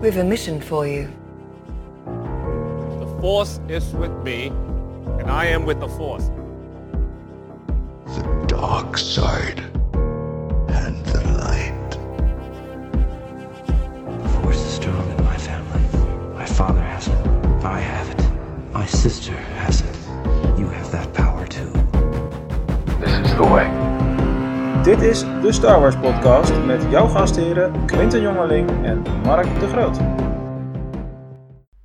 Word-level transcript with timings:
We've 0.00 0.16
a 0.18 0.24
mission 0.24 0.60
for 0.60 0.86
you. 0.86 1.08
The 2.04 3.18
Force 3.20 3.60
is 3.68 3.92
with 3.94 4.12
me, 4.22 4.48
and 5.18 5.30
I 5.30 5.46
am 5.46 5.64
with 5.64 5.80
the 5.80 5.88
Force. 5.88 6.30
The 8.06 8.44
dark 8.46 8.98
side 8.98 9.60
and 10.68 11.04
the 11.06 11.22
light. 11.38 11.90
The 14.22 14.28
force 14.40 14.56
is 14.56 14.74
strong 14.74 15.10
in 15.10 15.24
my 15.24 15.36
family. 15.38 16.34
My 16.34 16.44
father 16.44 16.82
has 16.82 17.08
it. 17.08 17.26
I 17.64 17.80
have 17.80 18.10
it. 18.10 18.72
My 18.72 18.86
sister 18.86 19.32
has 19.32 19.80
it. 19.80 19.96
You 20.58 20.68
have 20.68 20.92
that 20.92 21.12
power 21.14 21.46
too. 21.46 21.70
This 23.00 23.26
is 23.26 23.34
the 23.36 23.44
way. 23.44 23.73
Dit 24.84 25.00
is 25.00 25.20
de 25.20 25.52
Star 25.52 25.80
Wars 25.80 25.98
podcast 25.98 26.64
met 26.64 26.82
jouw 26.90 27.06
gastheren 27.06 27.86
Quinten 27.86 28.20
Jongeling 28.20 28.84
en 28.84 29.02
Mark 29.22 29.60
de 29.60 29.66
Groot. 29.66 29.98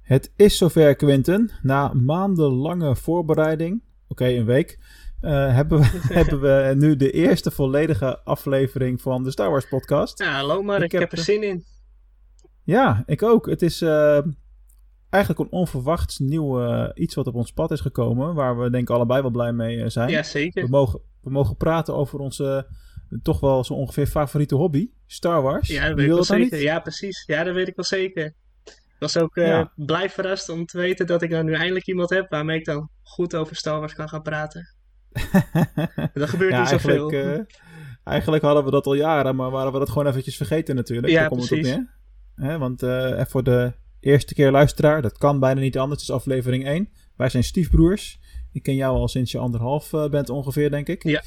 Het 0.01 0.31
is 0.35 0.57
zover 0.57 0.95
Quinten. 0.95 1.51
Na 1.61 1.93
maandenlange 1.93 2.95
voorbereiding, 2.95 3.83
oké 4.07 4.25
een 4.25 4.45
week, 4.45 4.79
eh, 5.21 5.31
hebben, 5.55 5.79
we, 5.79 5.85
hebben 6.19 6.41
we 6.41 6.73
nu 6.77 6.95
de 6.95 7.11
eerste 7.11 7.51
volledige 7.51 8.19
aflevering 8.23 9.01
van 9.01 9.23
de 9.23 9.31
Star 9.31 9.49
Wars 9.49 9.67
podcast. 9.67 10.19
Ja, 10.19 10.31
hallo 10.31 10.61
Mark, 10.61 10.83
ik, 10.83 10.91
heb 10.91 11.01
heb 11.01 11.11
er 11.11 11.17
zin 11.17 11.43
in. 11.43 11.63
Ja, 12.63 13.03
ik 13.05 13.23
ook. 13.23 13.45
Het 13.45 13.61
is 13.61 13.81
eh, 13.81 14.19
eigenlijk 15.09 15.51
een 15.51 15.59
onverwachts 15.59 16.17
nieuw 16.17 16.61
eh, 16.61 16.89
iets 16.93 17.15
wat 17.15 17.27
op 17.27 17.35
ons 17.35 17.51
pad 17.51 17.71
is 17.71 17.81
gekomen, 17.81 18.33
waar 18.33 18.59
we 18.59 18.69
denk 18.69 18.89
ik 18.89 18.95
allebei 18.95 19.21
wel 19.21 19.31
blij 19.31 19.53
mee 19.53 19.89
zijn. 19.89 20.09
Ja, 20.09 20.19
We 20.19 20.25
zeker. 20.25 20.69
mogen, 20.69 20.99
we 21.21 21.29
mogen 21.29 21.57
praten 21.57 21.95
over 21.95 22.19
onze 22.19 22.67
toch 23.21 23.39
wel 23.39 23.63
zo 23.63 23.73
ongeveer 23.73 24.07
favoriete 24.07 24.55
hobby, 24.55 24.89
Star 25.07 25.41
Wars. 25.41 25.67
Ja, 25.67 25.87
dat 25.87 25.95
weet 25.95 26.05
ik 26.05 26.11
wel 26.11 26.15
nou 26.15 26.25
zeker. 26.25 26.57
niet? 26.57 26.61
Ja, 26.61 26.79
precies. 26.79 27.23
Ja, 27.27 27.43
dat 27.43 27.53
weet 27.53 27.67
ik 27.67 27.75
wel 27.75 27.85
zeker. 27.85 28.25
Ik 28.65 29.05
was 29.05 29.17
ook 29.17 29.35
eh, 29.37 29.47
Ja. 29.47 29.71
blij 29.75 30.09
verrast 30.09 30.49
om 30.49 30.65
te 30.65 30.77
weten 30.77 31.07
dat 31.07 31.21
ik 31.21 31.29
dan 31.29 31.45
nu 31.45 31.53
eindelijk 31.53 31.87
iemand 31.87 32.09
heb 32.09 32.29
waarmee 32.29 32.57
ik 32.59 32.65
dan 32.65 32.89
goed 33.03 33.35
over 33.35 33.55
Star 33.55 33.79
Wars 33.79 33.93
kan 33.93 34.09
gaan 34.09 34.21
praten. 34.21 34.73
Dat 36.13 36.29
gebeurt 36.29 36.51
ja, 36.51 36.59
niet 36.59 36.69
zoveel. 36.69 37.09
eigenlijk, 37.11 37.47
eh, 37.49 37.57
eigenlijk 38.03 38.43
hadden 38.43 38.63
we 38.65 38.71
dat 38.71 38.85
al 38.85 38.93
jaren, 38.93 39.35
maar 39.35 39.51
waren 39.51 39.71
we 39.71 39.79
dat 39.79 39.89
gewoon 39.89 40.07
eventjes 40.07 40.37
vergeten 40.37 40.75
natuurlijk. 40.75 41.13
Ja, 41.13 41.23
het 41.23 41.47
precies. 41.47 41.77
want 42.35 42.83
eh, 42.83 43.25
voor 43.25 43.43
de 43.43 43.73
eerste 43.99 44.33
keer 44.33 44.51
luisteraar, 44.51 45.01
dat 45.01 45.17
kan 45.17 45.39
bijna 45.39 45.59
niet 45.59 45.77
anders, 45.77 46.01
het 46.01 46.09
is 46.09 46.15
aflevering 46.15 46.65
1. 46.65 46.89
Wij 47.15 47.29
zijn 47.29 47.43
stiefbroers. 47.43 48.19
Ik 48.51 48.63
ken 48.63 48.75
jou 48.75 48.95
al 48.97 49.07
sinds 49.07 49.31
je 49.31 49.37
anderhalf 49.37 49.89
bent 50.11 50.29
ongeveer, 50.29 50.71
denk 50.71 50.87
ik. 50.87 51.03
Ja. 51.03 51.23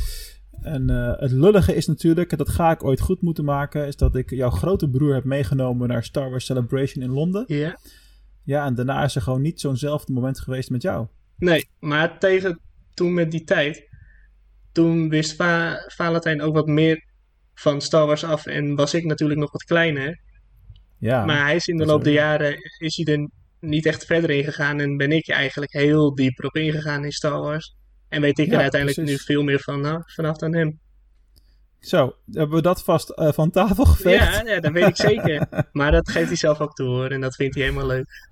En 0.63 0.91
eh, 0.91 1.13
het 1.21 1.31
lullige 1.31 1.75
is 1.75 1.87
natuurlijk, 1.87 2.33
en 2.33 2.39
dat 2.39 2.49
ga 2.49 2.71
ik 2.71 2.85
ooit 2.85 3.01
goed 3.01 3.21
moeten 3.23 3.45
maken, 3.45 3.87
is 3.87 3.97
dat 3.97 4.17
ik 4.17 4.31
jouw 4.31 4.51
grote 4.51 4.89
broer 4.89 5.15
heb 5.15 5.25
meegenomen 5.25 5.89
naar 5.89 6.05
Star 6.05 6.31
Wars 6.31 6.45
Celebration 6.45 7.05
in 7.05 7.11
Londen. 7.11 7.45
Ja. 7.47 7.79
Ja, 8.45 8.65
en 8.65 8.75
daarna 8.75 9.05
is 9.05 9.15
er 9.15 9.23
gewoon 9.23 9.43
niet 9.43 9.61
zo'nzelfde 9.61 10.13
moment 10.13 10.41
geweest 10.41 10.71
met 10.71 10.83
jou. 10.83 11.07
Nee, 11.37 11.69
maar 11.79 12.19
tegen 12.19 12.61
toen 12.95 13.15
met 13.15 13.31
die 13.31 13.45
tijd, 13.45 13.89
toen 14.73 15.09
wist 15.09 15.37
Va 15.37 15.85
Valentijn 15.87 16.43
ook 16.43 16.55
wat 16.55 16.67
meer 16.67 17.05
van 17.55 17.81
Star 17.81 18.07
Wars 18.07 18.25
af 18.25 18.47
en 18.47 18.75
was 18.75 18.95
ik 18.95 19.05
natuurlijk 19.05 19.41
nog 19.41 19.53
wat 19.53 19.65
kleiner. 19.65 20.21
Ja, 20.99 21.25
Maar 21.25 21.45
hij 21.45 21.55
is 21.55 21.67
in 21.67 21.77
de 21.77 21.87
loop 21.87 22.05
der 22.05 22.13
jaren 22.13 22.57
is 22.79 22.97
hij 22.97 23.15
er 23.15 23.29
niet 23.61 23.87
echt 23.87 24.05
verder 24.05 24.31
in 24.31 24.45
gegaan 24.45 24.81
en 24.81 24.97
ben 24.97 25.13
ik 25.13 25.29
eigenlijk 25.29 25.73
heel 25.73 26.15
diep 26.15 26.39
erop 26.39 26.57
ingegaan 26.57 27.05
in 27.05 27.13
Star 27.13 27.41
Wars. 27.41 27.75
En 28.13 28.21
weet 28.21 28.39
ik 28.39 28.47
Ja, 28.47 28.53
er 28.53 28.61
uiteindelijk 28.61 29.01
precies. 29.01 29.27
nu 29.27 29.35
veel 29.35 29.43
meer 29.43 29.61
van, 29.61 29.81
nou, 29.81 30.03
vanaf 30.07 30.37
dan 30.37 30.55
hem. 30.55 30.81
Zo, 31.79 32.17
hebben 32.33 32.57
we 32.57 32.63
dat 32.63 32.83
vast 32.83 33.11
eh, 33.11 33.33
van 33.33 33.51
tafel 33.51 33.85
geveegd? 33.85 34.35
Ja, 34.35 34.53
ja, 34.55 34.61
dat 34.61 34.73
weet 34.73 34.89
ik 34.89 34.97
zeker. 34.97 35.47
Maar 35.73 35.91
dat 35.91 36.11
geeft 36.11 36.27
hij 36.27 36.37
zelf 36.37 36.61
ook 36.61 36.75
toe 36.75 36.87
hoor 36.87 37.09
en 37.09 37.21
dat 37.21 37.35
vindt 37.35 37.55
hij 37.55 37.65
helemaal 37.65 37.87
leuk. 37.87 38.31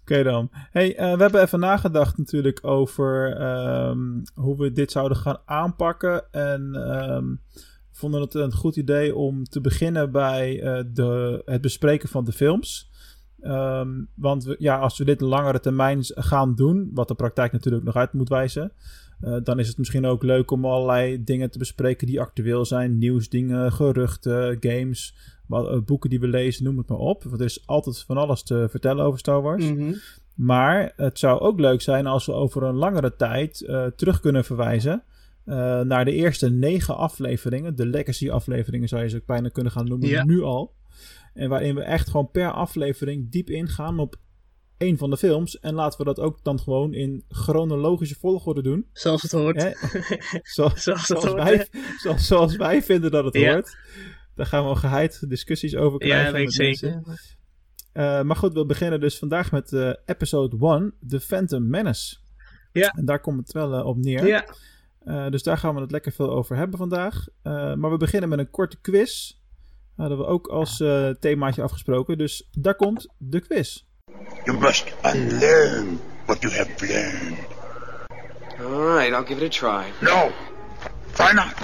Oké 0.00 0.22
dan. 0.22 0.48
Hey, 0.52 0.96
eh, 0.96 1.14
we 1.14 1.22
hebben 1.22 1.42
even 1.42 1.60
nagedacht 1.60 2.18
natuurlijk 2.18 2.66
over 2.66 3.36
ehm, 3.36 4.00
hoe 4.34 4.56
we 4.56 4.72
dit 4.72 4.92
zouden 4.92 5.16
gaan 5.16 5.38
aanpakken. 5.44 6.32
En 6.32 6.74
ehm, 6.74 7.24
vonden 7.92 8.20
het 8.20 8.34
een 8.34 8.52
goed 8.52 8.76
idee 8.76 9.14
om 9.14 9.44
te 9.44 9.60
beginnen 9.60 10.12
bij 10.12 10.62
eh, 10.62 10.84
de, 10.92 11.42
het 11.44 11.60
bespreken 11.60 12.08
van 12.08 12.24
de 12.24 12.32
films. 12.32 12.90
Ehm, 13.40 13.88
want 14.14 14.44
we, 14.44 14.56
ja, 14.58 14.78
als 14.78 14.98
we 14.98 15.04
dit 15.04 15.20
langere 15.20 15.60
termijn 15.60 15.98
gaan 16.04 16.54
doen, 16.54 16.90
wat 16.94 17.08
de 17.08 17.14
praktijk 17.14 17.52
natuurlijk 17.52 17.84
nog 17.84 17.96
uit 17.96 18.12
moet 18.12 18.28
wijzen, 18.28 18.72
eh, 19.20 19.36
dan 19.42 19.58
is 19.58 19.68
het 19.68 19.78
misschien 19.78 20.06
ook 20.06 20.22
leuk 20.22 20.50
om 20.50 20.64
allerlei 20.64 21.24
dingen 21.24 21.50
te 21.50 21.58
bespreken 21.58 22.06
die 22.06 22.20
actueel 22.20 22.64
zijn. 22.64 22.98
Nieuwsdingen, 22.98 23.72
geruchten, 23.72 24.56
games, 24.60 25.14
wat, 25.46 25.68
eh, 25.68 25.78
boeken 25.80 26.10
die 26.10 26.20
we 26.20 26.28
lezen, 26.28 26.64
noem 26.64 26.78
het 26.78 26.88
maar 26.88 26.98
op. 26.98 27.22
Want 27.22 27.40
er 27.40 27.46
is 27.46 27.66
altijd 27.66 27.98
van 27.98 28.16
alles 28.16 28.42
te 28.42 28.66
vertellen 28.70 29.04
over 29.04 29.18
Star 29.18 29.42
Wars. 29.42 29.64
Mhm. 29.64 29.92
Maar 30.34 30.92
het 30.96 31.18
zou 31.18 31.40
ook 31.40 31.60
leuk 31.60 31.80
zijn 31.80 32.06
als 32.06 32.26
we 32.26 32.32
over 32.32 32.62
een 32.62 32.74
langere 32.74 33.16
tijd 33.16 33.60
eh, 33.60 33.86
terug 33.86 34.20
kunnen 34.20 34.44
verwijzen 34.44 35.02
naar 35.84 36.04
de 36.04 36.12
eerste 36.12 36.50
negen 36.50 36.96
afleveringen. 36.96 37.76
De 37.76 37.86
legacy 37.86 38.30
afleveringen 38.30 38.88
zou 38.88 39.02
je 39.02 39.08
ze 39.08 39.16
ook 39.16 39.26
bijna 39.26 39.48
kunnen 39.48 39.72
gaan 39.72 39.88
noemen, 39.88 40.26
nu 40.26 40.42
al. 40.42 40.74
En 41.34 41.48
waarin 41.48 41.74
we 41.74 41.82
echt 41.82 42.08
gewoon 42.08 42.30
per 42.30 42.50
aflevering 42.50 43.30
diep 43.30 43.50
ingaan 43.50 43.98
op 43.98 44.16
één 44.78 44.96
van 44.98 45.10
de 45.10 45.16
films. 45.16 45.58
En 45.60 45.74
laten 45.74 45.98
we 45.98 46.04
dat 46.04 46.20
ook 46.20 46.38
dan 46.42 46.60
gewoon 46.60 46.94
in 46.94 47.24
chronologische 47.28 48.14
volgorde 48.18 48.62
doen. 48.62 48.86
Zoals 48.92 49.22
het 49.22 49.30
hoort. 49.32 49.62
Hè? 49.62 49.70
Zo, 50.42 50.68
Zoals 50.68 50.84
het 50.84 50.98
zoals, 50.98 51.24
hoort. 51.24 51.42
wij, 51.42 51.68
zoals, 51.98 52.26
zoals 52.26 52.56
wij 52.56 52.82
vinden 52.82 53.10
dat 53.10 53.24
het 53.24 53.34
Ja. 53.34 53.52
hoort. 53.52 53.76
Daar 54.34 54.46
gaan 54.46 54.68
we 54.68 54.76
geheid 54.76 55.28
discussies 55.28 55.76
over 55.76 55.98
krijgen. 55.98 56.26
Ja, 56.26 56.32
weet 56.32 56.42
ik 56.42 56.52
zeker. 56.52 57.02
Eh, 57.92 58.22
maar 58.22 58.36
goed, 58.36 58.52
we 58.52 58.66
beginnen 58.66 59.00
dus 59.00 59.18
vandaag 59.18 59.52
met 59.52 59.72
eh, 59.72 59.90
episode 60.04 60.56
1, 60.66 60.94
The 61.08 61.20
Phantom 61.20 61.68
Menace. 61.68 62.16
Ja. 62.72 62.88
En 62.90 63.04
daar 63.04 63.20
komt 63.20 63.38
het 63.38 63.52
wel 63.52 63.74
eh, 63.74 63.86
op 63.86 63.96
neer. 63.96 64.26
Ja, 64.26 65.28
dus 65.30 65.42
daar 65.42 65.58
gaan 65.58 65.74
we 65.74 65.80
het 65.80 65.90
lekker 65.90 66.12
veel 66.12 66.30
over 66.30 66.56
hebben 66.56 66.78
vandaag. 66.78 67.26
Maar 67.42 67.90
we 67.90 67.96
beginnen 67.96 68.28
met 68.28 68.38
een 68.38 68.50
korte 68.50 68.80
quiz. 68.80 69.32
Hadden 69.96 70.18
we 70.18 70.24
ook 70.24 70.46
als 70.46 70.76
themaatje 71.20 71.62
afgesproken. 71.62 72.18
Dus 72.18 72.48
daar 72.52 72.74
komt 72.74 73.14
de 73.18 73.40
quiz. 73.40 73.84
You 74.44 74.58
must 74.58 74.94
unlearn 75.02 76.00
what 76.26 76.42
you 76.42 76.52
have 76.54 76.70
learned. 76.80 77.38
All 78.60 78.94
right, 78.96 79.12
I'll 79.12 79.24
give 79.26 79.44
it 79.44 79.56
a 79.56 79.58
try. 79.58 79.84
No, 80.00 80.30
try 81.12 81.32
not. 81.32 81.54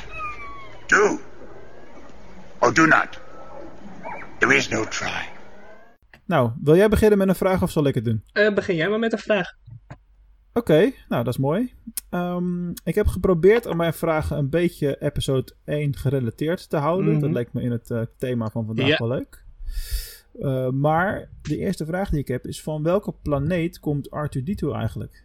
Do. 0.86 1.18
Or 2.60 2.72
do 2.74 2.86
not. 2.86 3.20
There 4.38 4.56
is 4.56 4.68
no 4.68 4.84
try. 4.84 5.28
Nou, 6.26 6.50
wil 6.62 6.76
jij 6.76 6.88
beginnen 6.88 7.18
met 7.18 7.28
een 7.28 7.34
vraag 7.34 7.62
of 7.62 7.70
zal 7.70 7.86
ik 7.86 7.94
het 7.94 8.04
doen? 8.04 8.24
Eh, 8.32 8.54
begin 8.54 8.76
jij 8.76 8.88
maar 8.88 8.98
met 8.98 9.12
een 9.12 9.18
vraag. 9.18 9.48
Oké, 10.52 10.92
nou 11.08 11.24
dat 11.24 11.34
is 11.34 11.38
mooi. 11.38 11.74
Ehm, 12.10 12.70
ik 12.70 12.94
heb 12.94 13.06
geprobeerd 13.06 13.66
om 13.66 13.76
mijn 13.76 13.92
vragen 13.94 14.38
een 14.38 14.50
beetje 14.50 14.96
episode 15.02 15.52
1 15.64 15.96
gerelateerd 15.96 16.68
te 16.70 16.76
houden. 16.76 17.12
Mhm. 17.12 17.20
Dat 17.20 17.30
lijkt 17.30 17.52
me 17.52 17.62
in 17.62 17.70
het 17.70 17.90
eh, 17.90 18.00
thema 18.18 18.50
van 18.50 18.66
vandaag 18.66 18.86
Ja. 18.86 18.96
wel 18.98 19.08
leuk. 19.08 19.44
Eh, 20.38 20.68
maar 20.68 21.30
de 21.42 21.56
eerste 21.56 21.86
vraag 21.86 22.10
die 22.10 22.20
ik 22.20 22.28
heb 22.28 22.46
is: 22.46 22.62
van 22.62 22.82
welke 22.82 23.14
planeet 23.22 23.78
komt 23.78 24.08
R2D2 24.08 24.68
eigenlijk? 24.72 25.24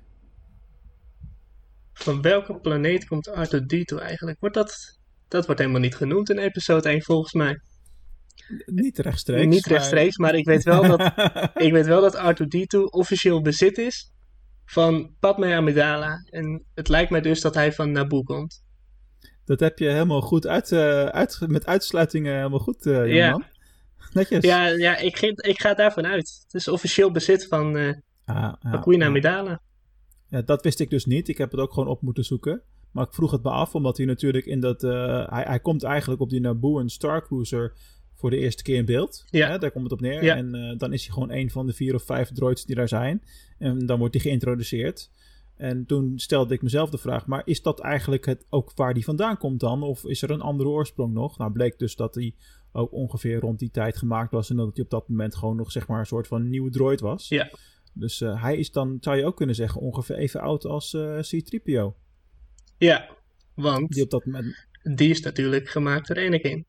Van 2.00 2.22
welke 2.22 2.60
planeet 2.60 3.06
komt 3.06 3.30
Arthur 3.30 3.62
D2 3.62 3.98
eigenlijk? 4.02 4.40
Wordt 4.40 4.56
dat, 4.56 5.00
dat 5.28 5.46
wordt 5.46 5.62
helemaal 5.62 5.82
niet 5.82 5.96
genoemd 5.96 6.30
in 6.30 6.38
episode 6.38 6.90
1 6.90 7.02
volgens 7.02 7.34
mij. 7.34 7.60
Niet 8.66 9.00
rechtstreeks. 9.00 9.56
niet 9.56 9.66
rechtstreeks, 9.66 10.18
maar 10.18 10.36
ik 10.36 10.46
weet 10.46 10.64
wel 10.64 10.82
dat, 10.88 11.00
ik 11.66 11.72
weet 11.72 11.86
wel 11.86 12.02
dat 12.02 12.16
Arthur 12.16 12.48
D2 12.58 12.84
officieel 12.90 13.42
bezit 13.42 13.78
is 13.78 14.12
van 14.66 15.16
Padme 15.20 15.56
Amidala. 15.56 16.24
En 16.30 16.64
het 16.74 16.88
lijkt 16.88 17.12
mij 17.12 17.22
dus 17.22 17.42
dat 17.42 17.54
hij 17.54 17.74
van 17.74 17.92
Naboo 17.92 18.24
komt. 18.24 18.64
Dat 19.46 19.60
heb 19.60 19.80
je 19.80 19.88
helemaal 19.88 20.22
goed 20.22 20.48
uit, 20.48 20.72
eh, 20.72 21.06
uit 21.06 21.40
met 21.48 21.66
uitsluitingen 21.66 22.36
helemaal 22.36 22.60
goed, 22.60 22.86
eh 22.86 23.14
Ja. 23.14 23.50
Netjes. 24.14 24.44
Ja, 24.44 24.68
ja 24.68 24.98
ik, 24.98 25.18
ga- 25.18 25.28
ik 25.50 25.62
ga 25.62 25.74
daarvan 25.74 26.06
uit. 26.06 26.40
Het 26.44 26.54
is 26.54 26.68
officieel 26.68 27.12
bezit 27.12 27.48
van, 27.48 27.78
eh 27.78 27.94
Ah, 28.26 28.54
ja. 28.62 29.06
Amidala. 29.06 29.62
Ja, 30.28 30.42
dat 30.42 30.64
wist 30.64 30.80
ik 30.80 30.90
dus 30.90 31.06
niet. 31.06 31.28
Ik 31.28 31.38
heb 31.38 31.52
het 31.52 31.60
ook 31.60 31.74
gewoon 31.74 31.90
op 31.90 32.02
moeten 32.02 32.24
zoeken. 32.24 32.62
Maar 32.92 33.06
ik 33.06 33.14
vroeg 33.14 33.32
het 33.32 33.44
me 33.44 33.50
af, 33.50 33.76
omdat 33.76 33.98
hij 33.98 34.06
natuurlijk 34.06 34.46
in 34.46 34.60
dat... 34.60 34.84
eh, 34.84 35.30
hij, 35.30 35.44
hij 35.44 35.60
komt 35.60 35.84
eigenlijk 35.84 36.22
op 36.22 36.30
die 36.30 36.40
Naboo 36.42 36.80
en 36.80 36.90
Star 36.90 37.26
Cruiser 37.28 37.74
voor 38.16 38.30
de 38.30 38.38
eerste 38.38 38.64
keer 38.64 38.76
in 38.76 38.86
beeld. 38.86 39.24
Ja. 39.30 39.50
Hè, 39.50 39.58
daar 39.58 39.72
komt 39.72 39.84
het 39.84 39.94
op 39.94 40.02
neer. 40.02 40.24
Ja. 40.24 40.36
En 40.36 40.56
eh, 40.56 40.78
dan 40.78 40.94
is 40.94 41.04
hij 41.06 41.14
gewoon 41.14 41.32
een 41.32 41.52
van 41.52 41.66
de 41.66 41.74
vier 41.74 41.96
of 41.96 42.04
vijf 42.04 42.32
droids 42.32 42.66
die 42.66 42.76
daar 42.76 42.88
zijn. 42.88 43.24
En 43.58 43.86
dan 43.86 44.00
wordt 44.00 44.14
hij 44.14 44.24
geïntroduceerd. 44.24 45.10
En 45.60 45.86
toen 45.86 46.20
stelde 46.20 46.54
ik 46.54 46.62
mezelf 46.62 46.90
de 46.90 46.98
vraag, 46.98 47.26
maar 47.26 47.42
is 47.46 47.62
dat 47.62 47.80
eigenlijk 47.80 48.26
het, 48.26 48.46
ook 48.50 48.72
waar 48.76 48.94
die 48.94 49.04
vandaan 49.04 49.38
komt 49.38 49.60
dan? 49.60 49.84
Of 49.84 50.06
is 50.06 50.22
er 50.22 50.32
een 50.32 50.42
andere 50.42 50.70
oorsprong 50.70 51.14
nog? 51.14 51.38
Nou, 51.38 51.52
bleek 51.52 51.80
dus 51.80 51.96
dat 51.96 52.16
hij 52.16 52.36
ook 52.72 52.92
ongeveer 52.92 53.40
rond 53.40 53.60
die 53.60 53.72
tijd 53.72 53.98
gemaakt 53.98 54.32
was. 54.32 54.50
En 54.50 54.56
dat 54.56 54.76
hij 54.76 54.84
op 54.84 54.90
dat 54.90 55.10
moment 55.10 55.36
gewoon 55.36 55.56
nog 55.56 55.72
zeg 55.72 55.88
maar 55.88 56.00
een 56.00 56.06
soort 56.06 56.28
van 56.28 56.50
nieuwe 56.50 56.70
droid 56.70 57.00
was. 57.00 57.28
Ja. 57.28 57.52
Dus 57.94 58.22
eh, 58.22 58.42
hij 58.42 58.58
is 58.58 58.72
dan, 58.72 58.98
zou 59.00 59.18
je 59.18 59.26
ook 59.26 59.36
kunnen 59.36 59.56
zeggen, 59.56 59.82
ongeveer 59.82 60.16
even 60.16 60.42
oud 60.42 60.66
als 60.66 60.94
eh 60.94 61.20
C-3PO. 61.20 61.94
Ja, 62.78 63.16
want 63.54 63.90
Die 63.90 64.04
op 64.04 64.10
dat 64.10 64.26
moment... 64.26 64.68
die 64.96 65.10
is 65.10 65.22
natuurlijk 65.22 65.70
gemaakt 65.70 66.08
door 66.08 66.18
Anakin. 66.18 66.66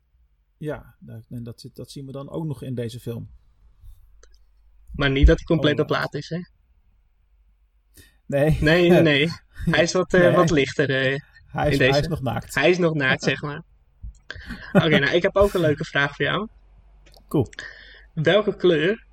Ja, 0.59 0.95
en 1.29 1.43
dat, 1.43 1.91
zien 1.91 2.07
we 2.07 2.13
dan 2.13 2.31
ook 2.31 2.45
nog 2.45 2.63
in 2.63 2.75
deze 2.75 3.01
film. 3.01 3.31
Maar 4.93 5.11
niet 5.11 5.27
dat 5.27 5.37
hij 5.37 5.47
compleet 5.47 5.79
Alright. 5.79 5.91
op 5.91 5.97
plaat 5.97 6.15
is, 6.15 6.29
hè? 6.29 6.41
Nee, 8.31 8.59
Nee, 8.61 8.91
nee, 8.91 9.00
nee. 9.00 9.29
Hij 9.75 9.82
is 9.82 9.93
wat, 9.93 10.15
eh, 10.15 10.21
Nee. 10.21 10.31
wat 10.31 10.50
lichter. 10.50 10.91
eh. 10.91 11.19
hij, 11.47 11.67
is, 11.67 11.73
in 11.73 11.79
deze. 11.79 11.91
hij 11.91 12.00
is 12.00 12.09
nog 12.09 12.21
naakt. 12.23 12.55
Hij 12.55 12.71
is 12.71 12.79
nog 12.79 12.94
naakt, 12.94 13.23
zeg 13.23 13.43
maar. 13.43 13.62
Oké, 14.73 14.99
nou, 14.99 15.15
ik 15.15 15.23
heb 15.23 15.37
ook 15.37 15.53
een 15.55 15.61
leuke 15.61 15.85
vraag 15.85 16.17
voor 16.17 16.25
jou. 16.25 16.49
Cool. 17.29 17.47
Welke 18.15 18.56
kleur 18.56 19.06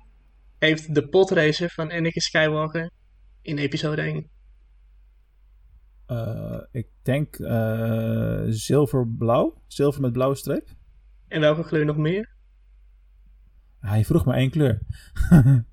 heeft 0.58 0.94
de 0.94 1.08
potracer 1.08 1.70
van 1.70 1.90
Anakin 1.90 2.20
Skywalker 2.22 2.90
in 3.42 3.58
episode 3.58 4.02
1? 4.02 4.28
Eh, 6.06 6.60
ik 6.70 6.86
denk 7.02 7.36
zilverblauw. 8.54 9.62
Zilver 9.66 10.00
met 10.00 10.12
blauwe 10.12 10.34
streep. 10.34 10.68
En 11.28 11.40
welke 11.40 11.64
kleur 11.64 11.84
nog 11.84 11.96
meer? 11.96 12.36
Hij 13.80 14.04
vroeg 14.04 14.24
maar 14.24 14.36
één 14.36 14.50
kleur. 14.50 14.78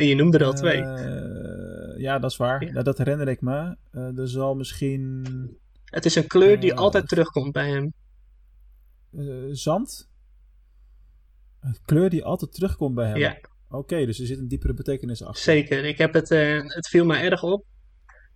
En 0.00 0.06
je 0.06 0.14
noemde 0.14 0.38
er 0.38 0.44
al 0.44 0.52
twee. 0.52 0.82
Eh, 0.82 2.00
ja, 2.00 2.18
dat 2.18 2.30
is 2.30 2.36
waar. 2.36 2.64
Ja. 2.64 2.72
Ja, 2.72 2.82
dat 2.82 2.98
herinner 2.98 3.28
ik 3.28 3.40
me. 3.40 3.76
Eh, 3.90 4.18
er 4.18 4.28
zal 4.28 4.54
misschien 4.54 5.26
Het 5.84 6.04
is 6.04 6.14
een 6.14 6.26
kleur 6.26 6.60
die 6.60 6.72
eh, 6.72 6.78
altijd 6.78 7.08
terugkomt 7.08 7.52
bij 7.52 7.68
hem. 7.70 7.92
zand. 9.50 10.08
Een 11.60 11.76
kleur 11.84 12.10
die 12.10 12.24
altijd 12.24 12.52
terugkomt 12.52 12.94
bij 12.94 13.08
hem. 13.08 13.16
Ja, 13.16 13.38
Oké, 13.68 14.06
dus 14.06 14.20
er 14.20 14.26
zit 14.26 14.38
een 14.38 14.48
diepere 14.48 14.74
betekenis 14.74 15.22
achter. 15.22 15.42
zeker. 15.42 15.84
Ik 15.84 15.98
heb 15.98 16.14
het, 16.14 16.28
het 16.74 16.88
viel 16.88 17.04
me 17.04 17.16
erg 17.16 17.42
op. 17.42 17.64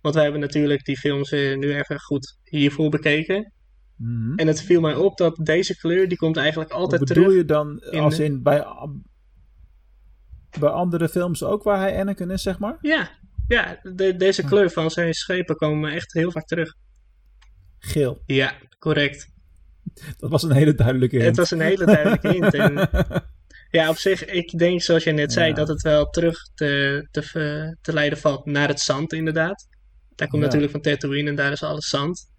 Want 0.01 0.15
wij 0.15 0.23
hebben 0.23 0.41
natuurlijk 0.41 0.85
die 0.85 0.97
films 0.97 1.31
nu 1.31 1.75
even 1.75 1.99
goed 1.99 2.37
hiervoor 2.43 2.89
bekeken. 2.89 3.53
Mhm. 3.95 4.35
En 4.35 4.47
het 4.47 4.61
viel 4.61 4.81
mij 4.81 4.95
op 4.95 5.17
dat 5.17 5.35
deze 5.43 5.77
kleur, 5.77 6.07
die 6.07 6.17
komt 6.17 6.37
eigenlijk 6.37 6.71
Wat 6.71 6.81
altijd 6.81 7.05
bedoel 7.05 7.23
terug. 7.23 7.37
je 7.37 7.45
dan 7.45 7.79
in 7.79 7.99
als 7.99 8.19
in 8.19 8.43
bij, 8.43 8.65
bij 10.59 10.69
andere 10.69 11.09
films 11.09 11.43
ook 11.43 11.63
waar 11.63 11.79
hij 11.79 11.99
Anakin 11.99 12.31
is, 12.31 12.41
zeg 12.41 12.59
maar? 12.59 12.77
Ja, 12.81 13.09
ja 13.47 13.79
de- 13.83 14.15
deze 14.15 14.43
kleur 14.43 14.69
van 14.69 14.91
zijn 14.91 15.13
schepen 15.13 15.55
komen 15.55 15.91
echt 15.91 16.13
heel 16.13 16.31
vaak 16.31 16.45
terug. 16.45 16.73
Geel. 17.79 18.21
Ja, 18.25 18.53
correct. 18.79 19.27
Dat 20.17 20.29
was 20.29 20.43
een 20.43 20.51
hele 20.51 20.73
duidelijke 20.75 21.15
hint. 21.15 21.27
Het 21.27 21.37
was 21.37 21.51
een 21.51 21.61
hele 21.61 21.85
duidelijke 21.85 22.27
hint. 22.29 22.53
En, 22.53 22.89
ja, 23.77 23.89
op 23.89 23.97
zich, 23.97 24.25
ik 24.25 24.57
denk 24.57 24.81
zoals 24.81 25.03
jij 25.03 25.13
net 25.13 25.33
zei, 25.33 25.47
Ja. 25.47 25.53
dat 25.53 25.67
het 25.67 25.81
wel 25.81 26.05
terug 26.09 26.37
te, 26.55 27.07
te, 27.11 27.21
ver- 27.23 27.77
te 27.81 27.93
leiden 27.93 28.17
valt 28.19 28.45
naar 28.45 28.67
het 28.67 28.79
zand, 28.79 29.13
inderdaad. 29.13 29.67
Daar 30.15 30.27
komt 30.27 30.41
Ja. 30.41 30.47
natuurlijk 30.47 30.71
van 30.71 30.81
Tatooine 30.81 31.29
en 31.29 31.35
daar 31.35 31.51
is 31.51 31.63
alles 31.63 31.87
zand. 31.89 32.33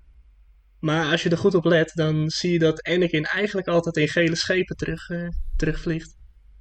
Maar 0.81 1.11
als 1.11 1.23
je 1.23 1.31
er 1.31 1.39
goed 1.39 1.55
op 1.55 1.65
let, 1.65 1.93
dan 1.95 2.31
zie 2.31 2.53
je 2.53 2.59
dat 2.59 2.83
Anakin 2.83 3.25
eigenlijk 3.25 3.69
altijd 3.69 3.97
in 3.97 4.09
gele 4.09 4.37
schepen 4.37 4.77
terug, 4.77 5.09
eh, 5.09 5.29
terugvliegt. 5.57 6.15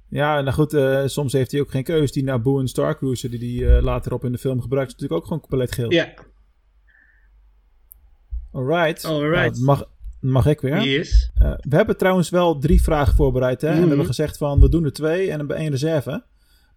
Ja, 0.08 0.40
nou 0.40 0.54
goed, 0.54 0.72
eh, 0.74 1.02
soms 1.06 1.32
heeft 1.32 1.52
hij 1.52 1.60
ook 1.60 1.70
geen 1.70 1.84
keus. 1.84 2.12
Die 2.12 2.24
Naboo 2.24 2.60
en 2.60 2.68
Star 2.68 2.96
Cruiser 2.96 3.30
die 3.30 3.64
hij 3.64 3.76
eh, 3.76 3.82
later 3.82 4.12
op 4.12 4.24
in 4.24 4.32
de 4.32 4.38
film 4.38 4.60
gebruikt, 4.60 4.88
is 4.88 4.94
natuurlijk 4.94 5.20
ook 5.20 5.26
gewoon 5.28 5.48
compleet 5.48 5.72
geel. 5.72 5.92
Ja, 5.92 6.14
Alright. 8.52 9.04
Alright. 9.04 9.52
Nou, 9.54 9.64
mag, 9.64 9.84
mag 10.20 10.46
ik 10.46 10.60
weer? 10.60 10.82
yes. 10.82 11.30
Eh, 11.34 11.52
we 11.60 11.76
hebben 11.76 11.96
trouwens 11.96 12.30
wel 12.30 12.58
drie 12.58 12.82
vragen 12.82 13.14
voorbereid. 13.14 13.60
Hè? 13.60 13.66
En 13.68 13.72
we 13.74 13.78
Mhm. 13.80 13.88
hebben 13.88 14.06
gezegd 14.06 14.36
van 14.36 14.60
we 14.60 14.68
doen 14.68 14.84
er 14.84 14.92
twee 14.92 15.30
en 15.30 15.46
bij 15.46 15.56
één 15.56 15.70
reserve. 15.70 16.24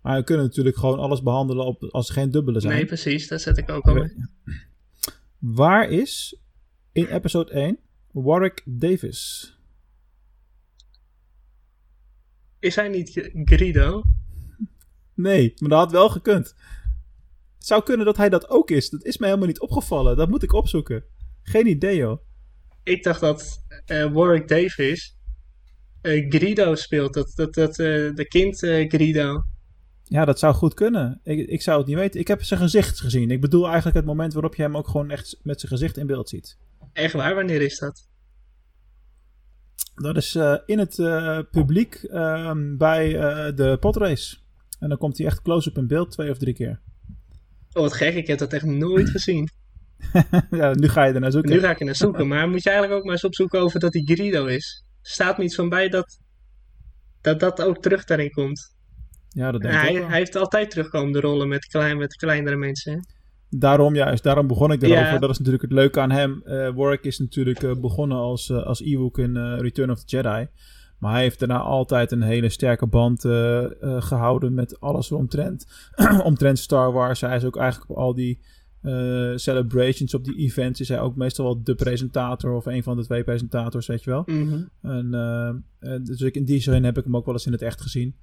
Maar 0.02 0.18
we 0.18 0.24
kunnen 0.24 0.46
natuurlijk 0.46 0.78
gewoon 0.78 1.00
alles 1.00 1.24
behandelen 1.24 1.66
op, 1.66 1.84
als 1.84 2.08
er 2.08 2.14
geen 2.14 2.31
dubbele 2.31 2.60
zijn. 2.60 2.74
Nee, 2.74 2.86
precies, 2.86 3.28
dat 3.28 3.42
zet 3.42 3.58
ik 3.58 3.70
ook 3.70 3.88
al 3.88 3.96
in. 3.96 4.30
Waar 5.38 5.90
is 5.90 6.38
in 6.92 7.06
episode 7.06 7.52
1 7.52 7.78
Warwick 8.12 8.62
Davis? 8.66 9.54
Is 12.59 12.75
hij 12.75 12.88
niet 12.88 13.29
Grido? 13.45 14.01
Nee, 15.13 15.53
maar 15.57 15.69
dat 15.69 15.79
had 15.79 15.91
wel 15.91 16.09
gekund. 16.09 16.56
Het 17.57 17.67
zou 17.67 17.83
kunnen 17.83 18.06
dat 18.06 18.17
hij 18.17 18.29
dat 18.29 18.50
ook 18.50 18.71
is. 18.71 18.89
Dat 18.89 19.03
is 19.03 19.17
mij 19.17 19.27
helemaal 19.27 19.50
niet 19.50 19.59
opgevallen. 19.59 20.17
Dat 20.17 20.29
moet 20.29 20.44
ik 20.44 20.53
opzoeken. 20.53 21.03
Geen 21.44 21.67
idee, 21.67 21.95
joh. 21.95 22.21
Ik 22.83 23.03
dacht 23.03 23.19
dat 23.19 23.63
eh, 23.85 24.11
Warwick 24.11 24.47
Davis 24.47 25.17
eh, 26.01 26.29
Grido 26.29 26.75
speelt. 26.75 27.13
Dat, 27.13 27.31
dat, 27.35 27.53
dat 27.53 27.69
eh, 27.79 28.15
de 28.15 28.25
kind 28.29 28.57
Grido. 28.88 29.44
Ja, 30.03 30.25
dat 30.25 30.39
zou 30.39 30.53
goed 30.53 30.73
kunnen. 30.73 31.19
Ik, 31.23 31.47
ik 31.47 31.61
zou 31.61 31.77
het 31.77 31.88
niet 31.88 31.97
weten. 31.97 32.19
Ik 32.19 32.27
heb 32.27 32.44
zijn 32.44 32.59
gezicht 32.59 33.00
gezien. 33.00 33.31
Ik 33.31 33.41
bedoel 33.41 33.65
eigenlijk 33.65 33.95
het 33.95 34.06
moment 34.06 34.33
waarop 34.33 34.56
je 34.56 34.61
hem 34.61 34.77
ook 34.77 34.88
gewoon 34.88 35.09
echt 35.09 35.39
met 35.44 35.59
zijn 35.59 35.71
gezicht 35.71 35.97
in 35.97 36.07
beeld 36.07 36.29
ziet. 36.29 36.57
Echt 36.94 37.13
waar, 37.13 37.35
wanneer 37.35 37.61
is 37.61 37.79
dat? 37.79 38.07
Dat 40.01 40.18
is 40.18 40.36
eh, 40.36 40.56
in 40.66 40.80
het 40.80 41.00
eh, 41.00 41.40
publiek 41.51 41.96
ehm, 41.96 42.78
bij 42.78 43.19
eh, 43.19 43.56
de 43.56 43.78
potrace. 43.80 44.38
En 44.80 44.90
dan 44.90 44.98
komt 44.98 45.18
hij 45.18 45.28
echt 45.28 45.42
close-up 45.42 45.78
in 45.78 45.88
beeld 45.88 46.12
twee 46.12 46.30
of 46.30 46.38
drie 46.38 46.54
keer. 46.54 46.80
Oh, 47.74 47.81
wat 47.81 47.94
gek, 47.94 48.16
ik 48.16 48.28
heb 48.28 48.38
dat 48.38 48.54
echt 48.54 48.66
nooit 48.66 49.10
gezien. 49.10 49.50
ja, 50.51 50.74
nu 50.74 50.88
ga 50.88 51.04
je 51.04 51.13
er 51.13 51.19
naar 51.19 51.31
zoeken. 51.31 51.51
Nu 51.51 51.60
ga 51.60 51.69
ik 51.69 51.80
er 51.80 51.86
naar 51.86 51.96
zoeken, 51.96 52.28
maar 52.28 52.50
moet 52.50 52.63
je 52.63 52.69
eigenlijk 52.69 53.00
ook 53.00 53.06
maar 53.06 53.13
eens 53.13 53.24
opzoeken 53.24 53.60
over 53.60 53.80
dat 53.80 53.94
hij 53.94 54.01
Grido 54.06 54.46
is. 54.46 54.86
Staat 55.01 55.38
me 55.38 55.44
iets 55.44 55.56
van 55.56 55.69
bij 55.69 55.90
dat 55.90 56.19
dat, 57.22 57.40
dat 57.40 57.62
ook 57.62 57.81
terug 57.81 58.04
daarin 58.04 58.31
komt. 58.31 58.75
Ja, 59.30 59.52
dat 59.52 59.62
denk 59.62 59.74
ik 59.74 59.80
hij, 59.80 59.94
hij 59.94 60.18
heeft 60.18 60.36
altijd 60.36 60.69
terugkomende 60.69 61.19
rollen 61.19 61.48
met, 61.48 61.66
klein, 61.66 61.98
met 61.98 62.16
kleinere 62.16 62.56
mensen. 62.56 62.94
hè? 62.94 63.00
Daarom 63.50 63.96
juist, 63.96 64.24
daarom 64.24 64.48
begon 64.48 64.72
ik 64.72 64.81
erover. 64.81 65.19
Dat 65.19 65.30
is 65.30 65.38
natuurlijk 65.38 65.63
het 65.63 65.72
leuke 65.72 66.00
aan 66.00 66.12
hem. 66.12 66.42
Eh 66.46 66.69
Warwick 66.75 67.04
is 67.04 67.19
natuurlijk 67.19 67.63
eh, 67.63 67.75
begonnen 67.75 68.18
als, 68.18 68.50
eh, 68.50 68.66
als 68.66 68.81
Ewok 68.81 69.18
in 69.18 69.38
Return 69.38 69.92
of 69.92 70.04
the 70.04 70.16
Jedi. 70.16 70.48
Maar 71.00 71.12
hij 71.12 71.22
heeft 71.22 71.40
daarna 71.40 71.57
altijd 71.57 72.12
een 72.12 72.22
hele 72.22 72.50
sterke 72.50 72.88
band 72.88 73.25
eh, 73.25 73.63
eh, 73.66 74.01
gehouden 74.01 74.54
met 74.54 74.80
alles 74.80 75.12
omtrent, 75.12 75.68
omtrent 76.24 76.60
Star 76.60 76.92
Wars. 76.92 77.22
Hij 77.22 77.36
is 77.36 77.46
ook 77.46 77.57
eigenlijk 77.57 77.92
op 77.92 77.98
al 77.98 78.13
die 78.13 78.40
celebrations, 79.36 80.13
op 80.13 80.24
die 80.24 80.38
events, 80.38 80.80
is 80.80 80.90
hij 80.90 81.00
ook 81.00 81.16
meestal 81.16 81.45
wel 81.45 81.63
de 81.63 81.75
presentator 81.75 82.54
of 82.54 82.66
een 82.66 82.84
van 82.84 82.98
de 82.98 83.04
twee 83.04 83.24
presentators, 83.24 83.88
weet 83.88 84.04
je 84.04 84.10
wel. 84.10 84.24
Mhm. 84.25 84.62
En, 84.81 85.13
en 85.80 86.04
dus 86.04 86.22
ik, 86.22 86.36
in 86.36 86.45
die 86.45 86.62
zin 86.62 86.84
heb 86.84 86.98
ik 86.98 87.04
hem 87.04 87.16
ook 87.16 87.25
wel 87.25 87.34
eens 87.34 87.45
in 87.45 87.52
het 87.52 87.62
echt 87.62 87.81
gezien. 87.81 88.16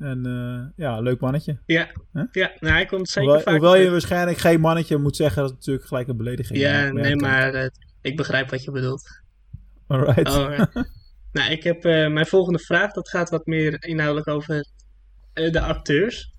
En 0.00 0.26
eh, 0.26 0.84
ja, 0.84 1.00
leuk 1.00 1.20
mannetje. 1.20 1.58
Ja, 1.66 1.88
Huh? 2.12 2.22
ja 2.32 2.52
nou, 2.60 2.74
hij 2.74 2.86
komt 2.86 3.08
zeker 3.08 3.22
Hoewel, 3.28 3.44
vaak 3.44 3.54
hoewel 3.60 3.76
je 3.76 3.90
waarschijnlijk 3.90 4.38
geen 4.38 4.60
mannetje 4.60 4.96
moet 4.96 5.16
zeggen, 5.16 5.42
dat 5.42 5.50
is 5.50 5.56
natuurlijk 5.56 5.86
gelijk 5.86 6.08
een 6.08 6.16
belediging. 6.16 6.58
Ja, 6.58 6.90
nee, 6.92 7.16
maar 7.16 7.54
eh, 7.54 7.68
ik 8.00 8.16
begrijp 8.16 8.50
wat 8.50 8.64
je 8.64 8.70
bedoelt. 8.70 9.20
Alright. 9.86 10.28
Oh, 10.28 10.58
nou, 11.32 11.50
ik 11.50 11.62
heb 11.62 11.84
eh, 11.84 12.08
mijn 12.08 12.26
volgende 12.26 12.58
vraag. 12.58 12.92
Dat 12.92 13.08
gaat 13.08 13.30
wat 13.30 13.46
meer 13.46 13.84
inhoudelijk 13.84 14.28
over 14.28 14.66
de 15.34 15.60
acteurs. 15.60 16.32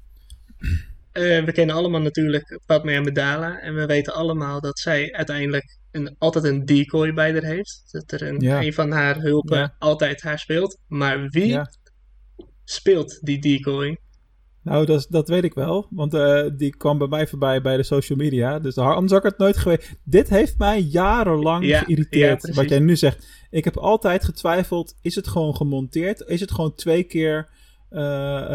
We 1.14 1.50
kennen 1.54 1.76
allemaal 1.76 2.02
natuurlijk 2.02 2.60
Padme 2.66 2.98
Amidala. 2.98 3.60
En 3.60 3.76
we 3.76 3.86
weten 3.86 4.14
allemaal 4.14 4.62
dat 4.62 4.80
zij 4.80 5.14
uiteindelijk 5.14 5.78
een, 5.92 6.16
altijd 6.18 6.44
een 6.44 6.66
decoy 6.66 7.14
bij 7.14 7.32
haar 7.32 7.44
heeft. 7.44 7.84
Dat 7.92 8.12
er 8.12 8.28
een, 8.28 8.40
Ja. 8.40 8.62
een 8.62 8.74
van 8.74 8.92
haar 8.92 9.16
hulpen 9.16 9.58
Ja. 9.58 9.76
altijd 9.80 10.22
haar 10.22 10.40
speelt. 10.40 10.78
Maar 10.88 11.30
wie 11.30 11.48
Ja. 11.48 11.70
Speelt 12.64 13.20
die 13.22 13.40
decoy? 13.40 13.98
Nou, 14.64 14.86
dat, 14.86 15.08
dat 15.10 15.28
weet 15.28 15.44
ik 15.44 15.54
wel. 15.54 15.88
Want 15.90 16.14
eh, 16.14 16.44
die 16.58 16.76
kwam 16.78 16.98
bij 16.98 17.08
mij 17.08 17.28
voorbij 17.28 17.62
bij 17.62 17.78
de 17.78 17.84
social 17.84 18.18
media. 18.18 18.60
Dus 18.60 18.78
anders 18.78 19.12
had 19.12 19.24
ik 19.24 19.30
het 19.30 19.40
nooit 19.40 19.58
geweten. 19.58 19.98
Dit 20.04 20.30
heeft 20.30 20.58
mij 20.58 20.80
jarenlang 20.82 21.64
Ja, 21.64 21.70
ja, 21.70 21.84
geïrriteerd. 21.84 22.56
wat 22.56 22.70
jij 22.70 22.80
nu 22.80 22.96
zegt. 22.96 23.28
Ik 23.50 23.64
heb 23.64 23.78
altijd 23.78 24.24
getwijfeld. 24.24 24.96
Is 25.02 25.16
het 25.16 25.28
gewoon 25.28 25.56
gemonteerd? 25.56 26.22
Is 26.28 26.40
het 26.40 26.52
gewoon 26.52 26.76
twee 26.76 27.04
keer 27.04 27.50
eh, 27.90 28.02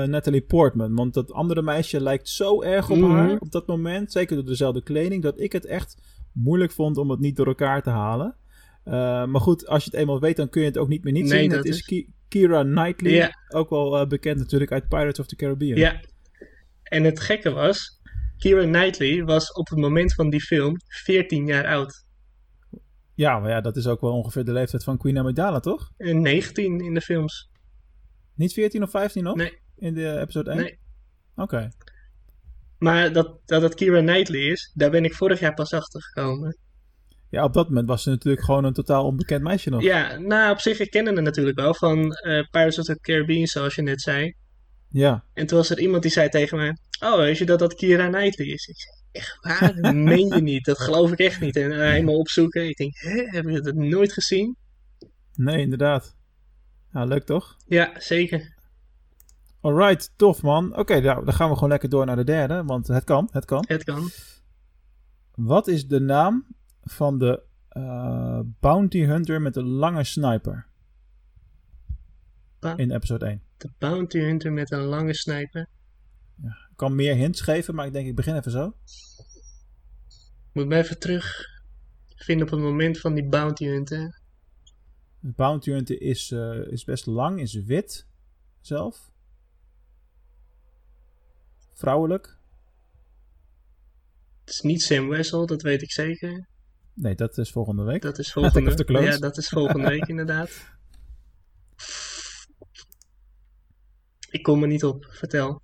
Natalie 0.04 0.40
Portman? 0.42 0.94
Want 0.94 1.14
dat 1.14 1.32
andere 1.32 1.62
meisje 1.62 2.00
lijkt 2.00 2.28
zo 2.28 2.62
erg 2.62 2.90
op 2.90 2.96
Mhm. 2.96 3.10
haar 3.10 3.38
op 3.38 3.50
dat 3.50 3.66
moment. 3.66 4.12
Zeker 4.12 4.36
door 4.36 4.44
dezelfde 4.44 4.82
kleding. 4.82 5.22
Dat 5.22 5.40
ik 5.40 5.52
het 5.52 5.66
echt 5.66 5.96
moeilijk 6.32 6.72
vond 6.72 6.96
om 6.96 7.10
het 7.10 7.20
niet 7.20 7.36
door 7.36 7.46
elkaar 7.46 7.82
te 7.82 7.90
halen. 7.90 8.36
Eh, 8.86 8.92
maar 9.24 9.40
goed, 9.40 9.66
als 9.66 9.84
je 9.84 9.90
het 9.90 9.98
eenmaal 10.00 10.20
weet, 10.20 10.36
dan 10.36 10.48
kun 10.48 10.60
je 10.60 10.66
het 10.66 10.78
ook 10.78 10.88
niet 10.88 11.04
meer 11.04 11.12
niet 11.12 11.28
Nee, 11.28 11.40
zien. 11.40 11.48
dat 11.48 11.58
Het 11.58 11.66
is 11.66 11.76
is- 11.76 11.84
Ki- 11.86 12.08
Kira 12.28 12.62
Knightley. 12.62 13.34
Ook 13.48 13.70
wel 13.70 13.98
eh, 14.00 14.06
bekend 14.06 14.38
natuurlijk 14.38 14.72
uit 14.72 14.88
Pirates 14.88 15.18
of 15.18 15.26
the 15.26 15.36
Caribbean. 15.36 15.78
Ja. 15.78 16.00
En 16.82 17.04
het 17.04 17.20
gekke 17.20 17.50
was, 17.50 18.00
Keira 18.38 18.62
Knightley 18.62 19.24
was 19.24 19.52
op 19.52 19.68
het 19.68 19.78
moment 19.78 20.14
van 20.14 20.30
die 20.30 20.40
film 20.40 20.76
14 20.86 21.46
jaar 21.46 21.66
oud. 21.66 22.04
Ja, 23.14 23.38
maar 23.38 23.50
ja, 23.50 23.60
dat 23.60 23.76
is 23.76 23.86
ook 23.86 24.00
wel 24.00 24.12
ongeveer 24.12 24.44
de 24.44 24.52
leeftijd 24.52 24.84
van 24.84 24.98
Queen 24.98 25.18
Amidala, 25.18 25.60
toch? 25.60 25.90
En 25.96 26.20
19 26.20 26.80
in 26.80 26.94
de 26.94 27.00
films. 27.00 27.50
Niet 28.34 28.52
14 28.52 28.82
of 28.82 28.90
15 28.90 29.22
nog? 29.22 29.36
Nee. 29.36 29.58
In 29.76 29.94
de 29.94 30.18
episode 30.20 30.50
1? 30.50 30.58
Nee. 30.60 30.78
Oké. 31.36 31.68
Maar 32.78 33.12
dat, 33.12 33.40
dat 33.44 33.62
het 33.62 33.74
Keira 33.74 34.00
Knightley 34.00 34.40
is, 34.40 34.72
daar 34.74 34.90
ben 34.90 35.04
ik 35.04 35.14
vorig 35.14 35.40
jaar 35.40 35.54
pas 35.54 35.72
achter 35.72 36.02
gekomen. 36.02 36.56
Ja, 37.30 37.44
op 37.44 37.52
dat 37.52 37.68
moment 37.68 37.88
was 37.88 38.02
ze 38.02 38.10
natuurlijk 38.10 38.44
gewoon 38.44 38.64
een 38.64 38.72
totaal 38.72 39.04
onbekend 39.04 39.42
meisje 39.42 39.70
nog. 39.70 39.82
Ja, 39.82 40.18
nou 40.18 40.50
op 40.50 40.60
zich, 40.60 40.78
ik 40.78 40.90
kende 40.90 41.20
natuurlijk 41.20 41.58
wel 41.58 41.74
van 41.74 42.12
eh, 42.12 42.48
Pirates 42.50 42.78
of 42.78 42.84
the 42.84 43.00
Caribbean, 43.00 43.46
zoals 43.46 43.74
je 43.74 43.82
net 43.82 44.00
zei. 44.00 44.34
Ja. 44.88 45.24
En 45.32 45.46
toen 45.46 45.58
was 45.58 45.70
er 45.70 45.80
iemand 45.80 46.02
die 46.02 46.10
zei 46.10 46.28
tegen 46.28 46.56
mij, 46.56 46.76
oh, 47.00 47.16
weet 47.16 47.38
je 47.38 47.44
dat 47.46 47.58
dat 47.58 47.74
Keira 47.74 48.08
Knightley 48.08 48.46
is? 48.46 48.66
Ik 48.66 48.76
zei, 48.80 48.94
echt 49.12 49.38
waar? 49.40 49.80
Dat 49.80 49.94
meen 50.12 50.28
je 50.34 50.42
niet? 50.42 50.64
Dat 50.64 50.80
geloof 50.80 51.12
ik 51.12 51.18
echt 51.18 51.40
niet. 51.40 51.56
En 51.56 51.70
uh, 51.70 51.78
helemaal 51.78 52.18
opzoeken. 52.18 52.68
Ik 52.68 52.76
denk, 52.76 52.96
hè, 52.96 53.22
heb 53.24 53.44
je 53.44 53.60
dat 53.60 53.74
nooit 53.74 54.12
gezien? 54.12 54.56
Nee, 55.34 55.58
inderdaad. 55.58 56.16
Ja, 56.92 57.04
leuk 57.04 57.24
toch? 57.24 57.56
Ja, 57.66 57.92
zeker. 57.98 58.54
Alright, 59.60 60.12
tof 60.16 60.42
man. 60.42 60.76
Oké, 60.76 61.00
nou, 61.00 61.24
dan 61.24 61.34
gaan 61.34 61.48
we 61.48 61.54
gewoon 61.54 61.70
lekker 61.70 61.88
door 61.88 62.06
naar 62.06 62.16
de 62.16 62.24
derde, 62.24 62.64
want 62.64 62.88
het 62.88 63.04
kan, 63.04 63.28
het 63.32 63.44
kan. 63.44 63.64
Het 63.68 63.84
kan. 63.84 64.10
Wat 65.34 65.68
is 65.68 65.86
de 65.86 66.00
naam 66.00 66.46
van 66.86 67.18
de 67.18 67.42
eh, 67.68 68.40
bounty 68.60 69.00
hunter 69.04 69.42
met 69.42 69.54
de 69.54 69.62
lange 69.62 70.04
sniper 70.04 70.66
Ba- 72.58 72.76
in 72.76 72.90
episode 72.90 73.26
1? 73.26 73.42
De 73.56 73.70
bounty 73.78 74.18
hunter 74.18 74.52
met 74.52 74.70
een 74.70 74.84
lange 74.84 75.14
sniper. 75.14 75.68
Ik 76.42 76.76
kan 76.76 76.94
meer 76.94 77.14
hints 77.14 77.40
geven, 77.40 77.74
maar 77.74 77.86
ik 77.86 77.92
denk 77.92 78.06
ik 78.06 78.14
begin 78.14 78.36
even 78.36 78.50
zo. 78.50 78.76
Moet 80.52 80.66
me 80.66 80.76
even 80.76 80.98
terug 80.98 81.54
vinden 82.16 82.46
op 82.46 82.52
het 82.52 82.62
moment 82.62 82.98
van 82.98 83.14
die 83.14 83.28
bounty 83.28 83.64
hunter. 83.64 84.20
De 85.20 85.32
bounty 85.32 85.70
hunter 85.70 86.00
is, 86.00 86.30
eh, 86.30 86.66
is 86.66 86.84
best 86.84 87.06
lang, 87.06 87.40
is 87.40 87.54
wit 87.54 88.06
zelf. 88.60 89.10
Vrouwelijk. 91.72 92.36
Het 94.40 94.54
is 94.54 94.60
niet 94.60 94.82
Sam 94.82 95.08
Wessel, 95.08 95.46
dat 95.46 95.62
weet 95.62 95.82
ik 95.82 95.92
zeker. 95.92 96.46
Nee, 96.96 97.14
dat 97.14 97.38
is 97.38 97.50
volgende 97.50 97.82
week. 97.82 98.02
Dat 98.02 98.18
is 98.18 98.32
volgende 98.38 98.84
Clones. 98.84 99.14
Ja, 99.14 99.20
dat 99.20 99.36
is 99.36 99.48
volgende 99.48 99.88
week 99.88 100.06
inderdaad. 100.14 100.50
Ik 104.30 104.42
kom 104.42 104.62
er 104.62 104.68
niet 104.68 104.84
op. 104.84 105.06
Vertel. 105.10 105.62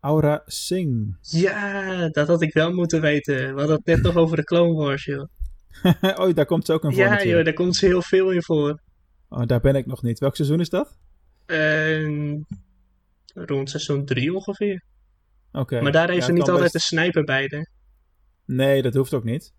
Aura 0.00 0.42
Singh. 0.46 1.14
Ja, 1.20 2.08
dat 2.08 2.26
had 2.28 2.42
ik 2.42 2.52
wel 2.52 2.72
moeten 2.72 3.00
weten. 3.00 3.34
We 3.54 3.58
hadden 3.58 3.76
het 3.76 3.86
net 3.86 4.02
nog 4.02 4.16
over 4.16 4.36
de 4.36 4.44
Clone 4.44 4.74
Wars, 4.74 5.04
joh. 5.04 5.28
oh, 6.20 6.34
daar 6.34 6.46
komt 6.46 6.66
ze 6.66 6.72
ook 6.72 6.84
een 6.84 6.92
voor 6.92 7.02
Ja, 7.02 7.24
joh, 7.24 7.44
daar 7.44 7.52
komt 7.52 7.76
ze 7.76 7.86
heel 7.86 8.02
veel 8.02 8.30
in 8.30 8.42
voor. 8.42 8.80
Oh, 9.28 9.46
daar 9.46 9.60
ben 9.60 9.74
ik 9.74 9.86
nog 9.86 10.02
niet. 10.02 10.18
Welk 10.18 10.36
seizoen 10.36 10.60
is 10.60 10.68
dat? 10.68 10.98
En 11.46 12.46
rond 13.34 13.70
seizoen 13.70 14.04
3 14.04 14.34
ongeveer. 14.34 14.82
Oké. 15.52 15.80
maar 15.80 15.92
daar 15.92 16.08
heeft 16.08 16.20
Ja, 16.20 16.26
ze 16.26 16.32
niet 16.32 16.40
altijd 16.48 16.62
best- 16.62 16.74
een 16.74 16.80
sniper 16.80 17.24
bij 17.24 17.48
de. 17.48 17.68
Nee, 18.44 18.82
dat 18.82 18.94
hoeft 18.94 19.14
ook 19.14 19.24
niet. 19.24 19.52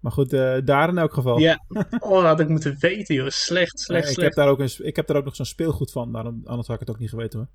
Maar 0.00 0.12
goed, 0.12 0.32
eh, 0.32 0.56
daar 0.64 0.88
in 0.88 0.98
elk 0.98 1.12
geval. 1.12 1.38
Ja, 1.38 1.64
oh, 1.98 2.24
had 2.24 2.40
ik 2.40 2.48
moeten 2.48 2.76
weten, 2.78 3.14
joh. 3.14 3.28
Slecht, 3.28 3.78
Ja, 3.78 3.84
slecht, 3.84 4.02
ik, 4.02 4.08
heb 4.08 4.14
slecht. 4.14 4.36
daar 4.36 4.48
ook 4.48 4.58
een, 4.58 4.70
ik 4.78 4.96
heb 4.96 5.06
daar 5.06 5.16
ook 5.16 5.24
nog 5.24 5.36
zo'n 5.36 5.46
speelgoed 5.46 5.92
van. 5.92 6.12
Daarom, 6.12 6.40
anders 6.44 6.66
had 6.66 6.80
ik 6.80 6.86
het 6.86 6.90
ook 6.90 7.00
niet 7.00 7.10
geweten 7.10 7.38
hoor. 7.38 7.48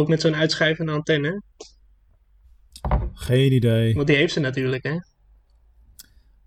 Ook 0.00 0.08
met 0.08 0.20
zo'n 0.20 0.34
uitschuivende 0.34 0.92
antenne. 0.92 1.42
Geen 3.12 3.52
idee. 3.52 3.94
Want 3.94 4.06
die 4.06 4.16
heeft 4.16 4.32
ze 4.32 4.40
natuurlijk, 4.40 4.82
hè. 4.82 4.98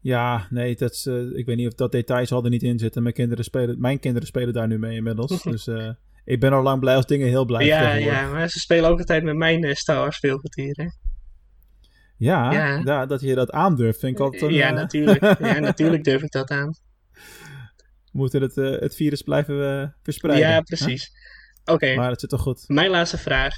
Ja, 0.02 0.48
nee, 0.50 0.76
dat 0.76 0.92
is, 0.92 1.06
eh, 1.06 1.22
ik 1.34 1.46
weet 1.46 1.58
niet 1.58 1.68
of 1.68 1.74
dat 1.74 1.92
detail 1.92 2.26
zal 2.26 2.44
er 2.44 2.50
niet 2.50 2.64
in 2.64 2.80
zitten. 2.80 3.04
Mijn 3.04 3.14
kinderen 3.14 3.44
spelen, 3.44 3.80
mijn 3.80 4.00
kinderen 4.00 4.28
spelen 4.28 4.54
daar 4.54 4.68
nu 4.68 4.80
mee 4.80 4.96
inmiddels. 4.96 5.44
dus 5.54 5.68
eh, 5.68 5.90
ik 6.26 6.40
ben 6.40 6.54
al 6.54 6.64
lang 6.64 6.80
blij 6.80 6.96
als 6.96 7.06
dingen 7.06 7.28
heel 7.28 7.46
blij 7.46 7.66
Ja, 7.66 7.94
ja, 7.94 8.32
maar 8.32 8.50
ze 8.50 8.60
spelen 8.60 8.90
ook 8.90 9.00
altijd 9.00 9.24
met 9.24 9.36
mijn 9.36 9.64
eh, 9.64 9.74
Star 9.74 9.98
Wars 9.98 10.16
speelgoed 10.16 10.56
hier, 10.56 10.76
hè. 10.76 10.88
Ja, 12.18 12.52
Ja. 12.52 12.82
ja, 12.84 13.06
dat 13.06 13.22
je 13.22 13.36
dat 13.36 13.52
aandurft 13.52 14.00
vind 14.00 14.14
ik 14.14 14.20
altijd 14.20 14.42
een, 14.42 14.54
Ja, 14.54 14.68
eh, 14.68 14.74
natuurlijk. 14.76 15.22
Ja, 15.40 15.60
natuurlijk 15.60 16.04
durf 16.04 16.22
ik 16.24 16.32
dat 16.32 16.50
aan. 16.50 16.76
We 18.12 18.12
moeten 18.24 18.42
het, 18.42 18.58
eh, 18.58 18.80
het 18.80 18.96
virus 18.96 19.22
blijven 19.22 19.82
eh, 19.82 19.88
verspreiden. 20.04 20.50
Ja, 20.50 20.62
precies. 20.62 21.12
Oké, 21.66 21.96
Maar 21.96 22.10
het 22.10 22.20
zit 22.20 22.30
toch 22.30 22.42
goed. 22.42 22.64
mijn 22.68 22.90
laatste 22.90 23.18
vraag. 23.18 23.54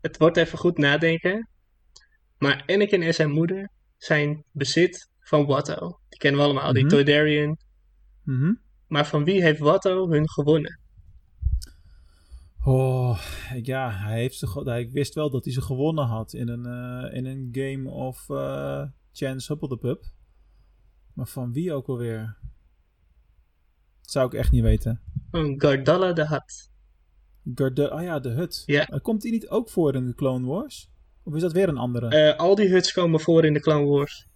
Het 0.00 0.16
wordt 0.18 0.36
even 0.36 0.58
goed 0.58 0.78
nadenken. 0.78 1.48
Maar 2.38 2.62
Anakin 2.66 3.02
en 3.02 3.14
zijn 3.14 3.30
moeder 3.30 3.70
zijn 3.96 4.44
bezit 4.52 5.08
van 5.20 5.46
Watto. 5.46 5.98
Die 6.08 6.18
kennen 6.18 6.40
we 6.40 6.46
allemaal, 6.46 6.72
die 6.72 6.84
Mhm. 6.84 6.92
Toydarian. 6.94 7.58
Mhm. 8.24 8.52
Maar 8.86 9.06
van 9.06 9.24
wie 9.24 9.42
heeft 9.42 9.58
Watto 9.58 10.10
hun 10.10 10.30
gewonnen? 10.30 10.80
Oh, 12.68 13.18
ja, 13.62 13.90
hij, 13.90 14.18
heeft 14.18 14.38
ze, 14.38 14.60
hij 14.64 14.90
wist 14.90 15.14
wel 15.14 15.30
dat 15.30 15.44
hij 15.44 15.52
ze 15.52 15.62
gewonnen 15.62 16.04
had 16.04 16.32
in 16.32 16.48
een, 16.48 16.66
eh, 16.66 17.16
in 17.16 17.26
een 17.26 17.48
game 17.52 17.90
of 17.90 18.30
eh, 18.30 18.82
Chance 19.12 19.52
Hubble 19.52 19.68
the 19.68 19.76
Pup. 19.76 20.04
Maar 21.14 21.26
van 21.26 21.52
wie 21.52 21.72
ook 21.72 21.86
alweer? 21.86 22.36
Dat 24.00 24.10
zou 24.10 24.26
ik 24.26 24.34
echt 24.34 24.50
niet 24.50 24.62
weten. 24.62 25.00
Gardalla 25.56 26.12
de 26.12 26.26
Hutt. 26.26 26.70
Garde, 27.54 27.92
oh 27.92 28.02
ja, 28.02 28.18
de 28.18 28.28
hut. 28.28 28.62
Ja. 28.66 28.88
Eh, 28.88 29.00
komt 29.00 29.22
die 29.22 29.32
niet 29.32 29.48
ook 29.48 29.70
voor 29.70 29.94
in 29.94 30.06
de 30.06 30.14
Clone 30.14 30.46
Wars? 30.46 30.90
Of 31.22 31.34
is 31.34 31.40
dat 31.40 31.52
weer 31.52 31.68
een 31.68 31.78
andere? 31.78 32.36
Al 32.36 32.54
die 32.54 32.68
huts 32.68 32.92
komen 32.92 33.20
voor 33.20 33.44
in 33.44 33.52
de 33.52 33.60
Clone 33.60 33.86
Wars. 33.86 34.26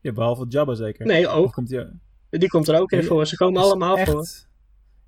ja, 0.00 0.12
behalve 0.12 0.46
Jabba 0.48 0.74
zeker. 0.74 1.06
Nee, 1.06 1.28
ook. 1.28 1.52
komt 1.52 1.68
die, 1.68 1.86
Die 2.30 2.48
komt 2.48 2.68
er 2.68 2.80
ook 2.80 2.92
in 2.92 3.04
voor. 3.04 3.26
Ze 3.26 3.36
komen 3.36 3.62
allemaal 3.62 3.96
echt, 3.96 4.10
voor. 4.10 4.26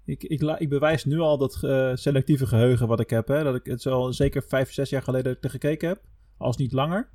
Ik, 0.05 0.23
ik, 0.23 0.43
ik 0.59 0.69
bewijs 0.69 1.05
nu 1.05 1.19
al 1.19 1.39
dat 1.39 1.63
eh, 1.63 1.91
selectieve 1.95 2.47
geheugen 2.47 2.89
wat 2.89 3.01
ik 3.01 3.11
heb. 3.11 3.29
Hè? 3.29 3.43
Dat 3.43 3.55
ik 3.55 3.67
het 3.67 3.87
al 3.87 4.13
zeker 4.13 4.43
vijf, 4.43 4.73
zes 4.73 4.91
jaar 4.91 5.03
geleden 5.03 5.37
er 5.41 5.51
gekeken 5.51 5.89
heb. 5.89 6.01
Als 6.37 6.57
niet 6.57 6.73
langer. 6.73 7.09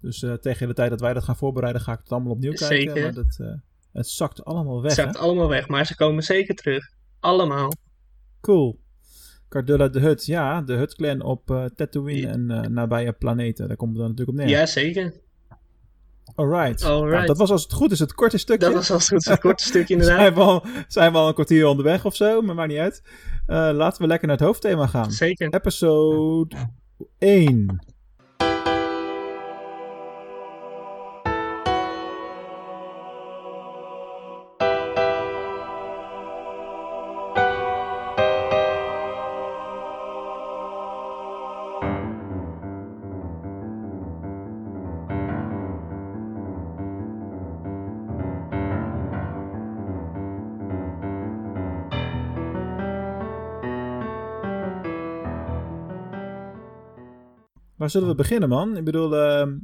Dus 0.00 0.22
eh, 0.22 0.32
tegen 0.32 0.68
de 0.68 0.74
tijd 0.74 0.90
dat 0.90 1.00
wij 1.00 1.12
dat 1.12 1.24
gaan 1.24 1.36
voorbereiden, 1.36 1.82
ga 1.82 1.92
ik 1.92 1.98
het 1.98 2.12
allemaal 2.12 2.32
opnieuw 2.32 2.52
kijken. 2.52 2.76
Zeker. 2.76 3.02
Maar 3.02 3.14
dat, 3.14 3.38
eh, 3.40 3.54
het 3.92 4.08
zakt 4.08 4.44
allemaal 4.44 4.82
weg. 4.82 4.96
Het 4.96 5.00
zakt 5.04 5.16
hè? 5.16 5.22
allemaal 5.22 5.48
weg, 5.48 5.68
maar 5.68 5.86
ze 5.86 5.96
komen 5.96 6.22
zeker 6.22 6.54
terug. 6.54 6.90
Allemaal. 7.20 7.72
Cool. 8.40 8.80
Cardulla 9.48 9.88
de 9.88 10.00
Hut. 10.00 10.26
Ja, 10.26 10.62
de 10.62 10.74
Hut 10.74 10.94
clan 10.94 11.22
op 11.22 11.70
Tatooine 11.76 12.20
Ja. 12.20 12.62
en 12.62 12.72
nabije 12.72 13.12
planeten. 13.12 13.68
Daar 13.68 13.76
komt 13.76 13.90
het 13.90 14.00
dan 14.00 14.10
natuurlijk 14.10 14.38
op 14.38 14.44
neer. 14.44 14.54
Ja, 14.56 14.66
zeker. 14.66 15.12
Alright. 16.34 16.84
Alright. 16.84 17.12
Nou, 17.12 17.26
dat 17.26 17.38
was 17.38 17.50
als 17.50 17.62
het 17.62 17.72
goed 17.72 17.92
is 17.92 17.98
het 17.98 18.14
korte 18.14 18.38
stukje. 18.38 18.66
Dat 18.66 18.74
was 18.74 18.90
als 18.90 19.02
het 19.02 19.08
goed 19.08 19.26
is 19.26 19.26
een 19.26 19.38
korte 19.38 19.64
stukje 19.64 19.94
inderdaad. 19.94 20.18
Zijn 20.20 20.34
we, 20.34 20.40
al, 20.40 20.64
zijn 20.88 21.12
we 21.12 21.18
al 21.18 21.28
een 21.28 21.34
kwartier 21.34 21.66
onderweg 21.66 22.04
of 22.04 22.16
zo, 22.16 22.42
maar 22.42 22.54
maakt 22.54 22.68
niet 22.68 22.78
uit. 22.78 23.02
Eh, 23.46 23.70
laten 23.72 24.02
we 24.02 24.08
lekker 24.08 24.28
naar 24.28 24.36
het 24.36 24.46
hoofdthema 24.46 24.86
gaan. 24.86 25.12
Zeker. 25.12 25.54
Episode 25.54 26.56
1. 27.18 27.91
Waar 57.82 57.90
zullen 57.90 58.08
we 58.08 58.14
beginnen, 58.14 58.48
man? 58.48 58.76
Ik 58.76 58.84
bedoel, 58.84 59.16
ehm 59.16 59.58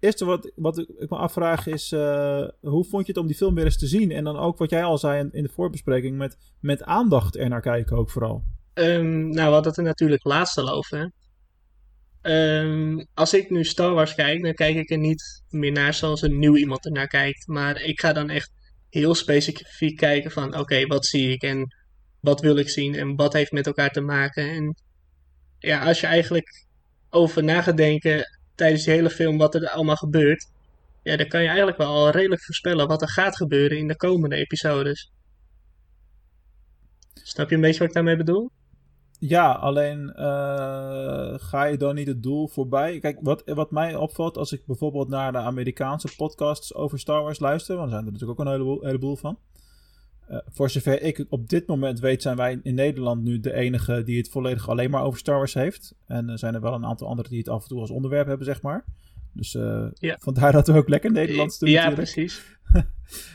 eerste 0.00 0.24
wat, 0.24 0.52
wat 0.54 0.78
ik 0.78 1.10
me 1.10 1.16
afvraag 1.16 1.66
is, 1.66 1.92
eh, 1.92 2.48
hoe 2.60 2.84
vond 2.84 3.06
je 3.06 3.12
het 3.12 3.20
om 3.20 3.26
die 3.26 3.36
film 3.36 3.54
weer 3.54 3.64
eens 3.64 3.78
te 3.78 3.86
zien? 3.86 4.10
En 4.10 4.24
dan 4.24 4.36
ook 4.36 4.58
wat 4.58 4.70
jij 4.70 4.84
al 4.84 4.98
zei 4.98 5.20
in, 5.20 5.32
in 5.32 5.42
de 5.42 5.48
voorbespreking, 5.48 6.16
met, 6.16 6.36
met 6.60 6.82
aandacht 6.82 7.36
er 7.36 7.48
naar 7.48 7.60
kijken 7.60 7.96
ook 7.96 8.10
vooral. 8.10 8.44
Ehm, 8.74 9.28
nou, 9.28 9.32
we 9.32 9.52
hadden 9.52 9.62
het 9.62 9.76
er 9.76 9.82
natuurlijk 9.82 10.24
laatst 10.24 10.58
al 10.58 10.68
over. 10.68 11.12
Ehm, 12.22 13.04
als 13.14 13.34
ik 13.34 13.50
nu 13.50 13.64
Star 13.64 13.94
Wars 13.94 14.14
kijk, 14.14 14.42
dan 14.42 14.54
kijk 14.54 14.76
ik 14.76 14.90
er 14.90 14.98
niet 14.98 15.42
meer 15.48 15.72
naar 15.72 15.94
zoals 15.94 16.22
een 16.22 16.38
nieuw 16.38 16.56
iemand 16.56 16.84
er 16.84 16.92
naar 16.92 17.08
kijkt. 17.08 17.46
Maar 17.46 17.82
ik 17.82 18.00
ga 18.00 18.12
dan 18.12 18.30
echt 18.30 18.52
heel 18.88 19.14
specifiek 19.14 19.96
kijken 19.96 20.30
van, 20.30 20.58
oké, 20.58 20.86
wat 20.86 21.06
zie 21.06 21.30
ik 21.30 21.42
en 21.42 21.76
wat 22.20 22.40
wil 22.40 22.56
ik 22.56 22.68
zien 22.68 22.94
en 22.94 23.16
wat 23.16 23.32
heeft 23.32 23.52
met 23.52 23.66
elkaar 23.66 23.90
te 23.90 24.00
maken. 24.00 24.50
En 24.50 24.74
ja, 25.58 25.84
als 25.84 26.00
je 26.00 26.06
eigenlijk 26.06 26.70
over 27.14 27.44
na 27.44 27.62
gaat 27.62 27.76
denken 27.76 28.38
tijdens 28.54 28.84
die 28.84 28.94
hele 28.94 29.10
film 29.10 29.38
wat 29.38 29.54
er 29.54 29.68
allemaal 29.68 29.96
gebeurt, 29.96 30.50
ja, 31.02 31.16
dan 31.16 31.28
kan 31.28 31.40
je 31.40 31.46
eigenlijk 31.46 31.78
wel 31.78 31.88
al 31.88 32.10
redelijk 32.10 32.42
voorspellen 32.42 32.88
wat 32.88 33.02
er 33.02 33.08
gaat 33.10 33.36
gebeuren 33.36 33.78
in 33.78 33.88
de 33.88 33.96
komende 33.96 34.36
episodes. 34.36 35.12
Snap 37.14 37.48
je 37.48 37.54
een 37.54 37.60
beetje 37.60 37.78
wat 37.78 37.88
ik 37.88 37.94
daarmee 37.94 38.16
bedoel? 38.16 38.50
Ja, 39.18 39.52
alleen 39.52 40.12
eh, 40.12 41.34
ga 41.36 41.64
je 41.64 41.76
dan 41.76 41.94
niet 41.94 42.06
het 42.06 42.22
doel 42.22 42.48
voorbij? 42.48 42.98
Kijk, 42.98 43.18
wat, 43.20 43.42
wat 43.44 43.70
mij 43.70 43.94
opvalt 43.94 44.36
als 44.36 44.52
ik 44.52 44.66
bijvoorbeeld 44.66 45.08
naar 45.08 45.32
de 45.32 45.38
Amerikaanse 45.38 46.16
podcasts 46.16 46.74
over 46.74 46.98
Star 46.98 47.22
Wars 47.22 47.40
luister, 47.40 47.76
want 47.76 47.86
er 47.88 47.94
zijn 47.94 48.06
er 48.06 48.12
natuurlijk 48.12 48.40
ook 48.40 48.46
een 48.46 48.52
heleboel, 48.52 48.84
heleboel 48.84 49.16
van. 49.16 49.38
Eh, 50.28 50.38
voor 50.48 50.70
zover 50.70 51.02
ik 51.02 51.26
op 51.28 51.48
dit 51.48 51.66
moment 51.66 52.00
weet, 52.00 52.22
zijn 52.22 52.36
wij 52.36 52.60
in 52.62 52.74
Nederland 52.74 53.22
nu 53.22 53.40
de 53.40 53.52
enige 53.52 54.02
die 54.02 54.16
het 54.18 54.28
volledig 54.28 54.68
alleen 54.68 54.90
maar 54.90 55.02
over 55.02 55.18
Star 55.18 55.36
Wars 55.36 55.54
heeft. 55.54 55.94
En 56.06 56.28
er 56.28 56.38
zijn 56.38 56.54
er 56.54 56.60
wel 56.60 56.74
een 56.74 56.86
aantal 56.86 57.08
anderen 57.08 57.30
die 57.30 57.38
het 57.40 57.48
af 57.48 57.62
en 57.62 57.68
toe 57.68 57.80
als 57.80 57.90
onderwerp 57.90 58.26
hebben, 58.26 58.46
zeg 58.46 58.62
maar. 58.62 58.84
Dus 59.32 59.54
eh, 59.54 59.86
Ja. 59.94 60.16
vandaar 60.20 60.52
dat 60.52 60.66
we 60.66 60.72
ook 60.76 60.88
lekker 60.88 61.12
Nederlands 61.12 61.58
doen. 61.58 61.70
ja, 61.70 61.88
natuurlijk. 61.88 62.12
precies. 62.12 62.42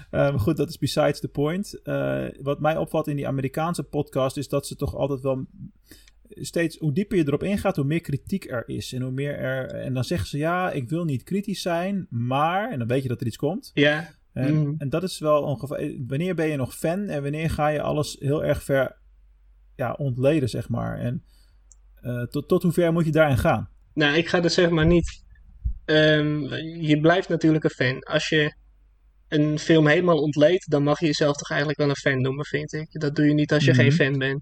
Eh, 0.10 0.20
maar 0.20 0.40
goed, 0.40 0.58
dat 0.58 0.70
is 0.70 0.78
besides 0.78 1.20
the 1.20 1.28
point. 1.28 1.82
Eh, 1.84 2.26
wat 2.42 2.60
mij 2.60 2.78
opvalt 2.78 3.08
in 3.08 3.16
die 3.16 3.28
Amerikaanse 3.28 3.84
podcast 3.84 4.38
is 4.38 4.48
dat 4.48 4.68
ze 4.68 4.76
toch 4.76 4.96
altijd 4.96 5.22
wel 5.22 5.46
steeds 6.30 6.78
hoe 6.78 6.94
dieper 6.94 7.18
je 7.18 7.24
erop 7.28 7.44
ingaat, 7.44 7.76
hoe 7.76 7.86
meer 7.86 8.02
kritiek 8.02 8.50
er 8.52 8.64
is. 8.70 8.94
En 8.94 9.02
hoe 9.02 9.12
meer 9.12 9.38
er. 9.38 9.66
En 9.70 9.94
dan 9.94 10.04
zeggen 10.04 10.28
ze 10.28 10.38
ja, 10.38 10.72
ik 10.72 10.90
wil 10.90 11.04
niet 11.06 11.24
kritisch 11.24 11.62
zijn, 11.62 12.08
maar. 12.10 12.72
En 12.72 12.80
dan 12.80 12.88
weet 12.88 13.02
je 13.02 13.08
dat 13.08 13.22
er 13.22 13.28
iets 13.28 13.38
komt. 13.38 13.72
Ja, 13.74 14.10
En, 14.38 14.54
Mm. 14.56 14.76
en 14.78 14.90
dat 14.90 15.04
is 15.04 15.20
wel 15.20 15.42
ongeveer. 15.42 15.96
Wanneer 16.08 16.36
ben 16.36 16.48
je 16.48 16.56
nog 16.56 16.76
fan 16.76 17.08
en 17.08 17.22
wanneer 17.22 17.50
ga 17.50 17.68
je 17.68 17.82
alles 17.82 18.16
heel 18.20 18.44
erg 18.44 18.64
ver 18.64 18.98
ja, 19.76 19.92
ontleden, 19.94 20.50
zeg 20.50 20.70
maar. 20.70 21.00
En 21.00 21.24
Uh, 22.02 22.24
tot, 22.24 22.48
tot 22.48 22.64
hoever 22.64 22.94
moet 22.94 23.06
je 23.06 23.12
daarin 23.12 23.38
gaan? 23.38 23.70
Nou, 23.94 24.18
ik 24.18 24.28
ga 24.28 24.44
er 24.44 24.50
zeg 24.50 24.70
maar 24.70 24.86
niet. 24.86 25.24
Um, 25.86 26.42
je 26.82 27.00
blijft 27.02 27.30
natuurlijk 27.30 27.64
een 27.64 27.70
fan. 27.70 28.00
Als 28.04 28.30
je 28.30 28.54
een 29.28 29.60
film 29.60 29.88
helemaal 29.88 30.22
ontleedt, 30.22 30.70
dan 30.72 30.84
mag 30.84 31.00
je 31.00 31.06
jezelf 31.06 31.36
toch 31.38 31.50
eigenlijk 31.50 31.80
wel 31.80 31.90
een 31.90 31.96
fan 31.96 32.22
noemen, 32.22 32.46
vind 32.46 32.74
ik. 32.74 32.88
Dat 32.92 33.16
doe 33.16 33.26
je 33.26 33.34
niet 33.34 33.54
als 33.54 33.66
je 33.66 33.74
geen 33.74 33.86
Mhm. 33.88 33.96
fan 33.96 34.18
bent. 34.18 34.42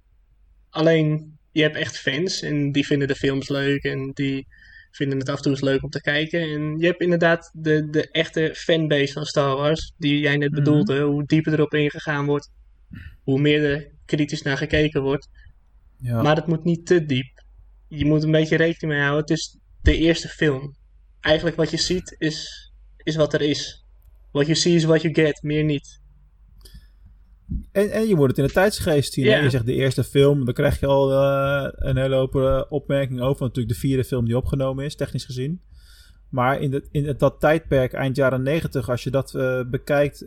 Alleen, 0.70 1.38
je 1.52 1.62
hebt 1.62 1.76
echt 1.76 1.98
fans 1.98 2.42
en 2.42 2.72
die 2.72 2.86
vinden 2.86 3.08
de 3.08 3.16
films 3.16 3.50
leuk 3.50 3.84
en 3.84 4.12
die 4.14 4.48
vinden 4.96 5.18
het 5.20 5.30
af 5.30 5.36
en 5.36 5.42
toe 5.42 5.52
eens 5.52 5.62
leuk 5.62 5.84
om 5.84 5.90
te 5.90 6.02
kijken. 6.02 6.40
En 6.42 6.78
je 6.80 6.86
hebt 6.86 7.02
inderdaad 7.02 7.50
de, 7.54 7.90
de 7.90 8.10
echte 8.12 8.52
fanbase 8.56 9.14
van 9.14 9.26
Star 9.26 9.56
Wars, 9.56 9.94
die 9.98 10.20
jij 10.20 10.38
net 10.38 10.52
Mhm. 10.52 10.60
bedoelde. 10.64 11.02
Hoe 11.02 11.26
dieper 11.26 11.54
erop 11.54 11.74
ingegaan 11.74 12.26
wordt, 12.26 12.52
hoe 13.24 13.40
meer 13.40 13.64
er 13.72 13.88
kritisch 14.06 14.42
naar 14.42 14.58
gekeken 14.58 15.02
wordt. 15.02 15.28
Ja. 15.98 16.22
Maar 16.22 16.36
het 16.36 16.48
moet 16.48 16.64
niet 16.64 16.86
te 16.86 17.06
diep. 17.06 17.44
Je 17.88 18.06
moet 18.06 18.24
een 18.24 18.32
beetje 18.32 18.58
rekening 18.58 18.94
mee 18.94 19.02
houden. 19.02 19.22
Het 19.22 19.30
is 19.38 19.58
de 19.82 19.98
eerste 19.98 20.28
film. 20.28 20.76
Eigenlijk 21.20 21.56
wat 21.56 21.72
je 21.72 21.78
ziet 21.78 22.16
is, 22.18 22.72
is 22.98 23.16
wat 23.16 23.34
er 23.34 23.42
is. 23.42 23.86
What 24.32 24.46
you 24.46 24.58
see 24.58 24.76
is 24.76 24.84
what 24.84 25.02
you 25.02 25.14
get, 25.14 25.42
meer 25.44 25.64
niet. 25.64 26.02
En, 27.72 27.92
en 27.92 28.08
je 28.08 28.16
moet 28.16 28.28
het 28.28 28.38
in 28.38 28.46
de 28.46 28.52
tijdsgeest 28.52 29.14
zien. 29.14 29.26
Je 29.26 29.50
zegt 29.50 29.66
de 29.66 29.74
eerste 29.74 30.04
film, 30.04 30.46
dan 30.46 30.54
krijg 30.54 30.80
je 30.80 30.86
al 30.86 31.12
eh, 31.12 31.68
een 31.72 31.98
hele 31.98 32.16
hoop 32.16 32.36
eh, 32.36 32.62
opmerkingen 32.70 33.24
over. 33.24 33.42
Natuurlijk 33.42 33.74
de 33.74 33.80
vierde 33.80 34.04
film 34.04 34.26
die 34.26 34.38
opgenomen 34.38 34.86
is, 34.86 34.96
technisch 34.96 35.26
gezien. 35.26 35.62
Maar 36.30 36.62
in, 36.62 36.72
de, 36.72 36.88
in 36.92 37.16
dat 37.18 37.40
tijdperk, 37.40 37.94
eind 37.94 38.16
jaren 38.16 38.44
negentig, 38.44 38.90
als 38.90 39.04
je 39.04 39.10
dat 39.10 39.36
eh, 39.36 39.62
bekijkt 39.68 40.26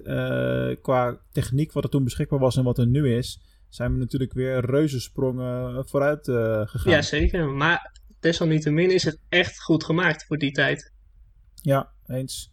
qua 0.82 1.20
techniek, 1.32 1.72
wat 1.72 1.84
er 1.84 1.90
toen 1.90 2.04
beschikbaar 2.04 2.38
was 2.38 2.56
en 2.56 2.64
wat 2.64 2.78
er 2.78 2.87
nu 2.87 3.14
is, 3.14 3.40
zijn 3.68 3.92
we 3.92 3.98
natuurlijk 3.98 4.32
weer 4.32 4.64
reuzensprongen 4.64 5.88
vooruit 5.88 6.25
gegaan. 6.68 6.92
Ja, 6.92 7.02
zeker. 7.02 7.48
Maar 7.48 7.92
desalniettemin 8.20 8.90
is 8.90 9.04
het 9.04 9.20
echt 9.28 9.62
goed 9.62 9.84
gemaakt 9.84 10.26
voor 10.26 10.38
die 10.38 10.52
tijd. 10.52 10.92
Ja, 11.54 11.92
eens. 12.06 12.52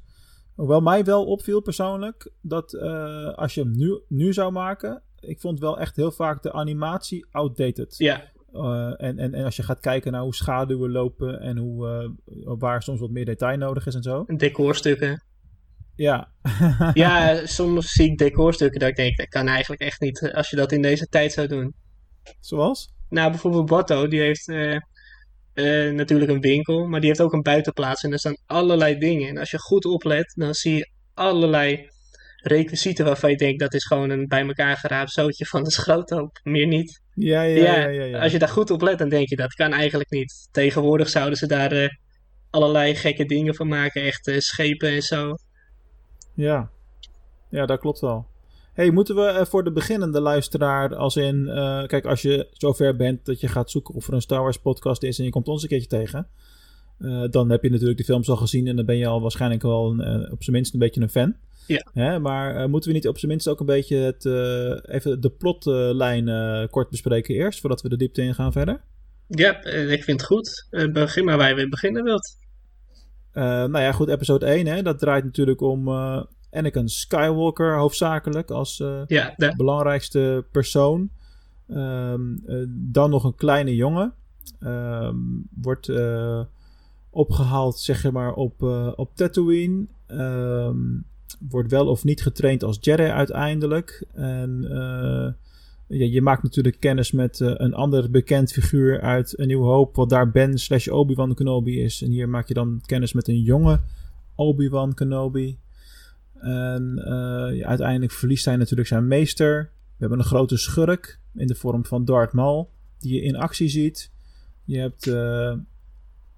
Hoewel 0.55 0.81
mij 0.81 1.03
wel 1.03 1.25
opviel 1.25 1.61
persoonlijk 1.61 2.31
dat 2.41 2.73
eh, 2.73 3.33
als 3.33 3.53
je 3.53 3.61
hem 3.61 3.71
nu, 3.71 4.01
nu 4.07 4.33
zou 4.33 4.51
maken, 4.51 5.03
ik 5.19 5.39
vond 5.39 5.59
wel 5.59 5.79
echt 5.79 5.95
heel 5.95 6.11
vaak 6.11 6.41
de 6.43 6.53
animatie 6.53 7.25
outdated. 7.31 7.97
Ja, 7.97 8.33
Eh, 8.51 8.93
en, 8.97 9.19
en, 9.19 9.33
en 9.33 9.43
als 9.43 9.55
je 9.55 9.63
gaat 9.63 9.79
kijken 9.79 10.11
naar 10.11 10.21
hoe 10.21 10.35
schaduwen 10.35 10.91
lopen 10.91 11.39
en 11.39 11.57
hoe, 11.57 11.87
eh, 11.87 12.09
waar 12.57 12.83
soms 12.83 12.99
wat 12.99 13.09
meer 13.09 13.25
detail 13.25 13.57
nodig 13.57 13.85
is 13.85 13.95
en 13.95 14.03
zo. 14.03 14.23
decorstukken. 14.37 15.23
Ja. 15.95 16.31
Ja, 16.93 17.45
soms 17.45 17.91
zie 17.91 18.11
ik 18.11 18.17
decorstukken 18.17 18.79
dat 18.79 18.89
ik 18.89 18.95
denk, 18.95 19.17
dat 19.17 19.27
kan 19.27 19.47
eigenlijk 19.47 19.81
echt 19.81 20.01
niet 20.01 20.31
als 20.33 20.49
je 20.49 20.55
dat 20.55 20.71
in 20.71 20.81
deze 20.81 21.05
tijd 21.05 21.31
zou 21.31 21.47
doen. 21.47 21.73
Zoals? 22.39 22.93
Nou, 23.09 23.29
bijvoorbeeld 23.29 23.65
Botto, 23.65 24.07
die 24.07 24.19
heeft 24.19 24.47
eh, 25.55 25.91
natuurlijk 25.91 26.31
een 26.31 26.41
winkel, 26.41 26.87
maar 26.87 26.99
die 26.99 27.09
heeft 27.09 27.21
ook 27.21 27.33
een 27.33 27.41
buitenplaats. 27.41 28.03
En 28.03 28.11
er 28.11 28.19
staan 28.19 28.37
allerlei 28.45 28.97
dingen. 28.97 29.29
En 29.29 29.37
als 29.37 29.51
je 29.51 29.59
goed 29.59 29.85
oplet, 29.85 30.33
dan 30.35 30.53
zie 30.53 30.75
je 30.75 30.89
allerlei 31.13 31.89
requisieten 32.41 33.05
waarvan 33.05 33.29
je 33.29 33.37
denkt, 33.37 33.59
dat 33.59 33.73
is 33.73 33.85
gewoon 33.85 34.09
een 34.09 34.27
bij 34.27 34.47
elkaar 34.47 34.77
geraapt 34.77 35.11
zootje 35.11 35.45
van 35.45 35.63
de 35.63 35.71
schroothoop. 35.71 36.39
Meer 36.43 36.67
niet. 36.67 37.01
Ja, 37.13 37.41
ja, 37.41 37.63
Ja, 37.63 37.75
ja. 37.75 37.87
ja, 37.87 38.03
ja. 38.03 38.19
als 38.19 38.31
je 38.31 38.39
daar 38.39 38.49
goed 38.49 38.71
op 38.71 38.81
let, 38.81 38.97
dan 38.97 39.09
denk 39.09 39.29
je, 39.29 39.35
dat 39.35 39.53
kan 39.53 39.73
eigenlijk 39.73 40.09
niet. 40.09 40.47
Tegenwoordig 40.51 41.09
zouden 41.09 41.37
ze 41.37 41.47
daar 41.47 41.71
eh, 41.71 41.89
allerlei 42.49 42.95
gekke 42.95 43.25
dingen 43.25 43.55
van 43.55 43.67
maken. 43.67 44.03
Echt 44.03 44.27
eh, 44.27 44.37
schepen 44.37 44.89
en 44.89 45.01
zo. 45.01 45.35
Ja. 46.33 46.69
ja, 47.49 47.65
dat 47.65 47.79
klopt 47.79 47.99
wel. 47.99 48.27
Hey, 48.75 48.91
moeten 48.91 49.15
we 49.15 49.25
eh, 49.25 49.45
voor 49.45 49.63
de 49.63 49.71
beginnende 49.71 50.21
luisteraar, 50.21 50.95
als 50.95 51.15
in, 51.15 51.47
eh, 51.47 51.85
kijk, 51.85 52.05
als 52.05 52.21
je 52.21 52.47
zover 52.51 52.95
bent 52.95 53.25
dat 53.25 53.39
je 53.39 53.47
gaat 53.47 53.71
zoeken 53.71 53.93
of 53.93 54.07
er 54.07 54.13
een 54.13 54.21
Star 54.21 54.41
Wars 54.41 54.57
podcast 54.57 55.03
is 55.03 55.19
en 55.19 55.25
je 55.25 55.31
komt 55.31 55.47
ons 55.47 55.61
een 55.61 55.69
keertje 55.69 55.87
tegen, 55.87 56.27
eh, 56.99 57.23
dan 57.29 57.49
heb 57.49 57.63
je 57.63 57.69
natuurlijk 57.69 57.97
de 57.97 58.03
films 58.03 58.29
al 58.29 58.35
gezien 58.35 58.67
en 58.67 58.75
dan 58.75 58.85
ben 58.85 58.97
je 58.97 59.07
al 59.07 59.21
waarschijnlijk 59.21 59.61
wel 59.61 59.91
een, 59.91 60.31
op 60.31 60.43
zijn 60.43 60.55
minst 60.55 60.73
een 60.73 60.79
beetje 60.79 61.01
een 61.01 61.09
fan. 61.09 61.35
Ja. 61.67 61.85
Hè, 61.93 62.19
maar 62.19 62.69
moeten 62.69 62.89
we 62.89 62.95
niet 62.95 63.07
op 63.07 63.17
zijn 63.17 63.31
minst 63.31 63.47
ook 63.47 63.59
een 63.59 63.65
beetje 63.65 63.97
het, 63.97 64.25
even 64.85 65.21
de 65.21 65.29
plotlijn 65.29 66.69
kort 66.69 66.89
bespreken 66.89 67.35
eerst, 67.35 67.59
voordat 67.59 67.81
we 67.81 67.89
de 67.89 67.97
diepte 67.97 68.21
in 68.21 68.35
gaan 68.35 68.51
verder? 68.51 68.81
Ja, 69.27 69.63
ik 69.65 70.03
vind 70.03 70.21
het 70.21 70.29
goed. 70.29 70.67
Begin 70.93 71.25
maar 71.25 71.37
waar 71.37 71.49
je 71.49 71.55
weer 71.55 71.69
beginnen 71.69 72.03
wilt. 72.03 72.37
Nou 73.33 73.79
ja, 73.79 73.91
goed, 73.91 74.09
episode 74.09 74.45
1, 74.45 74.65
hè, 74.65 74.81
dat 74.81 74.99
draait 74.99 75.23
natuurlijk 75.23 75.61
om 75.61 75.87
Anakin 76.55 76.89
Skywalker 76.89 77.77
hoofdzakelijk 77.77 78.51
als 78.51 78.79
eh, 78.79 79.01
Ja, 79.07 79.35
belangrijkste 79.57 80.45
persoon. 80.51 81.09
Ehm, 81.67 82.35
eh, 82.45 82.57
dan 82.67 83.09
nog 83.09 83.23
een 83.23 83.35
kleine 83.35 83.75
jongen. 83.75 84.13
Ehm, 84.59 85.15
wordt 85.61 85.89
eh, 85.89 86.41
opgehaald, 87.09 87.79
zeg 87.79 88.11
maar, 88.11 88.33
op, 88.33 88.61
op 88.95 89.15
Tatooine. 89.15 89.85
Ehm, 90.07 90.77
wordt 91.49 91.71
wel 91.71 91.87
of 91.87 92.03
niet 92.03 92.21
getraind 92.21 92.63
als 92.63 92.77
Jedi 92.81 93.03
uiteindelijk. 93.03 94.05
En 94.13 94.65
ja, 95.87 96.05
je 96.05 96.21
maakt 96.21 96.43
natuurlijk 96.43 96.79
kennis 96.79 97.11
met 97.11 97.39
een 97.39 97.73
ander 97.73 98.11
bekend 98.11 98.51
figuur 98.51 99.01
uit 99.01 99.39
Een 99.39 99.47
Nieuwe 99.47 99.65
Hoop. 99.65 99.95
Wat 99.95 100.09
daar 100.09 100.31
Ben 100.31 100.57
slash 100.57 100.87
Obi-Wan 100.87 101.33
Kenobi 101.33 101.81
is. 101.81 102.01
En 102.01 102.09
hier 102.09 102.29
maak 102.29 102.47
je 102.47 102.53
dan 102.53 102.81
kennis 102.85 103.13
met 103.13 103.27
een 103.27 103.41
jonge 103.41 103.79
Obi-Wan 104.35 104.93
Kenobi. 104.93 105.57
En 106.39 107.01
eh, 107.05 107.57
ja, 107.57 107.67
uiteindelijk 107.67 108.11
verliest 108.11 108.45
hij 108.45 108.55
natuurlijk 108.55 108.87
zijn 108.87 109.07
meester. 109.07 109.69
We 109.71 109.95
hebben 109.97 110.19
een 110.19 110.25
grote 110.25 110.57
schurk 110.57 111.19
in 111.35 111.47
de 111.47 111.55
vorm 111.55 111.85
van 111.85 112.05
Darth 112.05 112.31
Maul, 112.33 112.69
die 112.99 113.13
je 113.15 113.21
in 113.21 113.35
actie 113.35 113.69
ziet. 113.69 114.11
Je 114.63 114.79
hebt 114.79 115.07
eh, 115.07 115.53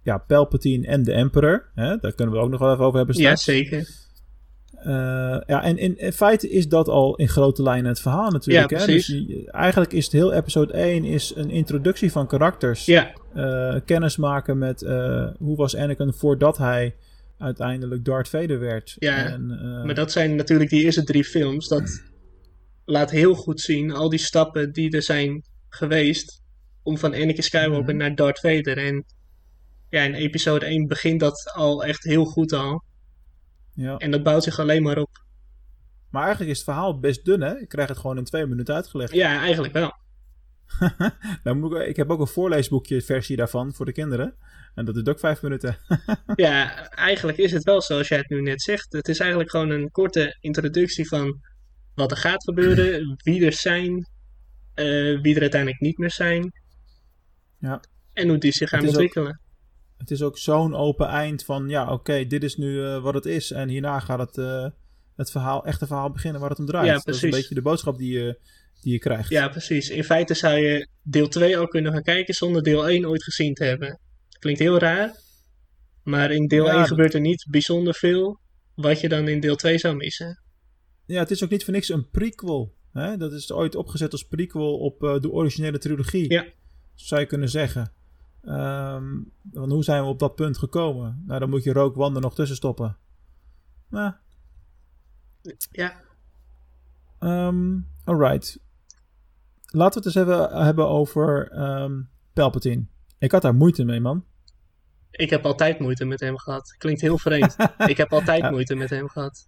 ja, 0.03 0.17
Palpatine 0.17 0.87
en 0.87 1.03
de 1.03 1.11
Emperor. 1.11 1.65
Hè? 1.75 1.97
Daar 1.97 2.13
kunnen 2.13 2.35
we 2.35 2.41
ook 2.41 2.49
nog 2.49 2.59
wel 2.59 2.71
even 2.73 2.85
over 2.85 2.97
hebben 2.97 3.15
ja, 3.17 3.21
straks. 3.35 3.43
zeker. 3.43 3.89
Eh, 4.77 4.93
ja, 5.47 5.63
en 5.63 5.77
in, 5.77 5.97
in 5.97 6.13
feite 6.13 6.49
is 6.49 6.67
dat 6.67 6.87
al 6.87 7.15
in 7.15 7.27
grote 7.29 7.63
lijnen 7.63 7.89
het 7.89 7.99
verhaal 7.99 8.31
natuurlijk. 8.31 8.69
Ja, 8.69 8.77
hè? 8.77 8.85
Dus 8.85 9.07
je- 9.07 9.51
eigenlijk 9.51 9.93
is 9.93 10.03
het 10.03 10.13
heel 10.13 10.33
episode 10.33 10.73
1 10.73 11.03
is 11.03 11.33
een 11.35 11.49
introductie 11.49 12.11
van 12.11 12.27
karakters. 12.27 12.85
Ja, 12.85 13.13
kennis 13.85 14.17
maken 14.17 14.57
met 14.57 14.81
eh, 14.81 15.27
hoe 15.39 15.55
was 15.57 15.75
Anakin 15.75 16.13
voordat 16.13 16.57
hij 16.57 16.95
uiteindelijk 17.37 18.05
Darth 18.05 18.29
Vader 18.29 18.59
werd. 18.59 18.95
Ja, 18.99 19.25
en, 19.25 19.51
eh, 19.51 19.85
maar 19.85 19.95
dat 19.95 20.11
zijn 20.11 20.35
natuurlijk 20.35 20.69
die 20.69 20.83
eerste 20.83 21.03
drie 21.03 21.23
films. 21.23 21.67
Dat 21.67 22.03
laat 22.85 23.11
heel 23.11 23.35
goed 23.35 23.61
zien 23.61 23.91
al 23.91 24.09
die 24.09 24.19
stappen 24.19 24.71
die 24.73 24.91
er 24.91 25.03
zijn 25.03 25.43
geweest 25.69 26.41
om 26.83 26.97
van 26.97 27.13
Anakin 27.13 27.43
Skywalker 27.43 27.83
Mhm. 27.93 27.97
naar 27.97 28.15
Darth 28.15 28.39
Vader. 28.39 28.77
En 28.77 29.05
ja, 29.89 30.03
in 30.03 30.13
episode 30.13 30.65
1 30.69 30.87
begint 30.87 31.19
dat 31.19 31.51
al 31.55 31.83
echt 31.83 32.03
heel 32.03 32.25
goed 32.25 32.53
al. 32.53 32.83
ja. 33.73 33.97
En 33.97 34.11
dat 34.11 34.23
bouwt 34.23 34.43
zich 34.43 34.59
alleen 34.59 34.83
maar 34.83 34.97
op. 34.97 35.25
Maar 36.09 36.21
eigenlijk 36.21 36.51
is 36.51 36.57
het 36.57 36.65
verhaal 36.67 36.99
best 36.99 37.25
dun, 37.25 37.41
hè? 37.41 37.59
Ik 37.59 37.67
krijg 37.67 37.87
het 37.89 37.97
gewoon 37.97 38.17
in 38.17 38.23
twee 38.23 38.45
minuten 38.45 38.75
uitgelegd. 38.75 39.13
Ja, 39.13 39.39
eigenlijk 39.41 39.73
wel. 39.73 39.93
Nou, 41.43 41.57
moet 41.57 41.75
ik, 41.75 41.87
ik 41.87 41.95
heb 41.95 42.09
ook 42.09 42.19
een 42.19 42.27
voorleesboekje 42.27 43.01
versie 43.01 43.35
daarvan 43.35 43.73
voor 43.73 43.85
de 43.85 43.91
kinderen. 43.91 44.35
En 44.75 44.85
dat 44.85 44.93
duurt 44.95 45.09
ook 45.09 45.19
vijf 45.19 45.41
minuten. 45.41 45.77
Ja, 46.35 46.89
eigenlijk 46.89 47.37
is 47.37 47.51
het 47.51 47.63
wel 47.63 47.81
zoals 47.81 48.07
jij 48.07 48.17
het 48.17 48.29
nu 48.29 48.41
net 48.41 48.61
zegt. 48.61 48.93
Het 48.93 49.07
is 49.07 49.19
eigenlijk 49.19 49.49
gewoon 49.51 49.69
een 49.69 49.91
korte 49.91 50.37
introductie 50.39 51.07
van 51.07 51.39
wat 51.95 52.11
er 52.11 52.17
gaat 52.17 52.43
gebeuren, 52.43 53.13
wie 53.23 53.45
er 53.45 53.53
zijn, 53.53 54.09
eh, 54.73 55.21
wie 55.21 55.35
er 55.35 55.41
uiteindelijk 55.41 55.81
niet 55.81 55.97
meer 55.97 56.11
zijn. 56.11 56.51
Ja. 57.59 57.81
En 58.13 58.27
hoe 58.27 58.37
die 58.37 58.51
zich 58.51 58.69
gaan 58.69 58.81
ook- 58.81 58.87
ontwikkelen. 58.87 59.41
Het 59.97 60.11
is 60.11 60.21
ook 60.21 60.37
zo'n 60.37 60.75
open 60.75 61.07
eind 61.07 61.43
van, 61.45 61.69
ja, 61.69 61.91
oké, 61.91 62.25
dit 62.25 62.43
is 62.43 62.55
nu 62.57 62.83
eh, 62.85 63.01
wat 63.01 63.13
het 63.13 63.25
is. 63.25 63.51
En 63.51 63.69
hierna 63.69 63.99
gaat 63.99 64.19
het, 64.19 64.37
eh, 64.37 64.67
het 65.15 65.31
verhaal, 65.31 65.65
echte 65.65 65.87
verhaal 65.87 66.11
beginnen 66.11 66.41
waar 66.41 66.49
het 66.49 66.59
om 66.59 66.65
draait. 66.65 66.85
Ja, 66.87 66.93
Dat 66.93 67.07
is 67.07 67.13
een 67.13 67.19
precies. 67.19 67.39
beetje 67.39 67.55
de 67.55 67.61
boodschap 67.61 67.97
die 67.97 68.13
je, 68.13 68.39
die 68.81 68.91
je 68.93 68.99
krijgt. 68.99 69.29
Ja, 69.29 69.47
precies. 69.47 69.89
In 69.89 70.03
feite 70.03 70.33
zou 70.33 70.57
je 70.57 70.87
deel 71.03 71.27
2 71.27 71.57
al 71.57 71.67
kunnen 71.67 71.91
gaan 71.91 72.03
kijken 72.03 72.33
zonder 72.33 72.63
deel 72.63 72.89
1 72.89 73.05
ooit 73.07 73.23
gezien 73.23 73.53
te 73.53 73.63
hebben. 73.63 73.99
Klinkt 74.39 74.59
heel 74.59 74.77
raar, 74.79 75.15
maar 76.03 76.31
in 76.31 76.47
deel 76.47 76.65
Ja, 76.65 76.69
1 76.71 76.79
dat- 76.79 76.87
gebeurt 76.87 77.13
er 77.13 77.21
niet 77.21 77.47
bijzonder 77.49 77.93
veel 77.93 78.39
wat 78.75 78.99
je 78.99 79.09
dan 79.09 79.27
in 79.27 79.39
deel 79.39 79.55
2 79.55 79.77
zou 79.77 79.95
missen. 79.95 80.41
Ja, 81.05 81.19
het 81.19 81.31
is 81.31 81.43
ook 81.43 81.49
niet 81.49 81.63
voor 81.63 81.73
niks 81.73 81.89
een 81.89 82.09
prequel. 82.09 82.75
Hè? 82.91 83.17
Dat 83.17 83.31
is 83.33 83.51
ooit 83.51 83.75
opgezet 83.75 84.11
als 84.11 84.23
prequel 84.27 84.77
op 84.79 85.03
eh, 85.03 85.19
de 85.19 85.31
originele 85.31 85.77
trilogie. 85.77 86.31
Ja. 86.33 86.45
Zou 86.95 87.21
je 87.21 87.27
kunnen 87.27 87.49
zeggen. 87.49 87.91
Ehm, 88.43 89.05
want 89.51 89.71
hoe 89.71 89.83
zijn 89.83 90.01
we 90.03 90.07
op 90.09 90.19
dat 90.19 90.35
punt 90.35 90.57
gekomen? 90.57 91.23
Nou, 91.27 91.39
dan 91.39 91.49
moet 91.49 91.63
je 91.63 91.71
Rogue 91.73 92.03
One 92.03 92.15
er 92.15 92.21
nog 92.21 92.35
tussen 92.35 92.55
stoppen. 92.55 92.97
Nou, 93.89 94.13
Ja, 95.71 96.01
Ehm 97.19 97.77
alright. 98.03 98.59
Laten 99.71 100.01
we 100.01 100.07
het 100.07 100.17
eens 100.17 100.27
even 100.27 100.63
hebben 100.65 100.87
over 100.87 101.51
ehm 101.51 102.01
Palpatine. 102.33 102.85
Ik 103.19 103.31
had 103.31 103.41
daar 103.41 103.55
moeite 103.55 103.83
mee, 103.85 103.99
man. 103.99 104.25
ik 105.11 105.29
heb 105.29 105.45
altijd 105.45 105.79
moeite 105.79 106.05
met 106.05 106.19
hem 106.19 106.37
gehad. 106.37 106.75
Klinkt 106.77 107.01
heel 107.01 107.17
vreemd. 107.17 107.55
ik 107.93 107.97
heb 107.97 108.13
altijd 108.13 108.41
Ja. 108.41 108.49
moeite 108.49 108.75
met 108.75 108.89
hem 108.89 109.09
gehad. 109.09 109.47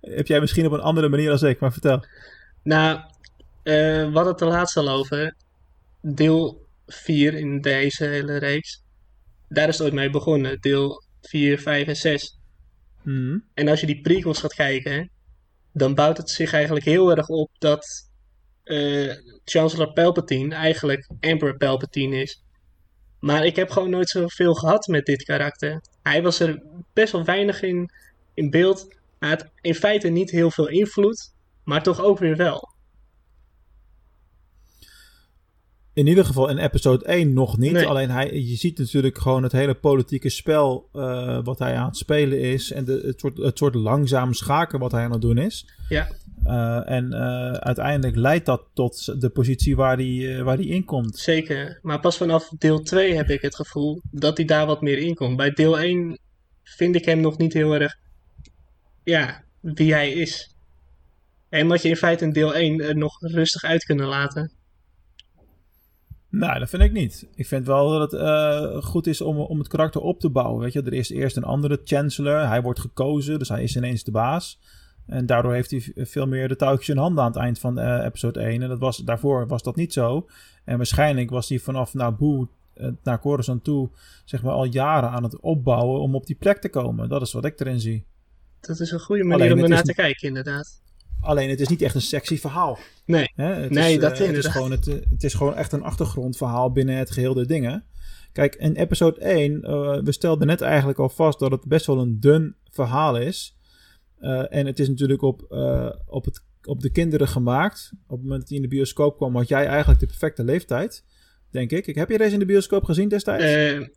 Heb 0.00 0.26
jij 0.26 0.40
misschien 0.40 0.66
op 0.66 0.72
een 0.72 0.80
andere 0.80 1.08
manier 1.08 1.30
als 1.30 1.42
ik, 1.42 1.60
maar 1.60 1.72
vertel. 1.72 2.04
Nou, 2.62 2.98
eh 3.62 3.74
we 4.06 4.10
hadden 4.12 4.32
het 4.32 4.40
er 4.40 4.46
laatst 4.46 4.76
al 4.76 4.88
over. 4.88 5.34
Deel 6.00 6.66
4 6.86 7.34
in 7.34 7.60
deze 7.60 8.04
hele 8.04 8.36
reeks. 8.36 8.82
Daar 9.48 9.68
is 9.68 9.74
het 9.78 9.82
ooit 9.86 9.94
mee 9.94 10.10
begonnen, 10.10 10.60
deel 10.60 11.02
4, 11.20 11.58
5 11.58 11.86
en 11.86 11.96
6. 11.96 12.38
Mhm. 13.02 13.38
En 13.54 13.68
als 13.68 13.80
je 13.80 13.86
die 13.86 14.00
prequels 14.00 14.38
gaat 14.40 14.54
kijken, 14.54 15.10
dan 15.72 15.94
bouwt 15.94 16.16
het 16.16 16.30
zich 16.30 16.52
eigenlijk 16.52 16.84
heel 16.84 17.10
erg 17.10 17.28
op 17.28 17.50
dat 17.58 18.09
eh, 18.70 19.16
Chancellor 19.44 19.92
Palpatine 19.92 20.54
eigenlijk 20.54 21.08
Emperor 21.20 21.56
Palpatine 21.56 22.22
is. 22.22 22.42
Maar 23.20 23.46
ik 23.46 23.56
heb 23.56 23.70
gewoon 23.70 23.90
nooit 23.90 24.08
zoveel 24.08 24.54
gehad 24.54 24.86
met 24.86 25.06
dit 25.06 25.22
karakter. 25.22 25.80
Hij 26.02 26.22
was 26.22 26.40
er 26.40 26.62
best 26.92 27.12
wel 27.12 27.24
weinig 27.24 27.62
in, 27.62 27.90
in 28.34 28.50
beeld. 28.50 28.94
Hij 29.18 29.28
had 29.28 29.46
in 29.60 29.74
feite 29.74 30.08
niet 30.08 30.30
heel 30.30 30.50
veel 30.50 30.68
invloed, 30.68 31.32
maar 31.64 31.82
toch 31.82 32.00
ook 32.00 32.18
weer 32.18 32.36
wel. 32.36 32.68
In 35.92 36.06
ieder 36.06 36.24
geval 36.24 36.48
in 36.48 36.58
episode 36.58 37.04
1 37.04 37.32
nog 37.32 37.58
niet. 37.58 37.72
Nee. 37.72 37.86
Alleen 37.86 38.10
hij, 38.10 38.32
je 38.32 38.56
ziet 38.56 38.78
natuurlijk 38.78 39.18
gewoon 39.18 39.42
het 39.42 39.52
hele 39.52 39.74
politieke 39.74 40.28
spel 40.28 40.88
eh, 40.92 41.38
wat 41.44 41.58
hij 41.58 41.74
aan 41.74 41.86
het 41.86 41.96
spelen 41.96 42.40
is. 42.40 42.72
En 42.72 42.84
de, 42.84 43.02
het, 43.04 43.20
soort, 43.20 43.36
het 43.36 43.58
soort 43.58 43.74
langzaam 43.74 44.32
schaken 44.32 44.78
wat 44.78 44.92
hij 44.92 45.04
aan 45.04 45.12
het 45.12 45.20
doen 45.20 45.38
is. 45.38 45.68
Ja, 45.88 46.08
Eh, 46.44 46.90
en 46.90 47.12
eh, 47.12 47.52
uiteindelijk 47.52 48.16
leidt 48.16 48.46
dat 48.46 48.62
tot 48.74 49.20
de 49.20 49.30
positie 49.30 49.76
waar 49.76 49.96
hij, 49.96 50.36
eh, 50.36 50.42
waar 50.42 50.56
hij 50.56 50.66
in 50.66 50.84
komt. 50.84 51.18
zeker. 51.18 51.78
Maar 51.82 52.00
pas 52.00 52.16
vanaf 52.16 52.48
deel 52.48 52.82
2 52.82 53.14
heb 53.14 53.28
ik 53.28 53.42
het 53.42 53.54
gevoel 53.54 54.00
dat 54.10 54.36
hij 54.36 54.46
daar 54.46 54.66
wat 54.66 54.80
meer 54.80 54.98
in 54.98 55.14
komt. 55.14 55.36
Bij 55.36 55.50
deel 55.50 55.80
1 55.80 56.18
vind 56.62 56.94
ik 56.94 57.04
hem 57.04 57.20
nog 57.20 57.38
niet 57.38 57.52
heel 57.52 57.74
erg, 57.74 57.96
ja, 59.04 59.42
wie 59.60 59.92
hij 59.92 60.12
is. 60.12 60.54
En 61.48 61.66
wat 61.66 61.82
je 61.82 61.88
in 61.88 61.96
feite 61.96 62.24
in 62.24 62.32
deel 62.32 62.54
1 62.54 62.80
er 62.80 62.96
nog 62.96 63.20
rustig 63.20 63.64
uit 63.64 63.84
kunnen 63.84 64.06
laten. 64.06 64.52
Nou, 66.28 66.58
dat 66.58 66.68
vind 66.68 66.82
ik 66.82 66.92
niet. 66.92 67.28
Ik 67.34 67.46
vind 67.46 67.66
wel 67.66 67.98
dat 67.98 68.12
het 68.12 68.84
goed 68.84 69.06
is 69.06 69.20
om, 69.20 69.38
om 69.38 69.58
het 69.58 69.68
karakter 69.68 70.00
op 70.00 70.20
te 70.20 70.30
bouwen. 70.30 70.62
Weet 70.62 70.72
je, 70.72 70.82
er 70.82 70.92
is 70.92 71.10
eerst 71.10 71.36
een 71.36 71.44
andere 71.44 71.80
chancellor. 71.84 72.46
Hij 72.46 72.62
wordt 72.62 72.80
gekozen, 72.80 73.38
dus 73.38 73.48
hij 73.48 73.62
is 73.62 73.76
ineens 73.76 74.04
de 74.04 74.10
baas. 74.10 74.58
En 75.10 75.26
daardoor 75.26 75.54
heeft 75.54 75.70
hij 75.70 75.92
veel 75.96 76.26
meer 76.26 76.48
de 76.48 76.56
touwtjes 76.56 76.88
in 76.88 76.96
handen 76.96 77.24
aan 77.24 77.30
het 77.30 77.40
eind 77.40 77.58
van 77.58 77.78
eh, 77.78 78.04
episode 78.04 78.40
1. 78.40 78.62
En 78.62 78.68
dat 78.68 78.78
was, 78.78 78.96
daarvoor 78.96 79.46
was 79.46 79.62
dat 79.62 79.76
niet 79.76 79.92
zo. 79.92 80.28
En 80.64 80.76
waarschijnlijk 80.76 81.30
was 81.30 81.48
hij 81.48 81.58
vanaf 81.58 81.94
Naboo 81.94 82.48
eh, 82.74 82.88
naar 83.02 83.20
Coruscant 83.20 83.64
toe, 83.64 83.90
zeg 84.24 84.42
maar, 84.42 84.52
al 84.52 84.64
jaren 84.64 85.10
aan 85.10 85.22
het 85.22 85.40
opbouwen 85.40 86.00
om 86.00 86.14
op 86.14 86.26
die 86.26 86.36
plek 86.36 86.60
te 86.60 86.68
komen. 86.68 87.08
Dat 87.08 87.22
is 87.22 87.32
wat 87.32 87.44
ik 87.44 87.60
erin 87.60 87.80
zie. 87.80 88.04
Dat 88.60 88.80
is 88.80 88.90
een 88.90 89.00
goede 89.00 89.24
manier 89.24 89.44
Alleen 89.44 89.56
om 89.56 89.62
ernaar 89.62 89.82
te 89.82 89.94
kijken, 89.94 90.28
inderdaad. 90.28 90.80
Alleen 91.20 91.50
het 91.50 91.60
is 91.60 91.68
niet 91.68 91.82
echt 91.82 91.94
een 91.94 92.00
sexy 92.00 92.38
verhaal. 92.38 92.78
Nee, 93.04 93.32
Hè? 93.34 93.54
Het 93.54 93.70
Nee, 93.70 93.94
is, 93.94 94.00
dat 94.00 94.18
eh, 94.18 94.26
het 94.26 94.36
is, 94.36 94.46
gewoon 94.46 94.70
het, 94.70 94.86
eh, 94.88 94.94
het 95.10 95.24
is 95.24 95.34
gewoon 95.34 95.54
echt 95.54 95.72
een 95.72 95.82
achtergrondverhaal 95.82 96.72
binnen 96.72 96.96
het 96.96 97.10
geheel 97.10 97.34
der 97.34 97.46
dingen. 97.46 97.84
Kijk, 98.32 98.54
in 98.54 98.74
episode 98.74 99.20
1, 99.20 99.62
eh, 99.62 99.98
we 100.02 100.12
stelden 100.12 100.46
net 100.46 100.60
eigenlijk 100.60 100.98
al 100.98 101.08
vast 101.08 101.38
dat 101.38 101.50
het 101.50 101.64
best 101.64 101.86
wel 101.86 101.98
een 101.98 102.20
dun 102.20 102.54
verhaal 102.70 103.16
is. 103.16 103.58
Eh, 104.20 104.44
en 104.48 104.66
het 104.66 104.78
is 104.78 104.88
natuurlijk 104.88 105.22
op, 105.22 105.42
eh, 105.42 105.90
op, 106.06 106.24
het, 106.24 106.42
op 106.62 106.80
de 106.80 106.90
kinderen 106.90 107.28
gemaakt. 107.28 107.90
Op 107.92 108.10
het 108.10 108.22
moment 108.22 108.40
dat 108.40 108.48
hij 108.48 108.56
in 108.56 108.62
de 108.62 108.68
bioscoop 108.68 109.16
kwam, 109.16 109.36
had 109.36 109.48
jij 109.48 109.66
eigenlijk 109.66 110.00
de 110.00 110.06
perfecte 110.06 110.44
leeftijd. 110.44 111.04
Denk 111.50 111.70
ik. 111.70 111.86
ik 111.86 111.94
heb 111.94 112.10
je 112.10 112.18
deze 112.18 112.32
in 112.32 112.38
de 112.38 112.44
bioscoop 112.44 112.84
gezien 112.84 113.08
destijds? 113.08 113.44
Eh, 113.44 113.88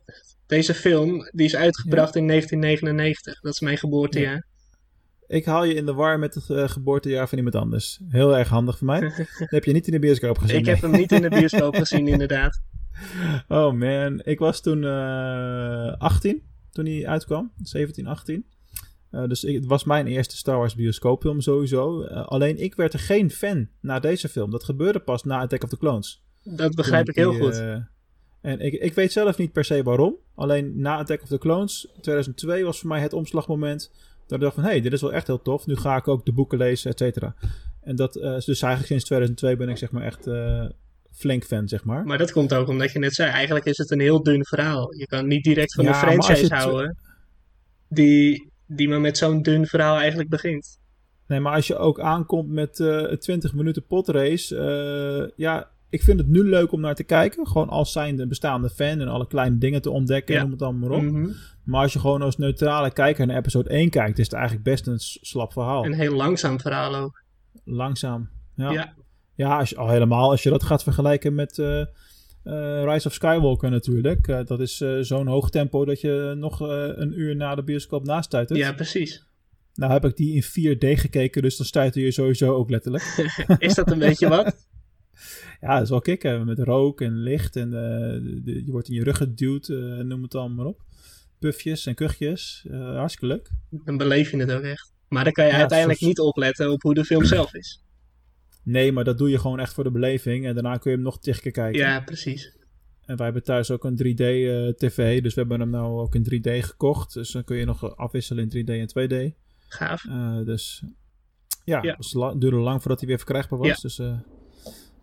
deze 0.46 0.74
film 0.74 1.30
die 1.32 1.46
is 1.46 1.56
uitgebracht 1.56 2.16
in 2.16 2.26
1999. 2.26 3.40
Dat 3.40 3.52
is 3.52 3.60
mijn 3.60 3.78
geboortejaar. 3.78 4.46
Ik 5.26 5.44
haal 5.44 5.64
je 5.64 5.74
in 5.74 5.86
de 5.86 5.92
war 5.92 6.18
met 6.18 6.34
het 6.34 6.70
geboortejaar 6.70 7.28
van 7.28 7.38
iemand 7.38 7.54
anders. 7.54 8.00
Heel 8.08 8.36
erg 8.36 8.48
handig 8.48 8.78
voor 8.78 8.86
mij. 8.86 9.00
Dat 9.38 9.50
heb 9.50 9.64
je 9.64 9.72
niet 9.72 9.86
in 9.86 9.92
de 9.92 9.98
bioscoop 9.98 10.38
gezien. 10.38 10.58
ik 10.58 10.66
heb 10.66 10.80
hem 10.80 10.90
niet 10.90 11.12
in 11.12 11.22
de 11.22 11.28
bioscoop 11.28 11.76
gezien, 11.84 12.08
inderdaad. 12.08 12.62
Oh 13.48 13.72
man, 13.72 14.20
ik 14.24 14.38
was 14.38 14.60
toen 14.60 14.84
eh 14.84 15.96
18 15.98 16.42
toen 16.70 16.86
hij 16.86 17.06
uitkwam, 17.06 17.52
17, 17.62 18.06
18. 18.06 18.46
Eh, 19.14 19.28
dus 19.28 19.44
ik, 19.44 19.54
het 19.54 19.66
was 19.66 19.84
mijn 19.84 20.06
eerste 20.06 20.36
Star 20.36 20.56
Wars 20.56 20.74
bioscoopfilm 20.74 21.40
sowieso. 21.40 22.02
Eh, 22.02 22.26
alleen 22.26 22.58
ik 22.58 22.74
werd 22.74 22.92
er 22.92 22.98
geen 22.98 23.30
fan 23.30 23.68
na 23.80 24.00
deze 24.00 24.28
film. 24.28 24.50
Dat 24.50 24.64
gebeurde 24.64 24.98
pas 24.98 25.24
na 25.24 25.38
Attack 25.38 25.62
of 25.62 25.68
the 25.68 25.78
Clones. 25.78 26.22
Dat 26.42 26.74
begrijp 26.74 27.08
ik 27.08 27.14
heel 27.14 27.30
die, 27.30 27.40
goed. 27.40 27.52
eh, 27.52 27.76
en 28.40 28.60
ik, 28.60 28.72
ik 28.72 28.94
weet 28.94 29.12
zelf 29.12 29.38
niet 29.38 29.52
per 29.52 29.64
se 29.64 29.82
waarom. 29.82 30.16
Alleen 30.34 30.80
na 30.80 30.96
Attack 30.96 31.22
of 31.22 31.28
the 31.28 31.38
Clones, 31.38 31.88
2002 32.00 32.64
was 32.64 32.78
voor 32.78 32.88
mij 32.88 33.00
het 33.00 33.12
omslagmoment. 33.12 33.92
Dat 34.26 34.38
ik 34.38 34.44
dacht 34.44 34.54
van, 34.54 34.64
hé, 34.64 34.70
hey, 34.70 34.80
dit 34.80 34.92
is 34.92 35.00
wel 35.00 35.12
echt 35.12 35.26
heel 35.26 35.42
tof. 35.42 35.66
Nu 35.66 35.76
ga 35.76 35.96
ik 35.96 36.08
ook 36.08 36.26
de 36.26 36.32
boeken 36.32 36.58
lezen, 36.58 36.90
et 36.90 36.98
cetera. 36.98 37.34
En 37.82 37.96
dat, 37.96 38.16
eh, 38.16 38.22
dus 38.22 38.46
eigenlijk 38.46 38.86
sinds 38.86 39.04
2002 39.04 39.56
ben 39.56 39.68
ik 39.68 39.76
zeg 39.76 39.90
maar 39.90 40.02
echt 40.02 40.28
flink 41.12 41.44
fan, 41.44 41.68
zeg 41.68 41.84
maar. 41.84 42.04
Maar 42.04 42.18
dat 42.18 42.32
komt 42.32 42.54
ook 42.54 42.68
omdat 42.68 42.92
je 42.92 42.98
net 42.98 43.14
zei, 43.14 43.30
eigenlijk 43.30 43.64
is 43.64 43.78
het 43.78 43.90
een 43.90 44.00
heel 44.00 44.22
dun 44.22 44.44
verhaal. 44.44 44.94
Je 44.94 45.06
kan 45.06 45.26
niet 45.26 45.44
direct 45.44 45.74
van 45.74 45.84
Ja, 45.84 45.90
als 45.90 45.98
franchise 45.98 46.54
houden 46.54 46.96
die, 47.88 48.52
die 48.76 48.88
maar 48.88 49.00
met 49.00 49.18
zo'n 49.18 49.42
dun 49.42 49.66
verhaal 49.66 49.98
eigenlijk 49.98 50.28
begint. 50.28 50.78
Nee, 51.26 51.40
maar 51.40 51.54
als 51.54 51.66
je 51.66 51.76
ook 51.76 52.00
aankomt 52.00 52.48
met 52.48 52.80
eh 52.80 53.02
20 53.04 53.54
minuten 53.54 53.86
potrace. 53.86 54.56
eh 54.56 55.32
ja, 55.36 55.70
ik 55.90 56.02
vind 56.02 56.18
het 56.18 56.28
nu 56.28 56.48
leuk 56.48 56.72
om 56.72 56.80
naar 56.80 56.94
te 56.94 57.04
kijken. 57.04 57.46
Gewoon 57.46 57.68
als 57.68 57.92
zijnde 57.92 58.26
bestaande 58.26 58.70
fan 58.70 59.00
en 59.00 59.08
alle 59.08 59.26
kleine 59.26 59.58
dingen 59.58 59.82
te 59.82 59.90
ontdekken. 59.90 60.34
Ja. 60.34 60.40
en 60.40 60.46
Noem 60.46 60.54
het 60.58 60.62
allemaal 60.62 60.88
maar 60.88 60.98
op. 60.98 61.04
Mhm. 61.04 61.30
Maar 61.64 61.82
als 61.82 61.92
je 61.92 61.98
gewoon 61.98 62.22
als 62.22 62.36
neutrale 62.36 62.92
kijker 62.92 63.26
naar 63.26 63.36
episode 63.36 63.70
1 63.70 63.90
kijkt, 63.90 64.18
is 64.18 64.24
het 64.24 64.34
eigenlijk 64.34 64.64
best 64.64 64.86
een 64.86 64.98
slap 64.98 65.52
verhaal. 65.52 65.84
Een 65.84 65.92
heel 65.92 66.14
langzaam 66.14 66.60
verhaal 66.60 66.94
ook. 66.94 67.22
Langzaam. 67.64 68.28
Ja, 68.56 68.70
ja. 68.70 68.94
Ja. 69.34 69.58
als 69.58 69.70
je, 69.70 69.76
al 69.76 69.88
helemaal 69.88 70.30
als 70.30 70.42
je 70.42 70.50
dat 70.50 70.62
gaat 70.62 70.82
vergelijken 70.82 71.34
met 71.34 71.58
eh, 71.58 71.84
Rise 72.84 73.06
of 73.08 73.12
Skywalker 73.14 73.70
natuurlijk. 73.70 74.28
Eh, 74.28 74.44
dat 74.44 74.60
is 74.60 74.80
eh, 74.80 74.98
zo'n 75.00 75.26
hoog 75.26 75.50
tempo 75.50 75.84
dat 75.84 76.00
je 76.00 76.34
nog 76.36 76.60
eh, 76.60 76.88
een 76.94 77.20
uur 77.20 77.36
na 77.36 77.54
de 77.54 77.62
bioscoop 77.62 78.04
nastuitert. 78.04 78.58
Ja, 78.58 78.72
precies. 78.72 79.26
Nou 79.74 79.92
heb 79.92 80.04
ik 80.04 80.16
die 80.16 80.34
in 80.34 80.42
4D 80.76 81.00
gekeken, 81.00 81.42
dus 81.42 81.56
dan 81.56 81.66
stuiter 81.66 82.02
je 82.02 82.10
sowieso 82.10 82.54
ook 82.54 82.70
letterlijk. 82.70 83.02
Is 83.58 83.74
dat 83.74 83.90
een 83.90 83.98
beetje 83.98 84.28
wat? 84.28 84.52
Ja, 85.60 85.72
dat 85.74 85.82
is 85.82 85.88
wel 85.90 86.00
kicken. 86.00 86.46
Met 86.46 86.58
rook 86.58 87.00
en 87.00 87.22
licht 87.22 87.56
en 87.56 87.66
eh, 87.66 88.42
de- 88.44 88.62
je 88.64 88.70
wordt 88.70 88.88
in 88.88 88.94
je 88.94 89.02
rug 89.04 89.16
geduwd, 89.16 89.68
eh, 89.68 89.76
noem 89.98 90.22
het 90.22 90.34
allemaal 90.34 90.56
maar 90.56 90.66
op. 90.66 90.80
Puffjes 91.38 91.86
en 91.86 91.94
kuchjes. 91.94 92.66
eh 92.70 92.96
hartstikke 92.96 93.26
leuk. 93.34 93.50
Dan 93.70 93.96
beleef 93.96 94.30
je 94.30 94.36
het 94.36 94.52
ook 94.52 94.62
echt. 94.62 94.92
Maar 95.08 95.24
dan 95.24 95.32
kan 95.32 95.44
je 95.44 95.50
Ja, 95.50 95.58
uiteindelijk 95.58 95.98
soms- 95.98 96.10
niet 96.10 96.20
opletten 96.20 96.70
op 96.72 96.82
hoe 96.82 96.94
de 96.94 97.04
film 97.04 97.24
zelf 97.24 97.54
is. 97.54 97.83
Nee, 98.64 98.92
maar 98.92 99.04
dat 99.04 99.18
doe 99.18 99.30
je 99.30 99.38
gewoon 99.38 99.60
echt 99.60 99.72
voor 99.74 99.84
de 99.84 99.90
beleving. 99.90 100.46
En 100.46 100.54
daarna 100.54 100.76
kun 100.76 100.90
je 100.90 100.96
hem 100.96 101.06
nog 101.06 101.18
tig 101.18 101.40
keer 101.40 101.52
kijken. 101.52 101.80
Ja, 101.80 102.00
precies. 102.00 102.56
En 103.06 103.16
wij 103.16 103.24
hebben 103.24 103.42
thuis 103.44 103.70
ook 103.70 103.84
een 103.84 103.96
3D-tv. 103.96 105.22
dus 105.22 105.34
we 105.34 105.40
hebben 105.40 105.60
hem 105.60 105.70
nou 105.70 106.00
ook 106.00 106.14
in 106.14 106.22
3D 106.24 106.64
gekocht. 106.64 107.14
Dus 107.14 107.30
dan 107.30 107.44
kun 107.44 107.56
je 107.56 107.64
nog 107.64 107.96
afwisselen 107.96 108.42
in 108.42 108.64
3D 108.64 108.68
en 108.68 108.88
2D. 108.88 109.34
Gaaf. 109.68 110.04
Eh, 110.04 110.38
dus 110.44 110.82
ja, 111.64 111.82
Ja. 111.82 111.94
het 111.96 112.14
la- 112.14 112.34
duurde 112.34 112.56
lang 112.56 112.80
voordat 112.80 112.98
hij 112.98 113.08
weer 113.08 113.16
verkrijgbaar 113.18 113.58
was. 113.58 113.68
Ja. 113.68 113.76
Dus, 113.80 113.98
eh, 113.98 114.06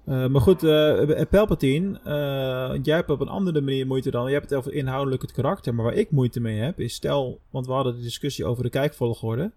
eh, 0.06 0.30
maar 0.30 0.42
goed, 0.42 0.64
eh 0.64 1.22
Palpatine, 1.30 2.00
eh, 2.04 2.80
jij 2.84 2.96
hebt 2.96 3.10
op 3.10 3.20
een 3.22 3.28
andere 3.28 3.62
manier 3.62 3.88
moeite 3.88 4.12
dan. 4.12 4.28
Je 4.28 4.34
hebt 4.34 4.50
het 4.50 4.60
over 4.60 4.74
inhoudelijk 4.74 5.22
het 5.22 5.32
karakter. 5.32 5.76
Maar 5.76 5.86
waar 5.86 5.94
ik 5.94 6.12
moeite 6.12 6.40
mee 6.40 6.58
heb, 6.60 6.80
is 6.80 6.94
stel, 6.94 7.42
want 7.50 7.66
we 7.66 7.72
hadden 7.72 7.96
de 7.96 8.02
discussie 8.02 8.46
over 8.46 8.64
de 8.64 8.70
kijkvolgorde. 8.70 9.52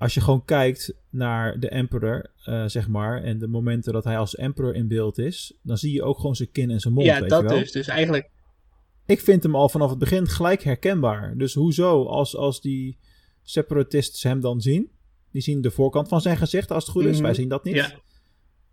Als 0.00 0.14
je 0.14 0.20
gewoon 0.20 0.44
kijkt 0.44 0.94
naar 1.10 1.60
de 1.60 1.68
Emperor, 1.68 2.30
eh, 2.44 2.64
zeg 2.66 2.88
maar, 2.88 3.22
en 3.22 3.38
de 3.38 3.46
momenten 3.48 3.92
dat 3.92 4.04
hij 4.04 4.18
als 4.18 4.34
Emperor 4.36 4.74
in 4.74 4.88
beeld 4.88 5.18
is, 5.18 5.52
dan 5.62 5.78
zie 5.78 5.92
je 5.92 6.02
ook 6.02 6.16
gewoon 6.16 6.36
zijn 6.36 6.50
kin 6.50 6.70
en 6.70 6.80
zijn 6.80 6.94
mond. 6.94 7.06
ja, 7.06 7.20
weet 7.20 7.30
dat 7.30 7.40
je 7.42 7.48
wel? 7.48 7.58
dus. 7.58 7.72
Dus 7.72 7.88
eigenlijk, 7.88 8.30
Ik 9.06 9.20
vind 9.20 9.42
hem 9.42 9.54
al 9.54 9.68
vanaf 9.68 9.90
het 9.90 9.98
begin 9.98 10.26
gelijk 10.28 10.62
herkenbaar. 10.62 11.36
Dus 11.36 11.54
hoezo, 11.54 12.04
als, 12.06 12.36
als 12.36 12.60
die 12.60 12.98
separatists 13.42 14.22
hem 14.22 14.40
dan 14.40 14.60
zien, 14.60 14.90
die 15.32 15.42
zien 15.42 15.60
de 15.60 15.70
voorkant 15.70 16.08
van 16.08 16.20
zijn 16.20 16.36
gezicht 16.36 16.70
als 16.70 16.82
het 16.84 16.92
goed 16.92 17.04
is, 17.04 17.14
Mhm. 17.14 17.22
wij 17.22 17.34
zien 17.34 17.48
dat 17.48 17.64
niet. 17.64 17.74
ja, 17.74 17.92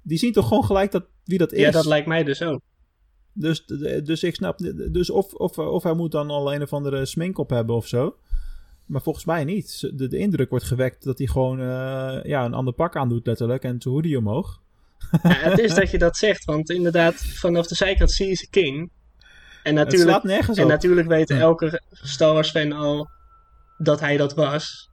Die 0.01 0.17
zien 0.17 0.31
toch 0.33 0.47
gewoon 0.47 0.63
gelijk 0.65 0.91
dat, 0.91 1.05
wie 1.23 1.37
dat 1.37 1.53
is. 1.53 1.59
ja, 1.59 1.71
dat 1.71 1.85
lijkt 1.85 2.07
mij 2.07 2.23
dus 2.23 2.41
ook. 2.41 2.61
dus, 3.33 3.65
dus 4.03 4.23
ik 4.23 4.35
snap, 4.35 4.57
dus 4.91 5.09
of, 5.09 5.33
of, 5.33 5.57
of 5.59 5.83
hij 5.83 5.93
moet 5.93 6.11
dan 6.11 6.29
al 6.29 6.53
een 6.53 6.61
of 6.61 6.73
andere 6.73 7.05
smink 7.05 7.37
op 7.37 7.49
hebben 7.49 7.75
of 7.75 7.87
zo. 7.87 8.15
Maar 8.87 9.01
volgens 9.01 9.25
mij 9.25 9.43
niet. 9.43 9.79
De, 9.93 10.07
de 10.07 10.17
indruk 10.17 10.49
wordt 10.49 10.65
gewekt 10.65 11.03
dat 11.03 11.17
hij 11.17 11.27
gewoon 11.27 11.59
eh, 11.59 12.19
ja, 12.23 12.45
een 12.45 12.53
ander 12.53 12.73
pak 12.73 12.95
aandoet 12.95 13.25
letterlijk 13.27 13.63
en 13.63 13.81
zijn 13.81 13.93
hoodie 13.93 14.17
omhoog. 14.17 14.61
Ja, 15.23 15.29
het 15.29 15.59
is 15.59 15.73
dat 15.73 15.91
je 15.91 15.97
dat 15.97 16.17
zegt, 16.17 16.45
want 16.45 16.69
inderdaad, 16.69 17.15
vanaf 17.15 17.67
de 17.67 17.75
zijkant 17.75 18.11
zie 18.11 18.27
je 18.27 18.35
ze 18.35 18.49
king. 18.49 18.91
En 19.63 19.73
natuurlijk, 19.73 20.23
en 20.57 20.67
natuurlijk 20.67 21.07
weet 21.07 21.29
Ja. 21.29 21.37
elke 21.39 21.81
Star 21.91 22.33
Wars 22.33 22.51
fan 22.51 22.71
al 22.71 23.09
dat 23.77 23.99
hij 23.99 24.17
dat 24.17 24.33
was. 24.33 24.89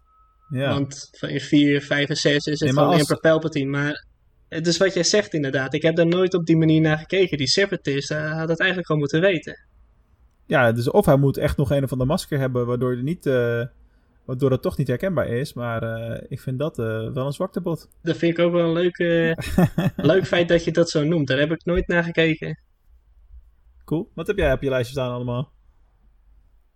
ja. 0.51 0.69
Want 0.73 1.09
van 1.19 1.29
in 1.29 1.41
4, 1.41 1.81
5 1.83 2.09
en 2.09 2.17
6 2.17 2.47
is 2.47 2.61
het 2.61 2.73
Nee, 2.75 2.85
als- 2.85 2.99
Emperor 2.99 3.21
Palpatine. 3.21 3.71
Maar 3.71 4.07
het 4.49 4.67
is 4.67 4.77
wat 4.77 4.95
jij 4.95 5.05
zegt 5.05 5.35
inderdaad. 5.35 5.75
Ik 5.75 5.83
heb 5.83 5.97
daar 5.97 6.07
nooit 6.07 6.35
op 6.35 6.47
die 6.47 6.57
manier 6.57 6.81
naar 6.81 6.99
gekeken. 6.99 7.39
Die 7.39 7.49
Separatist 7.49 8.11
eh, 8.11 8.39
had 8.39 8.49
het 8.49 8.59
eigenlijk 8.59 8.87
gewoon 8.87 9.01
moeten 9.01 9.21
weten. 9.21 9.67
ja, 10.47 10.73
dus 10.73 10.91
of 10.91 11.07
hij 11.07 11.17
moet 11.17 11.37
echt 11.37 11.57
nog 11.57 11.71
een 11.71 11.85
of 11.85 11.93
andere 11.93 12.11
masker 12.11 12.39
hebben 12.39 12.67
waardoor, 12.67 12.93
hij 12.93 13.03
niet, 13.03 13.27
eh, 13.27 13.63
waardoor 14.25 14.51
het 14.51 14.63
toch 14.63 14.77
niet 14.77 14.89
herkenbaar 14.89 15.29
is. 15.29 15.53
Maar 15.53 15.83
eh, 15.83 16.25
ik 16.29 16.41
vind 16.41 16.59
dat 16.59 16.79
eh, 16.79 17.13
wel 17.13 17.27
een 17.27 17.33
zwaktebod. 17.33 17.89
Dat 18.03 18.17
vind 18.17 18.39
ik 18.39 18.45
ook 18.45 18.53
wel 18.53 18.65
een 18.65 18.73
leuk, 18.73 18.99
eh, 18.99 19.33
leuk 20.11 20.27
feit 20.27 20.49
dat 20.49 20.65
je 20.65 20.71
dat 20.71 20.91
zo 20.91 21.05
noemt. 21.05 21.27
Daar 21.27 21.39
heb 21.39 21.51
ik 21.51 21.65
nooit 21.65 21.87
naar 21.89 22.05
gekeken. 22.05 22.59
cool. 23.85 24.11
Wat 24.15 24.27
heb 24.27 24.37
jij 24.37 24.53
op 24.53 24.63
je 24.63 24.71
lijstje 24.71 24.93
staan 24.93 25.13
allemaal? 25.13 25.53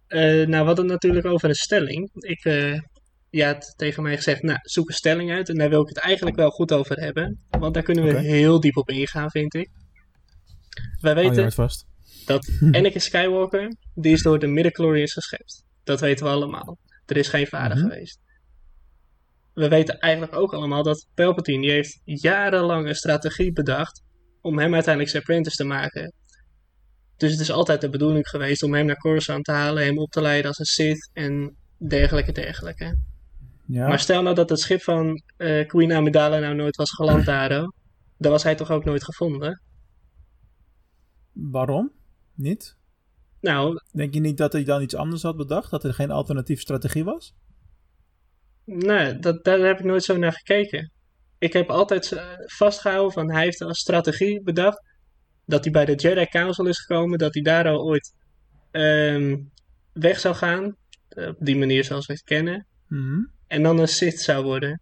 Nou, 0.09 0.47
we 0.47 0.57
hadden 0.57 0.77
het 0.77 0.87
natuurlijk 0.87 1.27
over 1.27 1.49
een 1.49 1.55
stelling. 1.55 2.11
Ik, 2.15 2.43
je 3.31 3.45
had 3.45 3.75
tegen 3.77 4.03
mij 4.03 4.17
gezegd, 4.17 4.43
nou, 4.43 4.59
zoek 4.63 4.89
een 4.89 4.95
stelling 4.95 5.31
uit. 5.31 5.49
En 5.49 5.55
daar 5.55 5.69
wil 5.69 5.83
ik 5.83 5.89
het 5.89 5.99
eigenlijk 5.99 6.37
wel 6.37 6.51
goed 6.51 6.73
over 6.73 6.97
hebben. 7.01 7.41
Want 7.51 7.75
daar 7.75 7.83
kunnen 7.83 8.05
we 8.05 8.19
heel 8.19 8.61
diep 8.61 8.77
op 8.77 8.89
ingaan, 8.91 9.31
vind 9.31 9.55
ik. 9.55 9.71
Wij 11.01 11.15
weten 11.15 11.51
dat 12.25 12.49
Anakin 12.77 13.01
Skywalker, 13.01 13.75
die 13.95 14.13
is 14.13 14.23
door 14.23 14.39
de 14.39 14.47
midichlorians 14.47 15.13
geschept. 15.13 15.65
Dat 15.85 16.01
weten 16.01 16.25
we 16.25 16.33
allemaal. 16.33 16.79
Er 17.09 17.17
is 17.17 17.29
geen 17.29 17.47
vader 17.47 17.77
Mhm. 17.77 17.89
geweest. 17.89 18.19
We 19.55 19.69
weten 19.69 19.99
eigenlijk 19.99 20.35
ook 20.37 20.53
allemaal 20.55 20.83
dat 20.83 21.07
Palpatine, 21.15 21.63
die 21.63 21.71
heeft 21.71 22.01
jarenlang 22.05 22.89
een 22.89 22.95
strategie 22.95 23.53
bedacht 23.53 24.03
om 24.41 24.59
hem 24.59 24.73
uiteindelijk 24.75 25.11
zijn 25.11 25.23
apprentice 25.23 25.57
te 25.57 25.65
maken. 25.65 26.13
Dus 27.17 27.31
het 27.31 27.41
is 27.41 27.51
altijd 27.51 27.81
de 27.81 27.89
bedoeling 27.91 28.29
geweest 28.29 28.63
om 28.63 28.75
hem 28.75 28.87
naar 28.87 28.97
Coruscant 28.97 29.45
te 29.45 29.53
halen, 29.53 29.85
hem 29.85 29.99
op 29.99 30.11
te 30.11 30.21
leiden 30.21 30.49
als 30.49 30.59
een 30.59 30.65
Sith 30.65 31.11
en 31.13 31.57
dergelijke, 31.89 32.33
dergelijke. 32.33 32.99
Ja. 33.67 33.89
Maar 33.89 33.99
stel 33.99 34.23
nou 34.23 34.35
dat 34.35 34.49
het 34.51 34.61
schip 34.61 34.83
van 34.83 35.23
eh, 35.37 35.67
Queen 35.67 35.93
Amidala 35.93 36.39
nou 36.39 36.55
nooit 36.55 36.77
was 36.77 36.91
geland 36.91 37.25
daar, 37.35 37.61
oh, 37.63 37.69
dan 38.19 38.33
was 38.33 38.43
hij 38.43 38.55
toch 38.55 38.71
ook 38.71 38.85
nooit 38.85 39.05
gevonden? 39.05 39.63
Waarom? 41.33 41.93
Niet? 42.35 42.77
Nou, 43.41 43.81
Denk 43.93 44.15
je 44.15 44.21
niet 44.21 44.37
dat 44.37 44.53
hij 44.53 44.65
dan 44.65 44.83
iets 44.83 44.95
anders 44.95 45.23
had 45.23 45.37
bedacht? 45.37 45.71
Dat 45.71 45.85
er 45.85 45.95
geen 45.95 46.11
alternatieve 46.11 46.61
strategie 46.61 47.05
was? 47.05 47.35
Nee, 48.65 49.19
dat, 49.19 49.45
daar 49.45 49.59
heb 49.59 49.79
ik 49.79 49.85
nooit 49.85 50.05
zo 50.05 50.17
naar 50.17 50.33
gekeken. 50.33 50.91
Ik 51.39 51.53
heb 51.53 51.71
altijd 51.71 52.13
eh, 52.13 52.25
vastgehouden 52.47 53.13
van 53.13 53.31
hij 53.31 53.43
heeft 53.43 53.61
als 53.63 53.79
strategie 53.79 54.43
bedacht 54.43 54.83
dat 55.45 55.65
hij 55.65 55.73
bij 55.73 55.85
de 55.85 55.95
Jedi 55.95 56.27
Council 56.27 56.67
is 56.67 56.79
gekomen, 56.81 57.19
dat 57.19 57.35
hij 57.35 57.43
daar 57.43 57.69
al 57.69 57.83
ooit 57.85 58.15
ehm, 58.71 59.37
weg 59.93 60.19
zou 60.21 60.35
gaan, 60.35 60.77
eh, 61.09 61.29
op 61.29 61.37
die 61.39 61.57
manier 61.57 61.85
zoals 61.85 62.07
we 62.07 62.13
het 62.13 62.23
kennen, 62.23 62.67
Mhm. 62.87 63.21
en 63.47 63.63
dan 63.63 63.79
een 63.79 63.89
Sith 63.89 64.21
zou 64.21 64.45
worden. 64.45 64.81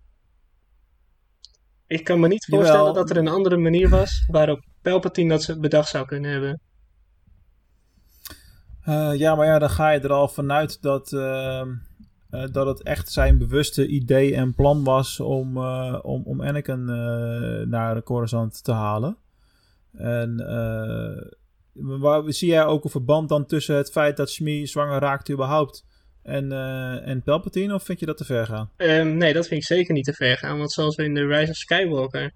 Ik 1.86 2.04
kan 2.04 2.20
me 2.20 2.28
niet 2.28 2.44
Jawel. 2.44 2.64
voorstellen 2.66 2.94
dat 2.94 3.10
er 3.10 3.16
een 3.16 3.28
andere 3.28 3.56
manier 3.56 3.88
was 3.88 4.24
waarop 4.30 4.64
Palpatine 4.82 5.28
dat 5.28 5.42
ze 5.42 5.58
bedacht 5.58 5.88
zou 5.88 6.06
kunnen 6.06 6.30
hebben. 6.30 6.60
Eh, 8.86 9.12
ja, 9.14 9.34
maar 9.34 9.46
ja, 9.46 9.58
dan 9.58 9.70
ga 9.70 9.90
je 9.90 10.00
er 10.00 10.12
al 10.12 10.28
vanuit 10.28 10.82
dat, 10.82 11.12
ehm, 11.12 11.70
eh, 12.30 12.44
dat 12.52 12.66
het 12.66 12.82
echt 12.82 13.12
zijn 13.12 13.38
bewuste 13.38 13.86
idee 13.86 14.34
en 14.34 14.54
plan 14.54 14.84
was 14.84 15.20
om, 15.20 15.56
eh, 15.56 15.98
om, 16.02 16.22
om 16.24 16.42
Anakin 16.42 16.84
naar 17.68 18.02
Coruscant 18.02 18.64
te 18.64 18.72
halen. 18.72 19.16
En 19.92 20.36
waar, 21.72 22.32
zie 22.32 22.48
jij 22.48 22.64
ook 22.64 22.84
een 22.84 22.90
verband 22.90 23.28
dan 23.28 23.46
tussen 23.46 23.76
het 23.76 23.90
feit 23.90 24.16
dat 24.16 24.30
Shmi 24.30 24.66
zwanger 24.66 25.00
raakt 25.00 25.30
überhaupt 25.30 25.84
en, 26.22 26.52
en 27.02 27.22
Palpatine? 27.22 27.74
Of 27.74 27.82
vind 27.82 28.00
je 28.00 28.06
dat 28.06 28.16
te 28.16 28.24
ver 28.24 28.46
gaan? 28.46 28.70
Ehm, 28.76 29.16
nee, 29.16 29.32
dat 29.32 29.46
vind 29.46 29.60
ik 29.60 29.66
zeker 29.66 29.94
niet 29.94 30.04
te 30.04 30.12
ver 30.12 30.36
gaan. 30.36 30.58
Want 30.58 30.72
zoals 30.72 30.96
we 30.96 31.04
in 31.04 31.14
The 31.14 31.26
Rise 31.26 31.50
of 31.50 31.56
Skywalker 31.56 32.32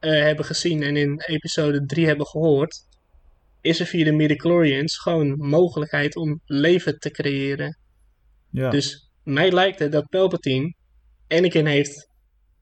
hebben 0.00 0.44
gezien 0.44 0.82
en 0.82 0.96
in 0.96 1.20
episode 1.26 1.86
3 1.86 2.06
hebben 2.06 2.26
gehoord, 2.26 2.86
is 3.64 3.80
er 3.80 3.86
via 3.86 4.04
de 4.04 4.12
midichlorians 4.12 4.98
gewoon 4.98 5.36
mogelijkheid 5.38 6.16
om 6.16 6.40
leven 6.44 6.98
te 6.98 7.10
creëren. 7.10 7.78
Ja. 8.50 8.70
Dus 8.70 9.10
mij 9.22 9.52
lijkt 9.52 9.78
het 9.78 9.92
dat 9.92 10.08
Palpatine 10.08 10.74
Anakin 11.28 11.66
heeft 11.66 12.08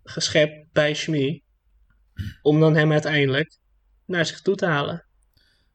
geschept 0.02 0.66
bij 0.72 0.94
Shmi, 0.94 1.42
om 2.42 2.60
dan 2.60 2.76
hem 2.76 2.92
uiteindelijk 2.92 3.58
naar 4.06 4.26
zich 4.26 4.40
toe 4.40 4.54
te 4.54 4.66
halen. 4.66 5.06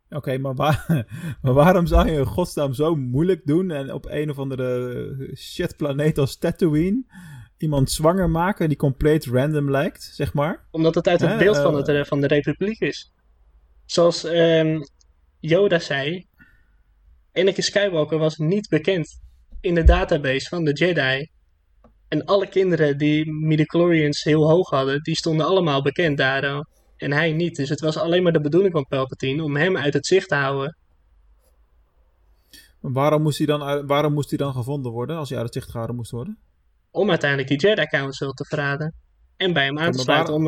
Oké, 0.09 0.37
maar, 0.37 0.55
waar, 0.55 0.85
maar 1.41 1.53
waarom 1.53 1.85
zou 1.85 2.11
je 2.11 2.17
in 2.17 2.25
godsnaam 2.25 2.73
zo 2.73 2.95
moeilijk 2.95 3.45
doen 3.45 3.71
en 3.71 3.93
op 3.93 4.05
een 4.05 4.29
of 4.29 4.39
andere 4.39 5.31
shitplaneet 5.35 6.17
als 6.17 6.37
Tatooine 6.37 7.05
iemand 7.57 7.91
zwanger 7.91 8.29
maken 8.29 8.67
die 8.67 8.77
compleet 8.77 9.25
random 9.25 9.71
lijkt, 9.71 10.03
zeg 10.03 10.33
maar? 10.33 10.67
Omdat 10.71 10.95
het 10.95 11.07
uit 11.07 11.21
het 11.21 11.37
beeld 11.37 11.57
van, 11.57 11.71
eh, 11.71 11.77
het, 11.77 11.87
eh, 11.87 12.03
van 12.03 12.21
de 12.21 12.27
Republiek 12.27 12.79
is. 12.79 13.13
Zoals 13.85 14.23
ehm, 14.23 14.79
Yoda 15.39 15.79
zei, 15.79 16.25
Anakin 17.33 17.63
Skywalker 17.63 18.17
was 18.17 18.37
niet 18.37 18.69
bekend 18.69 19.19
in 19.61 19.75
de 19.75 19.83
database 19.83 20.47
van 20.47 20.63
de 20.63 20.73
Jedi. 20.73 21.27
En 22.07 22.25
alle 22.25 22.47
kinderen 22.47 22.97
die 22.97 23.31
midichlorians 23.31 24.23
heel 24.23 24.49
hoog 24.49 24.69
hadden, 24.69 25.03
die 25.03 25.15
stonden 25.15 25.45
allemaal 25.45 25.81
bekend 25.81 26.17
daar. 26.17 26.65
En 26.97 27.11
hij 27.11 27.31
niet. 27.31 27.55
Dus 27.55 27.69
het 27.69 27.79
was 27.79 27.97
alleen 27.97 28.23
maar 28.23 28.31
de 28.31 28.41
bedoeling 28.41 28.73
van 28.73 28.85
Palpatine 28.89 29.43
om 29.43 29.55
hem 29.55 29.77
uit 29.77 29.93
het 29.93 30.05
zicht 30.05 30.27
te 30.27 30.35
houden. 30.35 30.77
Maar 32.79 32.91
waarom 32.91 33.21
moest, 33.21 33.37
hij 33.37 33.47
dan, 33.47 33.87
waarom 33.87 34.13
moest 34.13 34.29
hij 34.29 34.37
dan 34.37 34.53
gevonden 34.53 34.91
worden 34.91 35.17
als 35.17 35.29
hij 35.29 35.37
uit 35.37 35.47
het 35.47 35.55
zicht 35.55 35.69
gehouden 35.69 35.95
moest 35.95 36.11
worden? 36.11 36.37
Om 36.91 37.09
uiteindelijk 37.09 37.49
die 37.49 37.59
Jedi 37.59 37.85
Council 37.85 38.31
te 38.31 38.45
verraden. 38.45 38.93
En 39.37 39.53
bij 39.53 39.65
hem 39.65 39.79
aan 39.79 39.91
te 39.91 39.99
sluiten. 39.99 40.33
Om, 40.33 40.47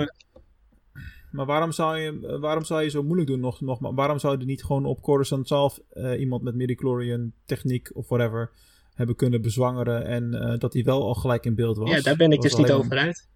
Maar 1.31 1.45
waarom 1.45 1.71
zou 1.71 1.97
je, 1.97 2.37
waarom 2.39 2.63
zou 2.63 2.83
je 2.83 2.89
zo 2.89 3.03
moeilijk 3.03 3.27
doen? 3.29 3.39
Nog, 3.39 3.61
nog, 3.61 3.79
maar 3.79 3.93
waarom 3.93 4.19
zou 4.19 4.39
je 4.39 4.45
niet 4.45 4.63
gewoon 4.63 4.85
op 4.85 5.01
Coruscant 5.01 5.47
zelf 5.47 5.79
eh, 5.89 6.19
iemand 6.19 6.41
met 6.41 6.55
midichlorian 6.55 7.31
techniek 7.45 7.89
of 7.93 8.07
whatever 8.07 8.51
hebben 8.93 9.15
kunnen 9.15 9.41
bezwangeren 9.41 10.05
en 10.05 10.33
eh, 10.33 10.57
dat 10.57 10.73
hij 10.73 10.83
wel 10.83 11.03
al 11.03 11.13
gelijk 11.13 11.45
in 11.45 11.55
beeld 11.55 11.77
was? 11.77 11.89
ja, 11.89 12.01
daar 12.01 12.15
ben 12.15 12.31
ik 12.31 12.41
dus 12.41 12.55
niet 12.55 12.71
over 12.71 12.97
uit. 12.97 13.27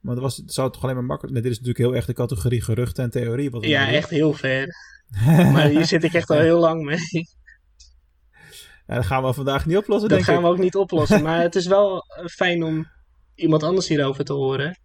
Maar 0.00 0.14
dat 0.14 0.22
was, 0.22 0.36
het 0.36 0.52
zou 0.52 0.72
toch 0.72 0.82
alleen 0.82 0.94
maar 0.94 1.04
makkelijk... 1.04 1.34
Nee, 1.34 1.42
dit 1.42 1.52
is 1.52 1.58
natuurlijk 1.58 1.86
heel 1.86 1.96
erg 1.96 2.06
de 2.06 2.12
categorie 2.12 2.62
geruchten 2.62 3.04
en 3.04 3.10
theorie. 3.10 3.50
Wat 3.50 3.64
Ja, 3.64 3.88
echt 3.88 4.10
heel 4.10 4.32
ver. 4.32 4.74
Maar 5.52 5.68
hier 5.68 5.84
zit 5.86 6.04
ik 6.04 6.12
echt 6.12 6.30
al 6.30 6.38
heel 6.38 6.60
lang 6.60 6.84
mee. 6.84 7.28
Ja, 8.86 8.94
dat 8.94 9.06
gaan 9.06 9.22
we 9.22 9.32
vandaag 9.32 9.66
niet 9.66 9.76
oplossen, 9.76 10.08
Dat 10.08 10.18
denk 10.18 10.30
gaan 10.30 10.38
ik. 10.38 10.42
we 10.44 10.48
ook 10.48 10.58
niet 10.58 10.76
oplossen. 10.76 11.22
Maar 11.22 11.40
het 11.40 11.54
is 11.54 11.66
wel 11.66 12.04
eh, 12.06 12.26
fijn 12.26 12.62
om 12.62 12.86
iemand 13.34 13.62
anders 13.62 13.88
hierover 13.88 14.24
te 14.24 14.32
horen. 14.32 14.78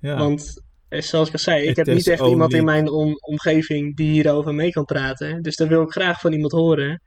Ja. 0.00 0.18
Want 0.18 0.62
zoals 1.00 1.26
ik 1.28 1.32
al 1.32 1.38
zei, 1.38 1.62
ik 1.66 1.76
heb 1.76 1.86
niet 1.86 2.06
echt 2.08 2.26
iemand 2.26 2.52
in 2.52 2.64
mijn 2.64 2.88
om- 2.90 3.18
omgeving 3.20 3.96
die 3.96 4.10
hierover 4.10 4.54
mee 4.54 4.70
kan 4.70 4.84
praten. 4.84 5.42
Dus 5.42 5.56
daar 5.56 5.68
wil 5.68 5.82
ik 5.82 5.90
graag 5.90 6.20
van 6.20 6.32
iemand 6.32 6.52
horen 6.52 7.02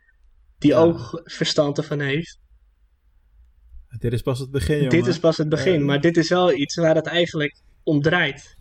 die 0.57 0.71
Ja. 0.71 0.79
ook 0.79 1.21
verstand 1.23 1.77
ervan 1.77 1.99
heeft. 1.99 2.39
Dit 3.99 4.13
is 4.13 4.21
pas 4.21 4.39
het 4.39 4.51
begin, 4.51 4.75
jongen. 4.75 4.89
Dit 4.89 5.07
is 5.07 5.19
pas 5.19 5.37
het 5.37 5.49
begin, 5.49 5.79
Eh, 5.79 5.85
maar 5.85 6.01
dit 6.01 6.17
is 6.17 6.29
wel 6.29 6.53
iets 6.53 6.75
waar 6.75 6.95
het 6.95 7.05
eigenlijk 7.07 7.61
om 7.83 8.01
draait. 8.01 8.55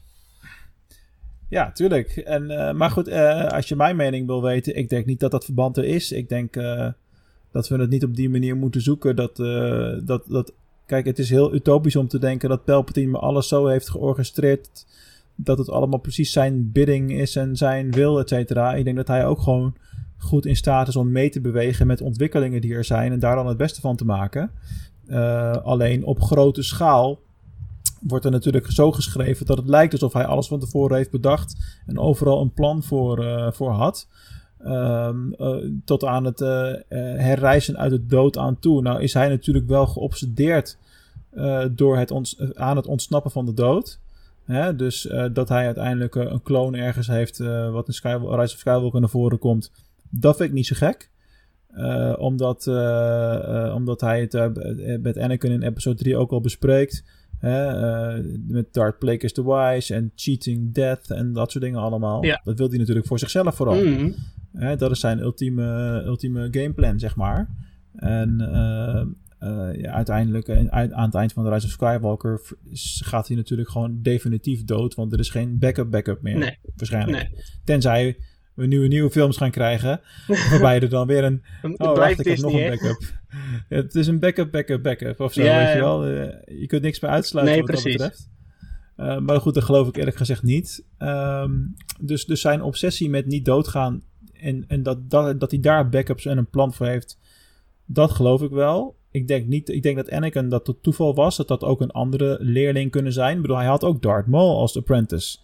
Ja, 1.49 1.73
tuurlijk. 1.73 2.17
En, 2.17 2.51
eh, 2.51 2.73
maar 2.75 2.91
goed, 2.91 3.09
eh, 3.09 3.47
als 3.47 3.69
je 3.69 3.77
mijn 3.77 3.97
mening 3.97 4.27
wil 4.27 4.43
weten, 4.43 4.77
ik 4.77 4.89
denk 4.89 5.07
niet 5.07 5.21
dat 5.21 5.31
dat 5.31 5.45
verband 5.45 5.77
er 5.77 5.85
is. 5.85 6.13
Ik 6.13 6.29
denk 6.29 6.57
eh, 6.57 6.89
dat 7.53 7.69
we 7.69 7.77
het 7.79 7.91
niet 7.91 8.05
op 8.05 8.17
die 8.17 8.31
manier 8.31 8.57
moeten 8.57 8.81
zoeken. 8.81 9.17
Dat, 9.17 9.41
eh, 9.41 9.93
dat, 10.03 10.27
dat, 10.27 10.53
kijk, 10.87 11.07
het 11.07 11.19
is 11.19 11.31
heel 11.31 11.55
utopisch 11.55 11.97
om 11.97 12.09
te 12.09 12.19
denken 12.19 12.49
dat 12.49 12.65
Palpatine 12.65 13.11
me 13.11 13.19
alles 13.19 13.49
zo 13.49 13.67
heeft 13.67 13.91
georchestreerd 13.91 14.87
dat 15.37 15.59
het 15.59 15.70
allemaal 15.70 15.99
precies 15.99 16.33
zijn 16.33 16.73
bidding 16.73 17.12
is 17.12 17.37
en 17.37 17.57
zijn 17.57 17.90
wil, 17.90 18.18
et 18.18 18.29
cetera. 18.29 18.75
Ik 18.75 18.85
denk 18.85 18.97
dat 18.97 19.09
hij 19.09 19.27
ook 19.27 19.40
gewoon 19.40 19.77
goed 20.25 20.47
in 20.47 20.57
staat 20.57 20.88
is 20.88 20.97
om 20.97 21.12
mee 21.12 21.31
te 21.31 21.40
bewegen 21.40 21.87
met 21.87 22.01
ontwikkelingen 22.01 22.61
die 22.61 22.75
er 22.75 22.85
zijn 22.85 23.12
en 23.12 23.18
daar 23.18 23.37
dan 23.37 23.47
het 23.47 23.57
beste 23.57 23.81
van 23.81 23.97
te 23.97 24.05
maken. 24.05 24.51
Eh, 25.07 25.53
alleen 25.53 26.05
op 26.05 26.20
grote 26.20 26.62
schaal 26.62 27.20
wordt 28.01 28.25
er 28.25 28.31
natuurlijk 28.31 28.70
zo 28.70 28.92
geschreven 28.92 29.47
dat 29.47 29.57
het 29.57 29.68
lijkt 29.68 29.92
alsof 29.92 30.12
hij 30.12 30.27
alles 30.27 30.47
van 30.47 30.61
tevoren 30.61 30.97
heeft 30.97 31.11
bedacht 31.11 31.83
en 31.87 31.99
overal 31.99 32.40
een 32.40 32.53
plan 32.53 32.83
voor, 32.83 33.25
eh, 33.25 33.53
voor 33.53 33.70
had. 33.70 34.09
Ehm, 34.59 35.33
eh, 35.33 35.57
tot 35.85 36.05
aan 36.05 36.25
het 36.25 36.38
herreizen 37.18 37.79
uit 37.79 37.92
het 37.92 38.11
dood 38.11 38.38
aan 38.38 38.59
toe. 38.59 38.83
Nou 38.83 39.03
is 39.03 39.14
hij 39.14 39.29
natuurlijk 39.29 39.66
wel 39.66 39.87
geobsedeerd 39.87 40.79
door 41.70 41.97
het 41.97 42.37
aan 42.55 42.77
het 42.77 42.87
ontsnappen 42.87 43.31
van 43.31 43.47
de 43.47 43.55
dood. 43.55 44.01
Hè? 44.45 44.77
Dus 44.77 45.07
eh, 45.07 45.27
dat 45.33 45.49
hij 45.49 45.65
uiteindelijk 45.65 46.17
eh, 46.17 46.31
een 46.31 46.43
kloon 46.43 46.75
ergens 46.75 47.07
heeft 47.07 47.41
eh, 47.41 47.71
wat 47.71 47.87
in 47.87 47.95
Skywalker, 47.95 48.41
Rise 48.41 48.55
of 48.55 48.61
Skywalker 48.61 49.01
naar 49.01 49.09
voren 49.09 49.39
komt. 49.39 49.73
Dat 50.11 50.37
vind 50.37 50.49
ik 50.49 50.55
niet 50.55 50.67
zo 50.67 50.75
gek. 50.77 51.13
Omdat, 52.19 52.67
omdat 53.75 54.01
hij 54.01 54.21
het 54.21 55.03
met 55.03 55.19
Anakin 55.19 55.51
in 55.53 55.63
episode 55.63 55.97
3 55.97 56.17
ook 56.17 56.31
al 56.31 56.41
bespreekt. 56.41 57.05
Hè, 57.39 58.23
met 58.47 58.73
Darth 58.73 58.99
Plagueis 58.99 59.33
the 59.33 59.45
Wise 59.45 59.95
en 59.95 60.13
Cheating 60.15 60.75
Death 60.75 61.11
en 61.11 61.33
dat 61.33 61.51
soort 61.51 61.65
dingen 61.65 61.81
allemaal. 61.81 62.25
Ja. 62.25 62.41
Dat 62.45 62.59
wil 62.59 62.69
hij 62.69 62.79
natuurlijk 62.79 63.07
voor 63.07 63.19
zichzelf 63.19 63.55
vooral. 63.55 63.85
Mm. 63.85 64.15
Hè, 64.53 64.77
dat 64.77 64.91
is 64.91 65.01
zijn 65.01 65.19
ultieme, 65.19 66.03
ultieme 66.05 66.49
gameplan, 66.51 66.99
zeg 66.99 67.17
maar. 67.17 67.49
En 67.97 68.37
eh, 69.45 69.81
ja, 69.81 69.93
uiteindelijk, 69.93 70.49
eh, 70.49 70.67
aan 70.71 71.05
het 71.05 71.15
eind 71.15 71.33
van 71.33 71.45
de 71.45 71.51
Rise 71.51 71.67
of 71.67 71.73
Skywalker, 71.73 72.41
gaat 73.05 73.29
hij 73.29 73.37
natuurlijk 73.37 73.69
gewoon 73.69 73.99
definitief 74.03 74.65
dood. 74.65 74.95
Want 74.95 75.13
er 75.13 75.19
is 75.19 75.31
geen 75.31 75.59
backup 75.59 75.91
backup 75.91 76.23
meer, 76.23 76.39
Nee. 76.39 76.59
waarschijnlijk. 76.77 77.31
Nee, 77.31 77.45
Tenzij 77.65 78.17
we 78.55 78.67
nieuwe, 78.67 78.87
nieuwe 78.87 79.11
films 79.11 79.37
gaan 79.37 79.51
krijgen, 79.51 80.01
waarbij 80.51 80.81
er 80.81 80.89
dan 80.89 81.07
weer 81.07 81.25
een... 81.25 81.43
Oh, 81.63 81.97
wacht, 81.97 82.21
ik 82.21 82.27
heb 82.27 82.39
nog 82.39 82.53
een 82.53 82.69
backup. 82.69 83.03
Het 83.69 83.95
is 83.95 84.07
een 84.07 84.19
backup, 84.21 84.53
backup, 84.53 84.83
backup 84.83 85.21
of 85.21 85.33
zo, 85.33 85.43
Ja, 85.43 85.65
weet 85.65 85.75
je 85.75 85.81
wel. 85.81 86.05
Eh, 86.05 86.61
je 86.61 86.67
kunt 86.67 86.83
niks 86.83 87.01
meer 87.01 87.11
uitsluiten 87.11 87.57
Nee, 87.57 87.67
wat 87.67 87.71
precies. 87.71 87.97
dat 87.97 88.11
betreft. 88.97 89.23
Maar 89.27 89.41
goed, 89.41 89.55
dat 89.55 89.65
geloof 89.65 89.89
ik 89.89 89.97
eerlijk 89.97 90.17
gezegd 90.17 90.43
niet. 90.43 90.87
Ehm, 90.99 91.53
dus, 92.01 92.25
dus 92.25 92.41
zijn 92.41 92.63
obsessie 92.63 93.11
met 93.11 93.27
niet 93.27 93.45
doodgaan 93.45 94.03
en, 94.33 94.65
en 94.67 94.83
dat, 94.83 95.11
dat, 95.11 95.41
dat 95.41 95.51
hij 95.51 95.61
daar 95.61 95.89
backups 95.89 96.27
en 96.27 96.39
een 96.39 96.51
plan 96.51 96.75
voor 96.75 96.87
heeft, 96.87 97.19
dat 97.87 98.11
geloof 98.11 98.43
ik 98.43 98.51
wel. 98.51 98.97
Ik 99.14 99.29
denk, 99.29 99.46
niet, 99.46 99.68
ik 99.68 99.83
denk 99.83 99.96
dat 99.96 100.11
Anakin 100.11 100.48
dat 100.48 100.66
het 100.66 100.83
toeval 100.83 101.14
was, 101.14 101.37
dat 101.37 101.48
dat 101.48 101.64
ook 101.64 101.81
een 101.81 101.90
andere 101.90 102.37
leerling 102.40 102.90
kunnen 102.90 103.12
zijn. 103.12 103.37
Ik 103.37 103.42
bedoel, 103.42 103.57
hij 103.57 103.66
had 103.66 103.85
ook 103.85 104.03
Darth 104.03 104.27
Maul 104.27 104.59
als 104.59 104.77
apprentice. 104.77 105.38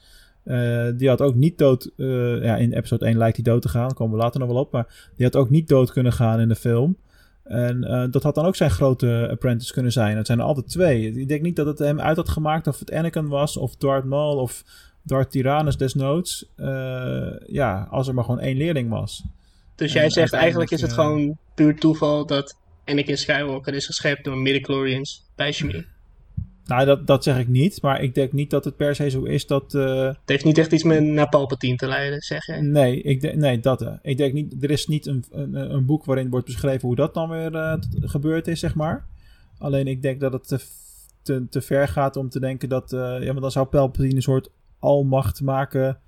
Uh, 0.44 0.88
die 0.96 1.08
had 1.08 1.20
ook 1.20 1.34
niet 1.34 1.58
dood. 1.58 1.90
Uh, 1.96 2.42
ja, 2.42 2.56
in 2.56 2.72
episode 2.72 3.04
1 3.04 3.16
lijkt 3.16 3.36
hij 3.36 3.44
dood 3.44 3.62
te 3.62 3.68
gaan. 3.68 3.86
Daar 3.86 3.96
komen 3.96 4.16
we 4.16 4.22
later 4.22 4.40
nog 4.40 4.48
wel 4.48 4.60
op. 4.60 4.72
Maar 4.72 5.10
die 5.16 5.26
had 5.26 5.36
ook 5.36 5.50
niet 5.50 5.68
dood 5.68 5.92
kunnen 5.92 6.12
gaan 6.12 6.40
in 6.40 6.48
de 6.48 6.54
film. 6.54 6.96
En 7.42 7.82
uh, 7.82 8.04
dat 8.10 8.22
had 8.22 8.34
dan 8.34 8.44
ook 8.44 8.56
zijn 8.56 8.70
grote 8.70 9.28
apprentice 9.30 9.72
kunnen 9.72 9.92
zijn. 9.92 10.16
Het 10.16 10.26
zijn 10.26 10.38
er 10.38 10.44
altijd 10.44 10.68
twee. 10.68 11.12
Ik 11.12 11.28
denk 11.28 11.42
niet 11.42 11.56
dat 11.56 11.66
het 11.66 11.78
hem 11.78 12.00
uit 12.00 12.16
had 12.16 12.28
gemaakt 12.28 12.66
of 12.66 12.78
het 12.78 12.92
Anakin 12.92 13.28
was, 13.28 13.56
of 13.56 13.76
Darth 13.76 14.04
Maul, 14.04 14.36
of 14.36 14.64
Darth 15.02 15.30
Tyrannus 15.30 15.76
desnoods. 15.76 16.52
ja, 17.46 17.88
als 17.90 18.08
er 18.08 18.14
maar 18.14 18.24
gewoon 18.24 18.40
één 18.40 18.56
leerling 18.56 18.90
was. 18.90 19.24
Dus 19.74 19.92
jij 19.92 20.10
zegt 20.10 20.32
eigenlijk 20.32 20.70
is 20.70 20.80
het 20.80 20.92
gewoon 20.92 21.38
puur 21.54 21.78
toeval 21.78 22.26
dat 22.26 22.56
Anakin 22.84 23.18
Skywalker 23.18 23.74
is 23.74 23.86
geschept 23.86 24.24
door 24.24 24.38
midichlorians 24.38 25.24
bij 25.34 25.52
Shmi. 25.52 25.84
Nou, 26.70 26.84
dat, 26.84 27.06
dat 27.06 27.24
zeg 27.24 27.38
ik 27.38 27.48
niet. 27.48 27.82
Maar 27.82 28.02
ik 28.02 28.14
denk 28.14 28.32
niet 28.32 28.50
dat 28.50 28.64
het 28.64 28.76
per 28.76 28.94
se 28.94 29.10
zo 29.10 29.22
is 29.22 29.46
dat... 29.46 29.74
Uh... 29.74 30.06
Het 30.06 30.18
heeft 30.24 30.44
niet 30.44 30.58
echt 30.58 30.72
iets 30.72 30.82
met 30.82 31.02
naar 31.02 31.28
Palpatine 31.28 31.76
te 31.76 31.86
leiden, 31.86 32.20
zeg 32.20 32.46
je? 32.46 32.52
Nee, 32.52 33.02
ik 33.02 33.20
de, 33.20 33.28
nee 33.28 33.60
dat. 33.60 33.82
Uh, 33.82 33.92
ik 34.02 34.16
denk 34.16 34.32
niet... 34.32 34.62
Er 34.62 34.70
is 34.70 34.86
niet 34.86 35.06
een, 35.06 35.24
een, 35.30 35.54
een, 35.54 35.84
boek 35.84 36.04
waarin 36.04 36.30
wordt 36.30 36.46
beschreven 36.46 36.86
hoe 36.86 36.96
dat 36.96 37.14
dan 37.14 37.28
weer 37.28 37.52
uh, 37.54 37.74
gebeurd 38.00 38.48
is, 38.48 38.60
zeg 38.60 38.74
maar. 38.74 39.06
Alleen 39.58 39.86
ik 39.86 40.02
denk 40.02 40.20
dat 40.20 40.32
het 40.32 40.48
te, 40.48 40.60
te, 41.22 41.48
te 41.48 41.60
ver 41.60 41.88
gaat 41.88 42.16
om 42.16 42.28
te 42.28 42.40
denken 42.40 42.68
dat... 42.68 42.90
ja, 42.90 43.32
maar 43.32 43.40
dan 43.40 43.50
zou 43.50 43.66
Palpatine 43.66 44.14
een 44.14 44.22
soort 44.22 44.50
almacht 44.78 45.40
maken... 45.40 46.00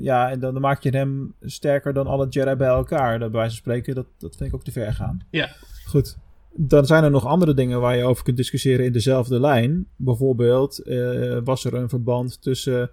ja, 0.00 0.30
en 0.30 0.40
dan, 0.40 0.52
dan, 0.52 0.62
maak 0.62 0.82
je 0.82 0.90
hem 0.90 1.34
sterker 1.40 1.92
dan 1.92 2.06
alle 2.06 2.28
Jedi 2.28 2.54
bij 2.54 2.68
elkaar. 2.68 3.18
Dat 3.18 3.30
bij 3.30 3.40
wijze 3.40 3.54
van 3.54 3.64
spreken, 3.64 3.94
dat, 3.94 4.06
dat 4.18 4.36
vind 4.36 4.48
ik 4.48 4.54
ook 4.54 4.64
te 4.64 4.72
ver 4.72 4.92
gaan. 4.92 5.26
Ja. 5.30 5.50
Goed 5.86 6.16
dan 6.56 6.86
zijn 6.86 7.04
er 7.04 7.10
nog 7.10 7.26
andere 7.26 7.54
dingen 7.54 7.80
waar 7.80 7.96
je 7.96 8.04
over 8.04 8.24
kunt 8.24 8.36
discussiëren 8.36 8.84
in 8.84 8.92
dezelfde 8.92 9.40
lijn. 9.40 9.86
Bijvoorbeeld 9.96 10.80
uh, 10.84 11.38
was 11.44 11.64
er 11.64 11.74
een 11.74 11.88
verband 11.88 12.42
tussen 12.42 12.90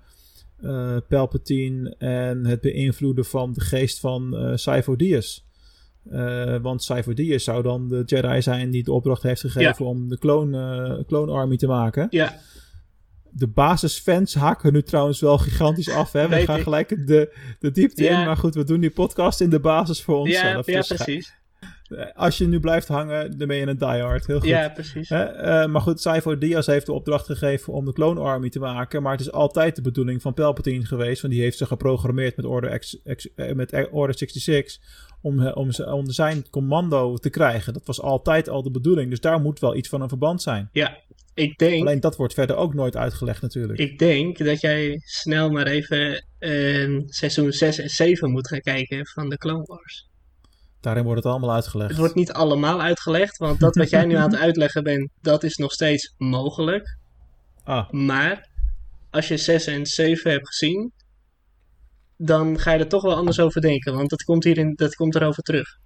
uh, 0.62 0.98
Palpatine 1.08 1.96
en 1.98 2.46
het 2.46 2.62
beïnvloeden 2.62 3.26
van 3.26 3.54
de 3.54 3.62
geest 3.62 4.00
van 4.00 4.56
uh, 4.68 4.88
Dyas. 4.96 5.46
want 6.62 7.16
Dyas 7.16 7.44
zou 7.44 7.64
dan 7.64 7.88
de 7.88 8.04
Jedi 8.06 8.42
zijn 8.42 8.72
die 8.72 8.84
de 8.84 8.92
opdracht 8.92 9.24
heeft 9.24 9.42
gegeven 9.42 9.86
om 9.86 10.08
de 10.08 10.18
clone, 10.18 11.04
clone 11.08 11.32
Army 11.32 11.58
te 11.58 11.68
maken. 11.68 12.08
Ja. 12.10 12.40
De 13.32 13.48
basisfans 13.48 14.34
haken 14.34 14.74
nu 14.74 14.82
trouwens 14.82 15.20
wel 15.20 15.38
gigantisch 15.38 15.90
af. 15.90 16.12
Hè? 16.12 16.28
We 16.28 16.36
gaan 16.36 16.58
ik. 16.58 16.64
gelijk 16.64 17.08
de, 17.08 17.36
de 17.60 17.72
diepte 17.72 18.06
in. 18.08 18.26
Maar 18.26 18.38
goed, 18.38 18.56
we 18.56 18.64
doen 18.64 18.80
die 18.80 18.92
podcast 18.92 19.42
in 19.42 19.50
de 19.50 19.60
basis 19.60 20.02
voor 20.02 20.18
onszelf. 20.18 20.66
Ja, 20.66 20.74
ja 20.74 20.80
dus 20.80 20.88
precies. 20.88 21.40
Als 22.14 22.38
je 22.38 22.48
nu 22.48 22.60
blijft 22.60 22.88
hangen, 22.88 23.38
dan 23.38 23.48
ben 23.48 23.58
je 23.58 23.68
een 23.68 23.78
diehard. 23.78 24.28
Heel 24.28 24.40
goed. 24.40 24.48
Ja, 24.48 24.70
precies. 24.70 25.10
Uh, 25.10 25.66
maar 25.66 25.82
goed, 25.82 26.02
Cypher 26.02 26.40
Diaz 26.40 26.68
heeft 26.68 26.86
de 26.86 26.94
opdracht 26.94 27.26
gegeven 27.26 27.74
om 27.74 27.86
de 27.86 27.94
Clone 27.94 28.20
Army 28.20 28.50
te 28.50 28.60
maken. 28.60 29.02
Maar 29.02 29.12
het 29.12 29.22
is 29.22 29.32
altijd 29.32 29.76
de 29.76 29.82
bedoeling 29.82 30.22
van 30.22 30.34
Palpatine 30.34 30.86
geweest. 30.86 31.22
Want 31.22 31.34
die 31.34 31.42
heeft 31.42 31.58
ze 31.58 31.66
geprogrammeerd 31.66 32.36
met 32.36 32.46
Order, 32.46 32.80
X, 32.80 32.98
X, 33.16 33.34
eh, 33.36 33.54
met 33.54 33.88
Order 33.92 34.18
66. 34.18 34.80
Om, 35.22 35.48
om, 35.48 35.70
om 35.86 36.10
zijn 36.10 36.50
commando 36.50 37.18
te 37.18 37.30
krijgen. 37.30 37.74
Dat 37.74 37.86
was 37.86 38.02
altijd 38.02 38.50
al 38.50 38.64
de 38.64 38.72
bedoeling. 38.72 39.10
Dus 39.10 39.20
daar 39.20 39.42
moet 39.42 39.60
wel 39.60 39.76
iets 39.76 39.90
van 39.90 40.02
een 40.02 40.10
verband 40.10 40.42
zijn. 40.42 40.70
Ja, 40.72 40.98
ik 41.34 41.58
denk... 41.58 41.82
Alleen 41.82 42.00
dat 42.00 42.16
wordt 42.16 42.34
verder 42.34 42.56
ook 42.56 42.74
nooit 42.74 42.98
uitgelegd 42.98 43.42
natuurlijk. 43.42 43.80
Ik 43.80 44.00
denk 44.00 44.38
dat 44.38 44.62
jij 44.62 45.02
snel 45.04 45.50
maar 45.50 45.68
even 45.68 46.26
uh, 46.40 47.02
seizoen 47.06 47.52
6 47.52 47.80
en 47.80 47.90
7 47.90 48.32
moet 48.32 48.48
gaan 48.48 48.60
kijken 48.60 49.08
van 49.08 49.30
de 49.30 49.38
Clone 49.38 49.66
Wars. 49.66 50.10
Daarin 50.82 51.04
wordt 51.04 51.24
het 51.24 51.32
allemaal 51.32 51.54
uitgelegd. 51.54 51.90
Het 51.90 52.00
wordt 52.00 52.16
niet 52.16 52.32
allemaal 52.32 52.82
uitgelegd, 52.82 53.38
want 53.38 53.60
dat 53.60 53.76
wat 53.76 53.90
jij 53.90 54.06
nu 54.06 54.16
aan 54.16 54.32
het 54.32 54.40
uitleggen 54.48 54.84
bent, 54.84 55.10
dat 55.22 55.44
is 55.44 55.56
nog 55.56 55.72
steeds 55.72 56.14
mogelijk. 56.18 56.98
Ah. 57.64 57.90
Maar 57.90 58.50
als 59.10 59.28
je 59.28 59.38
6 59.38 59.66
en 59.66 59.86
7 59.86 60.32
hebt 60.32 60.48
gezien, 60.48 60.92
dan 62.18 62.60
ga 62.60 62.72
je 62.72 62.80
er 62.80 62.88
toch 62.88 63.04
wel 63.04 63.16
anders 63.16 63.40
over 63.40 63.62
denken, 63.62 63.94
want 63.94 64.10
dat 64.10 64.24
komt, 64.24 64.44
hierin, 64.44 64.74
dat 64.76 64.96
komt 64.96 65.16
erover 65.16 65.44
terug. 65.44 65.80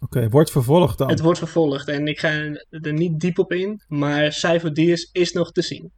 Oké, 0.00 0.28
wordt 0.28 0.50
vervolgd 0.50 0.98
dan? 0.98 1.08
Het 1.08 1.20
wordt 1.20 1.38
vervolgd 1.38 1.88
en 1.88 2.06
ik 2.06 2.18
ga 2.18 2.28
er 2.70 2.92
niet 2.92 3.20
diep 3.20 3.38
op 3.38 3.52
in, 3.52 3.82
maar 3.88 4.32
Cypher 4.32 4.78
is 5.12 5.32
nog 5.32 5.52
te 5.52 5.62
zien. 5.62 5.92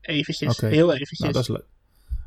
Eventjes, 0.00 0.60
heel 0.60 0.92
eventjes. 0.92 1.18
Nou, 1.18 1.32
dat 1.32 1.42
is 1.42 1.48
leuk. 1.48 1.66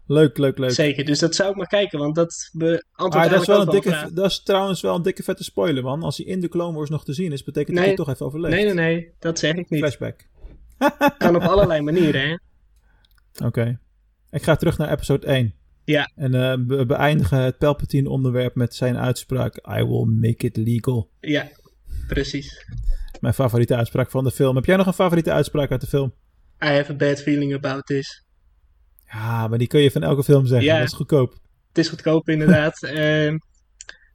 Leuk, 0.08 0.38
leuk, 0.38 0.58
leuk. 0.58 0.72
Zeker, 0.72 1.06
dus 1.06 1.20
dat 1.20 1.36
zou 1.36 1.50
ik 1.50 1.56
maar 1.56 1.68
kijken, 1.68 2.00
want 2.00 2.16
dat 2.16 2.50
beantwoordt 2.54 3.16
ah, 3.16 3.30
dat 3.30 3.42
is 3.42 3.48
wel 3.48 3.62
een 3.62 3.70
dikke, 3.70 4.10
Dat 4.14 4.26
is 4.26 4.44
trouwens 4.44 4.82
wel 4.82 4.96
een 4.96 5.02
dikke 5.02 5.24
vette 5.24 5.44
spoiler, 5.44 5.84
man. 5.84 6.04
Als 6.04 6.18
hij 6.18 6.26
in 6.26 6.40
de 6.40 6.50
Clone 6.50 6.78
Wars 6.78 6.90
nog 6.90 7.06
te 7.06 7.14
zien 7.14 7.32
is, 7.32 7.44
betekent 7.44 7.76
dat 7.78 7.86
hij 7.86 7.96
toch 7.96 8.10
even 8.10 8.26
overleeft. 8.26 8.56
Nee, 8.56 8.66
nee, 8.66 8.74
nee, 8.74 9.14
dat 9.20 9.40
zeg 9.40 9.54
ik 9.54 9.70
niet. 9.70 9.80
Flashback. 9.80 10.28
kan 11.18 11.36
op 11.36 11.42
allerlei 11.42 11.82
manieren, 11.82 12.22
hè. 12.22 12.38
Oké. 13.48 13.80
Ik 14.32 14.44
ga 14.44 14.56
terug 14.56 14.78
naar 14.78 14.92
episode 14.92 15.28
1. 15.28 15.54
Ja. 15.86 16.12
En 16.16 16.36
uh, 16.36 16.78
we 16.78 16.86
beëindigen 16.86 17.40
het 17.40 17.58
Palpatine-onderwerp 17.58 18.56
met 18.56 18.76
zijn 18.76 18.98
uitspraak: 18.98 19.56
I 19.56 19.84
will 19.84 20.06
make 20.06 20.46
it 20.46 20.58
legal. 20.58 21.10
Ja, 21.20 21.50
precies. 22.08 22.66
Mijn 23.20 23.34
favoriete 23.34 23.76
uitspraak 23.76 24.12
van 24.12 24.24
de 24.24 24.32
film. 24.32 24.56
Heb 24.56 24.66
jij 24.66 24.76
nog 24.76 24.88
een 24.88 24.94
favoriete 24.94 25.32
uitspraak 25.32 25.72
uit 25.72 25.82
de 25.82 25.88
film? 25.88 26.14
I 26.64 26.68
have 26.68 26.92
a 26.92 26.96
bad 26.96 27.22
feeling 27.22 27.54
about 27.54 27.86
this. 27.86 28.24
Ja, 29.12 29.48
maar 29.48 29.58
die 29.58 29.68
kun 29.68 29.82
je 29.82 29.92
van 29.92 30.04
elke 30.04 30.24
film 30.24 30.46
zeggen. 30.46 30.68
Ja, 30.68 30.78
dat 30.78 30.88
is 30.88 30.94
goedkoop. 30.94 31.32
Het 31.68 31.78
is 31.78 31.90
goedkoop, 31.90 32.30
inderdaad. 32.30 32.84
uh, 32.84 32.92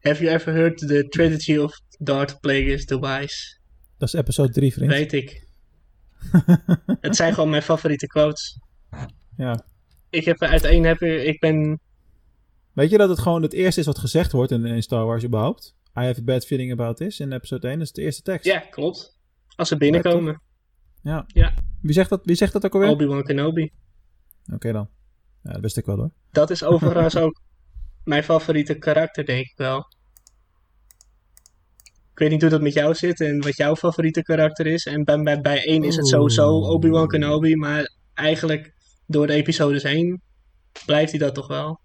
have 0.06 0.22
you 0.22 0.34
ever 0.34 0.52
heard 0.52 0.78
the 0.78 1.06
tragedy 1.08 1.56
of 1.56 1.80
Darth 1.98 2.40
Plagueis 2.40 2.84
the 2.84 3.00
Wise? 3.00 3.58
Dat 3.98 4.08
is 4.08 4.14
episode 4.14 4.52
3, 4.52 4.72
vriend. 4.72 4.90
Weet 4.90 5.12
ik. 5.12 5.46
het 7.00 7.16
zijn 7.16 7.34
gewoon 7.34 7.50
mijn 7.50 7.62
favoriete 7.62 8.06
quotes. 8.06 8.58
Ja. 9.36 9.64
Ik 10.10 10.24
heb 10.24 10.42
uiteen 10.42 10.84
heb 10.84 11.00
ik 11.02 11.40
ben. 11.40 11.80
Weet 12.72 12.90
je 12.90 12.98
dat 12.98 13.08
het 13.08 13.18
gewoon 13.18 13.42
het 13.42 13.52
eerste 13.52 13.80
is 13.80 13.86
wat 13.86 13.98
gezegd 13.98 14.32
wordt 14.32 14.52
in, 14.52 14.64
in 14.64 14.82
Star 14.82 15.04
Wars 15.04 15.24
überhaupt? 15.24 15.74
I 15.96 16.00
have 16.00 16.20
a 16.20 16.24
bad 16.24 16.46
feeling 16.46 16.72
about 16.72 16.96
this 16.96 17.20
in 17.20 17.32
episode 17.32 17.68
1. 17.68 17.78
Dat 17.78 17.86
is 17.86 17.92
de 17.92 18.02
eerste 18.02 18.22
tekst. 18.22 18.44
Ja, 18.44 18.58
klopt. 18.58 19.18
Als 19.56 19.68
ze 19.68 19.76
binnenkomen. 19.76 20.42
Ja. 21.02 21.24
ja. 21.26 21.54
Wie, 21.80 21.92
zegt 21.92 22.10
dat, 22.10 22.20
wie 22.24 22.36
zegt 22.36 22.52
dat 22.52 22.64
ook 22.64 22.74
alweer? 22.74 22.88
Obi-Wan 22.88 23.22
Kenobi. 23.22 23.70
Oké 24.54 24.72
dan. 24.72 24.88
Ja, 25.42 25.52
dat 25.52 25.60
wist 25.60 25.76
ik 25.76 25.84
wel 25.84 25.96
hoor. 25.96 26.10
Dat 26.30 26.50
is 26.50 26.64
overigens 26.64 27.16
ook 27.24 27.40
mijn 28.04 28.24
favoriete 28.24 28.78
karakter, 28.78 29.24
denk 29.24 29.46
ik 29.46 29.56
wel. 29.56 29.78
Ik 32.12 32.18
weet 32.18 32.30
niet 32.30 32.40
hoe 32.40 32.50
dat 32.50 32.62
met 32.62 32.72
jou 32.72 32.94
zit 32.94 33.20
en 33.20 33.40
wat 33.42 33.56
jouw 33.56 33.76
favoriete 33.76 34.22
karakter 34.22 34.66
is. 34.66 34.86
En 34.86 35.04
bij, 35.04 35.22
bij, 35.22 35.40
bij 35.40 35.64
één 35.64 35.82
is 35.82 35.96
het 35.96 36.08
sowieso 36.08 36.48
Obi-Wan 36.48 37.08
Kenobi, 37.08 37.56
maar 37.56 37.92
eigenlijk 38.14 38.74
door 39.10 39.26
de 39.26 39.32
episodes 39.32 39.82
heen 39.82 40.20
blijft 40.86 41.10
hij 41.10 41.20
dat 41.20 41.34
toch 41.34 41.46
wel. 41.46 41.80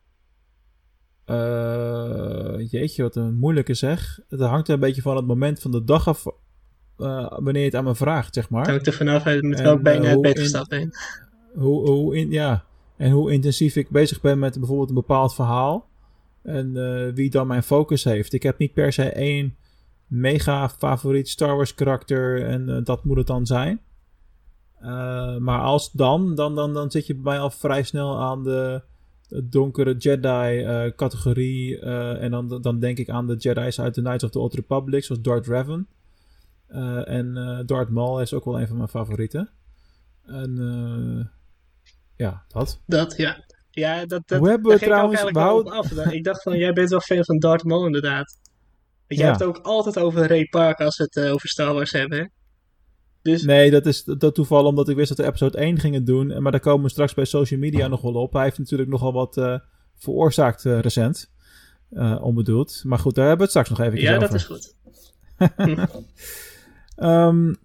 Uh, 1.26 2.70
jeetje, 2.70 3.04
wat 3.04 3.16
een 3.16 3.36
moeilijke 3.36 3.74
zeg. 3.74 4.20
Het 4.30 4.40
hangt 4.40 4.70
een 4.70 4.80
beetje 4.80 5.02
van 5.02 5.16
het 5.16 5.26
moment 5.26 5.60
van 5.60 5.72
de 5.72 5.84
dag 5.84 6.08
af 6.08 6.26
uh, 6.26 6.34
wanneer 7.30 7.62
je 7.62 7.68
het 7.68 7.76
aan 7.76 7.84
me 7.84 7.96
vraagt, 7.96 8.34
zeg 8.34 8.50
maar. 8.50 8.62
Het 8.62 8.70
hangt 8.70 8.88
er 8.88 8.94
vanaf 8.94 9.26
met 9.26 9.62
welk 9.62 9.82
been 9.82 10.02
je 10.02 10.10
uh, 10.10 10.20
bed 10.20 10.40
gestapt 10.40 10.70
bent. 10.70 10.98
Hoe, 11.54 11.90
hoe 11.90 12.18
in, 12.18 12.32
ja, 12.32 12.66
en 12.98 13.12
hoe 13.12 13.32
intensief 13.32 13.76
ik 13.76 13.90
bezig 13.90 14.22
ben 14.22 14.40
met 14.40 14.58
bijvoorbeeld 14.60 14.90
een 14.90 14.96
bepaald 14.96 15.36
verhaal. 15.36 15.90
En 16.44 16.72
uh, 16.76 17.14
wie 17.14 17.30
dan 17.30 17.48
mijn 17.48 17.64
focus 17.64 18.04
heeft. 18.04 18.34
Ik 18.34 18.44
heb 18.44 18.58
niet 18.58 18.74
per 18.74 18.94
se 18.94 19.10
één 19.10 19.56
mega 20.08 20.70
favoriet 20.70 21.30
Star 21.30 21.56
Wars 21.56 21.76
karakter 21.76 22.46
en 22.46 22.84
dat 22.84 23.04
moet 23.04 23.18
het 23.18 23.28
dan 23.28 23.46
zijn. 23.46 23.82
Uh, 24.86 25.38
maar 25.38 25.60
als 25.60 25.92
dan, 25.92 26.36
dan, 26.36 26.56
dan, 26.56 26.74
dan 26.74 26.92
zit 26.92 27.08
je 27.08 27.14
bij 27.14 27.24
mij 27.24 27.40
al 27.40 27.50
vrij 27.50 27.84
snel 27.84 28.22
aan 28.22 28.44
de, 28.44 28.82
donkere 29.44 29.96
Jedi 29.98 30.92
categorie. 30.96 31.80
en 32.20 32.32
dan, 32.32 32.62
dan 32.62 32.80
denk 32.80 32.98
ik 32.98 33.10
aan 33.10 33.28
de 33.28 33.36
Jedi's 33.36 33.80
uit 33.80 33.94
The 33.94 34.02
Knights 34.02 34.24
of 34.24 34.30
the 34.30 34.40
Old 34.40 34.54
Republic, 34.54 35.04
zoals 35.04 35.22
Darth 35.22 35.48
Revan. 35.48 35.88
en 37.06 37.34
Darth 37.66 37.90
Maul 37.90 38.22
is 38.22 38.34
ook 38.34 38.46
wel 38.46 38.60
een 38.60 38.68
van 38.68 38.78
mijn 38.78 38.90
favorieten. 38.90 39.50
En 40.26 40.56
ja, 42.16 42.44
dat. 42.48 42.82
Dat, 42.86 43.18
ja. 43.18 43.44
Ja, 43.72 44.06
dat, 44.06 44.22
dat, 44.26 44.40
Hoe 44.40 44.50
hebben 44.50 44.72
we 44.72 44.80
trouwens... 44.80 45.24
Ik, 45.24 45.38
af. 45.38 45.92
ik 45.92 46.24
dacht 46.24 46.42
van, 46.42 46.58
jij 46.58 46.74
bent 46.74 46.90
wel 46.90 47.00
fan 47.00 47.26
van 47.26 47.40
Darth 47.40 47.64
Maul 47.64 47.86
inderdaad. 47.86 48.40
Want 49.08 49.20
jij 49.20 49.26
hebt 49.26 49.40
het 49.40 49.48
ook 49.48 49.58
altijd 49.58 50.00
over 50.00 50.28
Ray 50.28 50.46
Park 50.46 50.80
als 50.80 50.98
we 50.98 51.04
het 51.04 51.16
uh, 51.16 51.34
over 51.34 51.50
Star 51.50 51.74
Wars 51.74 51.92
hebben. 51.92 52.32
Dus... 53.26 53.44
Nee, 53.44 53.72
dat 53.72 53.86
is 53.86 54.04
dat 54.04 54.36
toeval 54.36 54.66
omdat 54.66 54.90
ik 54.90 54.96
wist 54.96 55.10
dat 55.10 55.18
we 55.18 55.26
episode 55.26 55.58
1 55.58 55.80
gingen 55.80 56.06
doen. 56.06 56.42
Maar 56.42 56.52
daar 56.52 56.62
komen 56.62 56.84
we 56.84 56.90
straks 56.90 57.14
bij 57.14 57.26
social 57.26 57.60
media 57.60 57.88
nog 57.88 58.02
wel 58.02 58.14
op. 58.14 58.34
Hij 58.34 58.44
heeft 58.44 58.58
natuurlijk 58.58 58.90
nogal 58.90 59.14
wat 59.14 59.38
uh, 59.38 59.58
veroorzaakt 59.96 60.66
uh, 60.66 60.80
recent. 60.80 61.32
onbedoeld. 62.22 62.82
Maar 62.84 63.00
goed, 63.00 63.16
daar 63.16 63.28
hebben 63.28 63.48
we 63.48 63.54
het 63.54 63.64
straks 63.66 63.80
nog 63.80 63.88
even 63.88 64.02
ja, 64.02 64.16
over. 64.16 64.22
Ja, 64.22 64.28
dat 64.28 64.34
is 64.34 64.46
goed. 64.46 64.76
um, 66.98 67.56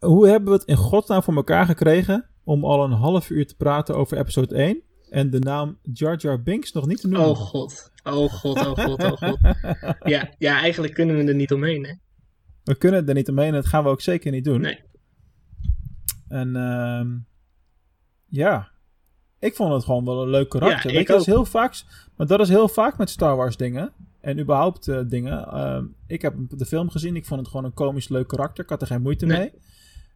hoe 0.10 0.28
hebben 0.28 0.52
we 0.52 0.58
het 0.58 0.68
in 0.68 0.76
godsnaam 0.76 1.22
voor 1.22 1.34
elkaar 1.34 1.66
gekregen 1.66 2.26
om 2.44 2.64
al 2.64 2.84
een 2.84 2.92
half 2.92 3.30
uur 3.30 3.46
te 3.46 3.56
praten 3.56 3.96
over 3.96 4.18
episode 4.18 4.54
1. 4.54 4.82
en 5.10 5.30
de 5.30 5.38
naam 5.38 5.78
Jar 5.92 6.16
Jar 6.16 6.42
Binks 6.42 6.72
nog 6.72 6.86
niet 6.86 7.00
te 7.00 7.08
noemen. 7.08 7.28
Oh 7.28 7.36
god. 7.36 7.92
Oh 8.04 8.32
god, 8.32 8.66
oh 8.66 8.78
god, 8.78 9.02
oh 9.02 9.12
god. 9.12 9.38
Ja, 10.12 10.34
ja, 10.38 10.60
eigenlijk 10.60 10.94
kunnen 10.94 11.16
we 11.16 11.24
er 11.24 11.34
niet 11.34 11.52
omheen, 11.52 11.84
hè? 11.84 11.92
We 12.64 12.74
kunnen 12.74 13.08
er 13.08 13.14
niet 13.14 13.28
omheen 13.28 13.48
en 13.48 13.54
dat 13.54 13.66
gaan 13.66 13.84
we 13.84 13.90
ook 13.90 14.00
zeker 14.00 14.32
niet 14.32 14.44
doen. 14.44 14.60
Nee. 14.60 14.80
En 16.28 16.56
ehm, 16.56 17.08
ja, 18.26 18.68
ik 19.38 19.54
vond 19.54 19.72
het 19.72 19.84
gewoon 19.84 20.04
wel 20.04 20.22
een 20.22 20.28
leuk 20.28 20.48
karakter. 20.48 20.92
Ja, 20.92 21.00
ik 21.00 21.06
dat 21.06 21.20
is 21.20 21.26
heel 21.26 21.44
vaak, 21.44 21.82
maar 22.16 22.26
dat 22.26 22.40
is 22.40 22.48
heel 22.48 22.68
vaak 22.68 22.98
met 22.98 23.10
Star 23.10 23.36
Wars 23.36 23.56
dingen. 23.56 23.92
En 24.20 24.38
überhaupt 24.38 24.88
eh, 24.88 25.00
dingen. 25.06 25.46
Ehm, 25.46 25.84
ik 26.06 26.22
heb 26.22 26.34
de 26.48 26.66
film 26.66 26.90
gezien. 26.90 27.16
Ik 27.16 27.26
vond 27.26 27.40
het 27.40 27.48
gewoon 27.48 27.64
een 27.64 27.74
komisch 27.74 28.08
leuk 28.08 28.28
karakter. 28.28 28.64
Ik 28.64 28.70
had 28.70 28.80
er 28.80 28.86
geen 28.86 29.02
moeite 29.02 29.26
Nee. 29.26 29.38
mee. 29.38 29.52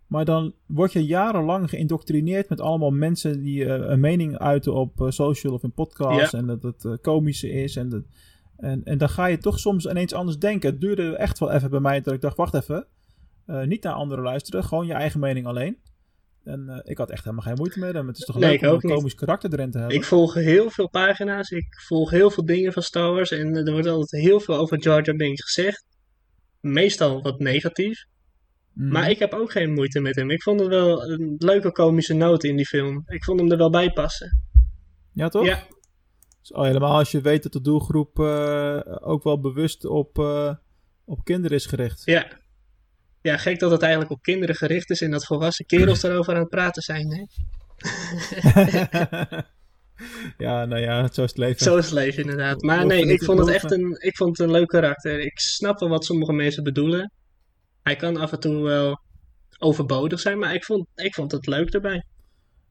Maar 0.06 0.24
dan 0.24 0.54
word 0.66 0.92
je 0.92 1.06
jarenlang 1.06 1.68
geïndoctrineerd 1.70 2.48
met 2.48 2.60
allemaal 2.60 2.90
mensen 2.90 3.42
die 3.42 3.64
eh, 3.64 3.90
een 3.90 4.00
mening 4.00 4.38
uiten 4.38 4.74
op 4.74 5.00
eh, 5.00 5.10
social 5.10 5.52
of 5.52 5.62
in 5.62 5.72
podcasts. 5.72 6.30
Ja. 6.30 6.38
En 6.38 6.46
dat 6.46 6.62
het 6.62 7.00
komische 7.00 7.50
is. 7.50 7.76
En, 7.76 7.88
dat, 7.88 8.02
en, 8.58 8.84
en 8.84 8.98
dan 8.98 9.08
ga 9.08 9.26
je 9.26 9.38
toch 9.38 9.58
soms 9.58 9.84
ineens 9.86 10.12
anders 10.12 10.38
denken. 10.38 10.70
Het 10.70 10.80
duurde 10.80 11.16
echt 11.16 11.38
wel 11.38 11.50
even 11.50 11.70
bij 11.70 11.80
mij 11.80 12.00
dat 12.00 12.14
ik 12.14 12.20
dacht, 12.20 12.36
wacht 12.36 12.54
even. 12.54 12.86
Eh, 13.46 13.62
niet 13.62 13.82
naar 13.82 13.92
anderen 13.92 14.24
luisteren, 14.24 14.64
gewoon 14.64 14.86
je 14.86 14.92
eigen 14.92 15.20
mening 15.20 15.46
alleen. 15.46 15.78
En 16.44 16.68
eh, 16.68 16.78
ik 16.84 16.98
had 16.98 17.10
echt 17.10 17.24
helemaal 17.24 17.44
geen 17.44 17.54
moeite 17.56 17.78
mee. 17.78 17.92
Het 17.92 18.18
is 18.18 18.24
toch 18.24 18.38
Nee, 18.38 18.60
leuk 18.60 18.70
om 18.84 18.90
een 18.90 18.96
komisch 18.96 19.14
karakter 19.14 19.52
erin 19.52 19.70
te 19.70 19.78
hebben. 19.78 19.96
Ik 19.96 20.04
volg 20.04 20.34
heel 20.34 20.70
veel 20.70 20.88
pagina's, 20.88 21.50
ik 21.50 21.80
volg 21.86 22.10
heel 22.10 22.30
veel 22.30 22.44
dingen 22.44 22.72
van 22.72 22.82
Star 22.82 23.12
Wars 23.12 23.30
en 23.30 23.54
er 23.56 23.72
wordt 23.72 23.86
altijd 23.86 24.22
heel 24.22 24.40
veel 24.40 24.56
over 24.56 24.78
Jar 24.78 25.04
Jar 25.04 25.16
Binks 25.16 25.42
gezegd. 25.42 25.84
Meestal 26.60 27.22
wat 27.22 27.38
negatief, 27.38 28.04
Mhm. 28.72 28.92
maar 28.92 29.10
ik 29.10 29.18
heb 29.18 29.32
ook 29.32 29.52
geen 29.52 29.72
moeite 29.72 30.00
met 30.00 30.16
hem. 30.16 30.30
Ik 30.30 30.42
vond 30.42 30.60
het 30.60 30.68
wel 30.68 31.10
een 31.10 31.34
leuke 31.38 31.72
komische 31.72 32.14
noot 32.14 32.44
in 32.44 32.56
die 32.56 32.66
film. 32.66 33.02
Ik 33.06 33.24
vond 33.24 33.40
hem 33.40 33.50
er 33.50 33.58
wel 33.58 33.70
bij 33.70 33.90
passen. 33.92 34.40
Ja, 35.12 35.28
toch? 35.28 35.44
Ja, 35.46 35.62
Dus 36.40 36.52
al 36.52 36.64
helemaal 36.64 36.96
als 36.98 37.10
je 37.10 37.20
weet 37.20 37.42
dat 37.42 37.52
de 37.52 37.60
doelgroep 37.60 38.18
eh, 38.18 38.80
ook 39.00 39.22
wel 39.22 39.40
bewust 39.40 39.84
op, 39.84 40.18
eh, 40.18 40.54
op 41.04 41.24
kinderen 41.24 41.56
is 41.56 41.66
gericht. 41.66 42.02
ja. 42.04 42.26
Ja, 43.20 43.36
gek 43.36 43.58
dat 43.58 43.70
het 43.70 43.82
eigenlijk 43.82 44.12
op 44.12 44.22
kinderen 44.22 44.54
gericht 44.54 44.90
is 44.90 45.00
en 45.00 45.10
dat 45.10 45.26
volwassen 45.26 45.66
kerels 45.66 46.00
daarover 46.00 46.34
aan 46.34 46.40
het 46.40 46.48
praten 46.48 46.82
zijn. 46.82 47.12
Hè? 47.12 47.24
ja, 50.44 50.64
nou 50.64 50.82
ja, 50.82 51.08
zo 51.12 51.22
is 51.22 51.28
het 51.28 51.38
leven. 51.38 51.64
Zo 51.64 51.76
is 51.76 51.84
het 51.84 51.94
leven 51.94 52.22
inderdaad. 52.22 52.62
Maar 52.62 52.86
nee, 52.86 53.06
ik 53.06 53.24
vond 53.24 53.38
het 53.38 53.46
het 53.46 53.56
echt 53.56 53.72
een, 53.72 53.96
ik 53.98 54.16
vond 54.16 54.38
het 54.38 54.46
een 54.46 54.52
leuk 54.52 54.68
karakter. 54.68 55.20
Ik 55.20 55.38
snap 55.38 55.78
wel 55.78 55.88
wat 55.88 56.04
sommige 56.04 56.32
mensen 56.32 56.62
bedoelen. 56.62 57.12
Hij 57.82 57.96
kan 57.96 58.16
af 58.16 58.32
en 58.32 58.40
toe 58.40 58.62
wel 58.62 59.00
overbodig 59.58 60.20
zijn, 60.20 60.38
maar 60.38 60.54
ik 60.54 60.64
vond, 60.64 60.86
ik 60.94 61.14
vond 61.14 61.32
het 61.32 61.46
leuk 61.46 61.74
erbij. 61.74 62.04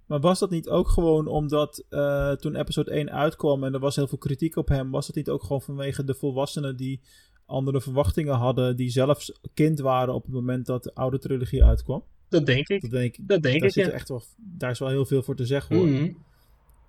Maar 0.07 0.19
was 0.19 0.39
dat 0.39 0.49
niet 0.49 0.69
ook 0.69 0.87
gewoon 0.87 1.27
omdat 1.27 1.85
eh, 1.89 2.31
toen 2.31 2.55
episode 2.55 2.91
1 2.91 3.11
uitkwam 3.11 3.63
en 3.63 3.73
er 3.73 3.79
was 3.79 3.95
heel 3.95 4.07
veel 4.07 4.17
kritiek 4.17 4.55
op 4.55 4.67
hem, 4.67 4.91
was 4.91 5.07
dat 5.07 5.15
niet 5.15 5.29
ook 5.29 5.41
gewoon 5.41 5.61
vanwege 5.61 6.03
de 6.03 6.13
volwassenen 6.13 6.75
die 6.77 7.01
andere 7.45 7.81
verwachtingen 7.81 8.35
hadden, 8.35 8.75
die 8.75 8.89
zelfs 8.89 9.39
kind 9.53 9.79
waren 9.79 10.13
op 10.13 10.23
het 10.23 10.33
moment 10.33 10.65
dat 10.65 10.83
de 10.83 10.93
oude 10.93 11.19
trilogie 11.19 11.63
uitkwam? 11.63 12.03
Dat 12.29 12.45
denk 12.45 12.67
ik. 12.67 12.81
Dat 12.81 12.91
denk 12.91 13.17
ik. 13.17 13.27
Dat 13.27 13.41
denk 13.41 13.59
daar, 13.59 13.67
ik, 13.67 13.73
zit 13.73 13.85
ja. 13.85 13.91
echt 13.91 14.09
wel, 14.09 14.23
daar 14.37 14.71
is 14.71 14.79
wel 14.79 14.89
heel 14.89 15.05
veel 15.05 15.23
voor 15.23 15.35
te 15.35 15.45
zeggen 15.45 15.75
hoor. 15.75 15.87
Mhm. 15.87 16.11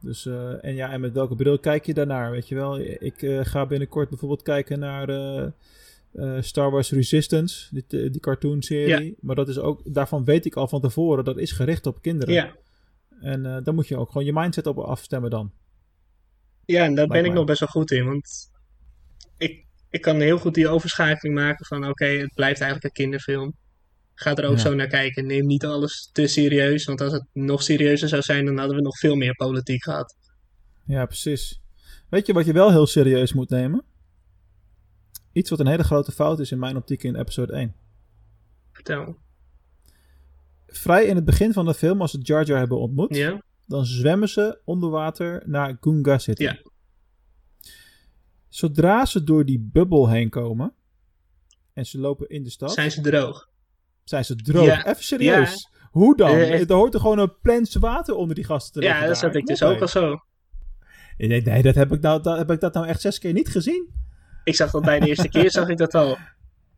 Dus, 0.00 0.26
eh, 0.26 0.64
en 0.64 0.74
ja, 0.74 0.90
en 0.90 1.00
met 1.00 1.12
welke 1.12 1.34
bril 1.34 1.58
kijk 1.58 1.86
je 1.86 1.94
daarnaar, 1.94 2.30
weet 2.30 2.48
je 2.48 2.54
wel? 2.54 2.78
Ik 2.80 3.22
eh, 3.22 3.40
ga 3.42 3.66
binnenkort 3.66 4.08
bijvoorbeeld 4.08 4.42
kijken 4.42 4.78
naar 4.78 5.52
Star 6.40 6.70
Wars 6.70 6.90
Resistance, 6.90 7.82
die, 7.86 8.10
die 8.10 8.20
cartoonserie. 8.20 9.16
Maar 9.20 9.36
dat 9.36 9.48
is 9.48 9.58
ook, 9.58 9.94
daarvan 9.94 10.24
weet 10.24 10.44
ik 10.44 10.54
al 10.54 10.68
van 10.68 10.80
tevoren, 10.80 11.24
dat 11.24 11.38
is 11.38 11.52
gericht 11.52 11.86
op 11.86 12.02
kinderen. 12.02 12.34
Ja. 12.34 12.54
En 13.20 13.46
eh 13.46 13.62
dan 13.64 13.74
moet 13.74 13.88
je 13.88 13.96
ook 13.96 14.10
gewoon 14.10 14.24
je 14.26 14.32
mindset 14.32 14.66
op 14.66 14.78
afstemmen 14.78 15.30
dan. 15.30 15.52
ja, 16.64 16.84
en 16.84 16.94
daar 16.94 17.06
ben 17.06 17.24
ik 17.24 17.32
nog 17.32 17.44
best 17.44 17.60
wel 17.60 17.68
goed 17.68 17.90
in. 17.90 18.04
Want 18.04 18.50
ik, 19.36 19.64
ik 19.90 20.00
kan 20.02 20.20
heel 20.20 20.38
goed 20.38 20.54
die 20.54 20.68
overschakeling 20.68 21.34
maken 21.36 21.66
van 21.66 21.88
oké, 21.88 22.04
het 22.06 22.34
blijft 22.34 22.60
eigenlijk 22.60 22.84
een 22.84 23.02
kinderfilm. 23.04 23.54
Ga 24.14 24.34
er 24.34 24.44
ook 24.46 24.56
Ja. 24.56 24.62
zo 24.62 24.74
naar 24.74 24.86
kijken. 24.86 25.26
Neem 25.26 25.46
niet 25.46 25.64
alles 25.64 26.10
te 26.12 26.26
serieus. 26.26 26.84
Want 26.84 27.00
als 27.00 27.12
het 27.12 27.24
nog 27.32 27.62
serieuzer 27.62 28.08
zou 28.08 28.22
zijn, 28.22 28.44
dan 28.44 28.58
hadden 28.58 28.76
we 28.76 28.82
nog 28.82 28.98
veel 28.98 29.14
meer 29.16 29.34
politiek 29.34 29.82
gehad. 29.82 30.16
Ja, 30.84 31.06
precies. 31.06 31.60
Weet 32.08 32.26
je 32.26 32.32
wat 32.32 32.46
je 32.46 32.52
wel 32.52 32.70
heel 32.70 32.86
serieus 32.86 33.32
moet 33.32 33.50
nemen? 33.50 33.84
Iets 35.32 35.50
wat 35.50 35.60
een 35.60 35.66
hele 35.66 35.84
grote 35.84 36.12
fout 36.12 36.38
is 36.40 36.52
in 36.52 36.58
mijn 36.58 36.76
optiek 36.76 37.02
in 37.02 37.16
episode 37.16 37.52
1. 37.52 37.74
Vertel. 38.72 39.16
Vrij 40.70 41.04
in 41.04 41.16
het 41.16 41.24
begin 41.24 41.52
van 41.52 41.64
de 41.64 41.74
film, 41.74 42.00
als 42.00 42.10
ze 42.10 42.18
Jar 42.18 42.44
Jar 42.44 42.58
hebben 42.58 42.78
ontmoet, 42.78 43.16
Ja? 43.16 43.42
dan 43.66 43.84
zwemmen 43.86 44.28
ze 44.28 44.60
onder 44.64 44.90
water 44.90 45.42
naar 45.46 45.76
Gunga 45.80 46.18
City. 46.18 46.42
Ja. 46.42 46.56
Zodra 48.48 49.04
ze 49.04 49.24
door 49.24 49.44
die 49.44 49.68
bubbel 49.72 50.08
heen 50.08 50.28
komen 50.30 50.72
en 51.72 51.86
ze 51.86 51.98
lopen 51.98 52.28
in 52.28 52.42
de 52.42 52.50
stad, 52.50 52.72
Zijn 52.72 52.90
ze 52.90 53.00
droog? 53.00 53.48
zijn 54.04 54.24
ze 54.24 54.36
droog. 54.36 54.64
Ja. 54.66 54.86
Even 54.86 55.04
serieus. 55.04 55.68
Hoe 55.90 56.16
dan? 56.16 56.30
Eh, 56.30 56.50
echt. 56.52 56.70
er 56.70 56.76
hoort 56.76 56.94
er 56.94 57.00
gewoon 57.00 57.18
een 57.18 57.38
plens 57.42 57.74
water 57.74 58.14
onder 58.14 58.34
die 58.34 58.44
gasten 58.44 58.72
te 58.72 58.78
liggen. 58.78 59.00
Ja, 59.00 59.06
dat 59.06 59.18
zat 59.18 59.34
ik 59.34 59.46
dus 59.46 59.62
ook 59.62 59.80
al 59.80 59.88
zo. 59.88 60.18
Nee, 61.16 61.42
nee 61.42 61.62
dat, 61.62 61.74
heb 61.74 61.92
ik 61.92 62.00
nou, 62.00 62.22
dat 62.22 62.38
heb 62.38 62.50
ik 62.50 62.60
dat 62.60 62.74
nou 62.74 62.86
echt 62.86 63.00
zes 63.00 63.18
keer 63.18 63.32
niet 63.32 63.48
gezien. 63.48 63.88
Ik 64.44 64.54
zag 64.54 64.70
dat 64.70 64.82
bij 64.82 65.00
de 65.00 65.06
eerste 65.06 65.28
keer, 65.28 65.50
zag 65.50 65.68
ik 65.68 65.76
dat 65.76 65.94
al. 65.94 66.16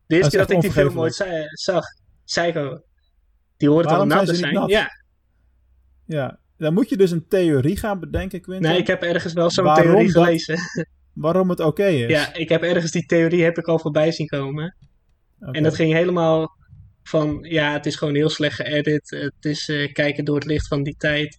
De 0.06 0.16
eerste 0.16 0.30
keer 0.36 0.46
dat 0.46 0.50
ik 0.50 0.60
die 0.60 0.72
film 0.72 0.98
ooit 0.98 1.20
onvergeeflijk. 1.20 1.58
za- 1.58 1.72
zag, 1.72 1.84
Psycho, 2.24 2.82
die 3.60 3.68
hoort 3.68 3.84
Waarom 3.84 4.08
nat 4.08 4.16
zijn 4.16 4.26
te 4.28 4.34
ze 4.34 4.40
zijn. 4.40 4.50
niet 4.52 4.60
nat? 4.60 4.70
Ja, 4.70 4.88
Ja, 6.06 6.38
dan 6.56 6.74
moet 6.74 6.88
je 6.88 6.96
dus 6.96 7.10
een 7.10 7.26
theorie 7.28 7.76
gaan 7.76 8.00
bedenken, 8.00 8.40
Quinten. 8.40 8.70
nee, 8.70 8.78
ik 8.80 8.86
heb 8.86 9.02
ergens 9.02 9.32
wel 9.32 9.50
zo'n 9.50 9.74
theorie 9.74 10.12
dat- 10.12 10.24
gelezen. 10.24 10.58
Waarom 11.12 11.50
het 11.50 11.60
oké 11.60 11.86
is. 11.86 12.10
Ja, 12.10 12.34
ik 12.34 12.48
heb 12.48 12.62
ergens 12.62 12.92
die 12.92 13.06
theorie 13.06 13.42
heb 13.42 13.58
ik 13.58 13.66
al 13.66 13.78
voorbij 13.78 14.12
zien 14.12 14.26
komen. 14.26 14.76
En 15.38 15.62
dat 15.62 15.74
ging 15.74 15.92
helemaal 15.92 16.56
van, 17.02 17.38
ja, 17.42 17.72
het 17.72 17.86
is 17.86 17.96
gewoon 17.96 18.14
heel 18.14 18.28
slecht 18.28 18.54
geëdit. 18.56 19.10
Het 19.10 19.44
is 19.44 19.68
eh, 19.68 19.92
kijken 19.92 20.24
door 20.24 20.34
het 20.34 20.44
licht 20.44 20.68
van 20.68 20.82
die 20.82 20.94
tijd. 20.98 21.38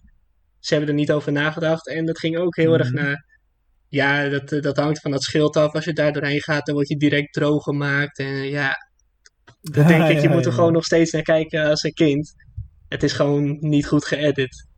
Ze 0.58 0.74
hebben 0.74 0.90
er 0.92 0.96
niet 0.98 1.12
over 1.12 1.32
nagedacht. 1.32 1.88
En 1.88 2.06
dat 2.06 2.18
ging 2.18 2.36
ook 2.36 2.56
heel 2.56 2.72
erg 2.78 2.92
Mhm. 2.92 3.02
naar, 3.04 3.24
ja, 3.88 4.28
dat, 4.28 4.52
eh, 4.52 4.60
dat 4.62 4.76
hangt 4.76 5.00
van 5.00 5.10
dat 5.10 5.22
schild 5.22 5.56
af. 5.56 5.72
Als 5.72 5.84
je 5.84 5.92
daar 5.92 6.12
doorheen 6.12 6.42
gaat, 6.42 6.66
dan 6.66 6.74
word 6.74 6.88
je 6.88 6.96
direct 6.96 7.32
droog 7.32 7.62
gemaakt. 7.62 8.18
En 8.18 8.26
eh, 8.26 8.50
ja, 8.50 8.74
dan 9.62 9.86
denk 9.86 10.08
ik, 10.08 10.20
je 10.20 10.28
Ja, 10.28 10.34
moet 10.34 10.44
er 10.44 10.48
ja, 10.48 10.54
gewoon 10.54 10.66
ja. 10.66 10.74
nog 10.74 10.84
steeds 10.84 11.12
naar 11.12 11.22
kijken 11.22 11.68
als 11.68 11.82
een 11.82 11.92
kind. 11.92 12.34
Het 12.88 13.02
is 13.02 13.12
gewoon 13.12 13.56
niet 13.60 13.86
goed 13.86 14.04
geëdit. 14.04 14.70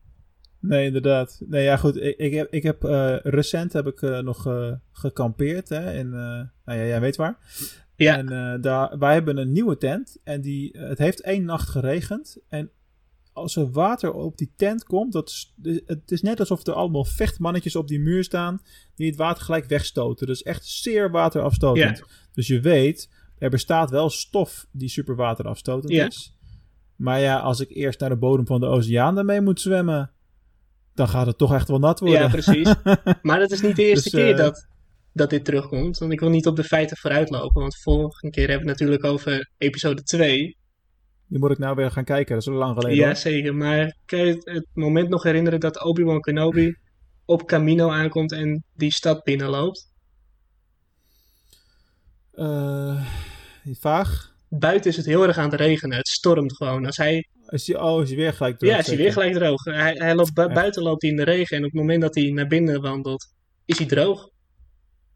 Nee, 0.61 0.87
inderdaad. 0.87 1.41
Nee, 1.47 1.65
ja, 1.65 1.77
goed. 1.77 1.97
Ik, 1.97 2.17
ik 2.17 2.33
heb, 2.33 2.53
ik 2.53 2.63
heb 2.63 2.85
eh, 2.85 3.17
recent 3.23 3.73
heb 3.73 3.87
ik 3.87 4.03
eh, 4.03 4.19
nog 4.19 4.47
eh, 4.47 4.73
gekampeerd 4.93 5.69
hè, 5.69 5.95
in, 5.99 6.11
nou 6.11 6.49
ja, 6.65 6.75
jij 6.75 7.01
weet 7.01 7.17
waar. 7.17 7.39
Ja. 7.97 8.19
En 8.19 8.61
daar, 8.61 8.99
wij 8.99 9.13
hebben 9.13 9.37
een 9.37 9.53
nieuwe 9.53 9.77
tent 9.77 10.21
en 10.25 10.41
die, 10.41 10.79
het 10.79 10.99
heeft 10.99 11.21
één 11.21 11.45
nacht 11.45 11.69
geregend. 11.69 12.39
En 12.49 12.71
als 13.33 13.57
er 13.57 13.71
water 13.71 14.13
op 14.13 14.39
die 14.39 14.53
tent 14.57 14.85
komt, 14.85 15.13
dat 15.13 15.29
is, 15.29 15.55
het 15.87 16.11
is 16.11 16.23
net 16.23 16.41
alsof 16.41 16.67
er 16.67 16.73
allemaal 16.73 17.05
vechtmannetjes 17.05 17.77
op 17.77 17.89
die 17.89 18.01
muur 18.01 18.25
staan 18.25 18.63
die 18.95 19.07
het 19.07 19.17
water 19.17 19.45
gelijk 19.45 19.67
wegstoten. 19.67 20.27
Dus 20.27 20.43
echt 20.43 20.67
zeer 20.67 21.11
waterafstotend. 21.11 22.03
Dus 22.33 22.47
je 22.47 22.61
weet, 22.61 23.09
er 23.39 23.51
bestaat 23.51 23.91
wel 23.91 24.11
stof 24.11 24.67
die 24.71 24.89
super 24.89 25.17
waterafstotend 25.17 25.93
Ja. 25.93 26.07
is. 26.07 26.35
Maar 26.97 27.21
ja, 27.21 27.39
als 27.39 27.61
ik 27.61 27.71
eerst 27.71 28.01
naar 28.01 28.09
de 28.09 28.17
bodem 28.17 28.47
van 28.47 28.61
de 28.61 28.67
oceaan 28.67 29.15
daarmee 29.15 29.41
moet 29.41 29.61
zwemmen, 29.61 30.11
dan 30.95 31.09
gaat 31.09 31.27
het 31.27 31.39
toch 31.39 31.55
echt 31.55 31.69
wel 31.69 31.79
nat 31.79 32.01
worden. 32.01 32.19
Ja, 32.21 32.29
precies. 32.29 32.75
Maar 33.23 33.39
dat 33.39 33.51
is 33.51 33.61
niet 33.63 33.77
de 33.77 33.85
eerste 33.85 34.11
Dus, 34.11 34.21
keer 34.23 34.31
eh, 34.33 34.37
dat, 34.37 34.67
dat 35.13 35.31
dit 35.31 35.45
terugkomt. 35.45 35.99
Want 35.99 36.13
ik 36.13 36.21
wil 36.21 36.29
niet 36.31 36.47
op 36.47 36.57
de 36.57 36.65
feiten 36.65 36.97
vooruitlopen. 36.97 37.61
Want 37.61 37.77
vorige 37.77 38.31
keer 38.31 38.49
hebben 38.49 38.67
we 38.67 38.71
het 38.71 38.81
natuurlijk 38.81 39.05
over 39.05 39.51
episode 39.59 40.03
2. 40.03 40.57
Die 41.29 41.39
moet 41.39 41.51
ik 41.51 41.59
nou 41.59 41.75
weer 41.77 41.91
gaan 41.91 42.05
kijken, 42.05 42.35
dat 42.35 42.43
is 42.43 42.49
al 42.53 42.55
lang 42.59 42.75
geleden. 42.75 42.99
Ja, 42.99 43.07
hoor. 43.07 43.17
zeker. 43.17 43.55
Maar 43.55 43.97
kan 44.07 44.19
je 44.19 44.33
het, 44.33 44.45
het 44.45 44.67
moment 44.73 45.09
nog 45.09 45.23
herinneren 45.23 45.61
dat 45.61 45.85
Obi-Wan 45.85 46.21
Kenobi 46.21 46.77
op 47.25 47.47
Camino 47.47 47.91
aankomt 47.91 48.33
en 48.33 48.65
die 48.75 48.93
stad 48.93 49.23
binnenloopt? 49.25 49.93
Eh, 52.37 53.05
vaag. 53.81 54.33
Buiten 54.49 54.91
is 54.91 54.97
het 54.97 55.07
heel 55.07 55.27
erg 55.27 55.39
aan 55.39 55.51
het 55.51 55.61
regenen. 55.61 55.97
Het 55.97 56.09
stormt 56.09 56.57
gewoon. 56.57 56.87
Als 56.87 56.97
hij, 56.97 57.29
Is 57.49 57.65
die, 57.65 57.81
oh, 57.83 58.03
is 58.03 58.09
die 58.09 58.17
weer 58.17 58.33
gelijk 58.33 58.59
droog? 58.59 58.73
ja, 58.73 58.79
is 58.79 58.87
hij 58.87 58.97
weer 58.97 59.13
gelijk 59.13 59.35
droog. 59.35 59.65
Hij, 59.65 59.95
hij 59.99 60.15
loopt 60.15 60.35
bu- 60.35 60.53
buiten 60.53 60.83
loopt 60.83 61.03
hij 61.03 61.11
in 61.11 61.17
de 61.17 61.23
regen. 61.25 61.57
En 61.57 61.65
op 61.65 61.71
het 61.71 61.81
moment 61.81 62.01
dat 62.03 62.15
hij 62.15 62.31
naar 62.31 62.47
binnen 62.47 62.81
wandelt, 62.81 63.27
is 63.65 63.79
hij 63.79 63.87
droog. 63.87 64.29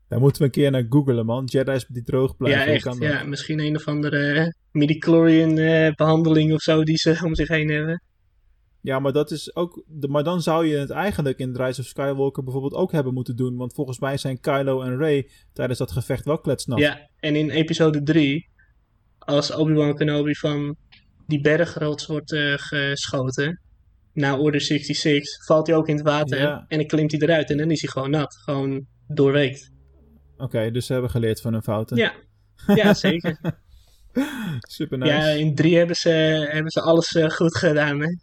Daar 0.08 0.20
moeten 0.20 0.40
we 0.40 0.46
een 0.46 0.52
keer 0.54 0.70
naar 0.70 0.86
googlen, 0.88 1.26
man. 1.26 1.44
Jedi's 1.44 1.86
die 1.88 2.02
droog 2.02 2.36
blijven. 2.36 2.60
ja, 2.66 2.72
echt. 2.72 2.82
kan? 2.82 2.98
Ja, 3.00 3.24
misschien 3.24 3.60
een 3.60 3.76
of 3.76 3.86
andere 3.88 4.32
eh, 4.32 4.46
midi-chlorian 4.72 5.58
eh, 5.58 5.92
behandeling 5.94 6.52
of 6.52 6.60
zo 6.60 6.82
die 6.82 6.96
ze 6.96 7.20
om 7.24 7.34
zich 7.34 7.48
heen 7.48 7.68
hebben. 7.68 8.02
Ja, 8.80 8.98
maar 8.98 9.12
dat 9.12 9.30
is 9.30 9.56
ook. 9.56 9.82
de- 9.86 10.08
Maar 10.08 10.24
dan 10.24 10.42
zou 10.42 10.66
je 10.66 10.76
het 10.76 10.90
eigenlijk 10.90 11.38
in 11.38 11.52
The 11.52 11.64
Rise 11.64 11.80
of 11.80 11.86
Skywalker 11.86 12.42
bijvoorbeeld 12.44 12.74
ook 12.74 12.92
hebben 12.92 13.14
moeten 13.14 13.36
doen. 13.36 13.56
Want 13.56 13.74
volgens 13.74 13.98
mij 13.98 14.16
zijn 14.16 14.40
Kylo 14.40 14.82
en 14.82 14.96
Rey 14.96 15.30
tijdens 15.52 15.78
dat 15.78 15.92
gevecht 15.92 16.24
wel 16.24 16.38
kletsnat. 16.40 16.78
Ja, 16.78 17.08
en 17.20 17.36
in 17.36 17.50
episode 17.50 18.02
3, 18.02 18.48
als 19.18 19.50
Obi-Wan 19.54 19.94
Kenobi 19.96 20.34
van 20.34 20.76
die 21.26 21.40
bergrots 21.40 22.06
wordt 22.06 22.32
eh, 22.32 22.52
geschoten, 22.56 23.60
na 24.12 24.38
Order 24.38 24.60
66 24.60 25.44
valt 25.44 25.66
hij 25.66 25.76
ook 25.76 25.88
in 25.88 25.94
het 25.96 26.04
water 26.04 26.38
Ja. 26.40 26.64
en 26.68 26.78
dan 26.78 26.86
klimt 26.86 27.10
hij 27.12 27.20
eruit 27.20 27.50
en 27.50 27.56
dan 27.56 27.70
is 27.70 27.80
hij 27.80 27.90
gewoon 27.90 28.10
nat. 28.10 28.36
Gewoon 28.36 28.86
doorweekt. 29.08 29.70
Oké, 30.36 30.70
dus 30.70 30.86
ze 30.86 30.92
hebben 30.92 31.10
geleerd 31.10 31.40
van 31.40 31.52
hun 31.52 31.62
fouten. 31.62 31.96
Ja, 31.96 32.12
ja 32.74 32.94
zeker. 33.08 33.38
Super 34.58 34.98
nice. 34.98 35.12
Ja, 35.12 35.26
in 35.28 35.54
drie 35.54 35.76
hebben 35.76 35.96
ze, 35.96 36.08
hebben 36.50 36.70
ze 36.70 36.80
alles 36.80 37.14
eh, 37.14 37.30
goed 37.30 37.56
gedaan. 37.56 38.00
Hè? 38.00 38.16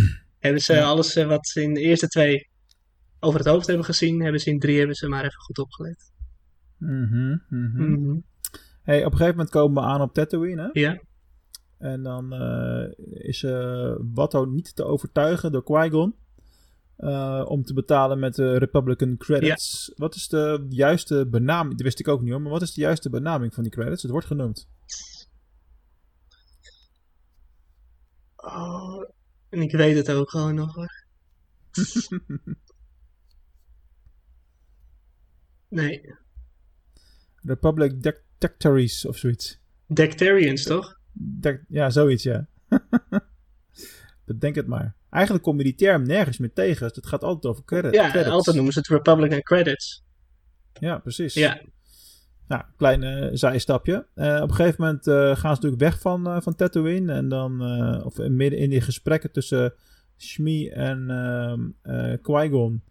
hebben 0.38 0.60
ze 0.60 0.72
Ja. 0.74 0.84
alles 0.84 1.16
eh, 1.16 1.26
wat 1.26 1.46
ze 1.46 1.62
in 1.62 1.74
de 1.74 1.80
eerste 1.80 2.08
twee 2.08 2.48
over 3.20 3.38
het 3.38 3.48
hoofd 3.48 3.66
hebben 3.66 3.84
gezien, 3.84 4.22
hebben 4.22 4.40
ze 4.40 4.50
in 4.50 4.58
drie 4.58 4.78
hebben 4.78 4.96
ze 4.96 5.08
maar 5.08 5.24
even 5.24 5.40
goed 5.40 5.58
opgelet. 5.58 6.12
Mhm, 6.78 7.36
mhm. 7.48 7.90
Mhm. 7.92 8.18
Hey, 8.82 8.98
op 8.98 9.04
een 9.12 9.18
gegeven 9.18 9.36
moment 9.36 9.50
komen 9.50 9.82
we 9.82 9.88
aan 9.88 10.00
op 10.00 10.14
Tatooine. 10.14 10.62
Hè? 10.72 10.80
Ja, 10.80 11.02
En 11.78 12.02
dan 12.02 12.32
eh, 12.32 12.90
is 13.28 13.42
eh 13.42 13.94
Watto 14.14 14.44
niet 14.44 14.76
te 14.76 14.84
overtuigen 14.84 15.52
door 15.52 15.62
Qui-Gon. 15.64 16.14
om 17.46 17.62
te 17.62 17.74
betalen 17.74 18.18
met 18.18 18.34
de 18.34 18.56
Republican 18.58 19.16
credits. 19.16 19.92
Wat 19.96 20.14
is 20.14 20.28
de 20.28 20.66
juiste 20.68 21.26
benaming? 21.30 21.74
Dat 21.76 21.82
wist 21.82 22.00
ik 22.00 22.08
ook 22.08 22.20
niet 22.22 22.30
hoor. 22.32 22.40
Maar 22.42 22.50
wat 22.52 22.62
is 22.62 22.72
de 22.74 22.80
juiste 22.80 23.10
benaming 23.10 23.54
van 23.54 23.62
die 23.62 23.72
credits? 23.72 24.02
Het 24.02 24.10
wordt 24.10 24.26
genoemd. 24.26 24.68
oh, 28.36 29.02
en 29.52 29.62
ik 29.62 29.72
weet 29.72 29.96
het 29.96 30.10
ook 30.10 30.30
gewoon 30.30 30.54
nog 30.54 30.74
hoor. 30.74 31.04
nee, 35.68 36.14
Republic 37.36 38.14
Dactaries 38.38 39.06
of 39.06 39.16
zoiets. 39.16 39.60
Dectarians 39.86 40.62
toch? 40.62 41.00
Ja, 41.68 41.90
zoiets 41.90 42.22
ja. 42.22 42.48
Bedenk 44.24 44.54
het 44.54 44.66
maar. 44.66 44.96
Eigenlijk 45.10 45.44
kom 45.44 45.58
je 45.58 45.64
die 45.64 45.74
term 45.74 46.06
nergens 46.06 46.38
meer 46.38 46.52
tegen. 46.52 46.86
Het 46.86 47.06
gaat 47.06 47.22
altijd 47.22 47.52
over 47.52 47.64
credit, 47.64 47.94
Ja, 47.94 48.10
credits. 48.10 48.32
altijd 48.32 48.54
noemen 48.56 48.72
ze 48.72 48.78
het 48.78 48.88
Republican 48.88 49.42
Credits. 49.42 50.04
Ja, 50.72 50.98
precies. 50.98 51.34
Ja, 51.34 51.62
Nou, 52.48 52.62
klein 52.76 53.02
eh, 53.02 53.28
zijstapje. 53.32 54.06
Eh, 54.14 54.40
op 54.42 54.48
een 54.48 54.54
gegeven 54.54 54.80
moment 54.84 55.06
eh, 55.06 55.14
gaan 55.14 55.36
ze 55.36 55.46
natuurlijk 55.46 55.82
weg 55.82 56.00
van, 56.00 56.26
eh, 56.26 56.40
van 56.40 56.54
Tatooine. 56.54 57.12
En 57.12 57.28
dan, 57.28 57.60
of 58.04 58.18
midden 58.18 58.58
in 58.58 58.70
die 58.70 58.80
gesprekken 58.80 59.32
tussen 59.32 59.74
Shmi 60.18 60.68
en 60.68 61.10
eh, 61.82 62.12
Qui-Gon, 62.22 62.82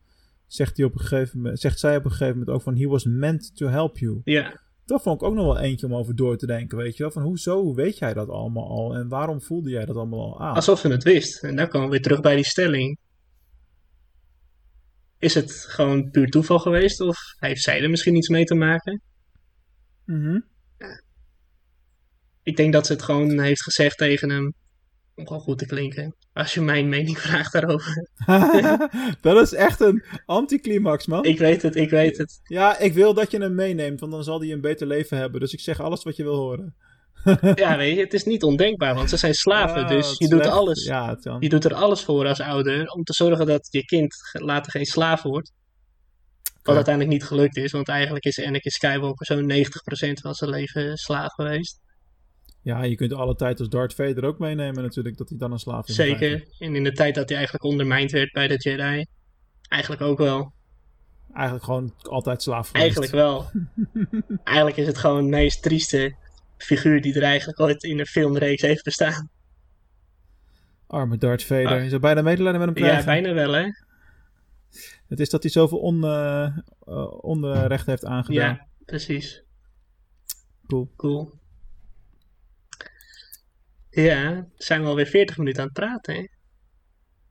zegt, 0.48 0.78
hij 0.78 0.86
op 0.86 0.94
een 0.94 1.00
gegeven 1.00 1.38
moment, 1.42 1.60
zegt 1.60 1.80
zij 1.80 1.96
op 1.96 2.06
een 2.06 2.12
gegeven 2.12 2.38
moment 2.38 2.50
ook 2.56 2.62
van, 2.62 2.78
he 2.78 2.88
was 2.88 3.06
meant 3.06 3.56
to 3.56 3.68
help 3.68 3.98
you. 3.98 4.22
ja. 4.24 4.60
Dat 4.86 5.02
vond 5.02 5.22
ik 5.22 5.28
ook 5.28 5.34
nog 5.36 5.46
wel 5.46 5.60
eentje 5.60 5.86
om 5.86 5.96
over 5.96 6.16
door 6.16 6.38
te 6.38 6.46
denken, 6.46 6.78
weet 6.78 6.98
je 6.98 7.04
wel. 7.04 7.12
Van 7.12 7.22
hoezo 7.22 7.62
hoe 7.62 7.76
weet 7.76 7.98
jij 7.98 8.14
dat 8.14 8.30
allemaal 8.30 8.70
al? 8.70 8.96
En 8.96 9.08
waarom 9.08 9.42
voelde 9.42 9.70
jij 9.70 9.86
dat 9.86 9.96
allemaal 9.96 10.20
al 10.34 10.42
aan? 10.42 10.56
Alsof 10.56 10.80
ze 10.80 10.88
het 10.88 11.04
wist. 11.04 11.44
En 11.44 11.56
dan 11.56 11.68
komen 11.68 11.88
we 11.88 11.92
weer 11.94 12.02
terug 12.02 12.22
bij 12.22 12.36
die 12.36 12.46
stelling. 12.46 12.98
Is 15.20 15.34
het 15.34 15.52
gewoon 15.52 16.10
puur 16.10 16.30
toeval 16.30 16.60
geweest? 16.60 17.02
Of 17.02 17.18
heeft 17.40 17.62
zij 17.62 17.82
er 17.82 17.90
misschien 17.90 18.16
iets 18.16 18.30
mee 18.30 18.44
te 18.44 18.56
maken? 18.56 19.02
Mhm. 20.06 20.40
Ik 22.44 22.56
denk 22.56 22.74
dat 22.74 22.86
ze 22.86 22.94
het 22.94 23.02
gewoon 23.02 23.40
heeft 23.40 23.64
gezegd 23.64 23.98
tegen 23.98 24.30
hem. 24.30 24.54
Om 25.16 25.28
gewoon 25.28 25.42
goed 25.42 25.58
te 25.58 25.66
klinken. 25.66 26.16
Als 26.34 26.54
je 26.54 26.62
mijn 26.62 26.90
mening 26.90 27.20
vraagt 27.28 27.54
daarover. 27.54 28.08
dat 29.22 29.42
is 29.42 29.54
echt 29.54 29.80
een 29.80 30.04
anticlimax, 30.26 31.06
man. 31.06 31.24
Ik 31.26 31.38
weet 31.38 31.62
het, 31.62 31.76
ik 31.76 31.90
weet 31.90 32.18
het. 32.18 32.40
Ja, 32.44 32.78
ik 32.78 32.94
wil 32.94 33.14
dat 33.14 33.32
je 33.32 33.42
hem 33.42 33.56
meeneemt, 33.56 34.00
want 34.00 34.12
dan 34.12 34.24
zal 34.24 34.40
hij 34.40 34.52
een 34.52 34.62
beter 34.62 34.88
leven 34.88 35.18
hebben. 35.18 35.40
Dus 35.40 35.54
ik 35.54 35.60
zeg 35.60 35.80
alles 35.80 36.04
wat 36.04 36.16
je 36.16 36.24
wil 36.24 36.36
horen. 36.36 36.76
Ja, 37.56 37.78
weet 37.78 37.96
je, 37.96 38.02
het 38.02 38.14
is 38.14 38.24
niet 38.24 38.44
ondenkbaar, 38.44 38.96
want 38.96 39.10
ze 39.10 39.18
zijn 39.18 39.34
slaven. 39.34 39.82
Ja, 39.82 39.88
dus 39.88 40.16
je 40.18 40.28
doet 40.28 40.46
alles. 40.46 40.86
Ja. 40.86 41.18
Je 41.40 41.50
doet 41.50 41.66
er 41.66 41.74
alles 41.74 42.04
voor 42.04 42.28
als 42.28 42.42
ouder. 42.42 42.88
Om 42.88 43.04
te 43.04 43.14
zorgen 43.14 43.46
dat 43.46 43.68
je 43.72 43.86
kind 43.86 44.16
later 44.32 44.72
geen 44.72 44.86
slaaf 44.86 45.22
wordt. 45.22 45.52
Wat 46.64 46.76
uiteindelijk 46.76 47.14
niet 47.14 47.24
gelukt 47.28 47.58
is. 47.58 47.72
Want 47.72 47.88
eigenlijk 47.88 48.26
is 48.26 48.40
Anakin 48.40 48.72
Skywalker 48.72 49.26
zo'n 49.26 49.52
90% 49.52 50.22
van 50.22 50.34
zijn 50.34 50.50
leven 50.50 50.98
slaaf 50.98 51.34
geweest. 51.34 51.80
Ja, 52.62 52.84
je 52.84 52.96
kunt 52.96 53.14
alle 53.14 53.36
tijd 53.36 53.60
als 53.60 53.70
Darth 53.70 53.94
Vader 53.94 54.26
ook 54.26 54.40
meenemen 54.40 54.84
natuurlijk, 54.84 55.18
dat 55.18 55.30
hij 55.30 55.38
dan 55.38 55.52
een 55.52 55.60
slaaf 55.60 55.88
is. 55.88 55.96
Zeker. 55.96 56.48
En 56.60 56.76
in 56.76 56.84
de 56.84 56.92
tijd 56.92 57.16
dat 57.16 57.28
hij 57.30 57.38
eigenlijk 57.38 57.66
ondermijnd 57.66 58.12
werd 58.12 58.32
bij 58.32 58.48
de 58.48 58.58
Jedi. 58.58 59.06
Eigenlijk 59.68 60.02
ook 60.02 60.18
wel. 60.18 60.54
Eigenlijk 61.34 61.66
gewoon 61.66 61.94
altijd 62.02 62.42
slaaf 62.42 62.70
geweest. 62.70 62.84
Eigenlijk 62.84 63.12
wel. 63.12 63.52
eigenlijk 64.44 64.78
is 64.78 64.88
het 64.88 64.98
gewoon 64.98 65.24
de 65.24 65.30
meest 65.30 65.64
trieste 65.64 66.16
figuur 66.58 67.02
die 67.02 67.16
er 67.16 67.24
eigenlijk 67.24 67.60
ooit 67.60 67.84
in 67.84 68.00
een 68.00 68.06
filmreeks 68.06 68.62
heeft 68.62 68.84
bestaan. 68.84 69.30
Arme 70.88 71.18
Darth 71.18 71.44
Vader. 71.44 71.68
Ah. 71.68 71.84
Je 71.84 71.90
zou 71.90 72.02
bijna 72.02 72.22
medelijden 72.22 72.60
met 72.60 72.70
hem 72.70 72.78
krijgen. 72.78 73.00
Ja, 73.00 73.06
bijna 73.06 73.34
wel 73.34 73.54
hè. 73.54 73.70
Het 75.12 75.20
is 75.20 75.30
dat 75.30 75.44
hij 75.44 75.52
zoveel 75.52 75.78
on, 75.78 76.04
eh, 76.04 76.44
eh, 76.44 77.24
onrecht 77.24 77.86
heeft 77.86 78.06
aangedaan. 78.06 78.48
Ja, 78.48 78.68
precies. 78.86 79.44
Cool. 80.68 80.92
Cool. 80.96 81.34
Ja, 83.90 84.48
zijn 84.56 84.82
we 84.82 84.88
alweer 84.88 85.06
40 85.06 85.38
minuten 85.38 85.62
aan 85.62 85.68
het 85.68 85.78
praten 85.78 86.16
hè. 86.16 86.28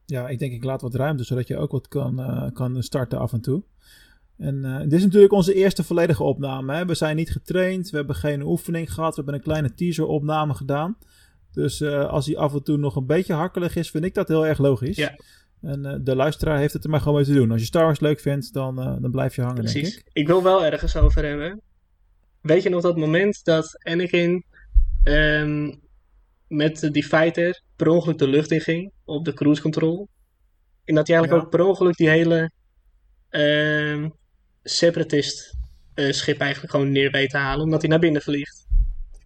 Ja, 0.06 0.28
ik 0.28 0.38
denk 0.38 0.52
ik 0.52 0.64
laat 0.64 0.82
wat 0.82 0.94
ruimte, 0.94 1.24
zodat 1.24 1.48
je 1.48 1.56
ook 1.56 1.70
wat 1.70 1.88
kan, 1.88 2.20
eh, 2.20 2.52
kan 2.52 2.82
starten 2.82 3.18
af 3.18 3.32
en 3.32 3.40
toe. 3.40 3.62
En 4.36 4.64
eh, 4.64 4.80
dit 4.80 4.92
is 4.92 5.02
natuurlijk 5.02 5.32
onze 5.32 5.54
eerste 5.54 5.84
volledige 5.84 6.22
opname. 6.22 6.74
Hè? 6.74 6.84
We 6.86 6.94
zijn 6.94 7.16
niet 7.16 7.30
getraind, 7.30 7.90
we 7.90 7.96
hebben 7.96 8.16
geen 8.16 8.42
oefening 8.42 8.92
gehad, 8.92 9.10
we 9.10 9.16
hebben 9.16 9.34
een 9.34 9.46
kleine 9.46 9.74
teaser-opname 9.74 10.54
gedaan. 10.54 10.98
Dus 11.52 11.82
als 11.82 12.26
hij 12.26 12.36
af 12.36 12.54
en 12.54 12.62
toe 12.62 12.76
nog 12.76 12.96
een 12.96 13.06
beetje 13.06 13.32
hakkelig 13.32 13.76
is, 13.76 13.90
vind 13.90 14.04
ik 14.04 14.14
dat 14.14 14.28
heel 14.28 14.46
erg 14.46 14.58
logisch. 14.58 14.96
Ja. 14.96 15.16
En 15.62 15.86
eh, 15.86 15.94
de 16.00 16.14
luisteraar 16.16 16.58
heeft 16.58 16.72
het 16.72 16.84
er 16.84 16.90
maar 16.90 17.00
gewoon 17.00 17.14
mee 17.14 17.24
te 17.24 17.32
doen. 17.32 17.50
Als 17.50 17.60
je 17.60 17.66
Star 17.66 17.84
Wars 17.84 18.00
leuk 18.00 18.20
vindt, 18.20 18.52
dan, 18.52 18.80
eh, 18.80 18.96
dan 19.00 19.10
blijf 19.10 19.34
je 19.34 19.42
hangen, 19.42 19.64
denk 19.64 19.76
Precies. 19.76 19.96
ik. 19.96 20.04
Ik 20.12 20.26
wil 20.26 20.42
wel 20.42 20.64
ergens 20.64 20.96
over 20.96 21.24
hebben. 21.24 21.60
Weet 22.40 22.62
je 22.62 22.68
nog 22.68 22.82
dat 22.82 22.96
moment 22.96 23.44
dat 23.44 23.78
Anakin 23.84 24.44
ehm, 25.04 25.74
met 26.48 26.88
die 26.92 27.04
fighter 27.04 27.62
per 27.76 27.88
ongeluk 27.88 28.18
de 28.18 28.28
lucht 28.28 28.50
in 28.50 28.60
ging 28.60 28.92
op 29.04 29.24
de 29.24 29.32
cruise 29.32 29.62
control? 29.62 30.08
En 30.84 30.94
dat 30.94 31.06
hij 31.06 31.16
eigenlijk 31.16 31.30
Ja. 31.30 31.48
ook 31.48 31.56
per 31.56 31.68
ongeluk 31.70 31.96
die 31.96 32.08
hele 32.08 32.50
ehm, 33.28 34.08
separatist 34.62 35.58
eh, 35.94 36.12
schip 36.12 36.40
eigenlijk 36.40 36.72
gewoon 36.72 36.92
neer 36.92 37.10
weet 37.10 37.30
te 37.30 37.36
halen, 37.36 37.64
omdat 37.64 37.80
hij 37.80 37.90
naar 37.90 37.98
binnen 37.98 38.22
vliegt. 38.22 38.66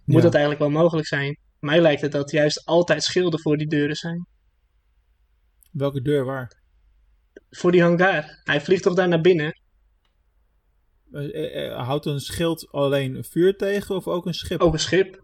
Moet 0.05 0.16
Ja. 0.16 0.22
dat 0.22 0.35
eigenlijk 0.35 0.62
wel 0.62 0.82
mogelijk 0.82 1.07
zijn? 1.07 1.39
Mij 1.61 1.80
lijkt 1.80 2.01
het 2.01 2.12
dat 2.12 2.30
juist 2.30 2.64
altijd 2.64 3.03
schilden 3.03 3.41
voor 3.41 3.57
die 3.57 3.66
deuren 3.66 3.97
zijn. 3.97 4.26
Welke 5.75 6.03
deur 6.03 6.25
waar? 6.25 6.62
Voor 7.51 7.72
die 7.72 7.83
hangar. 7.83 8.41
Hij 8.45 8.61
vliegt 8.61 8.83
toch 8.83 8.95
daar 8.95 9.09
naar 9.09 9.20
binnen? 9.20 9.61
Eh, 11.12 11.35
eh, 11.35 11.66
eh, 11.66 11.87
houdt 11.87 12.07
een 12.07 12.20
schild 12.20 12.72
alleen 12.72 13.25
vuur 13.25 13.57
tegen 13.57 13.95
of 13.95 14.09
ook 14.09 14.27
een 14.27 14.35
schip? 14.35 14.61
Ook 14.61 14.72
een 14.72 14.79
schip. 14.79 15.22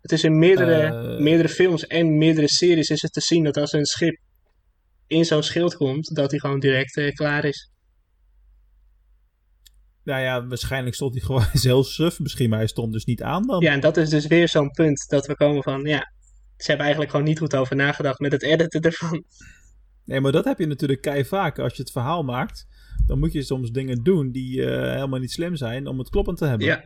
Het 0.00 0.12
is 0.12 0.24
in 0.24 0.38
meerdere, 0.38 1.20
meerdere 1.20 1.48
films 1.48 1.86
en 1.86 2.18
meerdere 2.18 2.48
series 2.48 2.88
is 2.88 3.02
het 3.02 3.12
te 3.12 3.20
zien 3.20 3.44
dat 3.44 3.56
als 3.56 3.72
een 3.72 3.86
schip 3.86 4.18
in 5.06 5.24
zo'n 5.24 5.42
schild 5.42 5.76
komt, 5.76 6.14
dat 6.14 6.30
hij 6.30 6.40
gewoon 6.40 6.60
direct 6.60 7.14
klaar 7.14 7.44
is. 7.44 7.70
Nou 10.04 10.22
ja, 10.22 10.46
waarschijnlijk 10.46 10.94
stond 10.94 11.14
hij 11.14 11.22
gewoon 11.22 11.44
heel 11.62 11.84
suf 11.84 12.18
misschien, 12.18 12.48
maar 12.48 12.58
hij 12.58 12.68
stond 12.68 12.92
dus 12.92 13.04
niet 13.04 13.22
aan 13.22 13.46
dan. 13.46 13.60
Ja, 13.60 13.72
en 13.72 13.80
dat 13.80 13.96
is 13.96 14.08
dus 14.08 14.26
weer 14.26 14.48
zo'n 14.48 14.70
punt 14.70 15.08
dat 15.08 15.26
we 15.26 15.36
komen 15.36 15.62
van, 15.62 15.84
ja, 15.84 16.12
ze 16.62 16.66
hebben 16.66 16.80
eigenlijk 16.86 17.10
gewoon 17.10 17.26
niet 17.26 17.38
goed 17.38 17.56
over 17.56 17.76
nagedacht 17.76 18.18
met 18.18 18.32
het 18.32 18.42
editen 18.42 18.80
ervan. 18.80 19.24
Nee, 20.04 20.20
maar 20.20 20.32
dat 20.32 20.44
heb 20.44 20.58
je 20.58 20.66
natuurlijk 20.66 21.00
kei 21.00 21.24
vaak. 21.24 21.58
Als 21.58 21.76
je 21.76 21.82
het 21.82 21.92
verhaal 21.92 22.22
maakt, 22.22 22.66
dan 23.06 23.18
moet 23.18 23.32
je 23.32 23.42
soms 23.42 23.70
dingen 23.70 24.02
doen 24.02 24.30
die 24.30 24.64
eh, 24.64 24.94
helemaal 24.94 25.20
niet 25.20 25.30
slim 25.30 25.56
zijn 25.56 25.86
om 25.86 25.98
het 25.98 26.08
kloppend 26.08 26.38
te 26.38 26.44
hebben. 26.44 26.66
Ja, 26.66 26.84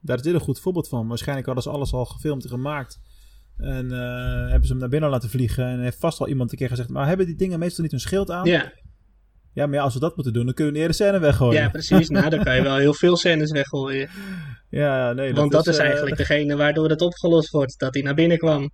Daar 0.00 0.16
is 0.16 0.22
dit 0.22 0.34
een 0.34 0.40
goed 0.40 0.60
voorbeeld 0.60 0.88
van. 0.88 1.08
Waarschijnlijk 1.08 1.46
hadden 1.46 1.64
ze 1.64 1.70
alles 1.70 1.92
al 1.92 2.04
gefilmd 2.04 2.44
en 2.44 2.50
gemaakt. 2.50 3.00
En 3.56 3.92
eh, 3.92 4.50
hebben 4.50 4.64
ze 4.64 4.70
hem 4.70 4.78
naar 4.80 4.88
binnen 4.88 5.10
laten 5.10 5.30
vliegen. 5.30 5.66
En 5.66 5.80
heeft 5.80 5.98
vast 5.98 6.20
al 6.20 6.28
iemand 6.28 6.52
een 6.52 6.58
keer 6.58 6.68
gezegd: 6.68 6.88
Maar 6.88 7.06
hebben 7.06 7.26
die 7.26 7.36
dingen 7.36 7.58
meestal 7.58 7.82
niet 7.82 7.92
hun 7.92 8.00
schild 8.00 8.30
aan? 8.30 8.44
ja, 8.44 8.72
Ja, 9.52 9.66
maar 9.66 9.74
ja, 9.74 9.82
als 9.82 9.94
we 9.94 10.00
dat 10.00 10.14
moeten 10.14 10.32
doen, 10.32 10.44
dan 10.44 10.54
kunnen 10.54 10.72
we 10.72 10.78
de 10.78 10.84
hele 10.84 10.96
scène 10.98 11.18
weggooien. 11.18 11.62
ja, 11.62 11.68
precies. 11.68 12.08
Nou, 12.08 12.30
dan 12.30 12.44
kan 12.44 12.56
je 12.56 12.62
wel 12.62 12.76
heel 12.76 12.94
veel 12.94 13.16
scènes 13.16 13.50
weggooien. 13.50 14.08
ja, 14.70 15.06
ja, 15.06 15.12
nee. 15.12 15.34
Want 15.34 15.52
dat 15.52 15.66
is, 15.66 15.78
eh, 15.78 15.84
eigenlijk 15.84 16.16
degene 16.16 16.56
waardoor 16.56 16.88
het 16.88 17.00
opgelost 17.00 17.50
wordt, 17.50 17.78
dat 17.78 17.94
hij 17.94 18.02
naar 18.02 18.14
binnen 18.14 18.38
kwam. 18.38 18.70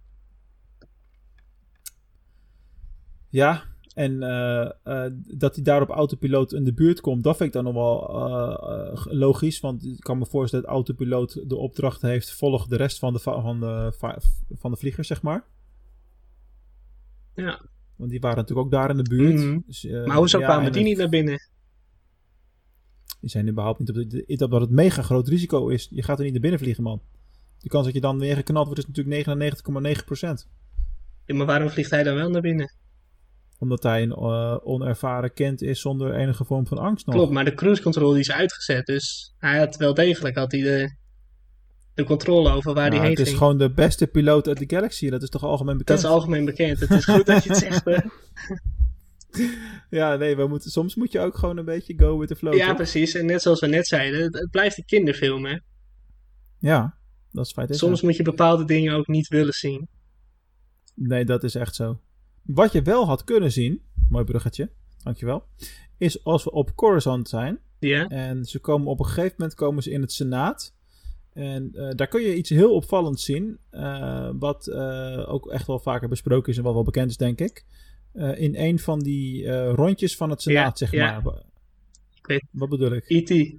Ja, 3.33 3.63
en 3.95 4.23
eh, 4.23 4.71
eh, 4.83 5.13
dat 5.37 5.55
hij 5.55 5.65
daar 5.65 5.83
op 5.83 5.89
autopiloot 5.89 6.53
in 6.53 6.65
de 6.65 6.73
buurt 6.73 7.01
komt, 7.01 7.23
dat 7.23 7.37
vind 7.37 7.49
ik 7.49 7.63
dan 7.63 7.65
nog 7.65 7.75
wel 7.75 8.09
eh, 8.09 9.05
logisch. 9.05 9.61
Want 9.61 9.85
ik 9.85 10.01
kan 10.01 10.19
me 10.19 10.27
voorstellen 10.27 10.65
dat 10.65 10.75
autopiloot 10.75 11.49
de 11.49 11.57
opdracht 11.57 12.03
heeft: 12.03 12.31
volg 12.31 12.67
de 12.67 12.77
rest 12.77 12.99
van 12.99 13.13
de, 13.13 13.19
va- 13.19 13.41
van 13.43 13.61
de, 13.61 13.93
va- 13.99 14.19
van 14.51 14.71
de 14.71 14.77
vliegers, 14.77 15.09
zeg 15.09 15.23
maar. 15.23 15.45
Ja. 17.35 17.61
Want 17.97 18.11
die 18.11 18.21
waren 18.21 18.37
natuurlijk 18.39 18.67
ook 18.67 18.73
daar 18.73 18.91
in 18.91 18.97
de 18.97 19.09
buurt. 19.09 19.35
Mhm. 19.41 19.59
Dus, 19.67 19.83
Maar 19.85 20.17
hoezo 20.17 20.39
ja, 20.39 20.45
kwamen 20.45 20.67
en 20.67 20.73
die 20.73 20.83
niet 20.85 20.99
naar 20.99 21.09
binnen? 21.09 21.51
Die 23.21 23.31
zijn 23.31 23.49
überhaupt 23.49 23.79
niet 23.79 23.89
op 23.89 23.95
de, 23.95 24.07
de, 24.07 24.49
dat 24.49 24.61
het 24.61 24.71
mega 24.71 25.03
groot 25.03 25.29
risico 25.29 25.69
is. 25.69 25.89
Je 25.91 26.03
gaat 26.03 26.19
er 26.19 26.25
niet 26.25 26.33
naar 26.33 26.43
binnen 26.43 26.61
vliegen, 26.61 26.83
man. 26.83 27.03
De 27.59 27.69
kans 27.69 27.85
dat 27.85 27.95
je 27.95 28.01
dan 28.01 28.19
weer 28.19 28.37
geknald 28.37 28.67
wordt 28.67 28.81
is 28.81 28.87
natuurlijk 28.87 29.27
99,9%. 30.45 30.49
Ja, 31.25 31.35
maar 31.35 31.47
waarom 31.47 31.69
vliegt 31.69 31.91
hij 31.91 32.03
dan 32.03 32.15
wel 32.15 32.31
naar 32.31 32.41
binnen? 32.41 32.73
Omdat 33.63 33.83
hij 33.83 34.03
een 34.03 34.13
eh, 34.13 34.57
onervaren 34.63 35.33
kind 35.33 35.63
is 35.63 35.81
zonder 35.81 36.15
enige 36.15 36.45
vorm 36.45 36.67
van 36.67 36.79
angst 36.79 37.07
nog. 37.07 37.15
Klopt, 37.15 37.33
maar 37.33 37.45
de 37.45 37.55
cruise 37.55 37.83
control 37.83 38.11
die 38.11 38.21
is 38.21 38.33
uitgezet. 38.33 38.87
Dus 38.87 39.35
hij 39.39 39.59
had 39.59 39.77
wel 39.77 39.95
degelijk 39.95 40.37
had 40.37 40.53
hij 40.53 40.61
de, 40.61 40.97
de 41.95 42.05
controle 42.05 42.51
over 42.51 42.75
waar 42.75 42.89
Nou, 42.91 42.95
hij 42.95 43.01
heen 43.01 43.11
het 43.11 43.19
is 43.21 43.27
ging. 43.27 43.39
gewoon 43.39 43.59
de 43.59 43.73
beste 43.73 44.07
piloot 44.07 44.49
uit 44.49 44.59
de 44.59 44.65
galaxy. 44.77 45.09
Dat 45.11 45.23
is 45.23 45.29
toch 45.29 45.45
algemeen 45.45 45.77
bekend? 45.79 46.01
Dat 46.01 46.11
is 46.11 46.17
algemeen 46.17 46.45
bekend. 46.45 46.81
Het 46.81 46.91
is 46.91 47.05
goed 47.05 47.27
dat 47.27 47.45
je 47.45 47.49
het 47.49 47.59
zegt. 47.69 47.85
hè? 47.85 47.99
Ja, 49.91 50.17
nee, 50.17 50.37
we 50.37 50.47
moeten, 50.47 50.71
soms 50.71 50.95
moet 50.95 51.13
je 51.13 51.21
ook 51.21 51.37
gewoon 51.37 51.57
een 51.57 51.65
beetje 51.65 51.95
go 51.99 52.19
with 52.19 52.29
the 52.29 52.37
flow. 52.37 52.55
Ja, 52.55 52.67
toch? 52.67 52.77
precies. 52.77 53.15
En 53.15 53.27
net 53.27 53.43
zoals 53.43 53.61
we 53.61 53.67
net 53.67 53.87
zeiden, 53.87 54.23
het, 54.23 54.35
het 54.35 54.51
blijft 54.51 54.79
een 54.79 54.85
kinderfilm. 54.85 55.45
Hè? 55.47 55.59
Ja, 56.59 56.97
dat 57.31 57.47
is 57.47 57.53
feit. 57.53 57.77
Soms 57.77 58.03
moet 58.03 58.17
je 58.17 58.23
bepaalde 58.23 58.65
dingen 58.65 58.95
ook 58.95 59.07
niet 59.07 59.29
willen 59.29 59.53
zien. 59.53 59.89
Nee, 60.95 61.25
dat 61.25 61.45
is 61.45 61.55
echt 61.55 61.75
zo. 61.75 62.01
Wat 62.43 62.73
je 62.73 62.83
wel 62.83 63.07
had 63.07 63.25
kunnen 63.25 63.53
zien, 63.53 63.83
mooi 64.09 64.25
bruggetje, 64.25 64.71
dankjewel, 65.03 65.45
is 65.99 66.25
als 66.25 66.45
we 66.45 66.51
op 66.51 66.75
Coruscant 66.75 67.29
zijn 67.29 67.59
Ja, 67.79 68.09
en 68.09 68.45
ze 68.45 68.59
komen 68.59 68.87
op 68.89 68.99
een 68.99 69.07
gegeven 69.07 69.35
moment 69.39 69.55
komen 69.57 69.83
ze 69.83 69.91
in 69.91 70.01
het 70.01 70.13
Senaat. 70.13 70.75
En 71.33 71.71
eh, 71.75 71.91
daar 71.95 72.07
kun 72.09 72.21
je 72.23 72.37
iets 72.37 72.51
heel 72.51 72.75
opvallends 72.75 73.25
zien, 73.25 73.59
eh, 73.71 74.31
wat 74.39 74.67
eh, 74.67 75.25
ook 75.33 75.51
echt 75.51 75.67
wel 75.67 75.79
vaker 75.79 76.09
besproken 76.09 76.53
is 76.53 76.57
en 76.59 76.63
wat 76.65 76.75
wel 76.75 76.83
bekend 76.83 77.11
is, 77.11 77.17
denk 77.17 77.41
ik. 77.41 77.65
In 78.35 78.57
een 78.57 78.79
van 78.79 78.99
die 79.01 79.51
rondjes 79.71 80.17
van 80.17 80.31
het 80.31 80.43
Senaat, 80.43 80.79
Ja, 80.79 80.87
zeg 80.87 80.91
ja. 81.01 81.21
maar. 81.21 81.43
Ik 82.15 82.27
weet- 82.27 82.45
Wat 82.51 82.69
bedoel 82.69 82.93
ik? 82.93 83.05
E.T. 83.09 83.55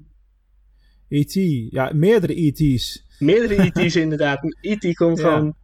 E.T. 1.08 1.34
Ja, 1.74 1.92
meerdere 1.94 2.42
E.T.'s. 2.46 3.06
Meerdere 3.20 3.64
E.T.'s 3.64 3.96
inderdaad. 4.06 4.56
E.T. 4.62 4.96
komt 4.96 5.18
Ja. 5.20 5.24
gewoon 5.24 5.56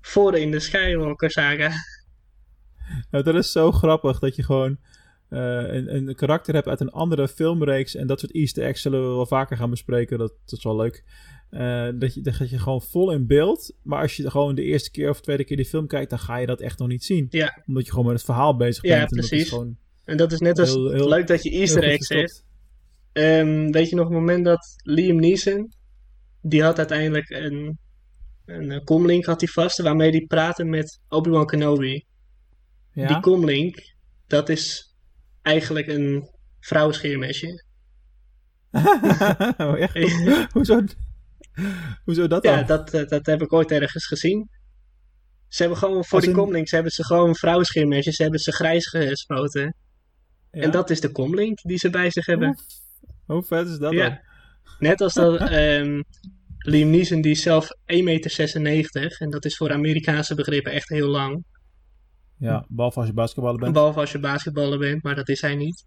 voor 0.00 0.36
in 0.38 0.50
de 0.50 0.60
Skywalker 0.60 1.30
saga. 1.30 1.70
Nou, 3.16 3.28
dat 3.32 3.44
is 3.44 3.52
zo 3.52 3.72
grappig 3.72 4.18
dat 4.18 4.36
je 4.36 4.42
gewoon 4.42 4.78
eh, 5.28 5.38
een, 5.74 5.94
een 5.96 6.14
karakter 6.14 6.54
hebt 6.54 6.66
uit 6.68 6.80
een 6.80 6.90
andere 6.90 7.28
filmreeks. 7.28 7.94
En 7.94 8.06
dat 8.06 8.20
soort 8.20 8.34
easter 8.34 8.64
eggs 8.64 8.82
zullen 8.82 9.00
we 9.08 9.14
wel 9.14 9.26
vaker 9.26 9.56
gaan 9.56 9.70
bespreken. 9.70 10.18
Dat, 10.18 10.32
dat 10.44 10.58
is 10.58 10.64
wel 10.64 10.76
leuk. 10.76 11.04
Eh, 11.50 11.88
dat, 11.94 12.14
je, 12.14 12.20
dat 12.20 12.50
je 12.50 12.58
gewoon 12.58 12.82
vol 12.82 13.12
in 13.12 13.26
beeld. 13.26 13.74
Maar 13.82 14.00
als 14.02 14.16
je 14.16 14.30
gewoon 14.30 14.54
de 14.54 14.62
eerste 14.62 14.90
keer 14.90 15.10
of 15.10 15.20
tweede 15.20 15.44
keer 15.44 15.56
die 15.56 15.66
film 15.66 15.86
kijkt, 15.86 16.10
dan 16.10 16.18
ga 16.18 16.36
je 16.36 16.46
dat 16.46 16.60
echt 16.60 16.78
nog 16.78 16.88
niet 16.88 17.04
zien. 17.04 17.26
Ja. 17.30 17.62
Omdat 17.66 17.84
je 17.84 17.90
gewoon 17.90 18.06
met 18.06 18.14
het 18.14 18.24
verhaal 18.24 18.56
bezig 18.56 18.82
Ja, 18.82 18.96
bent. 18.98 19.10
en 19.10 19.16
dat 19.16 19.24
is 19.24 19.30
precies. 19.30 19.48
gewoon 19.48 19.76
En 20.04 20.16
dat 20.16 20.32
is 20.32 20.40
net 20.40 20.58
als 20.58 20.70
Heel- 20.72 20.90
heel- 20.90 21.08
leuk 21.08 21.26
dat 21.26 21.42
je 21.42 21.50
Easter 21.50 21.82
eggs 21.82 22.08
hebt. 22.08 22.44
Ehm, 23.12 23.70
weet 23.70 23.88
je 23.88 23.96
nog 23.96 24.04
het 24.04 24.14
moment 24.14 24.44
dat 24.44 24.74
Liam 24.82 25.16
Neeson, 25.16 25.72
die 26.42 26.62
had 26.62 26.78
uiteindelijk 26.78 27.30
een, 27.30 27.78
een 28.46 28.70
eh, 28.70 28.84
comlink 28.84 29.24
had 29.24 29.40
hij 29.40 29.48
vast, 29.48 29.80
waarmee 29.82 30.10
hij 30.10 30.24
praatte 30.26 30.64
met 30.64 31.00
Obi-Wan 31.08 31.46
Kenobi. 31.46 32.04
Ja? 32.96 33.06
Die 33.06 33.20
comlink, 33.20 33.94
dat 34.26 34.48
is 34.48 34.94
eigenlijk 35.42 35.86
een 35.86 36.30
vrouwenscheermesje. 36.60 37.64
oh, 39.56 39.80
echt? 39.80 40.22
Hoezo, 40.52 40.84
hoezo 42.04 42.26
dat 42.26 42.42
dan? 42.42 42.52
Ja, 42.52 42.62
dat, 42.62 42.90
dat, 42.90 43.08
dat 43.08 43.26
heb 43.26 43.42
ik 43.42 43.52
ooit 43.52 43.70
ergens 43.70 44.06
gezien. 44.06 44.48
Ze 45.48 45.60
hebben 45.62 45.78
gewoon 45.78 46.04
voor 46.04 46.18
Als 46.18 46.24
die 46.24 46.34
in- 46.34 46.40
comlinks 46.40 46.70
hebben 46.70 46.92
ze 46.92 47.04
gewoon 47.04 47.34
vrouwenscheermesjes, 47.34 48.18
hebben 48.18 48.40
ze 48.40 48.52
grijs 48.52 48.88
gespoten. 48.88 49.74
Ja? 50.50 50.62
En 50.62 50.70
dat 50.70 50.90
is 50.90 51.00
de 51.00 51.12
comlink 51.12 51.58
die 51.62 51.78
ze 51.78 51.90
bij 51.90 52.10
zich 52.10 52.26
hebben. 52.26 52.58
Hoe, 53.26 53.42
vet 53.42 53.66
is 53.66 53.78
dat 53.78 53.80
dan? 53.80 53.96
Ja. 53.96 54.22
Net 54.78 55.00
als 55.00 55.14
dat 55.14 55.40
ehm, 55.50 56.02
Liam 56.58 56.90
Neeson, 56.90 57.20
die 57.20 57.32
is 57.32 57.42
zelf 57.42 57.68
1,96 57.68 58.60
meter. 58.60 59.16
En 59.18 59.30
dat 59.30 59.44
is 59.44 59.56
voor 59.56 59.72
Amerikaanse 59.72 60.34
begrippen 60.34 60.72
echt 60.72 60.88
heel 60.88 61.08
lang. 61.08 61.44
Ja, 62.38 62.66
behalve 62.68 62.98
als 62.98 63.08
je 63.08 63.14
basketballer 63.14 63.60
bent. 63.60 63.72
Behalve 63.72 64.00
als 64.00 64.12
je 64.12 64.18
basketballer 64.18 64.78
bent, 64.78 65.02
maar 65.02 65.14
dat 65.14 65.28
is 65.28 65.40
hij 65.40 65.54
niet. 65.54 65.84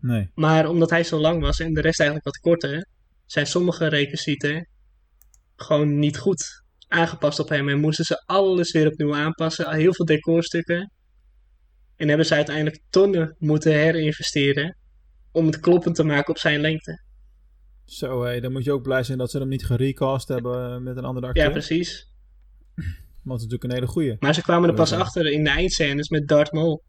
Nee. 0.00 0.30
Maar 0.34 0.68
omdat 0.68 0.90
hij 0.90 1.04
zo 1.04 1.20
lang 1.20 1.40
was 1.40 1.60
en 1.60 1.74
de 1.74 1.80
rest 1.80 2.00
eigenlijk 2.00 2.28
wat 2.28 2.38
korter, 2.38 2.86
zijn 3.26 3.46
sommige 3.46 3.86
requisieten 3.86 4.68
gewoon 5.56 5.98
niet 5.98 6.18
goed 6.18 6.62
aangepast 6.88 7.38
op 7.38 7.48
hem. 7.48 7.68
En 7.68 7.80
moesten 7.80 8.04
ze 8.04 8.22
alles 8.26 8.72
weer 8.72 8.86
opnieuw 8.86 9.14
aanpassen. 9.14 9.74
Heel 9.74 9.94
veel 9.94 10.06
decorstukken. 10.06 10.92
En 11.96 12.08
hebben 12.08 12.26
ze 12.26 12.34
uiteindelijk 12.34 12.80
tonnen 12.90 13.36
moeten 13.38 13.72
herinvesteren 13.72 14.76
om 15.32 15.46
het 15.46 15.60
kloppend 15.60 15.94
te 15.94 16.04
maken 16.04 16.28
op 16.28 16.38
zijn 16.38 16.60
lengte. 16.60 17.02
Zo, 17.84 18.22
hé, 18.22 18.40
dan 18.40 18.52
moet 18.52 18.64
je 18.64 18.72
ook 18.72 18.82
blij 18.82 19.02
zijn 19.02 19.18
dat 19.18 19.30
ze 19.30 19.38
hem 19.38 19.48
niet 19.48 19.66
gerecast 19.66 20.28
hebben 20.28 20.82
met 20.82 20.96
een 20.96 21.04
andere 21.04 21.26
acteur. 21.26 21.44
Ja, 21.44 21.50
precies. 21.50 22.08
Want 23.22 23.40
het 23.40 23.50
is 23.50 23.56
natuurlijk 23.56 23.64
een 23.64 23.70
hele 23.72 23.86
goeie. 23.86 24.16
Maar 24.18 24.34
ze 24.34 24.42
kwamen 24.42 24.68
er 24.68 24.74
pas 24.74 24.92
achter 24.92 25.26
in 25.32 25.44
de 25.44 25.50
eindscènes 25.50 26.08
met 26.08 26.28
Darth 26.28 26.52
Maul. 26.52 26.82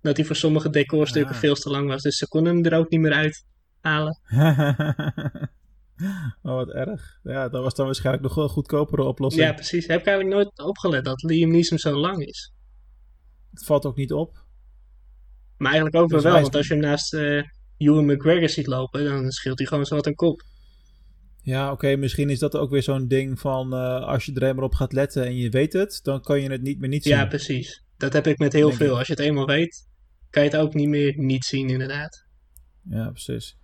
Dat 0.00 0.16
hij 0.16 0.26
voor 0.26 0.36
sommige 0.36 0.70
decorstukken 0.70 1.34
Ah. 1.34 1.40
veel 1.40 1.54
te 1.54 1.70
lang 1.70 1.88
was. 1.88 2.02
Dus 2.02 2.16
ze 2.16 2.28
konden 2.28 2.54
hem 2.54 2.64
er 2.64 2.78
ook 2.78 2.90
niet 2.90 3.00
meer 3.00 3.12
uithalen. 3.12 4.18
oh, 6.42 6.54
wat 6.54 6.70
erg. 6.70 7.18
Ja, 7.22 7.48
dat 7.48 7.62
was 7.62 7.74
dan 7.74 7.86
waarschijnlijk 7.86 8.24
nog 8.24 8.34
wel 8.34 8.44
een 8.44 8.50
goedkopere 8.50 9.02
oplossing. 9.02 9.44
Ja, 9.44 9.52
precies. 9.52 9.86
Heb 9.86 10.00
ik 10.00 10.06
eigenlijk 10.06 10.36
nooit 10.36 10.68
opgelet 10.68 11.04
dat 11.04 11.22
Liam 11.22 11.50
Neeson 11.50 11.78
zo 11.78 11.92
lang 11.96 12.24
is. 12.26 12.52
Het 13.50 13.64
valt 13.64 13.86
ook 13.86 13.96
niet 13.96 14.12
op. 14.12 14.42
Maar 15.56 15.72
eigenlijk 15.72 16.02
ook 16.04 16.10
Dus 16.10 16.22
wel, 16.22 16.34
is 16.36 16.42
want 16.42 16.56
als 16.56 16.66
je 16.66 16.72
hem 16.74 16.82
naast 16.82 17.14
Ewan 17.76 18.04
McGregor 18.06 18.48
ziet 18.48 18.66
lopen, 18.66 19.04
dan 19.04 19.30
scheelt 19.30 19.58
hij 19.58 19.66
gewoon 19.66 19.86
zo 19.86 19.94
wat 19.94 20.06
een 20.06 20.14
kop. 20.14 20.42
Ja, 21.44 21.72
oké, 21.72 21.96
misschien 21.96 22.30
is 22.30 22.38
dat 22.38 22.56
ook 22.56 22.70
weer 22.70 22.82
zo'n 22.82 23.08
ding 23.08 23.40
van 23.40 23.72
eh, 23.74 24.00
als 24.06 24.24
je 24.24 24.32
er 24.34 24.42
eenmaal 24.42 24.64
op 24.64 24.74
gaat 24.74 24.92
letten 24.92 25.24
en 25.24 25.36
je 25.36 25.50
weet 25.50 25.72
het, 25.72 26.00
dan 26.02 26.20
kan 26.20 26.40
je 26.40 26.50
het 26.50 26.62
niet 26.62 26.78
meer 26.78 26.88
niet 26.88 27.02
zien. 27.02 27.12
Ja, 27.16 27.26
precies. 27.26 27.84
Dat 27.96 28.12
heb 28.12 28.26
ik 28.26 28.38
met 28.38 28.52
heel 28.52 28.66
Denk 28.66 28.78
veel. 28.78 28.92
ik. 28.92 28.98
Als 28.98 29.06
je 29.06 29.12
het 29.12 29.22
eenmaal 29.22 29.46
weet, 29.46 29.88
kan 30.30 30.42
je 30.44 30.48
het 30.50 30.58
ook 30.58 30.74
niet 30.74 30.88
meer 30.88 31.14
niet 31.16 31.44
zien, 31.44 31.68
inderdaad. 31.68 32.24
Ja, 32.90 33.10
precies. 33.10 33.56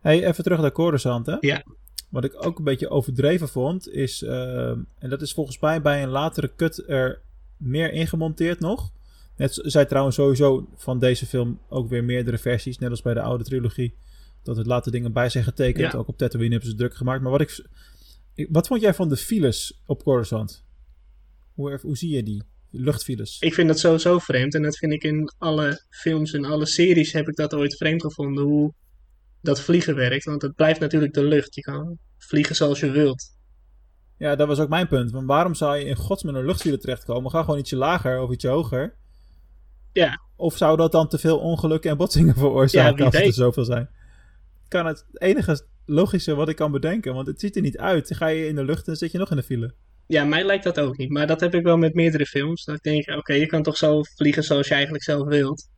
Hey, 0.00 0.26
even 0.26 0.44
terug 0.44 0.60
naar 0.60 0.72
Coruscant, 0.72 1.26
hè? 1.26 1.36
Ja. 1.40 1.62
Wat 2.10 2.24
ik 2.24 2.46
ook 2.46 2.58
een 2.58 2.64
beetje 2.64 2.88
overdreven 2.88 3.48
vond, 3.48 3.88
is... 3.88 4.22
eh, 4.22 4.68
en 4.98 5.08
dat 5.08 5.22
is 5.22 5.32
volgens 5.32 5.58
mij 5.58 5.82
bij 5.82 6.02
een 6.02 6.08
latere 6.08 6.52
cut 6.56 6.88
er 6.88 7.22
meer 7.56 7.92
ingemonteerd 7.92 8.60
nog. 8.60 8.92
Net 9.36 9.58
zij 9.62 9.84
trouwens 9.84 10.16
sowieso 10.16 10.68
van 10.76 10.98
deze 10.98 11.26
film 11.26 11.60
ook 11.68 11.88
weer 11.88 12.04
meerdere 12.04 12.38
versies, 12.38 12.78
net 12.78 12.90
als 12.90 13.02
bij 13.02 13.14
de 13.14 13.20
oude 13.20 13.44
trilogie. 13.44 13.94
Dat 14.46 14.58
er 14.58 14.66
later 14.66 14.92
dingen 14.92 15.12
bij 15.12 15.28
zijn 15.28 15.44
getekend. 15.44 15.92
Ja. 15.92 15.98
Ook 15.98 16.08
op 16.08 16.18
Tatooine 16.18 16.50
hebben 16.50 16.70
ze 16.70 16.76
druk 16.76 16.94
gemaakt. 16.94 17.22
Maar 17.22 17.30
wat 17.30 17.40
ik... 17.40 17.66
Wat 18.48 18.66
vond 18.66 18.80
jij 18.80 18.94
van 18.94 19.08
de 19.08 19.16
files 19.16 19.82
op 19.86 20.02
Coruscant? 20.02 20.64
Hoe, 21.54 21.78
hoe 21.82 21.96
zie 21.96 22.10
je 22.10 22.22
die? 22.22 22.42
Luchtfiles. 22.70 23.36
Ik 23.40 23.54
vind 23.54 23.68
dat 23.68 23.78
sowieso 23.78 24.18
vreemd. 24.18 24.54
En 24.54 24.62
dat 24.62 24.78
vind 24.78 24.92
ik 24.92 25.02
in 25.02 25.32
alle 25.38 25.84
films 25.88 26.32
en 26.32 26.44
alle 26.44 26.66
series 26.66 27.12
heb 27.12 27.28
ik 27.28 27.36
dat 27.36 27.54
ooit 27.54 27.76
vreemd 27.76 28.02
gevonden. 28.02 28.44
Hoe 28.44 28.74
dat 29.40 29.60
vliegen 29.60 29.94
werkt. 29.94 30.24
Want 30.24 30.42
het 30.42 30.54
blijft 30.54 30.80
natuurlijk 30.80 31.14
de 31.14 31.24
lucht. 31.24 31.54
Je 31.54 31.60
kan 31.60 31.98
vliegen 32.18 32.56
zoals 32.56 32.80
je 32.80 32.90
wilt. 32.90 33.34
Ja, 34.18 34.36
dat 34.36 34.46
was 34.46 34.58
ook 34.58 34.68
mijn 34.68 34.88
punt. 34.88 35.10
Want 35.10 35.26
waarom 35.26 35.54
zou 35.54 35.76
je 35.76 35.84
in 35.84 35.96
godsnaam 35.96 36.34
in 36.34 36.40
een 36.40 36.46
luchtfile 36.46 36.78
terechtkomen? 36.78 37.30
Ga 37.30 37.40
gewoon 37.40 37.58
ietsje 37.58 37.76
lager 37.76 38.20
of 38.20 38.32
ietsje 38.32 38.48
hoger. 38.48 38.96
Ja. 39.92 40.20
Of 40.36 40.56
zou 40.56 40.76
dat 40.76 40.92
dan 40.92 41.08
te 41.08 41.18
veel 41.18 41.38
ongelukken 41.38 41.90
en 41.90 41.96
botsingen 41.96 42.34
veroorzaken 42.44 42.98
Ja, 42.98 43.04
als 43.04 43.14
er 43.14 43.32
zoveel 43.32 43.64
zijn? 43.64 43.88
Kan 44.68 44.86
het 44.86 45.06
enige 45.12 45.66
logische 45.84 46.34
wat 46.34 46.48
ik 46.48 46.56
kan 46.56 46.72
bedenken. 46.72 47.14
Want 47.14 47.26
het 47.26 47.40
ziet 47.40 47.56
er 47.56 47.62
niet 47.62 47.78
uit. 47.78 48.08
Dan 48.08 48.18
ga 48.18 48.26
je 48.26 48.46
in 48.48 48.54
de 48.54 48.64
lucht 48.64 48.88
en 48.88 48.96
zit 48.96 49.12
je 49.12 49.18
nog 49.18 49.30
in 49.30 49.36
de 49.36 49.42
file. 49.42 49.74
Ja, 50.06 50.24
mij 50.24 50.44
lijkt 50.44 50.64
dat 50.64 50.80
ook 50.80 50.96
niet. 50.96 51.10
Maar 51.10 51.26
dat 51.26 51.40
heb 51.40 51.54
ik 51.54 51.62
wel 51.62 51.76
met 51.76 51.94
meerdere 51.94 52.26
films. 52.26 52.64
Dat 52.64 52.76
ik 52.76 52.82
denk, 52.82 53.18
oké, 53.18 53.32
je 53.32 53.46
kan 53.46 53.62
toch 53.62 53.76
zo 53.76 54.02
vliegen 54.02 54.42
zoals 54.42 54.68
je 54.68 54.74
eigenlijk 54.74 55.04
zelf 55.04 55.28
wilt. 55.28 55.68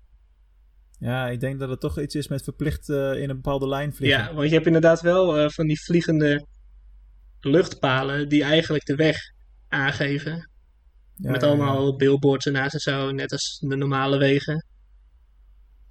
Ja, 0.99 1.29
ik 1.29 1.41
denk 1.41 1.59
dat 1.59 1.69
het 1.69 1.81
toch 1.81 2.01
iets 2.01 2.15
is 2.15 2.29
met 2.29 2.43
verplicht 2.43 2.89
eh, 2.89 2.97
in 2.97 3.31
een 3.31 3.37
bepaalde 3.37 3.69
lijn 3.69 3.95
vliegen. 3.95 4.19
Ja, 4.19 4.35
want 4.35 4.49
je 4.49 4.55
hebt 4.55 4.67
inderdaad 4.67 5.01
wel 5.01 5.39
eh, 5.39 5.49
van 5.49 5.67
die 5.67 5.81
vliegende 5.81 6.47
luchtpalen 7.41 8.29
die 8.29 8.43
eigenlijk 8.43 8.85
de 8.87 8.95
weg 8.95 9.17
aangeven. 9.69 10.51
Ja, 11.15 11.31
met 11.31 11.41
ja, 11.41 11.47
allemaal 11.47 11.97
billboards 11.97 12.47
ernaast 12.47 12.75
en 12.75 12.81
zo, 12.81 13.11
net 13.11 13.33
als 13.33 13.65
de 13.69 13.77
normale 13.77 14.19
wegen. 14.19 14.67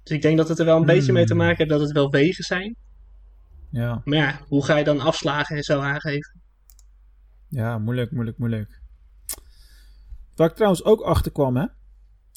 Dus 0.02 0.16
ik 0.16 0.22
denk 0.22 0.36
dat 0.36 0.48
het 0.48 0.58
er 0.58 0.64
wel 0.64 0.76
een 0.76 0.86
beetje 0.86 1.12
mee 1.12 1.24
te 1.24 1.32
Hmm. 1.32 1.42
maken 1.42 1.56
heeft 1.56 1.70
dat 1.70 1.80
het 1.80 1.92
wel 1.92 2.10
wegen 2.10 2.44
zijn. 2.44 2.76
Ja. 3.70 4.02
Maar 4.04 4.18
ja, 4.18 4.40
hoe 4.48 4.64
ga 4.64 4.76
je 4.76 4.84
dan 4.84 5.00
afslagen 5.00 5.56
en 5.56 5.62
zo 5.62 5.80
aangeven? 5.80 6.40
Ja, 7.48 7.78
moeilijk, 7.78 8.10
moeilijk, 8.10 8.38
moeilijk. 8.38 8.80
Waar 10.34 10.48
ik 10.48 10.54
trouwens 10.54 10.84
ook 10.84 11.00
achter 11.00 11.32
kwam, 11.32 11.56
hè. 11.56 11.66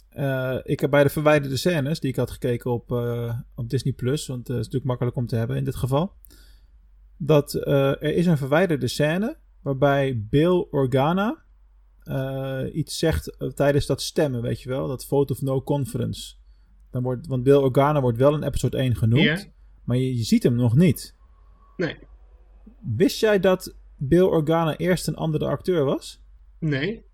Eh, 0.10 0.60
ik 0.64 0.80
heb 0.80 0.90
bij 0.90 1.04
de 1.04 1.10
verwijderde 1.10 1.58
scènes 1.58 2.00
die 2.00 2.10
ik 2.10 2.16
had 2.16 2.32
gekeken 2.32 2.72
op, 2.72 2.92
eh, 2.92 3.40
op 3.56 3.70
Disney 3.70 3.94
Plus, 3.94 4.28
want 4.28 4.40
het 4.40 4.50
is 4.50 4.56
natuurlijk 4.56 4.86
makkelijk 4.86 5.16
om 5.16 5.28
te 5.28 5.36
hebben 5.36 5.58
in 5.58 5.64
dit 5.64 5.76
geval. 5.76 6.14
Dat 7.18 7.54
eh, 7.54 7.90
er 7.90 8.16
is 8.16 8.26
een 8.26 8.38
verwijderde 8.38 8.88
scène 8.88 9.38
waarbij 9.62 10.26
Bill 10.30 10.68
Organa 10.72 11.44
eh, 12.04 12.64
iets 12.74 12.98
zegt 12.98 13.38
eh, 13.38 13.48
tijdens 13.48 13.86
dat 13.86 14.02
stemmen, 14.02 14.42
weet 14.42 14.62
je 14.62 14.70
wel, 14.70 14.88
dat 14.88 15.06
vote 15.06 15.34
of 15.34 15.42
no 15.42 15.64
conference. 15.64 16.36
Dan 16.92 17.04
wordt, 17.04 17.28
want 17.28 17.44
Bill 17.44 17.56
Organa 17.56 18.02
wordt 18.02 18.18
wel 18.18 18.36
in 18.36 18.44
episode 18.44 18.78
1 18.78 18.96
genoemd, 18.96 19.52
maar 19.84 19.98
je, 19.98 20.18
je 20.18 20.24
ziet 20.24 20.44
hem 20.44 20.56
nog 20.56 20.76
niet. 20.76 21.16
Nee. 21.78 21.98
Wist 22.96 23.20
jij 23.20 23.40
dat 23.40 23.76
Bill 23.98 24.22
Organa 24.22 24.78
eerst 24.78 25.08
een 25.08 25.16
andere 25.16 25.46
acteur 25.46 25.86
was? 25.86 26.22
Nee. 26.60 27.06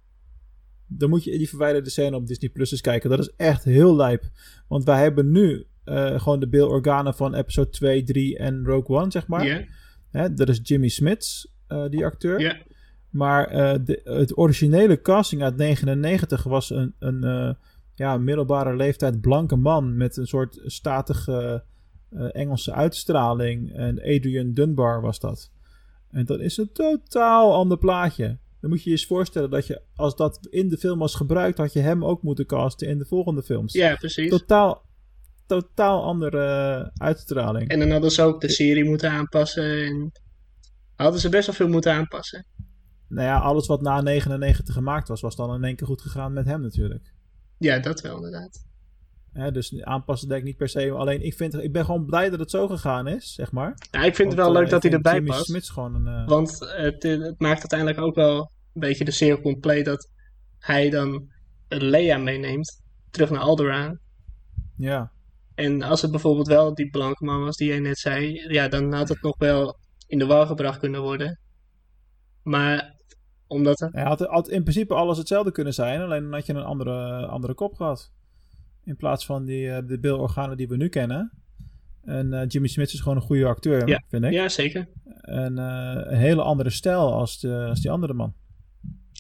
dan 0.88 1.10
moet 1.10 1.24
je 1.24 1.38
die 1.38 1.49
verwijderde 1.49 1.89
scène 1.89 2.16
op 2.16 2.28
Disney 2.28 2.49
Plus 2.49 2.72
eens 2.72 2.82
kijken. 2.82 3.10
Dat 3.10 3.20
is 3.20 3.34
echt 3.36 3.64
heel 3.64 3.95
lijp. 3.95 4.24
Want 4.68 4.84
wij 4.84 5.01
hebben 5.01 5.32
nu 5.32 5.66
uh, 5.86 6.20
gewoon 6.20 6.39
de 6.39 6.47
beelorganen 6.47 7.14
van 7.14 7.34
episode 7.34 7.70
2, 7.70 8.03
3 8.03 8.38
en 8.38 8.66
Rogue 8.66 8.97
One, 8.97 9.12
zeg 9.12 9.28
maar. 9.28 9.45
Ja. 9.45 9.64
Hè, 10.12 10.34
dat 10.34 10.49
is 10.49 10.60
Jimmy 10.64 10.88
Smits, 10.88 11.53
uh, 11.68 11.89
die 11.89 12.05
acteur. 12.05 12.39
Ja. 12.39 12.58
Maar 13.10 13.51
uh, 13.51 13.86
de, 13.86 14.01
het 14.03 14.38
originele 14.38 15.01
casting 15.01 15.41
uit 15.41 15.58
99 15.58 16.43
was 16.43 16.70
een, 16.70 16.95
een 16.99 17.55
ja, 17.95 18.18
middelbare 18.18 18.76
leeftijd 18.76 19.22
blanke 19.22 19.55
man 19.55 19.97
met 19.97 20.18
een 20.18 20.28
soort 20.28 20.60
statige 20.66 21.64
Engelse 22.32 22.74
uitstraling. 22.74 23.74
En 23.74 23.99
Adrian 23.99 24.53
Dunbar 24.53 25.01
was 25.01 25.20
dat. 25.20 25.51
En 26.12 26.26
dat 26.26 26.39
is 26.39 26.58
een 26.58 26.72
totaal 26.72 27.53
ander 27.53 27.78
plaatje. 27.78 28.38
Dan 28.62 28.70
moet 28.70 28.84
je 28.84 28.89
je 28.89 28.95
eens 28.95 29.05
voorstellen 29.05 29.49
dat 29.49 29.68
je, 29.68 29.82
als 29.95 30.16
dat 30.16 30.47
in 30.49 30.70
de 30.70 30.78
film 30.78 30.99
was 30.99 31.16
gebruikt, 31.16 31.58
had 31.58 31.74
je 31.74 31.80
hem 31.80 32.05
ook 32.05 32.22
moeten 32.22 32.45
casten 32.45 32.88
in 32.88 32.97
de 32.97 33.05
volgende 33.05 33.43
films. 33.43 33.74
Ja, 33.74 33.95
precies. 33.95 34.30
Totaal, 34.30 34.86
totaal 35.45 36.03
andere 36.03 36.80
uh, 36.80 37.08
uitstraling. 37.08 37.70
En 37.70 37.80
dan 37.80 37.91
hadden 37.91 38.12
ze 38.12 38.22
ook 38.22 38.41
de 38.41 38.49
serie 38.49 38.86
moeten 38.86 39.12
aanpassen. 39.12 39.86
En 39.86 40.12
hadden 40.95 41.20
ze 41.22 41.30
best 41.30 41.45
wel 41.45 41.55
veel 41.55 41.68
moeten 41.68 41.93
aanpassen. 41.93 42.45
Nou 43.08 43.28
ja, 43.28 43.39
alles 43.39 43.68
wat 43.68 43.82
na 43.82 44.01
99 44.01 44.74
gemaakt 44.74 45.08
was, 45.08 45.22
was 45.22 45.36
dan 45.36 45.55
in 45.55 45.64
één 45.64 45.76
keer 45.76 45.88
goed 45.88 46.01
gegaan 46.01 46.34
met 46.34 46.45
hem 46.45 46.62
natuurlijk. 46.62 47.14
Ja, 47.58 47.80
dat 47.80 48.01
wel 48.01 48.16
inderdaad. 48.16 48.66
Dus 49.51 49.83
aanpassen 49.83 50.27
denk 50.27 50.41
ik 50.41 50.47
niet 50.47 50.57
per 50.57 50.69
se. 50.69 50.91
Alleen 50.91 51.21
ik, 51.21 51.33
vind, 51.33 51.53
ik 51.53 51.71
ben 51.71 51.85
gewoon 51.85 52.05
blij 52.05 52.29
dat 52.29 52.39
het 52.39 52.51
zo 52.51 52.67
gegaan 52.67 53.07
is, 53.07 53.33
zeg 53.33 53.51
maar. 53.51 53.73
Ja, 53.91 54.03
ik 54.03 54.15
vind 54.15 54.31
het 54.31 54.38
wel 54.38 54.51
leuk 54.51 54.65
uh, 54.65 54.69
dat 54.69 54.83
hij 54.83 54.91
erbij 54.91 55.13
Jimmy 55.13 55.29
past. 55.29 55.71
Gewoon 55.71 55.95
een, 55.95 56.21
uh... 56.21 56.27
Want 56.27 56.59
het, 56.59 57.03
het, 57.03 57.39
maakt 57.39 57.59
uiteindelijk 57.59 57.99
ook 57.99 58.15
wel 58.15 58.51
een 58.73 58.81
beetje 58.81 59.05
de 59.05 59.11
cirkel 59.11 59.41
compleet 59.41 59.85
dat 59.85 60.09
hij 60.59 60.89
dan 60.89 61.27
Leia 61.67 62.17
meeneemt 62.17 62.81
terug 63.09 63.29
naar 63.29 63.39
Alderaan. 63.39 63.99
Ja. 64.77 65.11
En 65.55 65.81
als 65.81 66.01
het 66.01 66.11
bijvoorbeeld 66.11 66.47
wel 66.47 66.73
die 66.73 66.89
blanke 66.89 67.25
man 67.25 67.43
was 67.43 67.57
die 67.57 67.67
jij 67.67 67.79
net 67.79 67.97
zei, 67.97 68.33
ja, 68.53 68.67
dan 68.67 68.93
had 68.93 69.09
het 69.09 69.21
nog 69.21 69.38
wel 69.38 69.77
in 70.07 70.19
de 70.19 70.25
war 70.25 70.47
gebracht 70.47 70.79
kunnen 70.79 71.01
worden. 71.01 71.39
Maar 72.43 72.95
omdat. 73.47 73.79
Hij 73.79 74.03
had, 74.03 74.19
had 74.19 74.49
in 74.49 74.61
principe 74.61 74.93
alles 74.93 75.17
hetzelfde 75.17 75.51
kunnen 75.51 75.73
zijn, 75.73 76.01
alleen 76.01 76.23
dan 76.23 76.33
had 76.33 76.45
je 76.45 76.53
een 76.53 76.63
andere, 76.63 77.25
andere 77.25 77.53
kop 77.53 77.73
gehad. 77.73 78.11
In 78.88 78.95
plaats 78.95 79.25
van 79.25 79.45
die, 79.45 79.65
uh, 79.65 79.77
de 79.88 79.99
beelorganen 79.99 80.57
die 80.57 80.67
we 80.67 80.77
nu 80.77 80.88
kennen. 80.88 81.31
En 82.03 82.33
uh, 82.33 82.41
Jimmy 82.47 82.67
Smith 82.67 82.93
is 82.93 82.99
gewoon 82.99 83.17
een 83.17 83.23
goede 83.23 83.45
acteur, 83.45 83.88
ja. 83.88 84.03
vind 84.07 84.23
ik. 84.23 84.31
Ja, 84.31 84.49
zeker. 84.49 84.88
En 85.21 85.57
uh, 85.57 85.91
een 85.95 86.17
hele 86.17 86.41
andere 86.41 86.69
stijl 86.69 87.13
als, 87.13 87.39
de, 87.39 87.65
als 87.69 87.81
die 87.81 87.91
andere 87.91 88.13
man. 88.13 88.33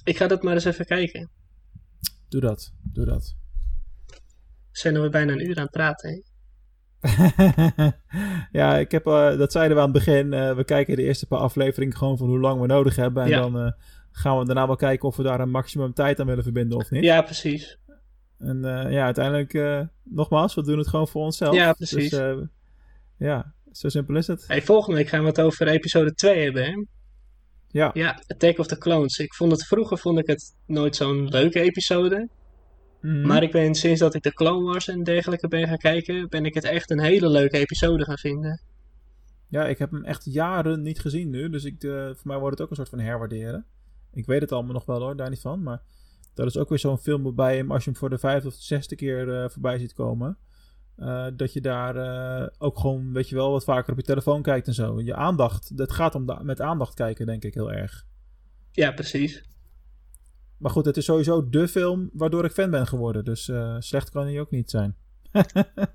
Ik 0.03 0.17
ga 0.17 0.27
dat 0.27 0.43
maar 0.43 0.53
eens 0.53 0.65
even 0.65 0.85
kijken. 0.85 1.29
Doe 2.29 2.41
dat, 2.41 2.73
doe 2.81 3.05
dat. 3.05 3.35
Zijn 4.71 5.01
we 5.01 5.09
bijna 5.09 5.31
een 5.31 5.45
uur 5.45 5.57
aan 5.57 5.63
het 5.63 5.71
praten, 5.71 6.23
ja, 8.59 8.77
ik 8.77 8.91
heb, 8.91 9.07
uh, 9.07 9.37
dat 9.37 9.51
zeiden 9.51 9.77
we 9.77 9.83
aan 9.83 9.93
het 9.93 10.05
begin. 10.05 10.33
Uh, 10.33 10.55
we 10.55 10.63
kijken 10.63 10.95
de 10.95 11.03
eerste 11.03 11.27
paar 11.27 11.39
afleveringen 11.39 11.97
gewoon 11.97 12.17
van 12.17 12.27
hoe 12.27 12.39
lang 12.39 12.61
we 12.61 12.67
nodig 12.67 12.95
hebben. 12.95 13.23
En 13.23 13.29
ja. 13.29 13.39
dan 13.39 13.65
uh, 13.65 13.71
gaan 14.11 14.39
we 14.39 14.45
daarna 14.45 14.67
wel 14.67 14.75
kijken 14.75 15.07
of 15.07 15.15
we 15.15 15.23
daar 15.23 15.39
een 15.39 15.49
maximum 15.49 15.93
tijd 15.93 16.19
aan 16.19 16.25
willen 16.25 16.43
verbinden 16.43 16.77
of 16.77 16.91
niet. 16.91 17.03
Ja, 17.03 17.21
precies. 17.21 17.79
En 18.39 18.61
ja, 18.91 19.05
uiteindelijk, 19.05 19.87
nogmaals, 20.03 20.55
we 20.55 20.63
doen 20.63 20.77
het 20.77 20.87
gewoon 20.87 21.07
voor 21.07 21.23
onszelf. 21.23 21.55
Ja, 21.55 21.73
precies. 21.73 22.09
Dus, 22.09 22.47
ja, 23.17 23.53
zo 23.71 23.89
simpel 23.89 24.15
is 24.15 24.27
het. 24.27 24.47
Hey, 24.47 24.61
volgende 24.61 24.97
week 24.97 25.07
gaan 25.07 25.21
we 25.21 25.27
het 25.27 25.41
over 25.41 25.67
episode 25.67 26.13
2 26.13 26.43
hebben, 26.43 26.63
hè? 26.63 26.85
Ja. 27.67 27.91
Ja, 27.93 28.21
Attack 28.27 28.57
of 28.57 28.67
the 28.67 28.77
Clones. 28.77 29.17
Ik 29.17 29.33
vond 29.33 29.51
het 29.51 29.65
vroeger 29.65 29.97
vond 29.97 30.19
ik 30.19 30.27
het 30.27 30.55
nooit 30.65 30.95
zo'n 30.95 31.27
leuke 31.27 31.59
episode. 31.59 32.29
Mm. 33.01 33.27
Maar 33.27 33.43
ik 33.43 33.51
ben 33.51 33.75
sinds 33.75 33.99
dat 33.99 34.13
ik 34.13 34.23
de 34.23 34.33
Clone 34.33 34.65
Wars 34.65 34.87
en 34.87 35.03
dergelijke 35.03 35.47
ben 35.47 35.67
gaan 35.67 35.77
kijken, 35.77 36.29
ben 36.29 36.45
ik 36.45 36.53
het 36.53 36.63
echt 36.63 36.91
een 36.91 36.99
hele 36.99 37.29
leuke 37.29 37.57
episode 37.57 38.03
gaan 38.03 38.17
vinden. 38.17 38.61
Ja, 39.49 39.67
ik 39.67 39.77
heb 39.77 39.91
hem 39.91 40.03
echt 40.03 40.25
jaren 40.25 40.81
niet 40.81 40.99
gezien 40.99 41.29
nu. 41.29 41.49
Dus 41.49 41.63
ik, 41.63 41.83
uh, 41.83 42.05
voor 42.05 42.27
mij 42.27 42.37
wordt 42.37 42.57
het 42.57 42.61
ook 42.61 42.69
een 42.69 42.75
soort 42.75 42.89
van 42.89 42.99
herwaarderen. 42.99 43.65
Ik 44.13 44.25
weet 44.25 44.41
het 44.41 44.51
allemaal 44.51 44.73
nog 44.73 44.85
wel 44.85 45.01
hoor, 45.01 45.15
daar 45.15 45.29
niet 45.29 45.41
van. 45.41 45.63
Maar 45.63 45.81
dat 46.37 46.47
is 46.47 46.57
ook 46.57 46.69
weer 46.69 46.79
zo'n 46.79 46.97
film 46.97 47.23
waarbij 47.23 47.55
hem, 47.55 47.71
als 47.71 47.83
je 47.83 47.89
hem 47.89 47.99
voor 47.99 48.09
de 48.09 48.17
vijfde 48.17 48.47
of 48.47 48.55
de 48.55 48.63
zesde 48.63 48.95
keer 48.95 49.27
uh, 49.27 49.49
voorbij 49.49 49.77
ziet 49.77 49.93
komen. 49.93 50.37
Uh, 50.97 51.27
dat 51.33 51.53
je 51.53 51.61
daar 51.61 51.95
uh, 51.95 52.47
ook 52.57 52.79
gewoon, 52.79 53.13
weet 53.13 53.29
je 53.29 53.35
wel, 53.35 53.51
wat 53.51 53.63
vaker 53.63 53.91
op 53.91 53.97
je 53.97 54.03
telefoon 54.03 54.41
kijkt 54.41 54.67
en 54.67 54.73
zo. 54.73 55.01
Je 55.01 55.15
aandacht, 55.15 55.77
dat 55.77 55.91
gaat 55.91 56.15
om 56.15 56.25
met 56.41 56.61
aandacht 56.61 56.93
kijken, 56.93 57.25
denk 57.25 57.43
ik 57.43 57.53
heel 57.53 57.71
erg. 57.71 58.05
Ja, 58.71 58.91
precies. 58.91 59.43
Maar 60.57 60.71
goed, 60.71 60.85
het 60.85 60.97
is 60.97 61.05
sowieso 61.05 61.49
de 61.49 61.67
film 61.67 62.09
waardoor 62.13 62.45
ik 62.45 62.51
fan 62.51 62.71
ben 62.71 62.87
geworden. 62.87 63.25
Dus 63.25 63.51
slecht 63.79 64.09
kan 64.09 64.25
hij 64.25 64.39
ook 64.39 64.51
niet 64.51 64.69
zijn. 64.69 64.95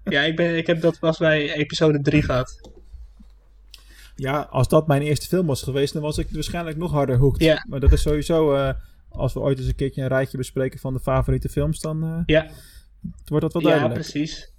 ja, 0.04 0.22
ik, 0.22 0.36
ben, 0.36 0.56
ik 0.56 0.66
heb 0.66 0.80
dat 0.80 0.98
pas 0.98 1.18
bij 1.18 1.54
episode 1.54 2.00
3 2.00 2.22
gehad. 2.22 2.70
Ja, 4.16 4.40
als 4.40 4.68
dat 4.68 4.86
mijn 4.86 5.02
eerste 5.02 5.26
film 5.26 5.46
was 5.46 5.62
geweest, 5.62 5.92
dan 5.92 6.02
was 6.02 6.18
ik 6.18 6.30
waarschijnlijk 6.30 6.76
nog 6.76 6.90
harder 6.90 7.16
hooked. 7.16 7.42
Ja. 7.42 7.64
Maar 7.68 7.80
dat 7.80 7.92
is 7.92 8.02
sowieso, 8.02 8.72
als 9.12 9.32
we 9.32 9.40
ooit 9.40 9.58
eens 9.58 9.66
een 9.66 9.74
keertje 9.74 10.02
een 10.02 10.08
rijtje 10.08 10.36
bespreken 10.36 10.78
van 10.78 10.92
de 10.92 11.00
favoriete 11.00 11.48
films, 11.48 11.80
dan 11.80 12.04
uh, 12.04 12.22
ja. 12.26 12.50
wordt 13.24 13.44
dat 13.44 13.52
wel 13.52 13.62
duidelijk. 13.62 13.94
Ja, 13.94 14.00
precies. 14.00 14.54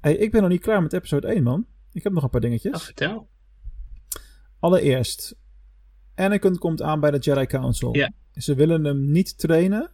Hey, 0.00 0.16
ik 0.16 0.30
ben 0.30 0.40
nog 0.40 0.50
niet 0.50 0.60
klaar 0.60 0.82
met 0.82 0.92
episode 0.92 1.26
1, 1.26 1.42
man. 1.42 1.66
Ik 1.92 2.02
heb 2.02 2.12
nog 2.12 2.22
een 2.22 2.30
paar 2.30 2.40
dingetjes. 2.40 2.74
Oh, 2.74 2.80
vertel. 2.80 3.28
Allereerst, 4.58 5.36
Anakin 6.14 6.58
komt 6.58 6.82
aan 6.82 7.00
bij 7.00 7.10
de 7.10 7.18
Jedi 7.18 7.46
Council. 7.46 7.96
Ja. 7.96 8.12
Ze 8.32 8.54
willen 8.54 8.84
hem 8.84 9.10
niet 9.10 9.38
trainen, 9.38 9.90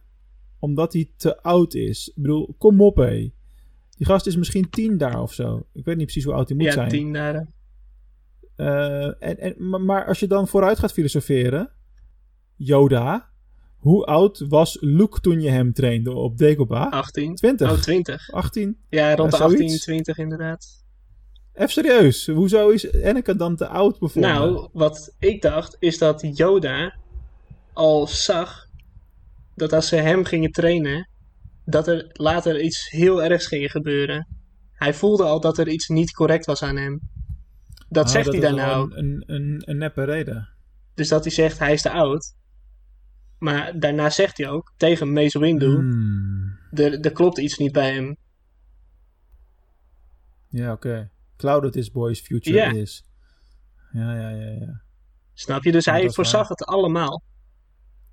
omdat 0.59 0.93
hij 0.93 1.11
te 1.17 1.41
oud 1.41 1.73
is. 1.73 2.07
Ik 2.07 2.21
bedoel, 2.21 2.55
kom 2.57 2.81
op 2.81 2.95
hé. 2.95 3.31
Die 3.97 4.05
gast 4.05 4.27
is 4.27 4.35
misschien 4.35 4.69
tien 4.69 4.97
daar 4.97 5.21
of 5.21 5.33
zo. 5.33 5.67
Ik 5.73 5.85
weet 5.85 5.95
niet 5.95 6.05
precies 6.05 6.23
hoe 6.23 6.33
oud 6.33 6.47
hij 6.47 6.57
moet 6.57 6.65
ja, 6.65 6.71
zijn. 6.71 6.85
Ja, 6.85 6.91
tien 6.91 7.13
daar. 7.13 7.47
Uh, 8.57 9.05
en, 9.05 9.37
en, 9.37 9.85
maar 9.85 10.05
als 10.05 10.19
je 10.19 10.27
dan 10.27 10.47
vooruit 10.47 10.79
gaat 10.79 10.91
filosoferen, 10.91 11.71
Yoda, 12.55 13.29
hoe 13.85 14.05
oud 14.05 14.45
was 14.47 14.77
Luke 14.81 15.19
toen 15.19 15.41
je 15.41 15.49
hem 15.49 15.73
trainde 15.73 16.13
op 16.13 16.37
Dagobah? 16.37 16.91
18. 16.91 17.35
20. 17.35 17.71
Oh, 17.71 17.77
20. 17.77 18.31
18. 18.31 18.77
Ja, 18.89 19.15
rond 19.15 19.31
de 19.31 19.37
18, 19.37 19.57
zoiets. 19.57 19.83
20 19.83 20.17
inderdaad. 20.17 20.83
Even 21.53 21.69
serieus, 21.69 22.27
hoezo 22.27 22.69
is 22.69 22.93
Anakin 23.03 23.37
dan 23.37 23.55
te 23.55 23.67
oud 23.67 23.99
bijvoorbeeld? 23.99 24.33
Nou, 24.33 24.69
wat 24.73 25.15
ik 25.19 25.41
dacht 25.41 25.75
is 25.79 25.97
dat 25.97 26.37
Yoda 26.37 26.95
al 27.73 28.07
zag 28.07 28.67
dat 29.55 29.73
als 29.73 29.87
ze 29.87 29.95
hem 29.95 30.25
gingen 30.25 30.51
trainen, 30.51 31.09
dat 31.65 31.87
er 31.87 32.09
later 32.13 32.61
iets 32.61 32.89
heel 32.89 33.23
ergs 33.23 33.47
ging 33.47 33.71
gebeuren. 33.71 34.27
Hij 34.73 34.93
voelde 34.93 35.23
al 35.23 35.39
dat 35.39 35.57
er 35.57 35.67
iets 35.67 35.87
niet 35.87 36.11
correct 36.11 36.45
was 36.45 36.63
aan 36.63 36.77
hem. 36.77 36.99
Dat 37.89 38.05
ah, 38.05 38.11
zegt 38.11 38.25
dat 38.25 38.33
hij 38.33 38.43
dan 38.43 38.55
nou. 38.55 38.95
Een, 38.95 39.23
een, 39.25 39.61
een 39.65 39.77
neppe 39.77 40.03
reden. 40.03 40.49
Dus 40.93 41.07
dat 41.07 41.23
hij 41.23 41.33
zegt 41.33 41.59
hij 41.59 41.73
is 41.73 41.81
te 41.81 41.91
oud. 41.91 42.33
Maar 43.45 43.79
daarna 43.79 44.09
zegt 44.09 44.37
hij 44.37 44.49
ook 44.49 44.73
tegen 44.77 45.13
Mace 45.13 45.39
Windu: 45.39 45.75
hmm. 45.75 46.57
er, 46.71 46.99
er 46.99 47.11
klopt 47.11 47.37
iets 47.37 47.57
niet 47.57 47.71
bij 47.71 47.93
hem. 47.93 48.17
Ja, 50.49 50.71
oké. 50.71 50.87
Okay. 50.87 51.09
Clouded 51.37 51.71
this 51.71 51.91
boy's 51.91 52.21
future 52.21 52.79
is. 52.79 53.05
Ja, 53.91 54.13
ja, 54.13 54.29
ja, 54.29 54.49
ja. 54.51 54.81
Snap 55.33 55.63
je? 55.63 55.71
Dus 55.71 55.85
ja, 55.85 55.91
hij 55.91 56.09
voorzag 56.09 56.47
het 56.47 56.65
allemaal. 56.65 57.23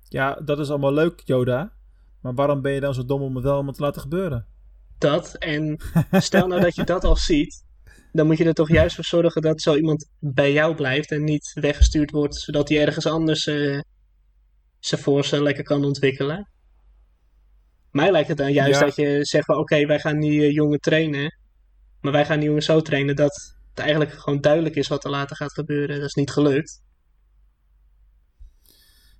Ja, 0.07 0.33
dat 0.33 0.59
is 0.59 0.69
allemaal 0.69 0.93
leuk, 0.93 1.21
Yoda. 1.25 1.73
Maar 2.21 2.33
waarom 2.33 2.61
ben 2.61 2.71
je 2.71 2.79
dan 2.79 2.93
zo 2.93 3.05
dom 3.05 3.21
om 3.21 3.35
het 3.35 3.43
wel 3.43 3.53
allemaal 3.53 3.73
te 3.73 3.81
laten 3.81 4.01
gebeuren? 4.01 4.47
Dat, 4.97 5.33
en 5.33 5.79
stel 6.11 6.47
nou 6.47 6.61
dat 6.61 6.75
je 6.75 6.83
dat 6.83 7.03
al 7.03 7.15
ziet, 7.15 7.65
dan 8.11 8.27
moet 8.27 8.37
je 8.37 8.45
er 8.45 8.53
toch 8.53 8.69
juist 8.69 8.95
voor 8.95 9.05
zorgen 9.05 9.41
dat 9.41 9.61
zo 9.61 9.75
iemand 9.75 10.09
bij 10.19 10.53
jou 10.53 10.75
blijft 10.75 11.11
en 11.11 11.23
niet 11.23 11.51
weggestuurd 11.53 12.11
wordt, 12.11 12.35
zodat 12.35 12.69
hij 12.69 12.85
ergens 12.85 13.07
anders 13.07 13.45
uh, 13.45 13.79
zijn 14.85 15.01
force 15.01 15.43
lekker 15.43 15.63
kan 15.63 15.85
ontwikkelen. 15.85 16.49
Mij 17.91 18.11
lijkt 18.11 18.27
het 18.27 18.37
dan 18.37 18.53
juist 18.53 18.79
Ja. 18.79 18.85
dat 18.85 18.95
je 18.95 19.25
zegt 19.25 19.45
van 19.45 19.57
oké, 19.57 19.85
wij 19.85 19.99
gaan 19.99 20.19
die 20.19 20.41
uh, 20.41 20.51
jongen 20.51 20.79
trainen, 20.79 21.37
maar 22.01 22.11
wij 22.11 22.25
gaan 22.25 22.37
die 22.39 22.47
jongen 22.47 22.63
zo 22.63 22.81
trainen 22.81 23.15
dat 23.15 23.55
het 23.69 23.79
eigenlijk 23.79 24.11
gewoon 24.11 24.41
duidelijk 24.41 24.75
is 24.75 24.87
wat 24.87 25.03
er 25.03 25.09
later 25.09 25.35
gaat 25.35 25.53
gebeuren. 25.53 25.95
Dat 25.95 26.05
is 26.05 26.13
niet 26.13 26.31
gelukt. 26.31 26.81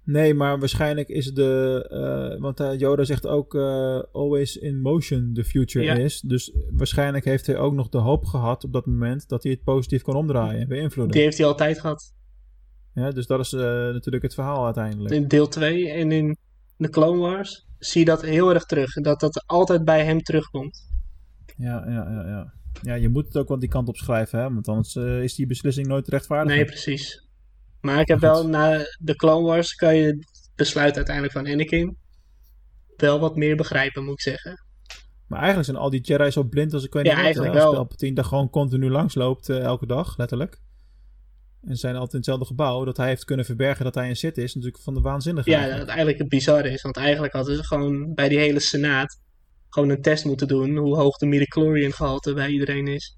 Nee, 0.05 0.33
maar 0.33 0.59
waarschijnlijk 0.59 1.09
is 1.09 1.31
de. 1.31 1.85
Uh, 2.35 2.41
want 2.41 2.59
uh, 2.59 2.79
Yoda 2.79 3.03
zegt 3.03 3.27
ook: 3.27 3.53
uh, 3.53 3.99
always 4.11 4.55
in 4.55 4.81
motion 4.81 5.31
the 5.33 5.43
future 5.43 5.85
Ja. 5.85 5.93
is. 5.93 6.21
Dus 6.21 6.53
waarschijnlijk 6.69 7.25
heeft 7.25 7.47
hij 7.47 7.57
ook 7.57 7.73
nog 7.73 7.89
de 7.89 7.97
hoop 7.97 8.25
gehad 8.25 8.63
op 8.63 8.73
dat 8.73 8.85
moment 8.85 9.27
dat 9.27 9.43
hij 9.43 9.51
het 9.51 9.63
positief 9.63 10.01
kan 10.01 10.15
omdraaien 10.15 10.61
en 10.61 10.67
beïnvloeden. 10.67 11.13
Die 11.13 11.23
heeft 11.23 11.37
hij 11.37 11.47
altijd 11.47 11.79
gehad. 11.79 12.13
Ja, 12.93 13.11
dus 13.11 13.27
dat 13.27 13.39
is 13.39 13.53
uh, 13.53 13.61
natuurlijk 13.61 14.23
het 14.23 14.33
verhaal 14.33 14.65
uiteindelijk. 14.65 15.13
In 15.15 15.27
deel 15.27 15.47
2 15.47 15.89
en 15.89 16.11
in 16.11 16.37
de 16.77 16.89
Clone 16.89 17.19
Wars 17.19 17.65
zie 17.79 17.99
je 17.99 18.05
dat 18.05 18.21
heel 18.21 18.53
erg 18.53 18.65
terug. 18.65 18.93
Dat 18.93 19.19
dat 19.19 19.43
altijd 19.45 19.85
bij 19.85 20.05
hem 20.05 20.21
terugkomt. 20.21 20.91
Ja, 21.57 21.83
ja, 21.87 22.09
ja, 22.11 22.27
ja. 22.27 22.53
Ja, 22.81 22.93
je 22.93 23.09
moet 23.09 23.25
het 23.25 23.37
ook 23.37 23.47
wel 23.47 23.59
die 23.59 23.69
kant 23.69 23.87
op 23.87 23.97
schrijven, 23.97 24.39
hè? 24.39 24.53
Want 24.53 24.67
anders 24.67 24.95
uh, 24.95 25.23
is 25.23 25.35
die 25.35 25.47
beslissing 25.47 25.87
nooit 25.87 26.07
rechtvaardig. 26.07 26.55
Nee, 26.55 26.65
precies. 26.65 27.27
Maar 27.81 27.99
ik 27.99 28.07
heb 28.07 28.19
Goed. 28.19 28.27
wel 28.27 28.47
na 28.47 28.77
de 28.99 29.15
Clone 29.15 29.47
Wars 29.47 29.75
kan 29.75 29.95
je 29.95 30.05
het 30.05 30.51
besluit 30.55 30.95
uiteindelijk 30.95 31.33
van 31.35 31.47
Anakin. 31.47 31.97
wel 32.97 33.19
wat 33.19 33.35
meer 33.35 33.55
begrijpen, 33.55 34.03
moet 34.03 34.13
ik 34.13 34.21
zeggen. 34.21 34.65
Maar 35.27 35.39
eigenlijk 35.39 35.69
zijn 35.69 35.81
al 35.83 35.89
die 35.89 36.01
Jedi 36.01 36.31
zo 36.31 36.43
blind 36.43 36.73
als 36.73 36.83
ik 36.83 36.93
weet 36.93 37.05
Ja, 37.05 37.15
niet 37.15 37.23
eigenlijk 37.23 37.53
als 37.53 37.63
wel. 37.63 37.73
Palpatine 37.73 38.15
daar 38.15 38.25
gewoon 38.25 38.49
continu 38.49 38.89
langs 38.89 39.15
loopt, 39.15 39.49
eh, 39.49 39.59
elke 39.59 39.85
dag, 39.85 40.17
letterlijk. 40.17 40.61
En 41.67 41.75
zijn 41.75 41.93
altijd 41.93 42.11
in 42.11 42.17
hetzelfde 42.17 42.45
gebouw. 42.45 42.85
Dat 42.85 42.97
hij 42.97 43.07
heeft 43.07 43.25
kunnen 43.25 43.45
verbergen 43.45 43.83
dat 43.83 43.95
hij 43.95 44.09
een 44.09 44.15
Sith 44.15 44.37
is. 44.37 44.55
Natuurlijk 44.55 44.83
van 44.83 44.93
de 44.93 45.01
waanzinnige. 45.01 45.49
Ja, 45.49 45.77
dat 45.77 45.87
eigenlijk 45.87 46.17
het 46.17 46.29
bizarre 46.29 46.69
is. 46.69 46.81
Want 46.81 46.97
eigenlijk 46.97 47.33
hadden 47.33 47.55
ze 47.55 47.63
gewoon 47.63 48.13
bij 48.13 48.29
die 48.29 48.37
hele 48.37 48.59
senaat 48.59 49.21
gewoon 49.69 49.89
een 49.89 50.01
test 50.01 50.25
moeten 50.25 50.47
doen 50.47 50.75
hoe 50.77 50.95
hoog 50.95 51.17
de 51.17 51.25
midichlorian 51.25 51.93
gehalte 51.93 52.33
bij 52.33 52.49
iedereen 52.49 52.87
is. 52.87 53.17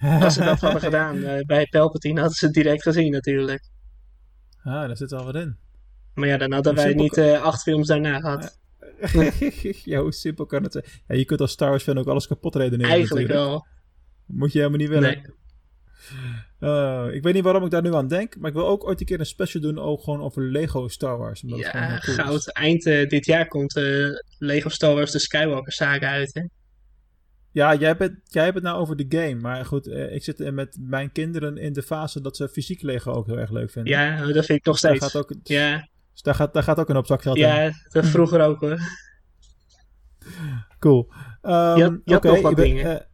Als 0.00 0.34
ze 0.34 0.44
dat 0.44 0.60
hadden 0.60 0.80
gedaan 0.90 1.22
eh, 1.22 1.44
bij 1.44 1.66
Palpatine 1.66 2.20
hadden 2.20 2.36
ze 2.36 2.44
het 2.44 2.54
direct 2.54 2.82
gezien 2.82 3.10
natuurlijk. 3.10 3.70
Ah, 4.62 4.86
daar 4.86 4.96
zit 4.96 5.10
wel 5.10 5.24
wat 5.24 5.34
in. 5.34 5.56
Maar 6.14 6.28
ja, 6.28 6.36
dan 6.36 6.52
hadden 6.52 6.74
Hoe 6.74 6.84
wij 6.84 6.94
niet 6.94 7.16
eh, 7.16 7.42
acht 7.42 7.62
films 7.62 7.86
daarna 7.86 8.20
gehad. 8.20 8.58
ja, 9.84 10.00
hoe 10.00 10.12
simpel 10.12 10.46
kan 10.46 10.62
het 10.62 10.72
zijn? 10.72 10.84
Ja, 11.06 11.14
je 11.14 11.24
kunt 11.24 11.40
als 11.40 11.50
Star 11.50 11.68
Wars 11.68 11.82
fan 11.82 11.98
ook 11.98 12.06
alles 12.06 12.26
kapot 12.26 12.54
redeneren 12.54 12.92
Eigenlijk 12.92 13.28
natuurlijk. 13.28 13.50
wel. 13.50 13.66
Moet 14.26 14.52
je 14.52 14.58
helemaal 14.58 14.78
niet 14.78 14.88
willen. 14.88 15.10
Nee. 15.10 15.36
Eh, 16.58 17.06
ik 17.10 17.22
weet 17.22 17.34
niet 17.34 17.42
waarom 17.42 17.64
ik 17.64 17.70
daar 17.70 17.82
nu 17.82 17.94
aan 17.94 18.08
denk, 18.08 18.36
maar 18.38 18.48
ik 18.48 18.56
wil 18.56 18.66
ook 18.66 18.86
ooit 18.86 19.00
een 19.00 19.06
keer 19.06 19.20
een 19.20 19.26
special 19.26 19.62
doen 19.62 19.78
ook 19.78 20.02
gewoon 20.02 20.20
over 20.20 20.42
Lego 20.42 20.88
Star 20.88 21.18
Wars. 21.18 21.42
Ja, 21.46 21.98
cool 22.04 22.16
goud. 22.16 22.52
Eind 22.52 22.86
eh, 22.86 23.08
dit 23.08 23.26
jaar 23.26 23.48
komt 23.48 23.76
eh, 23.76 24.08
Lego 24.38 24.68
Star 24.68 24.94
Wars 24.94 25.10
de 25.10 25.18
Skywalker 25.18 25.72
saga 25.72 26.10
uit, 26.10 26.34
hè? 26.34 26.42
Ja, 27.52 27.74
jij 27.74 27.88
hebt, 27.88 28.00
het, 28.00 28.20
jij 28.24 28.42
hebt 28.42 28.54
het 28.54 28.64
nou 28.64 28.80
over 28.80 28.96
de 28.96 29.06
game, 29.08 29.34
maar 29.34 29.64
goed, 29.64 29.86
ik 29.86 30.24
zit 30.24 30.52
met 30.52 30.76
mijn 30.80 31.12
kinderen 31.12 31.56
in 31.56 31.72
de 31.72 31.82
fase 31.82 32.20
dat 32.20 32.36
ze 32.36 32.48
fysiek 32.48 32.82
Lego 32.82 33.12
ook 33.12 33.26
heel 33.26 33.38
erg 33.38 33.50
leuk 33.50 33.70
vinden. 33.70 33.92
Ja, 33.92 34.16
dat 34.26 34.46
vind 34.46 34.58
ik 34.58 34.64
nog 34.64 34.80
daar 34.80 34.96
steeds. 34.96 35.12
gaat 35.12 35.22
ook, 35.22 35.34
Ja, 35.42 35.88
dus 36.12 36.22
daar 36.22 36.34
gaat, 36.34 36.54
daar 36.54 36.62
gaat 36.62 36.78
ook 36.78 36.88
een 36.88 36.94
hoop 36.94 37.06
zakgeld 37.06 37.36
in. 37.36 37.42
ja 37.42 37.72
dat 37.88 38.06
vroeger 38.06 38.40
ook 38.40 38.60
hoor. 38.60 38.78
Cool. 40.78 41.12
Ehm, 41.42 41.78
Je 41.78 42.00
je 42.04 42.18
nog 42.22 42.40
wat 42.40 42.56
dingen. 42.56 43.07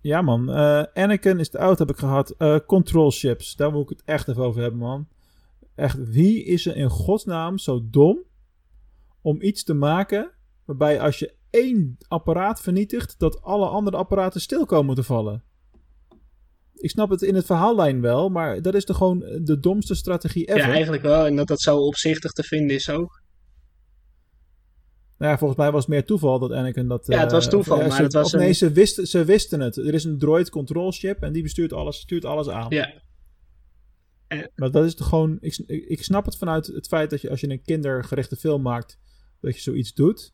Ja, 0.00 0.22
man. 0.22 0.52
Eh, 0.52 0.82
Anakin 0.94 1.38
is 1.38 1.50
te 1.50 1.58
oud, 1.58 1.78
heb 1.78 1.90
ik 1.90 1.96
gehad. 1.96 2.30
Eh, 2.30 2.56
control 2.66 3.10
ships. 3.10 3.56
Daar 3.56 3.72
moet 3.72 3.82
ik 3.82 3.88
het 3.88 4.02
echt 4.04 4.28
even 4.28 4.42
over 4.42 4.62
hebben, 4.62 4.80
man. 4.80 5.08
Echt, 5.74 6.10
wie 6.10 6.44
is 6.44 6.66
er 6.66 6.76
in 6.76 6.88
godsnaam 6.88 7.58
zo 7.58 7.80
dom 7.90 8.22
om 9.22 9.42
iets 9.42 9.64
te 9.64 9.74
maken 9.74 10.30
waarbij 10.64 11.00
als 11.00 11.18
je 11.18 11.34
één 11.50 11.96
apparaat 12.08 12.60
vernietigt, 12.60 13.18
dat 13.18 13.42
alle 13.42 13.66
andere 13.66 13.96
apparaten 13.96 14.40
stil 14.40 14.66
komen 14.66 14.94
te 14.94 15.02
vallen? 15.02 15.42
Ik 16.74 16.90
snap 16.90 17.10
het 17.10 17.22
in 17.22 17.34
het 17.34 17.46
verhaallijn 17.46 18.00
wel, 18.00 18.28
maar 18.28 18.62
dat 18.62 18.74
is 18.74 18.84
toch 18.84 18.96
gewoon 18.96 19.18
de 19.42 19.58
domste 19.60 19.94
strategie 19.94 20.48
ever? 20.48 20.66
Ja, 20.66 20.72
eigenlijk 20.72 21.02
wel. 21.02 21.26
En 21.26 21.36
dat 21.36 21.46
dat 21.46 21.60
zo 21.60 21.78
opzichtig 21.78 22.32
te 22.32 22.42
vinden 22.42 22.76
is 22.76 22.90
ook. 22.90 23.22
Nou 25.18 25.32
ja, 25.32 25.38
volgens 25.38 25.58
mij 25.58 25.70
was 25.70 25.80
het 25.80 25.90
meer 25.90 26.04
toeval 26.04 26.38
dat 26.38 26.52
Anakin 26.52 26.88
dat... 26.88 27.06
Ja, 27.06 27.20
het 27.20 27.32
was 27.32 27.44
eh, 27.44 27.50
toeval, 27.50 27.76
of, 27.76 27.86
maar 27.86 27.96
ze, 27.96 28.02
het 28.02 28.12
was 28.12 28.32
nee, 28.32 28.52
ze 28.52 28.72
wisten, 28.72 29.06
ze 29.06 29.24
wisten 29.24 29.60
het. 29.60 29.76
Er 29.76 29.94
is 29.94 30.04
een 30.04 30.18
droid 30.18 30.50
control 30.50 30.92
ship 30.92 31.22
en 31.22 31.32
die 31.32 31.42
bestuurt 31.42 31.72
alles, 31.72 31.96
stuurt 31.96 32.24
alles 32.24 32.48
aan. 32.48 32.66
Ja, 32.68 32.92
Maar 34.54 34.70
dat 34.70 34.84
is 34.84 34.94
toch 34.94 35.08
gewoon... 35.08 35.38
Ik, 35.40 35.56
ik 35.66 36.02
snap 36.02 36.24
het 36.24 36.36
vanuit 36.36 36.66
het 36.66 36.86
feit 36.86 37.10
dat 37.10 37.20
je 37.20 37.30
als 37.30 37.40
je 37.40 37.50
een 37.50 37.62
kindergerichte 37.62 38.36
film 38.36 38.62
maakt, 38.62 38.98
dat 39.40 39.54
je 39.54 39.60
zoiets 39.60 39.94
doet. 39.94 40.32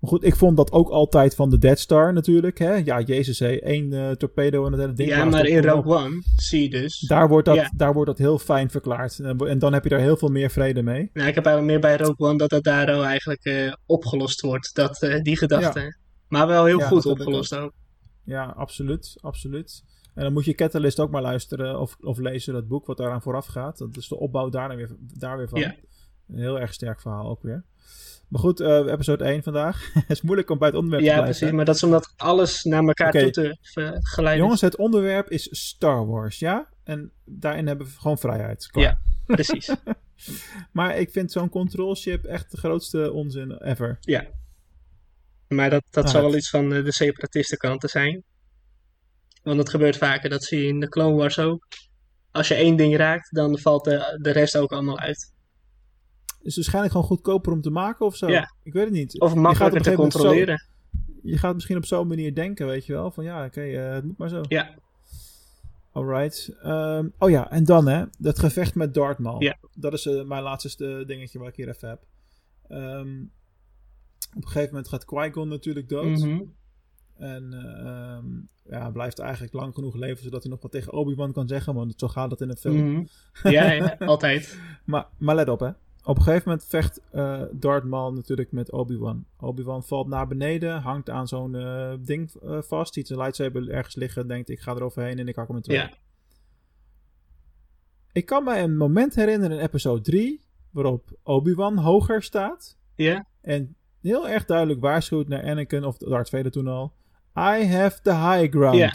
Maar 0.00 0.10
goed, 0.10 0.24
ik 0.24 0.36
vond 0.36 0.56
dat 0.56 0.72
ook 0.72 0.88
altijd 0.88 1.34
van 1.34 1.50
de 1.50 1.58
Dead 1.58 1.78
Star 1.78 2.12
natuurlijk. 2.12 2.58
Hè? 2.58 2.74
Ja, 2.74 3.00
jezus, 3.00 3.38
hé, 3.38 3.56
één 3.56 3.92
eh, 3.92 4.10
torpedo 4.10 4.66
en 4.66 4.72
het 4.72 4.80
hele 4.80 4.92
ding. 4.92 5.08
ja 5.08 5.24
maar 5.24 5.46
in. 5.46 5.64
Rogue 5.64 5.96
One 5.96 6.22
zie 6.36 6.62
je 6.62 6.70
dus... 6.70 7.00
Daar 7.00 7.28
wordt, 7.28 7.46
dat, 7.46 7.56
Ja. 7.56 7.70
daar 7.76 7.92
wordt 7.92 8.08
dat 8.08 8.18
heel 8.18 8.38
fijn 8.38 8.70
verklaard. 8.70 9.18
En, 9.18 9.58
dan 9.58 9.72
heb 9.72 9.82
je 9.82 9.88
daar 9.88 10.00
heel 10.00 10.16
veel 10.16 10.28
meer 10.28 10.50
vrede 10.50 10.82
mee. 10.82 11.10
Nou, 11.12 11.28
ik 11.28 11.34
heb 11.34 11.46
eigenlijk 11.46 11.66
meer 11.66 11.90
bij 11.90 12.06
Rogue 12.06 12.28
One 12.28 12.38
dat 12.38 12.50
het 12.50 12.64
daar 12.64 12.92
al 12.92 13.04
eigenlijk 13.04 13.44
eh, 13.44 13.72
opgelost 13.86 14.40
wordt. 14.40 14.74
Dat, 14.74 15.02
eh, 15.02 15.22
die 15.22 15.36
gedachte. 15.36 15.98
Maar 16.28 16.46
wel 16.46 16.64
heel 16.64 16.78
Ja, 16.78 16.86
goed 16.86 17.02
dat 17.02 17.12
opgelost 17.12 17.56
ook. 17.56 17.72
Ja, 18.24 18.44
absoluut. 18.44 19.14
absoluut. 19.20 19.82
En 20.14 20.22
dan 20.22 20.32
moet 20.32 20.44
je 20.44 20.54
Catalyst 20.54 21.00
ook 21.00 21.10
maar 21.10 21.22
luisteren 21.22 21.80
of, 21.80 21.96
of 22.00 22.18
lezen, 22.18 22.52
dat 22.54 22.68
boek 22.68 22.86
wat 22.86 22.96
daaraan 22.96 23.22
vooraf 23.22 23.46
gaat. 23.46 23.78
Dat 23.78 23.96
is 23.96 24.08
de 24.08 24.18
opbouw 24.18 24.48
daar, 24.48 24.76
weer, 24.76 24.96
daar 24.98 25.36
weer 25.36 25.48
van. 25.48 25.60
Ja. 25.60 25.74
Een 26.28 26.38
heel 26.38 26.60
erg 26.60 26.72
sterk 26.72 27.00
verhaal 27.00 27.28
ook 27.30 27.42
weer. 27.42 27.64
Maar 28.30 28.40
goed, 28.40 28.60
eh, 28.60 28.76
episode 28.86 29.24
1 29.24 29.42
vandaag. 29.42 29.90
het 29.94 30.04
is 30.10 30.20
moeilijk 30.20 30.50
om 30.50 30.58
bij 30.58 30.68
het 30.68 30.76
onderwerp 30.76 31.02
te 31.04 31.08
Ja, 31.10 31.16
blijven. 31.16 31.38
precies. 31.38 31.56
Maar 31.56 31.64
dat 31.64 31.74
is 31.74 31.82
omdat 31.82 32.12
alles 32.16 32.62
naar 32.64 32.82
elkaar 32.84 33.12
toe 33.12 33.30
te 33.30 33.56
eh, 33.74 33.90
geleiden. 34.00 34.42
Jongens, 34.44 34.60
het 34.60 34.76
onderwerp 34.76 35.30
is 35.30 35.48
Star 35.50 36.06
Wars, 36.06 36.38
ja? 36.38 36.68
En 36.84 37.12
daarin 37.24 37.66
hebben 37.66 37.86
we 37.86 37.92
gewoon 37.98 38.18
vrijheid. 38.18 38.66
Klaar. 38.66 38.84
Ja. 38.84 38.98
Precies. 39.26 39.74
Maar 40.72 40.98
ik 40.98 41.10
vind 41.10 41.32
zo'n 41.32 41.48
control 41.48 41.96
ship 41.96 42.24
echt 42.24 42.50
de 42.50 42.56
grootste 42.56 43.12
onzin 43.12 43.52
ever. 43.52 43.96
Ja. 44.00 44.26
Maar 45.48 45.70
dat, 45.70 45.82
dat 45.90 46.04
Ah, 46.04 46.10
zal 46.10 46.22
wel 46.22 46.36
iets 46.36 46.50
van 46.50 46.72
eh, 46.74 46.84
de 46.84 46.92
separatistenkanten 46.92 47.88
zijn. 47.88 48.22
Want 49.42 49.58
het 49.58 49.68
gebeurt 49.68 49.96
vaker, 49.96 50.30
dat 50.30 50.44
zie 50.44 50.60
je 50.62 50.68
in 50.68 50.80
de 50.80 50.88
Clone 50.88 51.16
Wars 51.16 51.38
ook. 51.38 51.66
Als 52.30 52.48
je 52.48 52.54
één 52.54 52.76
ding 52.76 52.96
raakt, 52.96 53.34
dan 53.34 53.58
valt 53.58 53.84
de, 53.84 54.18
de 54.22 54.30
rest 54.30 54.56
ook 54.56 54.72
allemaal 54.72 54.98
uit. 54.98 55.32
Is 56.42 56.46
het 56.46 56.54
waarschijnlijk 56.54 56.92
gewoon 56.92 57.06
goedkoper 57.06 57.52
om 57.52 57.60
te 57.60 57.70
maken 57.70 58.06
of 58.06 58.16
zo? 58.16 58.28
Ja. 58.28 58.52
Ik 58.62 58.72
weet 58.72 58.84
het 58.84 58.92
niet. 58.92 59.08
Of 59.08 59.14
Je 59.14 59.26
gaat 59.28 59.36
op 59.36 59.42
makkelijker 59.42 59.82
te 59.82 59.90
zo- 59.90 59.96
controleren. 59.96 60.62
je 61.22 61.38
gaat 61.38 61.54
misschien 61.54 61.76
op 61.76 61.84
zo'n 61.84 62.06
manier 62.06 62.34
denken, 62.34 62.66
weet 62.66 62.86
je 62.86 62.92
wel. 62.92 63.10
Van 63.10 63.24
ja, 63.24 63.44
oké, 63.44 63.60
eh, 63.62 63.92
het 63.92 64.04
moet 64.04 64.18
maar 64.18 64.28
zo. 64.28 64.40
Ja, 64.48 64.74
Alright. 65.92 66.56
Ehm, 66.62 67.08
oh 67.18 67.30
ja, 67.30 67.50
en 67.50 67.64
dan 67.64 67.88
hè, 67.88 68.04
dat 68.18 68.38
gevecht 68.38 68.74
met 68.74 68.94
Darth 68.94 69.18
Maul. 69.18 69.42
Ja. 69.42 69.56
Dat 69.74 69.92
is 69.92 70.06
eh, 70.06 70.24
mijn 70.24 70.42
laatste 70.42 71.04
dingetje 71.06 71.38
wat 71.38 71.48
ik 71.48 71.56
hier 71.56 71.68
even 71.68 71.88
heb. 71.88 72.02
Ehm, 72.68 73.20
op 74.36 74.42
een 74.42 74.48
gegeven 74.48 74.68
moment 74.68 74.88
gaat 74.88 75.04
Qui-Gon 75.04 75.48
natuurlijk 75.48 75.88
dood. 75.88 76.18
Mhm. 76.18 76.40
En 77.18 77.52
eh, 77.52 77.86
ehm, 77.86 78.26
ja, 78.64 78.90
blijft 78.90 79.18
eigenlijk 79.18 79.52
lang 79.52 79.74
genoeg 79.74 79.94
leven 79.94 80.22
zodat 80.24 80.42
hij 80.42 80.50
nog 80.50 80.62
wat 80.62 80.70
tegen 80.70 80.92
Obi-Wan 80.92 81.32
kan 81.32 81.48
zeggen. 81.48 81.74
Want 81.74 81.94
zo 81.96 82.08
gaat 82.08 82.30
dat 82.30 82.40
in 82.40 82.48
een 82.50 82.56
film. 82.56 82.92
Mhm. 82.92 83.04
ja, 83.42 83.70
ja, 83.72 83.96
altijd. 84.06 84.58
Maar, 84.84 85.06
maar 85.18 85.34
let 85.34 85.48
op 85.48 85.60
hè. 85.60 85.70
Op 86.04 86.16
een 86.16 86.22
gegeven 86.22 86.48
moment 86.48 86.66
vecht 86.68 87.00
eh 87.10 87.42
Darth 87.52 87.84
Maul 87.84 88.12
natuurlijk 88.12 88.52
met 88.52 88.72
Obi-Wan. 88.72 89.24
Obi-Wan 89.36 89.84
valt 89.84 90.08
naar 90.08 90.26
beneden, 90.26 90.80
hangt 90.80 91.10
aan 91.10 91.28
zo'n 91.28 91.54
eh, 91.54 91.92
ding 92.00 92.32
eh, 92.42 92.58
vast. 92.62 92.94
Ziet 92.94 93.06
zijn 93.06 93.18
lightsaber 93.18 93.70
ergens 93.70 93.94
liggen, 93.94 94.28
denkt 94.28 94.48
ik 94.48 94.60
ga 94.60 94.74
er 94.74 94.82
overheen 94.82 95.18
en 95.18 95.28
ik 95.28 95.36
hak 95.36 95.46
hem 95.46 95.56
in 95.56 95.62
twee. 95.62 95.76
Ja. 95.76 95.90
Ik 98.12 98.26
kan 98.26 98.44
me 98.44 98.58
een 98.58 98.76
moment 98.76 99.14
herinneren 99.14 99.56
in 99.58 99.62
episode 99.64 100.00
3, 100.00 100.40
waarop 100.70 101.18
Obi-Wan 101.22 101.76
hoger 101.76 102.22
staat. 102.22 102.78
Ja, 102.94 103.26
En 103.40 103.76
heel 104.00 104.28
erg 104.28 104.44
duidelijk 104.44 104.80
waarschuwt 104.80 105.28
naar 105.28 105.42
Anakin, 105.42 105.84
of 105.84 105.96
Darth 105.98 106.28
Vader 106.28 106.50
toen 106.50 106.66
al. 106.66 106.92
I 107.36 107.66
have 107.66 108.00
the 108.02 108.14
high 108.14 108.50
ground. 108.50 108.76
Ja. 108.76 108.92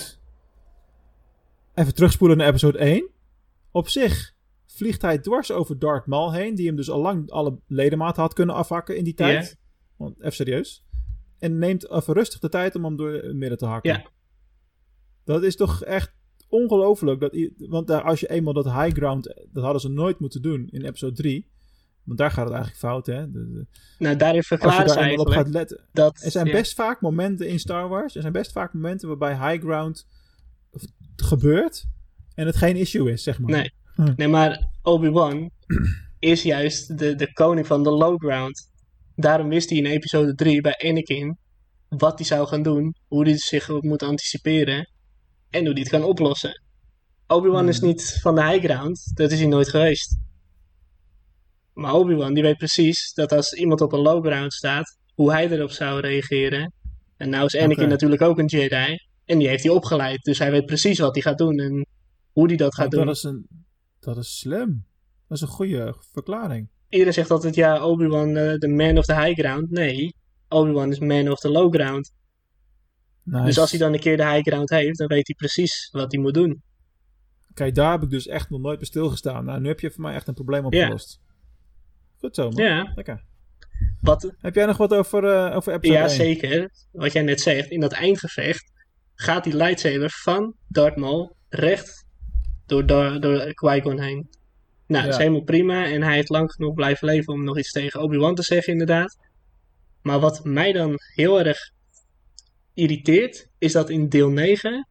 Even 1.73 1.95
terugspoelen 1.95 2.37
naar 2.37 2.47
episode 2.47 2.77
1. 2.77 3.09
Op 3.71 3.87
zich 3.87 4.34
vliegt 4.75 5.01
hij 5.01 5.17
dwars 5.19 5.51
over 5.51 5.79
Darth 5.79 6.05
Maul 6.05 6.33
heen, 6.33 6.55
die 6.55 6.67
hem 6.67 6.75
dus 6.75 6.89
al 6.89 7.01
lang 7.01 7.29
alle 7.29 7.59
ledematen 7.67 8.21
had 8.21 8.33
kunnen 8.33 8.55
afhakken 8.55 8.97
in 8.97 9.03
die 9.03 9.13
tijd. 9.13 9.57
Want 9.95 10.19
even 10.19 10.33
serieus. 10.33 10.85
En 11.39 11.57
neemt 11.57 11.91
even 11.91 12.13
rustig 12.13 12.39
de 12.39 12.49
tijd 12.49 12.75
om 12.75 12.83
hem 12.83 12.95
door 12.95 13.11
het 13.11 13.35
midden 13.35 13.57
te 13.57 13.65
hakken. 13.65 13.91
Ja. 13.91 14.05
Dat 15.23 15.43
is 15.43 15.55
toch 15.55 15.83
echt 15.83 16.13
ongelooflijk. 16.49 17.19
Dat, 17.19 17.37
want 17.57 17.87
daar, 17.87 18.01
als 18.01 18.19
je 18.19 18.29
eenmaal 18.29 18.53
dat 18.53 18.65
high 18.65 18.95
ground, 18.95 19.23
dat 19.51 19.63
hadden 19.63 19.81
ze 19.81 19.89
nooit 19.89 20.19
moeten 20.19 20.41
doen 20.41 20.67
in 20.69 20.85
episode 20.85 21.15
3. 21.15 21.53
Want 22.03 22.17
daar 22.17 22.31
gaat 22.31 22.45
het 22.45 22.53
eigenlijk 22.53 22.83
fout, 22.83 23.05
hè? 23.05 23.31
De- 23.31 23.51
de- 23.51 23.67
nou 23.97 24.15
daarin 24.15 24.37
als 24.37 24.47
je 24.49 24.57
verklaren 24.57 24.87
daar 24.87 24.97
eenmaal 24.97 25.25
op 25.25 25.31
gaat 25.31 25.49
letten. 25.49 25.87
dat... 25.91 26.21
Er 26.21 26.31
zijn 26.31 26.45
ja. 26.45 26.51
best 26.51 26.73
vaak 26.73 27.01
momenten 27.01 27.47
in 27.47 27.59
Star 27.59 27.87
Wars. 27.87 28.15
Er 28.15 28.21
zijn 28.21 28.33
best 28.33 28.51
vaak 28.51 28.73
momenten 28.73 29.07
waarbij 29.07 29.49
high 29.49 29.65
ground 29.65 30.07
gebeurt. 31.15 31.85
En 32.35 32.45
het 32.45 32.55
geen 32.55 32.75
issue 32.75 33.11
is, 33.11 33.23
zeg 33.23 33.39
maar. 33.39 33.51
Nee. 33.51 33.73
Hm. 33.95 34.13
nee, 34.15 34.27
maar 34.27 34.69
Obi-Wan 34.81 35.51
is 36.19 36.43
juist 36.43 36.97
de, 36.97 37.15
de 37.15 37.33
koning 37.33 37.67
van 37.67 37.83
de 37.83 37.91
low 37.91 38.19
ground. 38.19 38.71
Daarom 39.15 39.49
wist 39.49 39.69
hij 39.69 39.77
in 39.77 39.85
episode 39.85 40.35
3 40.35 40.61
bij 40.61 40.77
Anakin 40.77 41.37
wat 41.89 42.17
hij 42.17 42.27
zou 42.27 42.47
gaan 42.47 42.63
doen, 42.63 42.95
hoe 43.07 43.23
hij 43.23 43.37
zich 43.37 43.81
moet 43.81 44.03
anticiperen 44.03 44.89
en 45.49 45.63
hoe 45.63 45.71
hij 45.71 45.81
het 45.81 45.89
kan 45.89 46.03
oplossen. 46.03 46.61
Obi-Wan 47.27 47.59
Hmm. 47.59 47.69
is 47.69 47.79
niet 47.79 48.19
van 48.21 48.35
de 48.35 48.43
high 48.47 48.65
ground, 48.65 49.11
dat 49.13 49.31
is 49.31 49.39
hij 49.39 49.47
nooit 49.47 49.69
geweest. 49.69 50.17
Maar 51.73 51.93
Obi-Wan 51.93 52.33
die 52.33 52.43
weet 52.43 52.57
precies 52.57 53.13
dat 53.13 53.31
als 53.31 53.53
iemand 53.53 53.81
op 53.81 53.93
een 53.93 53.99
low 53.99 54.25
ground 54.25 54.53
staat, 54.53 54.97
hoe 55.13 55.31
hij 55.31 55.49
erop 55.49 55.71
zou 55.71 55.99
reageren. 55.99 56.73
En 57.17 57.29
nou 57.29 57.45
is 57.45 57.57
Anakin 57.57 57.89
natuurlijk 57.89 58.21
ook 58.21 58.39
een 58.39 58.45
Jedi 58.45 58.97
en 59.25 59.37
die 59.37 59.47
heeft 59.47 59.63
hij 59.63 59.71
opgeleid, 59.71 60.23
dus 60.23 60.39
hij 60.39 60.51
weet 60.51 60.65
precies 60.65 60.99
wat 60.99 61.13
hij 61.13 61.23
gaat 61.23 61.37
doen 61.37 61.59
en 61.59 61.87
hoe 62.31 62.47
hij 62.47 62.55
dat 62.55 62.75
gaat 62.75 62.91
doen. 62.91 63.05
dat, 63.05 63.15
is 63.15 63.23
een, 63.23 63.47
dat 64.05 64.17
is 64.17 64.37
slim. 64.37 64.85
Dat 65.27 65.37
is 65.37 65.41
een 65.41 65.47
goede 65.47 65.95
verklaring. 66.11 66.69
Iedereen 66.89 67.13
zegt 67.13 67.31
altijd, 67.31 67.55
ja, 67.55 67.85
Obi-Wan, 67.85 68.37
eh, 68.37 68.53
de 68.53 68.67
man 68.67 68.97
of 68.97 69.05
the 69.05 69.15
high 69.21 69.39
ground. 69.39 69.71
Nee, 69.71 70.15
Obi-Wan 70.47 70.91
is 70.91 70.99
man 70.99 71.31
of 71.31 71.39
the 71.39 71.49
low 71.51 71.73
ground. 71.73 72.13
Nice. 73.23 73.45
Dus 73.45 73.59
als 73.59 73.69
hij 73.69 73.79
dan 73.79 73.93
een 73.93 73.99
keer 73.99 74.17
de 74.17 74.27
high 74.27 74.49
ground 74.49 74.69
heeft, 74.69 74.97
dan 74.97 75.07
weet 75.07 75.27
hij 75.27 75.35
precies 75.35 75.89
wat 75.91 76.11
hij 76.11 76.21
moet 76.21 76.33
doen. 76.33 76.63
Kijk, 77.53 77.75
daar 77.75 77.91
heb 77.91 78.03
ik 78.03 78.09
dus 78.09 78.27
echt 78.27 78.49
nog 78.49 78.61
nooit 78.61 78.77
bij 78.77 78.87
stilgestaan. 78.87 79.45
Nou, 79.45 79.59
nu 79.59 79.67
heb 79.67 79.79
je 79.79 79.91
voor 79.91 80.01
mij 80.01 80.13
echt 80.13 80.27
een 80.27 80.33
probleem 80.33 80.65
opgelost. 80.65 81.19
Goed 82.17 82.35
zo, 82.35 82.49
man. 82.49 82.63
Ja, 82.63 82.91
Lekker. 82.95 83.23
Wat, 84.01 84.33
Heb 84.37 84.55
jij 84.55 84.65
nog 84.65 84.77
wat 84.77 84.93
over, 84.93 85.23
eh, 85.23 85.55
over 85.55 85.73
episode 85.73 85.99
ja, 85.99 86.07
1? 86.07 86.15
zeker. 86.15 86.71
Wat 86.91 87.13
jij 87.13 87.21
net 87.21 87.41
zegt, 87.41 87.69
in 87.69 87.79
dat 87.79 87.91
eindgevecht 87.91 88.71
gaat 89.15 89.43
die 89.43 89.55
lightsaber 89.55 90.09
van 90.09 90.55
Darth 90.67 90.95
Maul 90.95 91.35
recht 91.49 92.04
door, 92.65 92.85
door, 92.85 93.19
door 93.19 93.53
Qui-Gon 93.53 93.99
heen. 93.99 94.29
Nou, 94.87 95.03
dat 95.03 95.11
is 95.11 95.17
Ja. 95.17 95.21
helemaal 95.21 95.43
prima. 95.43 95.85
En 95.85 96.03
hij 96.03 96.15
heeft 96.15 96.29
lang 96.29 96.51
genoeg 96.51 96.73
blijven 96.73 97.07
leven 97.07 97.33
om 97.33 97.43
nog 97.43 97.57
iets 97.57 97.71
tegen 97.71 98.01
Obi-Wan 98.01 98.35
te 98.35 98.41
zeggen, 98.43 98.71
inderdaad. 98.71 99.17
Maar 100.01 100.19
wat 100.19 100.43
mij 100.43 100.71
dan 100.71 100.95
heel 101.15 101.39
erg 101.39 101.57
irriteert, 102.73 103.47
is 103.57 103.71
dat 103.71 103.89
in 103.89 104.09
deel 104.09 104.29
9... 104.29 104.87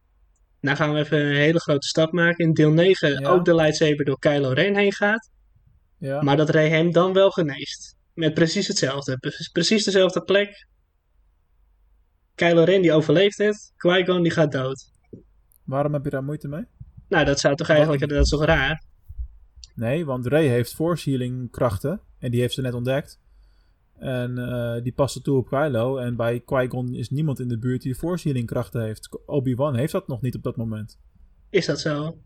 Nou 0.59 0.77
gaan 0.77 0.93
we 0.93 0.99
even 0.99 1.19
een 1.25 1.35
hele 1.35 1.59
grote 1.59 1.87
stap 1.87 2.11
maken. 2.11 2.45
In 2.45 2.53
deel 2.53 2.71
9 2.71 3.19
Ja. 3.19 3.29
ook 3.29 3.45
de 3.45 3.55
lightsaber 3.55 4.05
door 4.05 4.19
Kylo 4.19 4.49
Ren 4.49 4.75
heen 4.75 4.93
gaat. 4.93 5.29
Ja. 5.97 6.21
Maar 6.21 6.37
dat 6.37 6.49
Rey 6.49 6.69
hem 6.69 6.91
dan 6.91 7.13
wel 7.13 7.29
geneest. 7.31 7.95
Met 8.13 8.33
precies 8.33 8.67
hetzelfde. 8.67 9.17
Pre- 9.17 9.49
Precies 9.51 9.83
dezelfde 9.83 10.21
plek. 10.23 10.67
Kylo 12.35 12.63
Ren 12.63 12.81
die 12.81 12.91
overleeft 12.93 13.37
het. 13.37 13.73
Qui-Gon 13.77 14.21
die 14.21 14.31
gaat 14.31 14.51
dood. 14.51 14.91
Waarom 15.63 15.93
heb 15.93 16.03
je 16.03 16.09
daar 16.09 16.23
moeite 16.23 16.47
mee? 16.47 16.63
Nou, 17.09 17.25
dat 17.25 17.39
zou 17.39 17.55
toch 17.55 17.69
eigenlijk... 17.69 18.09
Dat 18.09 18.23
is 18.23 18.29
toch 18.29 18.45
raar? 18.45 18.83
Nee, 19.75 20.05
want 20.05 20.25
Ray 20.25 20.47
heeft 20.47 20.73
force 20.73 21.09
healing 21.09 21.51
krachten. 21.51 22.01
En 22.19 22.31
die 22.31 22.39
heeft 22.39 22.53
ze 22.53 22.61
net 22.61 22.73
ontdekt. 22.73 23.19
En 23.97 24.37
eh, 24.37 24.83
die 24.83 24.93
passen 24.93 25.23
toe 25.23 25.37
op 25.37 25.47
Kylo. 25.47 25.97
En 25.97 26.15
bij 26.15 26.39
Qui-Gon 26.39 26.93
is 26.93 27.09
niemand 27.09 27.39
in 27.39 27.47
de 27.47 27.59
buurt 27.59 27.81
die 27.81 27.95
force 27.95 28.27
healing 28.27 28.47
krachten 28.47 28.81
heeft. 28.81 29.19
Obi-Wan 29.25 29.75
heeft 29.75 29.91
dat 29.91 30.07
nog 30.07 30.21
niet 30.21 30.35
op 30.35 30.43
dat 30.43 30.55
moment. 30.55 30.99
Is 31.49 31.65
dat 31.65 31.79
zo? 31.79 32.17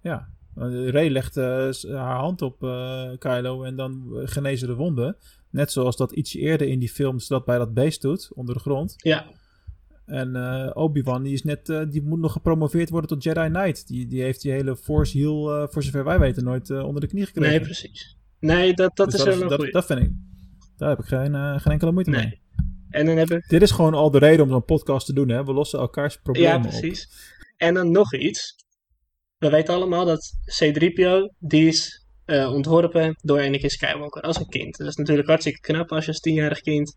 Ja. 0.00 0.28
Want 0.58 0.88
Ray 0.90 1.08
legt 1.08 1.36
eh, 1.36 1.70
haar 1.82 2.16
hand 2.16 2.42
op 2.42 2.62
eh, 2.62 3.10
Kylo 3.18 3.62
en 3.62 3.76
dan 3.76 4.16
eh, 4.16 4.22
genezen 4.26 4.68
de 4.68 4.74
wonden. 4.74 5.16
Net 5.50 5.72
zoals 5.72 5.96
dat 5.96 6.12
ietsje 6.12 6.38
eerder 6.38 6.68
in 6.68 6.78
die 6.78 6.88
films 6.88 7.26
dat 7.26 7.44
bij 7.44 7.58
dat 7.58 7.74
beest 7.74 8.02
doet, 8.02 8.30
onder 8.34 8.54
de 8.54 8.60
grond. 8.60 8.94
Ja. 8.96 9.26
En 10.08 10.36
eh, 10.36 10.70
Obi-Wan, 10.74 11.22
die, 11.22 11.32
is 11.32 11.42
net, 11.42 11.68
eh, 11.68 11.82
die 11.88 12.02
moet 12.02 12.18
nog 12.18 12.32
gepromoveerd 12.32 12.90
worden 12.90 13.08
tot 13.10 13.22
Jedi 13.22 13.48
Knight. 13.48 13.86
Die, 13.86 14.06
die 14.06 14.22
heeft 14.22 14.42
die 14.42 14.52
hele 14.52 14.76
force 14.76 15.18
heal, 15.18 15.54
eh, 15.54 15.68
voor 15.68 15.82
zover 15.82 16.04
wij 16.04 16.18
weten, 16.18 16.44
nooit 16.44 16.70
onder 16.70 17.00
de 17.00 17.06
knie 17.06 17.26
gekregen. 17.26 17.50
Nee, 17.50 17.60
precies. 17.60 18.16
Nee, 18.40 18.74
dat, 18.74 18.96
dat 18.96 19.10
Dus 19.10 19.24
is 19.24 19.38
wel 19.38 19.48
dat, 19.48 19.72
dat 19.72 19.86
vind 19.86 20.00
ik. 20.00 20.10
Daar 20.76 20.88
heb 20.88 20.98
ik 20.98 21.04
geen, 21.04 21.60
geen 21.60 21.72
enkele 21.72 21.92
moeite 21.92 22.10
mee. 22.10 22.24
Nee. 22.24 22.40
En 22.90 23.06
dan 23.06 23.16
heb 23.16 23.30
ik... 23.30 23.48
Dit 23.48 23.62
is 23.62 23.70
gewoon 23.70 23.94
al 23.94 24.10
de 24.10 24.18
reden 24.18 24.44
om 24.44 24.50
zo'n 24.50 24.64
podcast 24.64 25.06
te 25.06 25.12
doen. 25.12 25.28
Hè? 25.28 25.44
We 25.44 25.52
lossen 25.52 25.78
elkaars 25.78 26.16
problemen 26.16 26.50
Ja, 26.50 26.56
op. 26.56 26.62
precies. 26.62 27.08
En 27.56 27.74
dan 27.74 27.90
nog 27.90 28.14
iets. 28.14 28.54
We 29.38 29.50
weten 29.50 29.74
allemaal 29.74 30.04
dat 30.04 30.32
C-3PO, 30.44 31.34
die 31.38 31.66
is 31.66 32.06
ontworpen 32.26 33.16
door 33.22 33.40
Anakin 33.40 33.70
Skywalker 33.70 34.22
als 34.22 34.38
een 34.38 34.48
kind. 34.48 34.76
Dat 34.76 34.86
is 34.88 34.96
natuurlijk 34.96 35.28
hartstikke 35.28 35.60
knap 35.60 35.92
als 35.92 36.04
je 36.04 36.10
als 36.10 36.20
tienjarig 36.20 36.60
kind 36.60 36.96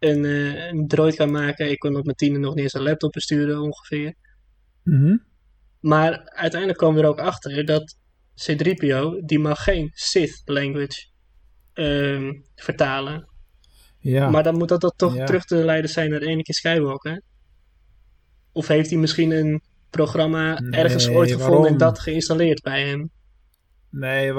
een, 0.00 0.24
eh, 0.24 0.66
een 0.66 0.88
droid 0.88 1.14
kan 1.14 1.30
maken. 1.30 1.70
Ik 1.70 1.78
kon 1.78 1.96
op 1.96 2.04
mijn 2.04 2.16
tiende 2.16 2.38
nog 2.38 2.54
niet 2.54 2.62
eens 2.62 2.74
een 2.74 2.82
laptop 2.82 3.12
besturen 3.12 3.60
ongeveer. 3.60 4.14
Mhm. 4.82 5.16
Maar 5.80 6.24
uiteindelijk 6.24 6.80
komen 6.80 6.96
we 6.96 7.02
er 7.02 7.08
ook 7.08 7.20
achter 7.20 7.64
dat 7.64 7.96
C-3PO, 8.46 9.20
die 9.24 9.38
mag 9.38 9.62
geen 9.62 9.90
Sith 9.92 10.42
language 10.44 11.08
ehm, 11.72 12.32
vertalen. 12.54 13.28
Ja. 13.98 14.30
Maar 14.30 14.42
dan 14.42 14.56
moet 14.56 14.68
dat, 14.68 14.80
dat 14.80 14.94
toch 14.96 15.14
Ja. 15.14 15.24
terug 15.24 15.44
te 15.44 15.64
leiden 15.64 15.90
zijn 15.90 16.10
naar 16.10 16.20
Anakin 16.20 16.54
Skywalker. 16.54 17.22
Of 18.52 18.66
heeft 18.68 18.90
hij 18.90 18.98
misschien 18.98 19.30
een 19.30 19.62
programma 19.90 20.56
ergens 20.70 21.08
ooit 21.08 21.32
gevonden 21.32 21.70
en 21.70 21.76
dat 21.76 21.98
geïnstalleerd 21.98 22.62
bij 22.62 22.88
hem? 22.88 23.10
Nee, 23.90 24.32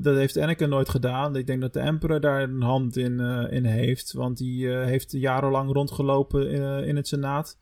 dat 0.00 0.16
heeft 0.16 0.36
Anakin 0.36 0.68
nooit 0.68 0.88
gedaan. 0.88 1.36
Ik 1.36 1.46
denk 1.46 1.60
dat 1.60 1.72
de 1.72 1.80
Emperor 1.80 2.20
daar 2.20 2.42
een 2.42 2.62
hand 2.62 2.96
in, 2.96 3.20
eh, 3.20 3.46
in 3.50 3.64
heeft. 3.64 4.12
Want 4.12 4.36
die 4.36 4.72
eh, 4.72 4.84
heeft 4.84 5.12
jarenlang 5.12 5.72
rondgelopen 5.72 6.50
in, 6.50 6.62
eh, 6.62 6.88
in 6.88 6.96
het 6.96 7.08
Senaat. 7.08 7.58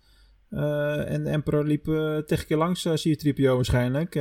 En 0.51 1.25
de 1.25 1.31
Emperor 1.31 1.65
liep 1.65 1.85
tegen 2.27 2.47
keer 2.47 2.57
langs, 2.57 2.85
uh, 2.85 2.93
C-3PO 2.93 3.55
waarschijnlijk. 3.55 4.15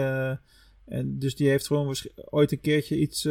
En 0.85 1.19
dus 1.19 1.35
die 1.35 1.49
heeft 1.49 1.67
gewoon 1.67 1.95
ooit 2.15 2.51
een 2.51 2.61
keertje 2.61 2.97
iets 2.97 3.25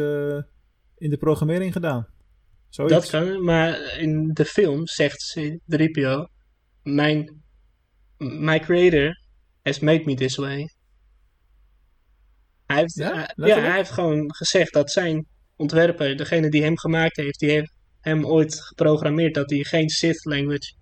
in 0.97 1.09
de 1.09 1.17
programmering 1.19 1.73
gedaan. 1.73 2.07
Dat 2.69 3.09
kan, 3.09 3.43
maar 3.43 3.97
in 3.99 4.33
de 4.33 4.45
film 4.45 4.87
zegt 4.87 5.33
C-3PO: 5.33 6.27
mijn, 6.83 7.43
my 8.17 8.59
creator 8.59 9.19
has 9.63 9.79
made 9.79 10.03
me 10.05 10.15
this 10.15 10.35
way. 10.35 10.74
Hij 12.65 12.77
heeft, 12.77 12.95
Ja? 12.95 13.13
hij- 13.13 13.47
ja, 13.47 13.59
hij 13.59 13.75
heeft 13.75 13.91
gewoon 13.91 14.35
gezegd 14.35 14.73
dat 14.73 14.91
zijn 14.91 15.25
ontwerper, 15.55 16.17
degene 16.17 16.49
die 16.49 16.63
hem 16.63 16.77
gemaakt 16.77 17.15
heeft, 17.15 17.39
die 17.39 17.49
heeft 17.49 17.73
hem 18.01 18.25
ooit 18.25 18.61
geprogrammeerd 18.61 19.33
dat 19.33 19.49
hij 19.49 19.63
geen 19.63 19.89
Sith 19.89 20.25
language 20.25 20.73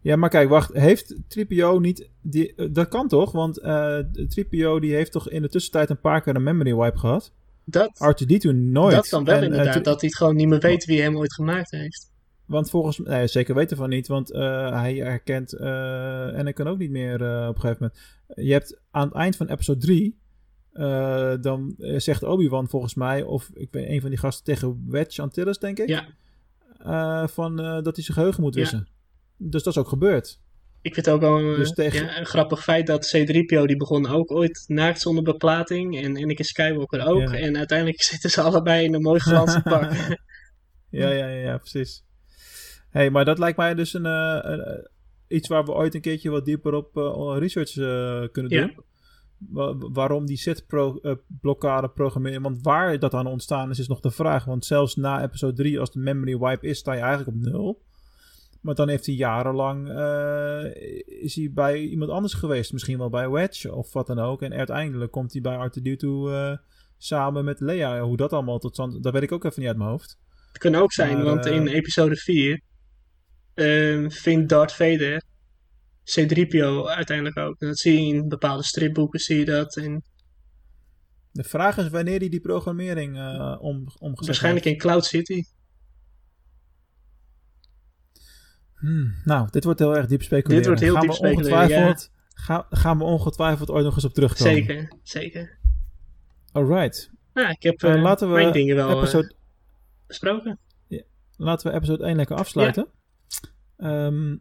Ja, 0.00 0.16
maar 0.16 0.28
kijk, 0.30 0.48
wacht. 0.48 0.72
Heeft 0.72 1.14
Tripio 1.28 1.78
niet... 1.78 2.08
Die, 2.22 2.54
eh, 2.54 2.66
dat 2.70 2.88
kan 2.88 3.08
toch? 3.08 3.32
Want 3.32 3.58
eh 3.60 3.98
Tripio 4.28 4.80
die 4.80 4.94
heeft 4.94 5.12
toch 5.12 5.28
in 5.30 5.42
de 5.42 5.48
tussentijd 5.48 5.90
een 5.90 6.00
paar 6.00 6.22
keer 6.22 6.34
een 6.34 6.42
memory 6.42 6.74
wipe 6.74 6.98
gehad? 6.98 7.32
Dat, 7.64 7.90
R2-D2 7.90 8.50
nooit. 8.54 8.94
dat 8.94 9.08
kan 9.08 9.24
wel 9.24 9.34
En, 9.34 9.40
eh, 9.40 9.46
inderdaad, 9.46 9.84
dat 9.84 10.00
hij 10.00 10.08
het 10.08 10.16
gewoon 10.16 10.36
niet 10.36 10.48
meer 10.48 10.60
weet 10.60 10.84
wie 10.84 11.02
hem 11.02 11.16
ooit 11.16 11.34
gemaakt 11.34 11.70
heeft. 11.70 12.12
Want 12.44 12.70
volgens 12.70 12.98
mij... 12.98 13.16
Nee, 13.16 13.26
zeker 13.26 13.54
weten 13.54 13.76
van 13.76 13.88
niet. 13.88 14.06
Want 14.06 14.32
eh, 14.32 14.80
hij 14.80 14.94
herkent 14.94 15.52
eh 15.52 15.68
Anakin 16.38 16.66
ook 16.66 16.78
niet 16.78 16.90
meer 16.90 17.22
eh, 17.22 17.48
op 17.48 17.54
een 17.54 17.60
gegeven 17.60 17.76
moment. 17.80 18.00
Je 18.48 18.52
hebt 18.52 18.80
aan 18.90 19.06
het 19.08 19.16
eind 19.16 19.36
van 19.36 19.48
episode 19.48 19.80
3... 19.80 20.18
eh, 20.76 21.34
dan 21.40 21.74
eh, 21.78 21.98
zegt 21.98 22.22
Obi-Wan 22.22 22.68
volgens 22.68 22.94
mij... 22.94 23.22
Of 23.22 23.50
ik 23.54 23.68
weet 23.70 23.88
een 23.88 24.00
van 24.00 24.10
die 24.10 24.18
gasten 24.18 24.44
tegen 24.44 24.84
Wedge 24.88 25.22
Antilles, 25.22 25.58
denk 25.58 25.78
ik. 25.78 25.88
Ja, 25.88 26.06
eh, 26.78 27.28
van, 27.28 27.56
dat 27.56 27.94
hij 27.96 28.04
zijn 28.04 28.16
geheugen 28.16 28.42
moet 28.42 28.54
Ja. 28.54 28.60
wissen. 28.60 28.88
Dus 29.36 29.62
dat 29.62 29.72
is 29.74 29.80
ook 29.80 29.88
gebeurd. 29.88 30.40
ik 30.82 30.94
vind 30.94 31.06
het 31.06 31.14
ook 31.14 31.20
wel 31.20 31.38
een, 31.38 31.56
Dus 31.56 31.70
tegen- 31.72 32.04
ja, 32.06 32.18
een 32.18 32.26
grappig 32.26 32.62
feit 32.62 32.86
dat 32.86 33.06
C-3PO 33.10 33.64
die 33.66 33.76
begon 33.76 34.06
ook 34.08 34.30
ooit 34.30 34.64
naakt 34.66 35.00
zonder 35.00 35.24
beplating 35.24 36.02
en 36.02 36.16
Anakin 36.16 36.44
Skywalker 36.44 37.06
ook. 37.06 37.20
Ja. 37.20 37.34
En 37.38 37.56
uiteindelijk 37.56 38.02
zitten 38.12 38.30
ze 38.30 38.40
allebei 38.40 38.84
in 38.84 38.94
een 38.94 39.02
mooi 39.02 39.20
glanzend 39.20 39.62
pak. 39.74 39.92
Ja, 40.90 41.08
ja, 41.10 41.26
ja, 41.26 41.26
ja, 41.28 41.58
precies. 41.58 42.04
hey, 42.90 43.10
maar 43.10 43.24
dat 43.24 43.38
lijkt 43.38 43.56
mij 43.56 43.74
dus 43.74 43.94
een, 43.94 44.04
een, 44.04 44.88
iets 45.28 45.48
waar 45.48 45.64
we 45.64 45.72
ooit 45.72 45.94
een 45.94 46.00
keertje 46.00 46.30
wat 46.30 46.44
dieper 46.44 46.72
op 46.74 46.90
research 47.38 47.72
kunnen 48.32 48.50
doen. 48.50 48.84
Wa- 49.38 49.76
waarom 49.76 50.26
die 50.26 50.36
set-blokkade 50.36 51.88
programmeren. 51.88 52.42
Want 52.42 52.62
waar 52.62 52.98
dat 52.98 53.14
aan 53.14 53.26
ontstaan 53.26 53.70
is, 53.70 53.78
is 53.78 53.88
nog 53.88 54.00
de 54.00 54.10
vraag. 54.10 54.44
Want 54.44 54.64
zelfs 54.64 54.96
na 54.96 55.22
episode 55.22 55.54
3, 55.54 55.80
als 55.80 55.92
de 55.92 55.98
memory 55.98 56.38
wipe 56.38 56.66
is, 56.66 56.78
sta 56.78 56.92
je 56.92 57.00
eigenlijk 57.00 57.36
op 57.36 57.52
nul. 57.52 57.84
Maar 58.60 58.74
dan 58.74 58.88
heeft 58.88 59.06
hij 59.06 59.14
jarenlang 59.14 59.88
eh, 59.88 60.64
is 61.22 61.34
hij 61.34 61.50
bij 61.54 61.80
iemand 61.80 62.10
anders 62.10 62.34
geweest. 62.34 62.72
Misschien 62.72 62.98
wel 62.98 63.10
bij 63.10 63.30
Wedge 63.30 63.74
of 63.74 63.92
wat 63.92 64.06
dan 64.06 64.18
ook. 64.18 64.42
En 64.42 64.52
uiteindelijk 64.52 65.12
komt 65.12 65.32
hij 65.32 65.40
bij 65.40 65.68
R2-D2 65.68 66.06
eh, 66.06 66.56
samen 66.98 67.44
met 67.44 67.60
Leia. 67.60 68.00
Hoe 68.00 68.16
dat 68.16 68.32
allemaal 68.32 68.58
tot 68.58 68.72
stand... 68.72 69.02
Dat 69.02 69.12
weet 69.12 69.22
ik 69.22 69.32
ook 69.32 69.44
even 69.44 69.60
niet 69.60 69.68
uit 69.68 69.78
mijn 69.78 69.90
hoofd. 69.90 70.18
Het 70.52 70.58
kan 70.58 70.74
ook 70.74 70.92
zijn, 70.92 71.16
Maar, 71.16 71.24
want 71.24 71.46
eh, 71.46 71.54
in 71.54 71.66
episode 71.66 72.16
4 72.16 72.60
ehm, 73.54 74.10
vindt 74.10 74.48
Darth 74.48 74.72
Vader 74.72 75.22
C-3PO 76.14 76.84
uiteindelijk 76.86 77.36
ook. 77.38 77.58
Dat 77.58 77.78
zie 77.78 78.06
je 78.06 78.14
in 78.14 78.28
bepaalde 78.28 78.62
stripboeken, 78.62 79.20
zie 79.20 79.38
je 79.38 79.44
dat. 79.44 79.72
De 81.32 81.44
vraag 81.44 81.76
is 81.78 81.88
wanneer 81.88 82.18
hij 82.18 82.28
die 82.28 82.40
programmering 82.40 83.16
eh 83.16 83.56
om, 83.60 83.86
omgezet 83.98 84.26
waarschijnlijk 84.26 84.64
heeft. 84.64 84.76
in 84.76 84.82
Cloud 84.82 85.04
City. 85.04 85.42
Hmm, 88.74 89.14
nou, 89.24 89.48
dit 89.50 89.64
wordt 89.64 89.78
heel 89.78 89.96
erg 89.96 90.06
diep 90.06 90.22
speculeren. 90.22 90.56
Dit 90.56 90.66
wordt 90.66 90.80
heel 90.80 90.92
gaan 90.92 91.00
diep 91.00 91.10
we 91.10 91.16
speculeren, 91.16 91.58
ongetwijfeld, 91.58 92.10
ga- 92.34 92.66
gaan 92.70 92.98
we 92.98 93.04
ongetwijfeld 93.04 93.70
ooit 93.70 93.84
nog 93.84 93.94
eens 93.94 94.04
op 94.04 94.14
terugkomen. 94.14 94.52
Zeker, 94.54 94.92
zeker. 95.02 95.58
Alright. 96.52 97.10
Nou, 97.34 97.50
ik 97.50 97.62
heb 97.62 97.82
eh, 97.82 98.02
laten 98.02 98.28
we 98.28 98.34
mijn 98.34 98.52
dingen 98.52 98.76
wel 98.76 98.98
episode, 98.98 99.34
besproken. 100.06 100.58
laten 101.36 101.70
we 101.70 101.76
episode 101.76 102.04
1 102.04 102.16
lekker 102.16 102.36
afsluiten. 102.36 102.88
Ehm, 103.76 104.36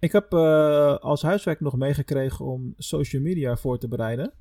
ik 0.00 0.12
heb 0.12 0.32
eh, 0.32 0.96
als 0.96 1.22
huiswerk 1.22 1.60
nog 1.60 1.76
meegekregen 1.76 2.44
om 2.44 2.74
social 2.78 3.22
media 3.22 3.56
voor 3.56 3.78
te 3.78 3.88
bereiden. 3.88 4.32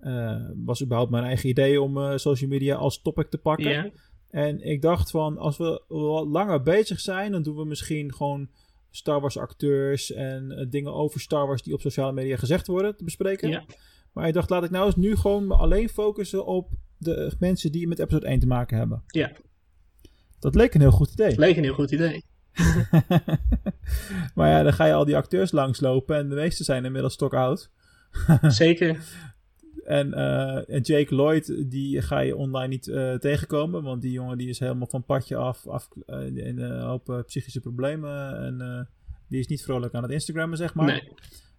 Eh, 0.00 0.40
was 0.64 0.82
überhaupt 0.82 1.10
mijn 1.10 1.24
eigen 1.24 1.48
idee 1.48 1.80
om 1.80 1.98
eh, 1.98 2.16
social 2.16 2.50
media 2.50 2.74
als 2.74 3.02
topic 3.02 3.30
te 3.30 3.38
pakken. 3.38 3.92
En 4.30 4.60
ik 4.60 4.82
dacht 4.82 5.10
van, 5.10 5.38
als 5.38 5.56
we 5.56 5.82
wat 5.88 6.26
langer 6.26 6.62
bezig 6.62 7.00
zijn, 7.00 7.32
dan 7.32 7.42
doen 7.42 7.56
we 7.56 7.64
misschien 7.64 8.14
gewoon 8.14 8.48
Star 8.90 9.20
Wars 9.20 9.38
acteurs 9.38 10.12
en 10.12 10.66
dingen 10.70 10.92
over 10.92 11.20
Star 11.20 11.46
Wars 11.46 11.62
die 11.62 11.74
op 11.74 11.80
sociale 11.80 12.12
media 12.12 12.36
gezegd 12.36 12.66
worden 12.66 12.96
te 12.96 13.04
bespreken. 13.04 13.64
Maar 14.12 14.28
ik 14.28 14.34
dacht, 14.34 14.50
laat 14.50 14.64
ik 14.64 14.70
nou 14.70 14.86
eens 14.86 14.96
nu 14.96 15.16
gewoon 15.16 15.46
me 15.46 15.54
alleen 15.54 15.88
focussen 15.88 16.46
op 16.46 16.70
de 16.98 17.32
mensen 17.38 17.72
die 17.72 17.88
met 17.88 17.98
episode 17.98 18.26
1 18.26 18.40
te 18.40 18.46
maken 18.46 18.78
hebben. 18.78 19.02
Ja. 19.06 19.32
Dat 20.38 20.54
leek 20.54 20.74
een 20.74 20.80
heel 20.80 20.90
goed 20.90 21.12
idee. 21.12 21.38
leek 21.38 21.56
een 21.56 21.62
heel 21.62 21.74
goed 21.74 21.90
idee. 21.90 22.24
maar 24.34 24.48
ja, 24.48 24.62
dan 24.62 24.72
ga 24.72 24.84
je 24.84 24.92
al 24.92 25.04
die 25.04 25.16
acteurs 25.16 25.52
langslopen 25.52 26.16
en 26.16 26.28
de 26.28 26.34
meeste 26.34 26.64
zijn 26.64 26.84
inmiddels 26.84 27.12
stok 27.12 27.34
oud. 27.34 27.70
Zeker. 28.42 28.98
En, 29.84 30.14
eh, 30.14 30.74
en 30.74 30.80
Jake 30.80 31.14
Lloyd, 31.14 31.70
die 31.70 32.02
ga 32.02 32.18
je 32.18 32.36
online 32.36 32.68
niet 32.68 32.88
eh, 32.88 33.14
tegenkomen. 33.14 33.82
Want 33.82 34.02
die 34.02 34.12
jongen 34.12 34.38
die 34.38 34.48
is 34.48 34.58
helemaal 34.58 34.86
van 34.86 35.04
padje 35.04 35.36
af. 35.36 35.66
af 35.66 35.88
eh, 36.06 36.26
in 36.26 36.58
een 36.58 36.80
hoop 36.80 37.22
psychische 37.26 37.60
problemen. 37.60 38.36
En 38.36 38.88
die 39.28 39.40
is 39.40 39.46
niet 39.46 39.62
vrolijk 39.62 39.94
aan 39.94 40.02
het 40.02 40.12
Instagrammen, 40.12 40.58
zeg 40.58 40.74
maar. 40.74 40.86
Nee. 40.86 41.12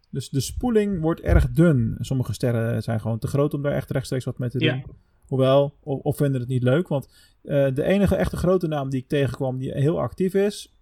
Dus 0.09 0.29
de 0.29 0.39
spoeling 0.39 1.01
wordt 1.01 1.21
erg 1.21 1.49
dun. 1.51 1.97
Sommige 1.99 2.33
sterren 2.33 2.83
zijn 2.83 3.01
gewoon 3.01 3.19
te 3.19 3.27
groot 3.27 3.53
om 3.53 3.61
daar 3.61 3.73
echt 3.73 3.91
rechtstreeks 3.91 4.25
wat 4.25 4.37
mee 4.37 4.49
te 4.49 4.57
doen. 4.57 4.67
Ja. 4.67 4.83
Hoewel, 5.25 5.77
of, 5.83 5.99
of 6.01 6.17
vinden 6.17 6.39
het 6.39 6.49
niet 6.49 6.63
leuk. 6.63 6.87
Want 6.87 7.09
de 7.41 7.83
enige 7.83 8.15
echte 8.15 8.37
grote 8.37 8.67
naam 8.67 8.89
die 8.89 9.01
ik 9.01 9.07
tegenkwam 9.07 9.57
die 9.57 9.71
heel 9.71 9.99
actief 9.99 10.33
is, 10.33 10.74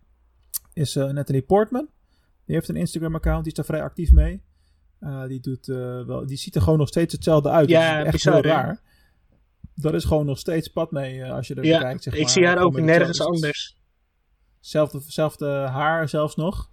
is 0.74 0.96
Natalie 0.96 1.42
Portman. 1.42 1.88
Die 2.46 2.56
heeft 2.56 2.70
een 2.70 2.76
Instagram-account, 2.76 3.44
die 3.44 3.52
is 3.52 3.58
daar 3.58 3.66
vrij 3.66 3.84
actief 3.84 4.12
mee. 4.12 4.42
Uh, 5.00 5.28
die, 5.28 5.40
doet, 5.40 5.68
uh, 5.68 6.06
wel, 6.06 6.26
die 6.26 6.38
ziet 6.38 6.56
er 6.56 6.62
gewoon 6.62 6.80
nog 6.80 6.88
steeds 6.88 7.14
hetzelfde 7.14 7.50
uit. 7.50 7.70
Ja, 7.70 8.04
dat 8.04 8.14
is 8.14 8.26
echt 8.26 8.36
heel 8.36 8.44
raar. 8.44 8.82
Dat 9.76 9.94
is 9.94 10.04
gewoon 10.04 10.26
nog 10.26 10.40
steeds 10.40 10.68
pad 10.68 10.92
mee 10.92 11.26
als 11.26 11.48
je 11.48 11.56
er 11.56 11.66
ja, 11.66 11.80
kijkt. 11.80 12.04
Zeg 12.04 12.14
ik 12.14 12.22
maar. 12.22 12.30
zie 12.30 12.46
haar 12.46 12.58
ook 12.58 12.80
nergens 12.80 13.22
anders. 13.22 13.78
Zelfde, 14.60 15.02
zelfde 15.08 15.48
haar 15.48 16.10
zelfs 16.10 16.36
nog. 16.36 16.70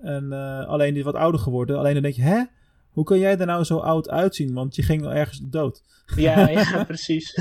En 0.00 0.32
alleen 0.66 0.94
die 0.94 1.04
wat 1.04 1.14
ouder 1.14 1.40
geworden. 1.40 1.78
Alleen 1.78 1.92
dan 1.92 2.02
denk 2.02 2.14
je, 2.14 2.22
hè? 2.22 2.42
Hoe 2.90 3.04
kan 3.04 3.18
jij 3.18 3.38
er 3.38 3.46
nou 3.46 3.64
zo 3.64 3.78
oud 3.78 4.08
uitzien? 4.08 4.54
Want 4.54 4.76
je 4.76 4.82
ging 4.82 5.06
ergens 5.06 5.40
dood. 5.44 5.82
Ja, 6.16 6.48
ja, 6.48 6.84
precies. 6.84 7.38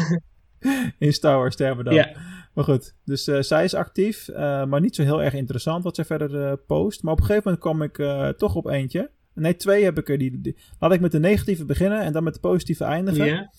In 0.98 1.14
Star 1.14 1.38
Wars 1.38 1.54
sterven 1.54 1.86
dan. 1.86 1.94
Ja. 1.94 2.12
Maar 2.60 2.68
goed, 2.68 2.96
dus 3.06 3.24
zij 3.24 3.64
is 3.64 3.74
actief. 3.74 4.30
maar 4.36 4.82
niet 4.82 4.96
zo 4.96 5.04
heel 5.04 5.24
erg 5.24 5.34
interessant 5.34 5.84
wat 5.84 5.96
zij 5.96 6.06
verder 6.06 6.58
post. 6.58 7.04
Maar 7.04 7.14
op 7.14 7.20
een 7.20 7.26
gegeven 7.26 7.58
moment 7.64 7.64
kwam 7.64 7.82
ik 7.82 8.38
toch 8.38 8.56
op 8.56 8.68
eentje. 8.68 9.10
Nee, 9.34 9.56
twee 9.56 9.84
heb 9.84 9.98
ik 9.98 10.10
er. 10.10 10.18
Die, 10.18 10.58
laat 10.80 10.94
ik 10.94 11.00
met 11.00 11.12
de 11.12 11.20
negatieve 11.20 11.66
beginnen 11.66 12.02
en 12.02 12.14
dan 12.14 12.24
met 12.24 12.34
de 12.34 12.40
positieve 12.40 12.84
eindigen. 12.84 13.50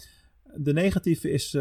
De 0.54 0.72
negatieve 0.72 1.30
is, 1.30 1.54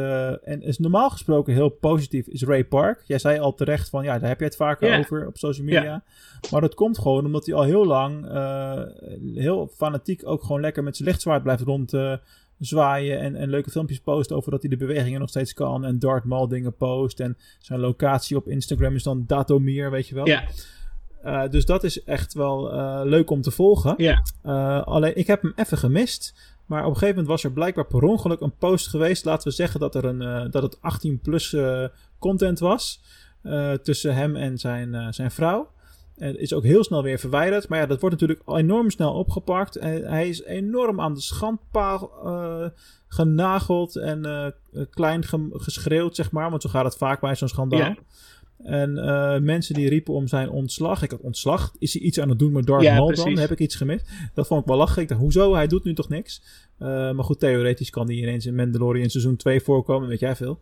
en 0.44 0.62
is 0.62 0.78
normaal 0.78 1.10
gesproken 1.10 1.54
heel 1.54 1.70
positief, 1.70 2.28
is 2.28 2.44
Ray 2.44 2.66
Park. 2.66 3.04
Jij 3.06 3.20
zei 3.20 3.40
al 3.40 3.54
terecht 3.54 3.90
van, 3.90 4.04
ja, 4.04 4.20
daar 4.20 4.30
heb 4.30 4.40
je 4.40 4.46
het 4.46 4.56
vaker 4.56 5.00
over 5.00 5.28
op 5.28 5.38
social 5.38 5.66
media. 5.66 6.04
Maar 6.52 6.62
dat 6.62 6.76
komt 6.76 6.98
gewoon 6.98 7.26
omdat 7.26 7.46
hij 7.46 7.56
al 7.56 7.64
heel 7.64 7.86
lang, 7.86 8.26
heel 9.34 9.72
fanatiek 9.76 10.22
ook 10.28 10.44
gewoon 10.44 10.62
lekker 10.62 10.84
met 10.84 10.98
zijn 10.98 11.10
lichtzwaard 11.10 11.44
blijft 11.44 11.64
rond 11.64 11.92
zwaaien. 12.60 13.20
En, 13.20 13.36
en 13.36 13.50
leuke 13.50 13.72
filmpjes 13.72 14.00
post 14.00 14.32
over 14.32 14.52
dat 14.52 14.62
hij 14.62 14.70
de 14.70 14.78
bewegingen 14.78 15.20
nog 15.20 15.30
steeds 15.30 15.54
kan. 15.54 15.86
En 15.86 16.00
Darth 16.00 16.24
Maul 16.24 16.48
dingen 16.48 16.76
post. 16.76 17.20
En 17.20 17.38
zijn 17.60 17.80
locatie 17.80 18.38
op 18.38 18.48
Instagram 18.48 18.96
is 18.96 19.04
dan 19.04 19.24
Datomir, 19.28 19.92
weet 19.92 20.08
je 20.08 20.16
wel. 20.16 20.28
Ja. 20.28 20.44
Uh, 21.26 21.50
dus 21.50 21.66
dat 21.66 21.84
is 21.84 22.04
echt 22.04 22.34
wel 22.34 22.74
uh, 22.74 23.02
leuk 23.04 23.30
om 23.30 23.42
te 23.42 23.52
volgen. 23.52 23.94
Ja. 23.98 24.26
Uh, 24.46 24.84
alleen 24.84 25.18
ik 25.18 25.28
heb 25.28 25.42
hem 25.42 25.54
even 25.56 25.78
gemist. 25.78 26.34
Maar 26.66 26.80
op 26.80 26.90
een 26.90 26.94
gegeven 26.94 27.16
moment 27.16 27.28
was 27.28 27.44
er 27.44 27.52
blijkbaar 27.52 27.86
per 27.86 28.04
ongeluk 28.04 28.40
een 28.40 28.58
post 28.58 28.88
geweest. 28.88 29.26
Laten 29.26 29.48
we 29.48 29.54
zeggen 29.54 29.80
dat, 29.80 29.96
er 29.96 30.06
een, 30.06 30.52
dat 30.52 30.64
het 30.64 30.82
18 30.82 31.20
plus 31.20 31.56
content 32.20 32.60
was. 32.60 33.02
tussen 33.84 34.16
hem 34.16 34.36
en 34.36 34.58
zijn, 34.58 35.14
zijn 35.14 35.32
vrouw. 35.32 35.70
En 36.20 36.40
is 36.40 36.54
ook 36.54 36.64
heel 36.64 36.84
snel 36.84 37.04
weer 37.04 37.20
verwijderd. 37.20 37.68
Maar 37.68 37.80
ja, 37.80 37.86
dat 37.86 38.00
wordt 38.02 38.20
natuurlijk 38.20 38.50
enorm 38.58 38.90
snel 38.90 39.14
opgepakt. 39.14 39.76
En 39.76 40.04
hij 40.04 40.30
is 40.30 40.44
enorm 40.44 41.02
aan 41.02 41.14
de 41.14 41.22
schandpaal 41.22 42.12
genageld 43.08 43.96
en 43.96 44.54
klein 44.90 45.24
geschreeuwd, 45.52 46.16
zeg 46.16 46.32
maar. 46.32 46.50
Want 46.50 46.62
zo 46.62 46.70
gaat 46.70 46.86
het 46.86 46.98
vaak 46.98 47.22
bij 47.22 47.36
zo'n 47.36 47.48
schandaal. 47.48 47.80
Ja. 47.80 47.96
En 48.64 48.98
uh, 48.98 49.38
mensen 49.38 49.76
die 49.76 49.90
riepen 49.90 50.14
om 50.14 50.28
zijn 50.28 50.50
ontslag. 50.50 51.04
Ik 51.04 51.12
had 51.12 51.22
ontslag. 51.22 51.74
Is 51.78 51.94
hij 51.94 52.02
iets 52.02 52.20
aan 52.20 52.30
het 52.30 52.40
doen 52.40 52.52
met 52.52 52.66
Darth 52.66 52.84
ja, 52.84 52.96
Maul 52.96 53.16
dan? 53.16 53.38
Heb 53.38 53.52
ik 53.52 53.60
iets 53.60 53.76
gemist? 53.76 54.10
Dat 54.34 54.48
vond 54.48 54.62
ik 54.62 54.68
wel 54.68 54.78
lachen. 54.78 55.02
Ik 55.02 55.08
dacht, 55.08 55.22
hoezo? 55.22 55.54
Hij 55.54 55.68
doet 55.68 55.84
nu 55.84 55.94
toch 55.94 56.10
niks? 56.10 56.42
Maar 56.78 57.24
goed, 57.24 57.40
theoretisch 57.40 57.90
kan 57.90 58.08
hij 58.08 58.16
ineens 58.16 58.46
in 58.46 58.56
Mandalorian 58.56 59.10
seizoen 59.10 59.36
2 59.36 59.62
voorkomen. 59.62 60.08
Weet 60.08 60.20
jij 60.20 60.36
veel. 60.36 60.62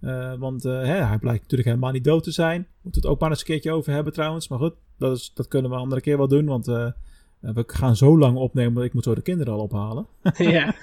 Uh, 0.00 0.34
want 0.38 0.62
hè, 0.62 0.84
hij 0.84 1.18
blijkt 1.18 1.42
natuurlijk 1.42 1.68
helemaal 1.68 1.92
niet 1.92 2.04
dood 2.04 2.22
te 2.22 2.30
zijn. 2.30 2.66
Moeten 2.82 3.02
we 3.02 3.06
het 3.08 3.16
ook 3.16 3.20
maar 3.20 3.30
eens 3.30 3.40
een 3.40 3.46
keertje 3.46 3.72
over 3.72 3.92
hebben 3.92 4.12
trouwens. 4.12 4.48
Maar 4.48 4.58
goed, 4.58 4.74
dat, 4.98 5.16
is, 5.16 5.32
dat 5.34 5.48
kunnen 5.48 5.70
we 5.70 5.76
een 5.76 5.82
andere 5.82 6.00
keer 6.00 6.16
wel 6.16 6.28
doen. 6.28 6.46
Want 6.46 6.66
we 7.40 7.64
gaan 7.66 7.96
zo 7.96 8.18
lang 8.18 8.36
opnemen 8.36 8.74
dat 8.74 8.84
ik 8.84 8.92
moet 8.92 9.04
zo 9.04 9.14
de 9.14 9.22
kinderen 9.22 9.52
al 9.52 9.60
ophalen. 9.60 10.06
Ja. 10.36 10.74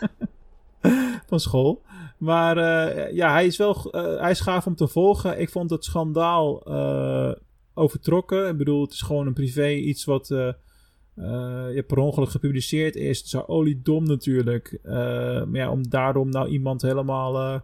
van 1.27 1.39
school. 1.39 1.81
Maar 2.17 2.57
ja, 3.13 3.31
hij 3.31 3.45
is 3.45 3.57
wel 3.57 3.87
hij 3.91 4.31
is 4.31 4.39
gaaf 4.39 4.65
om 4.65 4.75
te 4.75 4.87
volgen. 4.87 5.39
Ik 5.39 5.49
vond 5.49 5.69
het 5.69 5.83
schandaal 5.83 6.63
overtrokken. 7.73 8.47
Ik 8.47 8.57
bedoel, 8.57 8.81
het 8.81 8.91
is 8.93 9.01
gewoon 9.01 9.27
een 9.27 9.33
privé 9.33 9.69
iets 9.69 10.05
wat 10.05 10.27
je 10.27 11.83
per 11.87 11.97
ongeluk 11.97 12.29
gepubliceerd 12.29 12.95
is. 12.95 13.17
Het 13.17 13.25
is 13.25 13.35
oliedom 13.35 14.03
natuurlijk. 14.03 14.79
maar 14.83 15.47
ja, 15.51 15.71
om 15.71 15.89
daarom 15.89 16.29
nou 16.29 16.47
iemand 16.47 16.81
helemaal 16.81 17.63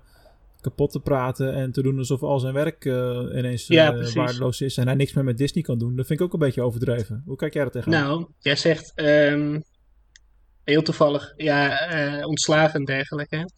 kapot 0.62 0.92
te 0.92 1.00
praten 1.00 1.54
en 1.54 1.72
te 1.72 1.82
doen 1.82 1.98
alsof 1.98 2.24
al 2.24 2.40
zijn 2.40 2.54
werk 2.54 2.86
ineens 2.86 3.68
ja, 3.68 4.14
waardeloos 4.14 4.62
is 4.62 4.78
en 4.78 4.88
hij 4.88 4.96
niks 4.96 5.14
meer 5.14 5.24
met 5.24 5.38
Disney 5.38 5.64
kan 5.64 5.78
doen, 5.78 5.96
dat 5.96 6.08
vind 6.08 6.20
ik 6.20 6.26
ook 6.26 6.34
een 6.34 6.40
beetje 6.40 6.62
overdreven. 6.62 7.22
Hoe 7.26 7.36
kijk 7.36 7.54
jij 7.54 7.64
er 7.64 7.72
tegenaan? 7.72 8.08
Nou, 8.08 8.28
jij 8.40 8.56
zegt 8.56 8.92
um, 8.96 9.64
heel 10.64 10.82
toevallig, 10.82 11.34
ja, 11.36 11.92
uh, 12.18 12.28
ontslagen 12.28 12.80
en 12.80 12.86
dergelijke. 12.86 13.50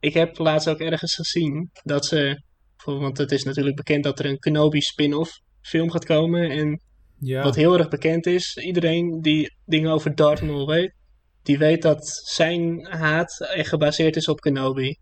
Ik 0.00 0.14
heb 0.14 0.38
laatst 0.38 0.68
ook 0.68 0.78
ergens 0.78 1.14
gezien 1.14 1.70
dat 1.84 2.06
ze, 2.06 2.42
want 2.84 3.18
het 3.18 3.32
is 3.32 3.44
natuurlijk 3.44 3.76
bekend 3.76 4.04
dat 4.04 4.18
er 4.18 4.26
een 4.26 4.38
Kenobi 4.38 4.80
spin-off 4.80 5.40
film 5.60 5.90
gaat 5.90 6.04
komen. 6.04 6.50
En 6.50 6.80
ja. 7.18 7.42
wat 7.42 7.54
heel 7.54 7.78
erg 7.78 7.88
bekend 7.88 8.26
is, 8.26 8.56
iedereen 8.56 9.20
die 9.20 9.56
dingen 9.64 9.90
over 9.90 10.14
Darth 10.14 10.42
Maul 10.42 10.66
weet, 10.66 10.94
die 11.42 11.58
weet 11.58 11.82
dat 11.82 12.06
zijn 12.24 12.86
haat 12.86 13.40
echt 13.54 13.68
gebaseerd 13.68 14.16
is 14.16 14.28
op 14.28 14.40
Kenobi. 14.40 14.96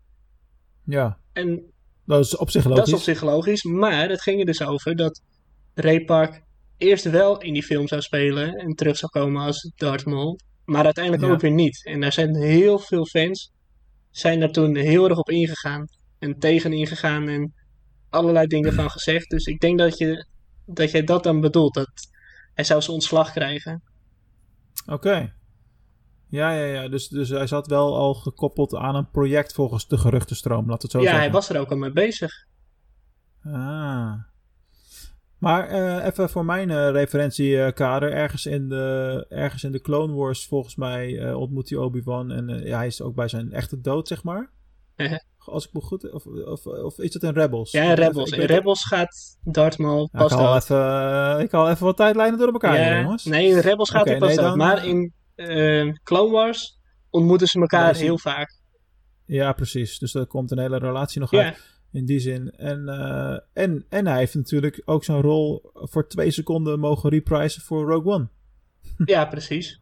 Ja. 0.83 1.23
En 1.35 1.63
dat 2.05 2.25
is 2.25 2.37
op 2.37 2.49
zich 2.49 2.63
logisch. 2.63 2.79
Dat 2.79 2.87
is 2.87 2.93
op 2.93 3.01
zich 3.01 3.21
logisch, 3.21 3.63
maar 3.63 4.09
het 4.09 4.21
ging 4.21 4.39
er 4.39 4.45
dus 4.45 4.61
over 4.61 4.95
dat 4.95 5.21
Ray 5.73 6.05
Park 6.05 6.41
eerst 6.77 7.09
wel 7.09 7.41
in 7.41 7.53
die 7.53 7.63
film 7.63 7.87
zou 7.87 8.01
spelen 8.01 8.53
en 8.53 8.73
terug 8.73 8.97
zou 8.97 9.11
komen 9.11 9.41
als 9.41 9.71
Darth 9.75 10.05
Maul. 10.05 10.39
Maar 10.65 10.85
uiteindelijk 10.85 11.23
Ja. 11.25 11.31
ook 11.31 11.41
weer 11.41 11.51
niet. 11.51 11.85
En 11.85 11.99
daar 11.99 12.13
zijn 12.13 12.35
heel 12.35 12.79
veel 12.79 13.05
fans 13.05 13.51
zijn 14.11 14.39
daar 14.39 14.51
toen 14.51 14.75
heel 14.75 15.09
erg 15.09 15.17
op 15.17 15.29
ingegaan. 15.29 15.87
En 16.19 16.39
tegen 16.39 16.73
ingegaan 16.73 17.27
en 17.27 17.53
allerlei 18.09 18.47
dingen 18.47 18.73
van 18.73 18.91
gezegd. 18.91 19.29
Dus 19.29 19.45
ik 19.45 19.59
denk 19.59 19.77
dat, 19.79 19.97
je, 19.97 20.25
dat 20.65 20.91
jij 20.91 21.03
dat 21.03 21.23
dan 21.23 21.39
bedoelt. 21.41 21.73
Dat 21.73 21.91
hij 22.53 22.63
zou 22.63 22.81
zijn 22.81 22.93
ontslag 22.93 23.31
krijgen. 23.31 23.83
Oké. 24.85 25.33
Ja, 26.35 26.51
ja, 26.51 26.65
ja. 26.65 26.87
Dus, 26.89 27.07
dus 27.07 27.29
hij 27.29 27.47
zat 27.47 27.67
wel 27.67 27.95
al 27.95 28.13
gekoppeld 28.13 28.75
aan 28.75 28.95
een 28.95 29.09
project 29.09 29.53
volgens 29.53 29.87
de 29.87 29.97
geruchtenstroom, 29.97 30.69
laat 30.69 30.81
het 30.81 30.91
zo 30.91 30.97
ja, 30.97 31.03
zeggen. 31.03 31.21
hij 31.23 31.31
was 31.31 31.49
er 31.49 31.59
ook 31.59 31.71
al 31.71 31.77
mee 31.77 31.91
bezig. 31.91 32.31
Ah. 33.43 34.13
Maar 35.39 35.67
eh, 35.67 36.05
even 36.05 36.29
voor 36.29 36.45
mijn 36.45 36.69
eh, 36.71 36.89
referentiekader. 36.89 38.11
Ergens 38.11 38.45
in, 38.45 38.69
de, 38.69 39.25
ergens 39.29 39.63
in 39.63 39.71
de 39.71 39.81
Clone 39.81 40.13
Wars, 40.13 40.45
volgens 40.47 40.75
mij, 40.75 41.19
eh, 41.19 41.37
ontmoet 41.39 41.69
hij 41.69 41.79
Obi-Wan. 41.79 42.31
En 42.31 42.47
ja, 42.63 42.77
hij 42.77 42.87
is 42.87 43.01
ook 43.01 43.15
bij 43.15 43.27
zijn 43.27 43.51
echte 43.51 43.81
dood, 43.81 44.07
zeg 44.07 44.23
maar. 44.23 44.51
Mhm. 44.95 45.17
Als 45.37 45.65
ik 45.67 45.73
me 45.73 45.81
goed... 45.81 46.11
Of, 46.11 46.25
of, 46.25 46.65
of 46.65 46.99
is 46.99 47.13
het 47.13 47.23
in 47.23 47.33
Rebels? 47.33 47.71
Ja, 47.71 47.83
in 47.83 47.91
Ik- 47.91 47.97
Rebels. 47.97 48.31
ik 48.31 48.39
In 48.39 48.45
Rebels 48.45 48.83
gaat 48.85 49.37
Darth 49.43 49.77
Maul 49.77 50.09
Ja, 50.11 50.19
pas 50.19 50.31
ik, 50.31 50.37
haal 50.37 50.53
dood. 50.53 50.61
even, 50.63 51.43
ik 51.43 51.51
haal 51.51 51.69
even 51.69 51.85
wat 51.85 51.97
tijdlijnen 51.97 52.39
door 52.39 52.51
elkaar, 52.51 52.79
Ja, 52.79 53.01
jongens. 53.01 53.25
nee, 53.25 53.47
in 53.49 53.59
Rebels 53.59 53.89
gaat 53.89 54.05
hij 54.05 54.17
pas 54.17 54.27
nee, 54.27 54.37
dan- 54.37 54.57
Maar 54.57 54.85
in 54.85 55.13
eh, 55.35 55.93
Clone 56.03 56.31
Wars 56.31 56.79
ontmoeten 57.09 57.47
ze 57.47 57.59
elkaar 57.59 57.95
heel 57.95 58.17
vaak. 58.17 58.59
Ja, 59.25 59.53
precies. 59.53 59.99
Dus 59.99 60.13
er 60.13 60.25
komt 60.25 60.51
een 60.51 60.59
hele 60.59 60.77
relatie 60.77 61.19
nog 61.19 61.33
uit. 61.33 61.73
In 61.91 62.05
die 62.05 62.19
zin. 62.19 62.51
En, 62.51 62.89
eh, 62.89 63.39
en, 63.53 63.85
en 63.89 64.07
hij 64.07 64.17
heeft 64.17 64.35
natuurlijk 64.35 64.81
ook 64.85 65.03
zijn 65.03 65.21
rol 65.21 65.69
voor 65.73 66.07
twee 66.07 66.31
seconden 66.31 66.79
mogen 66.79 67.09
reprisen 67.09 67.61
voor 67.61 67.91
Rogue 67.91 68.13
One. 68.13 68.27
ja, 69.13 69.25
precies. 69.25 69.81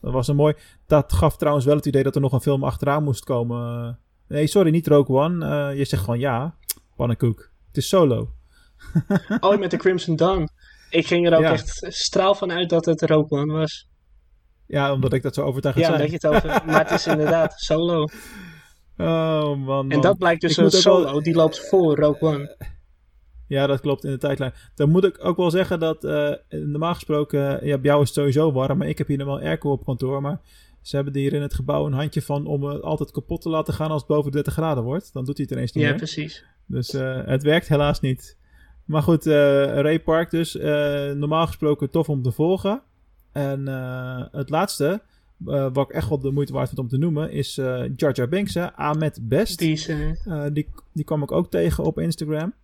Dat 0.00 0.12
was 0.12 0.28
een 0.28 0.36
mooi. 0.36 0.54
Dat 0.86 1.12
gaf 1.12 1.36
trouwens 1.36 1.64
wel 1.66 1.76
het 1.76 1.86
idee 1.86 2.02
dat 2.02 2.14
er 2.14 2.20
nog 2.20 2.32
een 2.32 2.40
film 2.40 2.64
achteraan 2.64 3.04
moest 3.04 3.24
komen. 3.24 3.98
Nee, 4.28 4.46
sorry, 4.46 4.70
niet 4.70 4.86
Rogue 4.86 5.16
One. 5.16 5.46
Eh, 5.46 5.78
je 5.78 5.84
zegt 5.84 6.02
gewoon 6.02 6.18
ja. 6.18 6.56
Pannenkoek. 6.96 7.50
Het 7.66 7.76
is 7.76 7.88
solo. 7.88 8.32
Oh, 9.40 9.58
met 9.58 9.70
de 9.70 9.76
Crimson 9.76 10.16
Dawn. 10.16 10.48
Ik 10.90 11.06
ging 11.06 11.26
er 11.26 11.34
ook 11.36 11.42
Ja. 11.42 11.52
echt 11.52 11.86
straal 11.88 12.34
van 12.34 12.52
uit 12.52 12.68
dat 12.68 12.84
het 12.84 13.02
Rogue 13.02 13.38
One 13.40 13.52
was. 13.52 13.88
Ja, 14.72 14.92
omdat 14.92 15.12
ik 15.12 15.22
dat 15.22 15.34
zo 15.34 15.42
overtuigend 15.42 15.84
Ja, 15.86 15.90
zei. 15.92 16.04
omdat 16.04 16.20
je 16.22 16.28
het 16.28 16.36
over... 16.36 16.62
maar 16.70 16.82
het 16.82 16.90
is 16.90 17.06
inderdaad 17.06 17.52
solo. 17.56 18.08
Oh 18.96 19.56
man. 19.56 19.90
En 19.90 20.00
dat 20.00 20.18
blijkt 20.18 20.40
dus 20.40 20.50
Ik 20.50 20.56
een 20.56 20.70
wel- 20.70 20.80
solo. 20.80 21.20
Die 21.20 21.34
loopt 21.34 21.68
voor 21.68 21.96
Rogue 21.98 22.28
One. 22.28 22.56
Ja, 23.48 23.66
dat 23.66 23.80
klopt 23.80 24.04
in 24.04 24.10
de 24.10 24.18
tijdlijn. 24.18 24.52
Dan 24.74 24.90
moet 24.90 25.04
ik 25.04 25.24
ook 25.24 25.36
wel 25.36 25.50
zeggen 25.50 25.80
dat 25.80 26.04
eh, 26.04 26.30
normaal 26.48 26.94
gesproken, 26.94 27.60
eh, 27.60 27.66
ja, 27.68 27.74
bij 27.78 27.90
jou 27.90 28.02
is 28.02 28.08
het 28.08 28.16
sowieso 28.16 28.52
warm, 28.52 28.78
maar 28.78 28.88
ik 28.88 28.98
heb 28.98 29.06
hier 29.06 29.24
wel 29.24 29.40
airco 29.40 29.70
op 29.70 29.84
kantoor. 29.84 30.20
Maar 30.20 30.40
ze 30.82 30.96
hebben 30.96 31.16
hier 31.16 31.32
in 31.32 31.42
het 31.42 31.54
gebouw 31.54 31.86
een 31.86 31.92
handje 31.92 32.22
van 32.22 32.46
om 32.46 32.64
het 32.64 32.82
altijd 32.82 33.10
kapot 33.10 33.40
te 33.42 33.48
laten 33.48 33.74
gaan 33.74 33.90
als 33.90 34.00
het 34.02 34.10
boven 34.10 34.30
30 34.32 34.52
graden 34.52 34.84
wordt. 34.84 35.12
Dan 35.12 35.24
doet 35.24 35.36
hij 35.36 35.46
het 35.48 35.54
ineens 35.56 35.72
niet 35.72 35.82
Ja, 35.84 35.88
meer. 35.90 35.98
precies. 35.98 36.44
Dus 36.66 36.94
eh, 36.94 37.20
het 37.26 37.42
werkt 37.42 37.68
helaas 37.68 38.00
niet. 38.00 38.36
Maar 38.84 39.02
goed, 39.02 39.26
Ray 39.26 40.00
Park 40.00 40.30
dus. 40.30 40.54
normaal 41.14 41.46
gesproken 41.46 41.90
tof 41.90 42.08
om 42.08 42.22
te 42.22 42.32
volgen. 42.32 42.82
En 43.32 43.68
eh, 43.68 44.24
het 44.30 44.50
laatste 44.50 45.02
uh, 45.46 45.68
wat 45.72 45.88
ik 45.88 45.94
echt 45.94 46.08
wel 46.08 46.18
de 46.18 46.30
moeite 46.30 46.52
waard 46.52 46.68
vind 46.68 46.80
om 46.80 46.88
te 46.88 46.98
noemen, 46.98 47.30
is 47.30 47.58
uh, 47.58 47.84
Jar 47.96 48.12
Jar 48.12 48.28
Binks, 48.28 48.54
hè? 48.54 48.72
Ahmed 48.72 49.18
Best. 49.28 49.58
Die, 49.58 49.72
is, 49.72 49.88
uh, 49.88 50.46
die, 50.52 50.68
die 50.92 51.04
kwam 51.04 51.22
ik 51.22 51.32
ook 51.32 51.50
tegen 51.50 51.84
op 51.84 51.98
Instagram. 51.98 52.54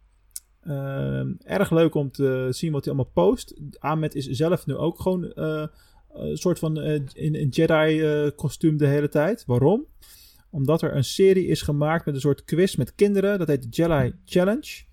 Erg 1.44 1.70
leuk 1.70 1.94
om 1.94 2.10
te 2.10 2.48
zien 2.50 2.72
wat 2.72 2.84
hij 2.84 2.94
allemaal 2.94 3.12
post. 3.12 3.54
Ahmed 3.78 4.14
is 4.14 4.26
zelf 4.26 4.66
nu 4.66 4.74
ook 4.74 5.00
gewoon 5.00 5.32
een 5.34 6.36
soort 6.36 6.58
van 6.58 6.76
in 7.12 7.34
een 7.34 7.48
Jedi-kostuum 7.48 8.76
de 8.76 8.86
hele 8.86 9.08
tijd. 9.08 9.44
Waarom? 9.46 9.86
Omdat 10.50 10.82
er 10.82 10.96
een 10.96 11.04
serie 11.04 11.46
is 11.46 11.62
gemaakt 11.62 12.04
met 12.04 12.14
een 12.14 12.20
soort 12.20 12.44
quiz 12.44 12.74
met 12.74 12.94
kinderen. 12.94 13.38
Dat 13.38 13.48
heet 13.48 13.62
de 13.62 13.68
Jedi 13.68 14.12
Challenge. 14.24 14.86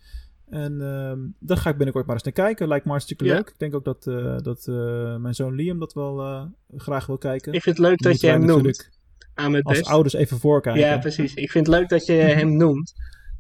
En 0.49 0.81
um, 0.81 1.35
daar 1.39 1.57
ga 1.57 1.69
ik 1.69 1.75
binnenkort 1.75 2.05
maar 2.05 2.15
eens 2.15 2.23
naar 2.23 2.33
kijken. 2.33 2.67
Lijkt 2.67 2.85
me 2.85 2.91
hartstikke 2.91 3.23
leuk. 3.23 3.49
Ik 3.49 3.59
denk 3.59 3.75
ook 3.75 3.85
dat, 3.85 4.05
uh, 4.05 4.37
dat 4.37 4.67
uh, 4.69 5.15
mijn 5.15 5.35
zoon 5.35 5.55
Liam 5.55 5.79
dat 5.79 5.93
wel 5.93 6.19
uh, 6.19 6.43
graag 6.77 7.05
wil 7.05 7.17
kijken. 7.17 7.53
Ik 7.53 7.61
vind 7.61 7.77
het 7.77 7.85
leuk 7.87 8.01
dat 8.01 8.19
je 8.19 8.27
hem 8.27 8.45
noemt. 8.45 8.89
Aan 9.33 9.61
als 9.61 9.77
best. 9.77 9.89
ouders 9.89 10.13
even 10.13 10.39
voorkijken. 10.39 10.81
Ja, 10.81 10.97
precies. 10.97 11.33
Ik 11.33 11.51
vind 11.51 11.67
het 11.67 11.75
leuk 11.75 11.89
dat 11.89 12.05
je 12.05 12.13
hem 12.13 12.57
noemt. 12.57 12.93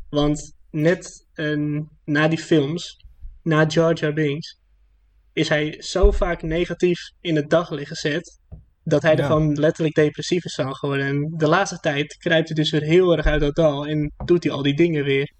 Want 0.09 0.55
net 0.71 1.27
na 2.03 2.27
die 2.27 2.37
films, 2.37 3.05
na 3.43 3.65
Jar 3.65 4.13
Binks, 4.13 4.59
is 5.33 5.49
hij 5.49 5.75
zo 5.81 6.11
vaak 6.11 6.41
negatief 6.41 6.99
in 7.21 7.35
het 7.35 7.49
daglicht 7.49 7.87
gezet. 7.87 8.39
Dat 8.83 9.01
hij 9.01 9.17
er 9.17 9.25
gewoon 9.25 9.53
letterlijk 9.53 9.95
depressief 9.95 10.45
is 10.45 10.55
van 10.55 10.75
geworden. 10.75 11.05
En 11.05 11.33
de 11.37 11.47
laatste 11.47 11.79
tijd 11.79 12.17
kruipt 12.17 12.47
hij 12.47 12.57
dus 12.57 12.71
weer 12.71 12.81
heel 12.81 13.17
erg 13.17 13.25
uit 13.25 13.41
dat 13.41 13.55
dal. 13.55 13.85
En 13.87 14.11
doet 14.25 14.43
hij 14.43 14.53
al 14.53 14.61
die 14.61 14.75
dingen 14.75 15.03
weer. 15.03 15.33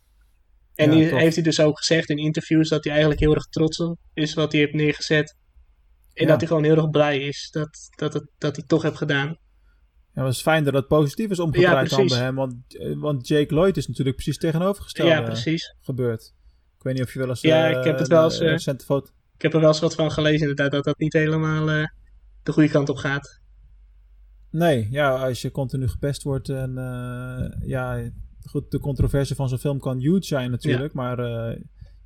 En 0.75 0.91
ja, 0.91 0.95
die, 0.97 1.19
heeft 1.19 1.35
hij 1.35 1.43
dus 1.43 1.59
ook 1.59 1.77
gezegd 1.77 2.09
in 2.09 2.17
interviews 2.17 2.69
dat 2.69 2.83
hij 2.83 2.91
eigenlijk 2.91 3.21
heel 3.21 3.35
erg 3.35 3.45
trots 3.45 3.79
op 3.79 3.99
is 4.13 4.33
wat 4.33 4.51
hij 4.51 4.61
heeft 4.61 4.73
neergezet. 4.73 5.35
En 6.13 6.23
ja. 6.23 6.27
dat 6.27 6.39
hij 6.39 6.47
gewoon 6.47 6.63
heel 6.63 6.75
erg 6.75 6.89
blij 6.89 7.19
is 7.19 7.47
dat, 7.51 7.77
dat, 7.95 8.13
het, 8.13 8.27
dat 8.37 8.55
hij 8.55 8.65
toch 8.65 8.81
heeft 8.81 8.97
gedaan. 8.97 9.37
Ja, 10.13 10.23
het 10.23 10.33
is 10.33 10.41
fijn 10.41 10.63
dat 10.63 10.73
het 10.73 10.87
positief 10.87 11.29
is 11.29 11.39
omgedraaid 11.39 11.89
ja, 11.89 12.05
bij 12.05 12.17
hem. 12.17 12.35
Want, 12.35 12.55
eh, 12.67 12.97
want 12.97 13.27
Jake 13.27 13.53
Lloyd 13.53 13.77
is 13.77 13.87
natuurlijk 13.87 14.15
precies 14.15 14.37
tegenovergesteld 14.37 15.09
ja, 15.09 15.21
precies. 15.21 15.75
gebeurd. 15.81 16.33
Ik 16.77 16.83
weet 16.83 16.93
niet 16.93 17.03
of 17.03 17.13
je 17.13 17.19
wel 17.19 17.29
eens... 17.29 17.41
Ja, 17.41 17.71
uh, 17.71 17.77
ik 17.77 17.83
heb 17.83 17.99
het 17.99 18.07
wel 18.07 18.23
eens... 18.23 18.67
Uh, 18.67 18.75
foto... 18.85 19.09
Ik 19.35 19.41
heb 19.41 19.53
er 19.53 19.59
wel 19.59 19.69
eens 19.69 19.79
wat 19.79 19.95
van 19.95 20.11
gelezen 20.11 20.39
inderdaad, 20.39 20.71
dat 20.71 20.83
dat 20.83 20.97
niet 20.97 21.13
helemaal 21.13 21.69
uh, 21.69 21.85
de 22.43 22.51
goede 22.51 22.69
kant 22.69 22.89
op 22.89 22.97
gaat. 22.97 23.41
Nee, 24.49 24.87
ja, 24.91 25.09
als 25.09 25.41
je 25.41 25.51
continu 25.51 25.87
gepest 25.87 26.23
wordt 26.23 26.49
en 26.49 26.73
ja, 27.65 28.11
goed, 28.45 28.71
de 28.71 28.79
controverse 28.79 29.35
van 29.35 29.49
zo'n 29.49 29.57
film 29.57 29.79
kan 29.79 29.97
huge 29.99 30.25
zijn 30.25 30.51
natuurlijk, 30.51 30.93
maar 30.93 31.19
uh, 31.19 31.57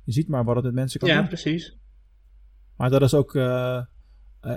je 0.04 0.12
ziet 0.12 0.28
maar 0.28 0.44
wat 0.44 0.54
het 0.54 0.64
met 0.64 0.74
mensen 0.74 1.00
kan 1.00 1.08
ja, 1.08 1.14
doen. 1.14 1.24
Ja, 1.24 1.28
precies. 1.28 1.78
Maar 2.76 2.90
dat 2.90 3.02
is 3.02 3.14
ook, 3.14 3.34
uh, 3.34 3.82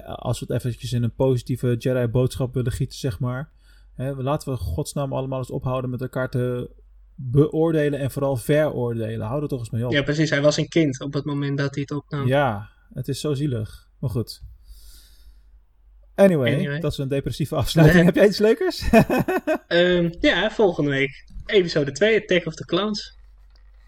als 0.05 0.39
we 0.39 0.45
het 0.45 0.55
eventjes 0.55 0.93
in 0.93 1.03
een 1.03 1.15
positieve 1.15 1.75
Jedi-boodschap 1.77 2.53
willen 2.53 2.71
gieten, 2.71 2.97
zeg 2.97 3.19
maar. 3.19 3.51
Hè, 3.93 4.15
laten 4.15 4.51
we 4.51 4.57
godsnaam 4.57 5.13
allemaal 5.13 5.39
eens 5.39 5.51
ophouden 5.51 5.89
met 5.89 6.01
elkaar 6.01 6.29
te 6.29 6.69
beoordelen 7.15 7.99
en 7.99 8.11
vooral 8.11 8.35
veroordelen. 8.35 9.27
Hou 9.27 9.41
er 9.41 9.47
toch 9.47 9.59
eens 9.59 9.69
mee 9.69 9.85
op. 9.85 9.91
Ja, 9.91 10.03
precies. 10.03 10.29
Hij 10.29 10.41
was 10.41 10.57
een 10.57 10.67
kind 10.67 11.01
op 11.01 11.13
het 11.13 11.25
moment 11.25 11.57
dat 11.57 11.73
hij 11.73 11.81
het 11.81 11.91
opnam. 11.91 12.27
Ja, 12.27 12.69
het 12.93 13.07
is 13.07 13.19
zo 13.19 13.33
zielig. 13.33 13.89
Maar 13.99 14.09
goed. 14.09 14.43
Anyway, 16.15 16.79
dat 16.79 16.91
is 16.91 16.97
een 16.97 17.07
depressieve 17.07 17.55
afsluiting. 17.55 18.05
Heb 18.05 18.15
jij 18.15 18.27
iets 18.27 18.39
leukers? 18.39 18.83
um, 19.67 20.13
ja, 20.19 20.51
volgende 20.51 20.89
week 20.89 21.25
episode 21.45 21.91
2, 21.91 22.21
Attack 22.21 22.45
of 22.45 22.55
the 22.55 22.65
Clones. 22.65 23.17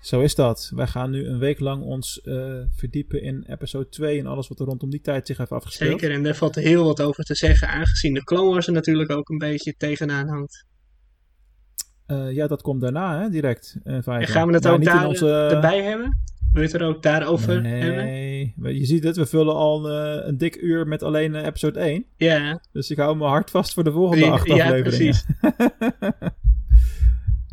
Zo 0.01 0.21
is 0.21 0.35
dat. 0.35 0.71
Wij 0.75 0.87
gaan 0.87 1.09
nu 1.09 1.27
een 1.27 1.39
week 1.39 1.59
lang 1.59 1.83
ons 1.83 2.21
uh, 2.23 2.61
verdiepen 2.75 3.21
in 3.21 3.45
episode 3.47 3.89
2 3.89 4.19
en 4.19 4.25
alles 4.25 4.47
wat 4.47 4.59
er 4.59 4.65
rondom 4.65 4.89
die 4.89 5.01
tijd 5.01 5.27
zich 5.27 5.37
heeft 5.37 5.51
afgespeeld. 5.51 5.99
Zeker, 5.99 6.15
en 6.15 6.23
daar 6.23 6.35
valt 6.35 6.55
heel 6.55 6.83
wat 6.83 7.01
over 7.01 7.23
te 7.23 7.35
zeggen, 7.35 7.67
aangezien 7.67 8.13
de 8.13 8.23
Clone 8.23 8.49
Wars 8.49 8.67
er 8.67 8.73
natuurlijk 8.73 9.11
ook 9.11 9.29
een 9.29 9.37
beetje 9.37 9.75
tegenaan 9.77 10.27
hangt. 10.27 10.65
Uh, 12.07 12.31
ja, 12.31 12.47
dat 12.47 12.61
komt 12.61 12.81
daarna, 12.81 13.21
hè, 13.21 13.29
direct. 13.29 13.77
En 13.83 14.03
gaan 14.03 14.47
we 14.47 14.53
het 14.53 14.67
ook 14.67 14.83
daar 14.83 15.07
onze... 15.07 15.29
erbij 15.29 15.83
hebben? 15.83 16.23
Wil 16.55 16.63
je 16.63 16.69
het 16.71 16.81
er 16.81 16.87
ook 16.87 17.03
daarover 17.03 17.61
nee, 17.61 17.81
hebben? 17.81 18.05
Nee, 18.05 18.53
je 18.79 18.85
ziet 18.85 19.03
het, 19.03 19.15
we 19.15 19.25
vullen 19.25 19.55
al 19.55 19.91
uh, 19.91 20.27
een 20.27 20.37
dik 20.37 20.55
uur 20.55 20.87
met 20.87 21.03
alleen 21.03 21.35
episode 21.35 21.79
1. 21.79 22.05
Ja. 22.17 22.61
Dus 22.71 22.89
ik 22.89 22.97
hou 22.97 23.17
me 23.17 23.25
hard 23.25 23.49
vast 23.49 23.73
voor 23.73 23.83
de 23.83 23.91
volgende 23.91 24.29
acht 24.29 24.49
afleveringen. 24.49 24.75
Ja, 24.77 24.81
precies. 24.81 25.25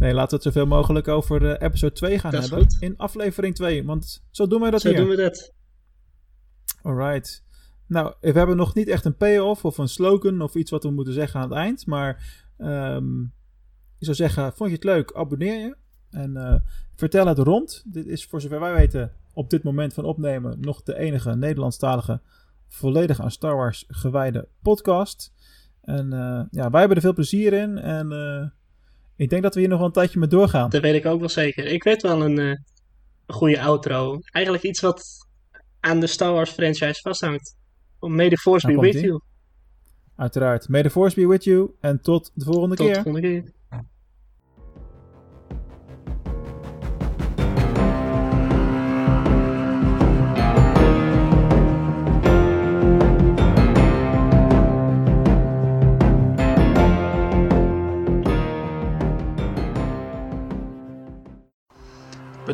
Nee, 0.02 0.14
laten 0.14 0.38
we 0.38 0.44
het 0.44 0.54
zoveel 0.54 0.66
mogelijk 0.66 1.08
over 1.08 1.42
uh, 1.42 1.54
episode 1.58 1.92
2 1.92 2.18
gaan 2.18 2.30
dat 2.30 2.48
hebben. 2.48 2.66
In 2.80 2.96
aflevering 2.96 3.54
2, 3.54 3.84
want 3.84 4.24
zo 4.30 4.46
doen 4.46 4.60
wij 4.60 4.70
dat 4.70 4.80
zo 4.80 4.88
hier. 4.88 4.96
Zo 4.96 5.04
doen 5.04 5.16
we 5.16 5.22
dat. 5.22 5.52
Alright. 6.82 7.44
Nou, 7.86 8.14
we 8.20 8.32
hebben 8.32 8.56
nog 8.56 8.74
niet 8.74 8.88
echt 8.88 9.04
een 9.04 9.16
payoff 9.16 9.64
of 9.64 9.78
een 9.78 9.88
slogan 9.88 10.40
of 10.40 10.54
iets 10.54 10.70
wat 10.70 10.82
we 10.82 10.90
moeten 10.90 11.14
zeggen 11.14 11.40
aan 11.40 11.48
het 11.48 11.58
eind. 11.58 11.86
Maar 11.86 12.42
um, 12.58 13.32
ik 13.98 14.04
zou 14.04 14.16
zeggen, 14.16 14.52
vond 14.52 14.70
je 14.70 14.74
het 14.74 14.84
leuk? 14.84 15.12
Abonneer 15.12 15.58
je. 15.60 15.76
En 16.10 16.30
uh, 16.36 16.54
vertel 17.08 17.26
het 17.26 17.38
rond. 17.38 17.82
Dit 17.86 18.06
is 18.06 18.24
voor 18.24 18.40
zover 18.40 18.60
wij 18.60 18.72
weten 18.72 19.12
op 19.32 19.50
dit 19.50 19.62
moment 19.62 19.94
van 19.94 20.04
opnemen 20.04 20.60
nog 20.60 20.82
de 20.82 20.98
enige 20.98 21.36
Nederlandstalige 21.36 22.20
volledig 22.68 23.20
aan 23.20 23.30
Star 23.30 23.56
Wars 23.56 23.84
gewijde 23.88 24.48
podcast. 24.62 25.32
En 25.80 26.06
uh, 26.06 26.42
ja, 26.50 26.70
wij 26.70 26.78
hebben 26.78 26.96
er 26.96 27.02
veel 27.02 27.14
plezier 27.14 27.52
in. 27.52 27.78
En 27.78 28.52
ik 29.16 29.30
denk 29.30 29.42
dat 29.42 29.54
we 29.54 29.60
hier 29.60 29.68
nog 29.68 29.78
wel 29.78 29.86
een 29.86 29.92
tijdje 29.92 30.18
mee 30.18 30.28
doorgaan. 30.28 30.70
Dat 30.70 30.82
weet 30.82 30.94
ik 30.94 31.06
ook 31.06 31.20
wel 31.20 31.28
zeker. 31.28 31.64
Ik 31.66 31.82
weet 31.82 32.02
wel 32.02 32.22
een, 32.22 32.38
uh, 32.38 32.54
goede 33.26 33.60
outro. 33.60 34.18
Eigenlijk 34.22 34.64
iets 34.64 34.80
wat 34.80 35.26
aan 35.80 36.00
de 36.00 36.06
Star 36.06 36.32
Wars 36.32 36.50
franchise 36.50 37.00
vasthangt. 37.00 37.56
May 38.00 38.28
the 38.28 38.36
Force 38.36 38.66
be 38.66 38.80
with 38.80 39.00
you. 39.00 39.20
Uiteraard. 40.16 40.68
May 40.68 40.82
the 40.82 40.90
Force 40.90 41.20
be 41.20 41.26
with 41.26 41.44
you. 41.44 41.70
En 41.80 42.00
tot 42.00 42.30
de 42.34 42.44
volgende 42.44 42.76
tot 42.76 42.86
keer. 42.86 42.94
Tot 42.94 43.04
de 43.04 43.10
volgende 43.10 43.42
keer. 43.42 43.52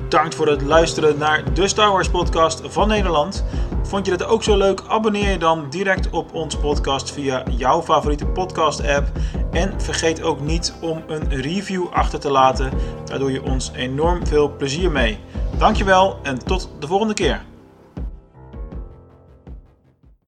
Bedankt 0.03 0.35
voor 0.35 0.49
het 0.49 0.63
luisteren 0.63 1.19
naar 1.19 1.55
de 1.55 1.69
Star 1.69 1.93
Wars 1.93 2.09
podcast 2.11 2.61
van 2.65 2.89
Nederland. 2.89 3.45
Vond 3.83 4.07
je 4.07 4.13
het 4.13 4.25
ook 4.25 4.43
zo 4.43 4.57
leuk? 4.57 4.83
Abonneer 4.89 5.31
je 5.31 5.39
dan 5.39 5.71
direct 5.71 6.11
op 6.11 6.35
ons 6.35 6.57
podcast 6.57 7.11
via 7.11 7.43
jouw 7.51 7.83
favoriete 7.83 8.27
podcast 8.27 8.87
app. 8.87 9.07
En 9.51 9.81
vergeet 9.81 10.23
ook 10.23 10.41
niet 10.41 10.75
om 10.81 11.03
een 11.07 11.41
review 11.41 11.87
achter 11.93 12.21
te 12.21 12.31
laten. 12.31 12.71
Daar 13.05 13.19
doe 13.19 13.33
je 13.33 13.43
ons 13.43 13.73
enorm 13.75 14.27
veel 14.27 14.57
plezier 14.57 14.91
mee. 14.91 15.19
Dankjewel 15.59 16.19
en 16.23 16.45
tot 16.45 16.71
de 16.79 16.87
volgende 16.87 17.15
keer. 17.15 17.45